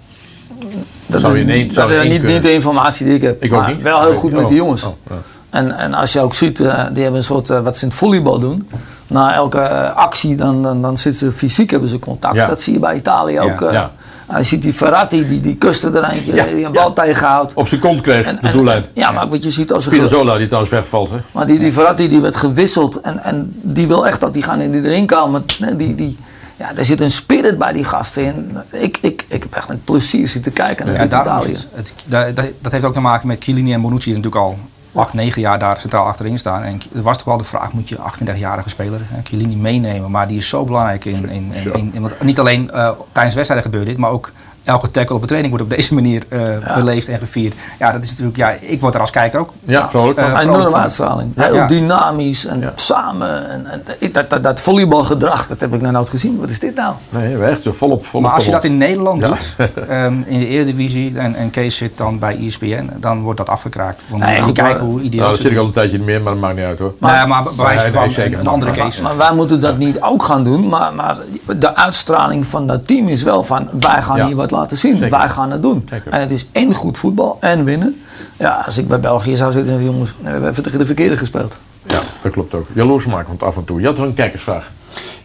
Dat 1.06 1.20
zou 1.20 1.32
is, 1.32 1.38
je 1.38 1.44
in 1.44 1.50
één- 1.50 1.74
dat 1.74 1.90
je 1.90 1.96
is 1.96 2.08
niet, 2.08 2.22
niet 2.22 2.42
de 2.42 2.52
informatie 2.52 3.06
die 3.06 3.14
ik 3.14 3.22
heb. 3.22 3.42
Ik 3.42 3.52
ook 3.52 3.66
niet. 3.66 3.82
wel 3.82 4.00
heel 4.02 4.14
goed 4.14 4.32
met 4.32 4.40
Oh, 4.42 4.48
die 4.48 4.56
jongens. 4.56 4.82
oh, 4.82 4.92
ja. 5.10 5.14
En, 5.50 5.78
en 5.78 5.94
als 5.94 6.12
je 6.12 6.20
ook 6.20 6.34
ziet, 6.34 6.60
eh, 6.60 6.84
die 6.92 7.02
hebben 7.02 7.14
een 7.20 7.24
soort, 7.24 7.50
eh, 7.50 7.60
wat 7.60 7.76
ze 7.76 7.82
in 7.82 7.88
het 7.88 7.96
volleybal 7.98 8.38
doen. 8.38 8.68
Na 9.06 9.34
elke 9.34 9.92
actie, 9.92 10.36
dan, 10.36 10.62
dan, 10.62 10.82
dan 10.82 10.96
zitten 10.96 11.26
ze 11.26 11.32
fysiek 11.36 11.70
hebben 11.70 11.88
ze 11.88 11.98
contact. 11.98 12.34
Ja. 12.34 12.46
Dat 12.46 12.60
zie 12.60 12.72
je 12.72 12.78
bij 12.78 12.94
Italië 12.96 13.40
ook. 13.40 13.60
Ja. 13.60 13.92
Je 14.36 14.42
ziet 14.42 14.62
die 14.62 14.72
Ferrati, 14.72 15.28
die, 15.28 15.40
die 15.40 15.56
kuste 15.56 15.90
er 15.90 16.04
eentje, 16.04 16.34
Ja, 16.34 16.44
die 16.44 16.64
een 16.64 16.72
bal 16.72 16.92
tegenhoudt. 16.92 17.52
Op 17.54 17.68
zijn 17.68 17.80
kont 17.80 18.00
kreeg, 18.00 18.40
de 18.40 18.50
doellijn. 18.50 18.84
Ja, 18.92 19.10
maar 19.10 19.28
wat 19.28 19.42
je 19.42 19.50
ziet 19.50 19.72
als 19.72 19.82
ze... 19.84 19.88
Spinazzola 19.90 20.36
die 20.36 20.46
trouwens 20.46 20.72
wegvalt. 20.72 21.10
Hè? 21.10 21.16
Maar 21.32 21.46
die, 21.46 21.58
die 21.58 21.72
Verratti 21.72 22.08
die 22.08 22.20
werd 22.20 22.36
gewisseld 22.36 23.00
en, 23.00 23.22
en 23.24 23.52
die 23.62 23.86
wil 23.88 24.06
echt 24.06 24.20
dat 24.20 24.32
die 24.34 24.42
gaan 24.42 24.60
in 24.60 24.70
die 24.70 24.82
erin 24.82 25.06
komen. 25.06 25.44
Nee, 25.60 25.76
Die, 25.76 25.94
die, 25.94 26.18
ja, 26.56 26.70
er 26.76 26.84
zit 26.84 27.00
een 27.00 27.10
spirit 27.10 27.58
bij 27.58 27.72
die 27.72 27.84
gasten 27.84 28.24
in. 28.24 28.56
Ik, 28.70 28.98
ik, 29.00 29.24
ik 29.28 29.42
heb 29.42 29.54
echt 29.54 29.68
met 29.68 29.84
plezier 29.84 30.28
zitten 30.28 30.52
kijken 30.52 30.86
naar 30.86 30.94
Ja, 30.94 31.04
Italië. 31.04 31.56
het, 31.74 31.92
het- 32.08 32.52
dat, 32.60 32.72
heeft 32.72 32.84
ook 32.84 32.92
te 32.94 33.00
maken 33.00 33.26
met 33.28 33.44
Chiellini 33.44 33.72
en 33.72 33.80
Bonucci, 33.80 34.08
natuurlijk 34.10 34.36
al 34.36 34.58
acht, 34.98 35.12
negen 35.12 35.40
jaar 35.40 35.58
daar 35.58 35.80
centraal 35.80 36.06
achterin 36.06 36.38
staan. 36.38 36.62
En 36.62 36.80
er 36.94 37.02
was 37.02 37.16
toch 37.16 37.26
wel 37.26 37.36
de 37.36 37.44
vraag, 37.44 37.72
moet 37.72 37.88
je 37.88 37.96
38-jarige 37.96 38.68
speler, 38.68 39.00
hè, 39.04 39.20
Chiellini, 39.22 39.56
meenemen? 39.56 40.10
Maar 40.10 40.28
die 40.28 40.36
is 40.36 40.48
zo 40.48 40.64
belangrijk 40.64 41.04
in, 41.04 41.28
in, 41.28 41.52
in, 41.92 42.00
want 42.00 42.22
niet 42.22 42.38
alleen 42.38 42.70
eh, 42.70 42.90
tijdens 43.12 43.34
wedstrijden 43.34 43.70
gebeurt 43.70 43.86
dit, 43.86 43.96
maar 43.96 44.10
ook 44.10 44.32
elke 44.68 44.90
tackle 44.90 45.14
op 45.14 45.20
een 45.20 45.26
training 45.26 45.54
wordt 45.56 45.70
op 45.72 45.76
deze 45.78 45.94
manier 45.94 46.22
eh, 46.28 46.74
beleefd 46.74 47.08
en 47.08 47.18
gevierd. 47.18 47.54
Ja, 47.78 47.92
dat 47.92 48.02
is 48.04 48.08
natuurlijk, 48.08 48.36
ja, 48.36 48.50
ik 48.60 48.80
word 48.80 48.94
er 48.94 49.00
als 49.00 49.10
kijker 49.10 49.40
ook 49.40 49.52
Ja, 49.64 49.88
vrolijk. 49.88 50.18
vrolijk 50.18 50.42
enorme 50.42 50.70
van. 50.70 50.80
uitstraling. 50.80 51.32
Ja. 51.36 51.42
Heel 51.42 51.54
Ja. 51.54 51.66
dynamisch 51.66 52.46
en 52.46 52.72
samen. 52.74 53.50
En, 53.50 53.66
en, 54.00 54.12
dat, 54.12 54.30
dat, 54.30 54.42
dat 54.42 54.60
volleybalgedrag, 54.60 55.46
dat 55.46 55.60
heb 55.60 55.74
ik 55.74 55.80
nog 55.80 55.92
nooit 55.92 56.08
gezien. 56.08 56.38
Wat 56.40 56.50
is 56.50 56.58
dit 56.60 56.74
nou? 56.74 56.94
Nee, 57.08 57.42
echt 57.42 57.62
zo 57.62 57.72
volop, 57.72 58.06
volop. 58.06 58.26
Maar 58.26 58.34
als 58.34 58.44
je 58.44 58.50
dat 58.50 58.64
in 58.64 58.76
Nederland 58.78 59.20
Ja. 59.20 59.28
doet, 59.28 59.54
ehm, 59.88 60.14
in 60.26 60.38
de 60.38 60.46
Eredivisie, 60.46 61.18
en, 61.18 61.34
en 61.34 61.50
Kees 61.50 61.76
zit 61.76 61.96
dan 61.96 62.18
bij 62.18 62.38
ESPN, 62.46 62.90
dan 63.00 63.20
wordt 63.22 63.38
dat 63.38 63.48
afgekraakt. 63.48 64.02
Want 64.08 64.22
Nee, 64.22 64.42
goed, 64.42 64.54
kijken 64.54 64.74
maar- 64.74 64.92
hoe 64.92 65.00
ideaal 65.00 65.20
Nou, 65.22 65.32
dat 65.32 65.42
zit 65.42 65.52
ik 65.52 65.58
al 65.58 65.64
een 65.64 65.72
tijdje 65.72 65.98
meer, 65.98 66.22
maar 66.22 66.32
dat 66.32 66.42
maakt 66.42 66.56
niet 66.56 66.64
uit 66.64 66.78
hoor. 66.78 66.94
Nee, 66.98 67.26
maar 67.26 67.42
bij 67.56 67.76
Nee, 67.76 67.90
van 67.92 68.00
nee, 68.00 68.10
zeker. 68.10 68.32
een, 68.32 68.38
een 68.40 68.46
andere 68.46 68.70
Maar, 68.70 68.80
case. 68.80 69.02
maar 69.02 69.16
wij 69.16 69.34
moeten 69.34 69.60
dat 69.60 69.78
niet 69.78 70.00
ook 70.00 70.22
gaan 70.22 70.44
doen. 70.44 70.68
Maar, 70.68 70.94
maar 70.94 71.16
de 71.58 71.76
uitstraling 71.76 72.46
van 72.46 72.66
dat 72.66 72.86
team 72.86 73.08
is 73.08 73.22
wel 73.22 73.42
van 73.42 73.68
wij 73.80 74.02
gaan 74.02 74.16
Ja. 74.16 74.26
hier 74.26 74.36
wat 74.36 74.50
laten 74.58 74.78
zien. 74.78 74.96
Zeker. 74.96 75.18
Wij 75.18 75.28
gaan 75.28 75.50
het 75.50 75.62
doen. 75.62 75.86
Zeker. 75.90 76.12
En 76.12 76.20
het 76.20 76.30
is 76.30 76.48
en 76.52 76.74
goed 76.74 76.98
voetbal 76.98 77.36
en 77.40 77.64
winnen. 77.64 78.02
Ja, 78.36 78.62
als 78.66 78.78
ik 78.78 78.88
bij 78.88 79.00
België 79.00 79.36
zou 79.36 79.52
zitten 79.52 79.74
en 79.74 79.84
jongens, 79.84 80.14
we 80.22 80.28
hebben 80.28 80.50
even 80.50 80.62
tegen 80.62 80.78
de 80.78 80.86
verkeerde 80.86 81.16
gespeeld. 81.16 81.56
Ja, 81.86 82.00
dat 82.22 82.32
klopt 82.32 82.54
ook. 82.54 82.66
Jaloers 82.72 83.06
maken, 83.06 83.28
want 83.28 83.42
af 83.42 83.56
en 83.56 83.64
toe. 83.64 83.80
Je 83.80 83.86
had 83.86 83.96
wel 83.98 84.06
een 84.06 84.14
kijkersvraag. 84.14 84.70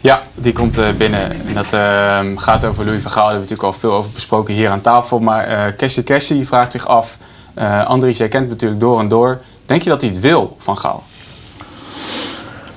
Ja, 0.01 0.21
die 0.35 0.53
komt 0.53 0.77
eh, 0.77 0.91
binnen. 0.97 1.31
En 1.31 1.53
dat 1.53 1.73
ehm, 1.73 2.37
gaat 2.37 2.65
over 2.65 2.85
Louis 2.85 3.01
van 3.01 3.11
Gaal. 3.11 3.23
Daar 3.23 3.33
hebben 3.33 3.47
we 3.47 3.53
natuurlijk 3.53 3.83
al 3.83 3.89
veel 3.89 3.91
over 3.99 4.11
besproken 4.11 4.53
hier 4.53 4.69
aan 4.69 4.81
tafel. 4.81 5.19
Maar 5.19 5.43
eh 5.43 5.77
Kessie 5.77 6.03
Kessie 6.03 6.47
vraagt 6.47 6.71
zich 6.71 6.87
af. 6.87 7.17
eh 7.53 7.85
Andries, 7.85 8.17
jij 8.17 8.27
kent 8.27 8.43
hem 8.43 8.51
natuurlijk 8.51 8.81
door 8.81 8.99
en 8.99 9.07
door. 9.07 9.41
Denk 9.65 9.81
je 9.81 9.89
dat 9.89 10.01
hij 10.01 10.09
het 10.09 10.19
wil 10.19 10.55
van 10.59 10.77
Gaal? 10.77 11.03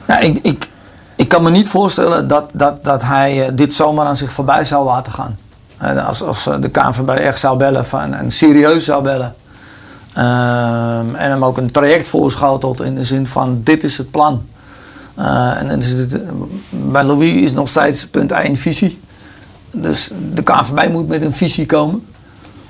Nou, 0.06 0.24
ik, 0.24 0.38
ik, 0.42 0.68
ik 1.16 1.28
kan 1.28 1.42
me 1.42 1.50
niet 1.50 1.68
voorstellen 1.68 2.28
dat, 2.28 2.50
dat, 2.52 2.84
dat 2.84 3.02
hij 3.02 3.46
eh, 3.46 3.52
dit 3.54 3.74
zomaar 3.74 4.06
aan 4.06 4.16
zich 4.16 4.30
voorbij 4.30 4.64
zou 4.64 4.84
laten 4.84 5.12
gaan. 5.12 5.38
Eh, 5.78 6.06
als, 6.06 6.22
als 6.22 6.46
eh, 6.46 6.54
de 6.60 6.68
KNVB 6.68 7.08
echt 7.08 7.38
zou 7.38 7.58
bellen 7.58 7.86
van, 7.86 8.14
en 8.14 8.30
serieus 8.30 8.84
zou 8.84 9.02
bellen. 9.02 9.34
Ehm, 10.12 11.14
en 11.14 11.30
hem 11.30 11.44
ook 11.44 11.56
een 11.56 11.70
traject 11.70 12.08
voorschotelt 12.08 12.80
in 12.80 12.94
de 12.94 13.04
zin 13.04 13.26
van 13.26 13.60
dit 13.64 13.84
is 13.84 13.98
het 13.98 14.10
plan. 14.10 14.42
Eh, 15.14 15.60
en 15.60 15.68
dan 15.68 15.78
is 15.78 15.90
het, 15.90 16.20
bij 16.70 17.04
Louis 17.04 17.42
is 17.42 17.52
nog 17.52 17.68
steeds 17.68 18.06
punt 18.06 18.32
1 18.32 18.56
visie. 18.56 19.00
Dus 19.70 20.10
de 20.32 20.42
KNVB 20.42 20.90
moet 20.90 21.08
met 21.08 21.22
een 21.22 21.32
visie 21.32 21.66
komen. 21.66 22.06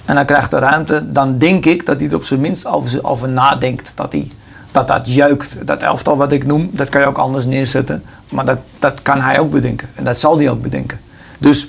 En 0.05 0.17
hij 0.17 0.25
krijgt 0.25 0.51
de 0.51 0.59
ruimte. 0.59 1.13
Dan 1.13 1.39
denk 1.39 1.65
ik 1.65 1.87
dat 1.87 2.01
hij 2.01 2.09
er 2.09 2.15
op 2.15 2.25
zijn 2.25 2.41
minst 2.41 2.67
over, 2.67 3.05
over 3.05 3.29
nadenkt. 3.29 3.93
Dat, 3.95 4.13
hij, 4.13 4.29
dat 4.71 4.89
dat 4.89 5.15
jeukt. 5.15 5.57
Dat 5.67 5.83
elftal 5.83 6.17
wat 6.17 6.33
ik 6.33 6.47
noem, 6.47 6.71
dat 6.73 6.89
kan 6.89 7.01
je 7.01 7.07
ook 7.07 7.19
anders 7.19 7.45
neerzetten. 7.45 8.03
Maar 8.29 8.45
dat, 8.45 8.59
dat 8.79 9.03
kan 9.03 9.21
hij 9.21 9.39
ook 9.39 9.51
bedenken. 9.51 9.89
En 9.95 10.05
dat 10.05 10.19
zal 10.19 10.39
hij 10.39 10.51
ook 10.51 10.63
bedenken. 10.63 11.01
Dus 11.39 11.69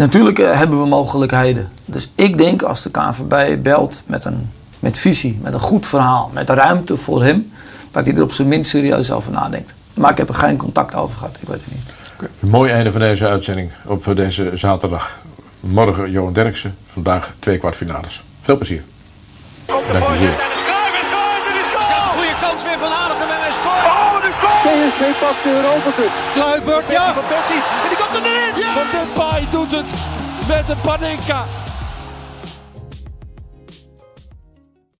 natuurlijk 0.00 0.38
eh, 0.38 0.58
hebben 0.58 0.80
we 0.80 0.86
mogelijkheden. 0.86 1.68
Dus 1.84 2.10
ik 2.14 2.38
denk 2.38 2.62
als 2.62 2.82
de 2.82 2.90
KNVB 2.90 3.62
belt 3.62 4.02
met 4.06 4.24
een 4.24 4.50
met 4.80 4.98
visie, 4.98 5.38
met 5.42 5.52
een 5.52 5.60
goed 5.60 5.86
verhaal, 5.86 6.30
met 6.32 6.50
ruimte 6.50 6.96
voor 6.96 7.22
hem, 7.22 7.52
dat 7.90 8.06
hij 8.06 8.14
er 8.14 8.22
op 8.22 8.32
zijn 8.32 8.48
minst 8.48 8.70
serieus 8.70 9.12
over 9.12 9.32
nadenkt. 9.32 9.74
Maar 9.94 10.10
ik 10.10 10.16
heb 10.16 10.28
er 10.28 10.34
geen 10.34 10.56
contact 10.56 10.94
over 10.94 11.18
gehad, 11.18 11.36
ik 11.40 11.48
weet 11.48 11.60
het 11.64 11.74
niet. 11.74 12.30
Een 12.40 12.48
mooi 12.48 12.72
einde 12.72 12.92
van 12.92 13.00
deze 13.00 13.28
uitzending 13.28 13.70
op 13.84 14.12
deze 14.14 14.50
zaterdag. 14.54 15.18
Morgen 15.60 16.10
Johan 16.10 16.32
Derksen, 16.32 16.76
vandaag 16.86 17.32
twee 17.38 17.58
kwartfinales. 17.58 18.22
Veel 18.40 18.56
plezier. 18.56 18.82
Dank 19.66 20.08
u 20.08 20.16
zeer. 20.16 20.36
Goede 22.16 22.36
kans 22.40 22.62
weer 22.62 22.78
van 22.78 22.92
Aardigem 23.00 23.28
en 23.28 23.40
hij 23.40 23.52
scoort. 23.58 23.84
Oh, 23.86 24.22
de 24.24 24.32
goal! 24.40 24.60
PSV 24.64 25.20
pakt 25.20 25.42
de 25.42 25.50
Europa 25.50 25.90
Cup. 25.96 26.12
Kluivert, 26.32 26.90
ja! 26.90 27.12
Van 27.12 27.22
Persie, 27.28 27.62
en 27.82 27.88
die 27.88 27.98
komt 28.00 28.14
erin! 28.18 28.50
Van 28.76 28.86
Depay 28.92 29.29
doet 29.60 29.72
het 29.72 29.94
met 30.48 30.68
een 30.68 30.80
Panenka. 30.80 31.44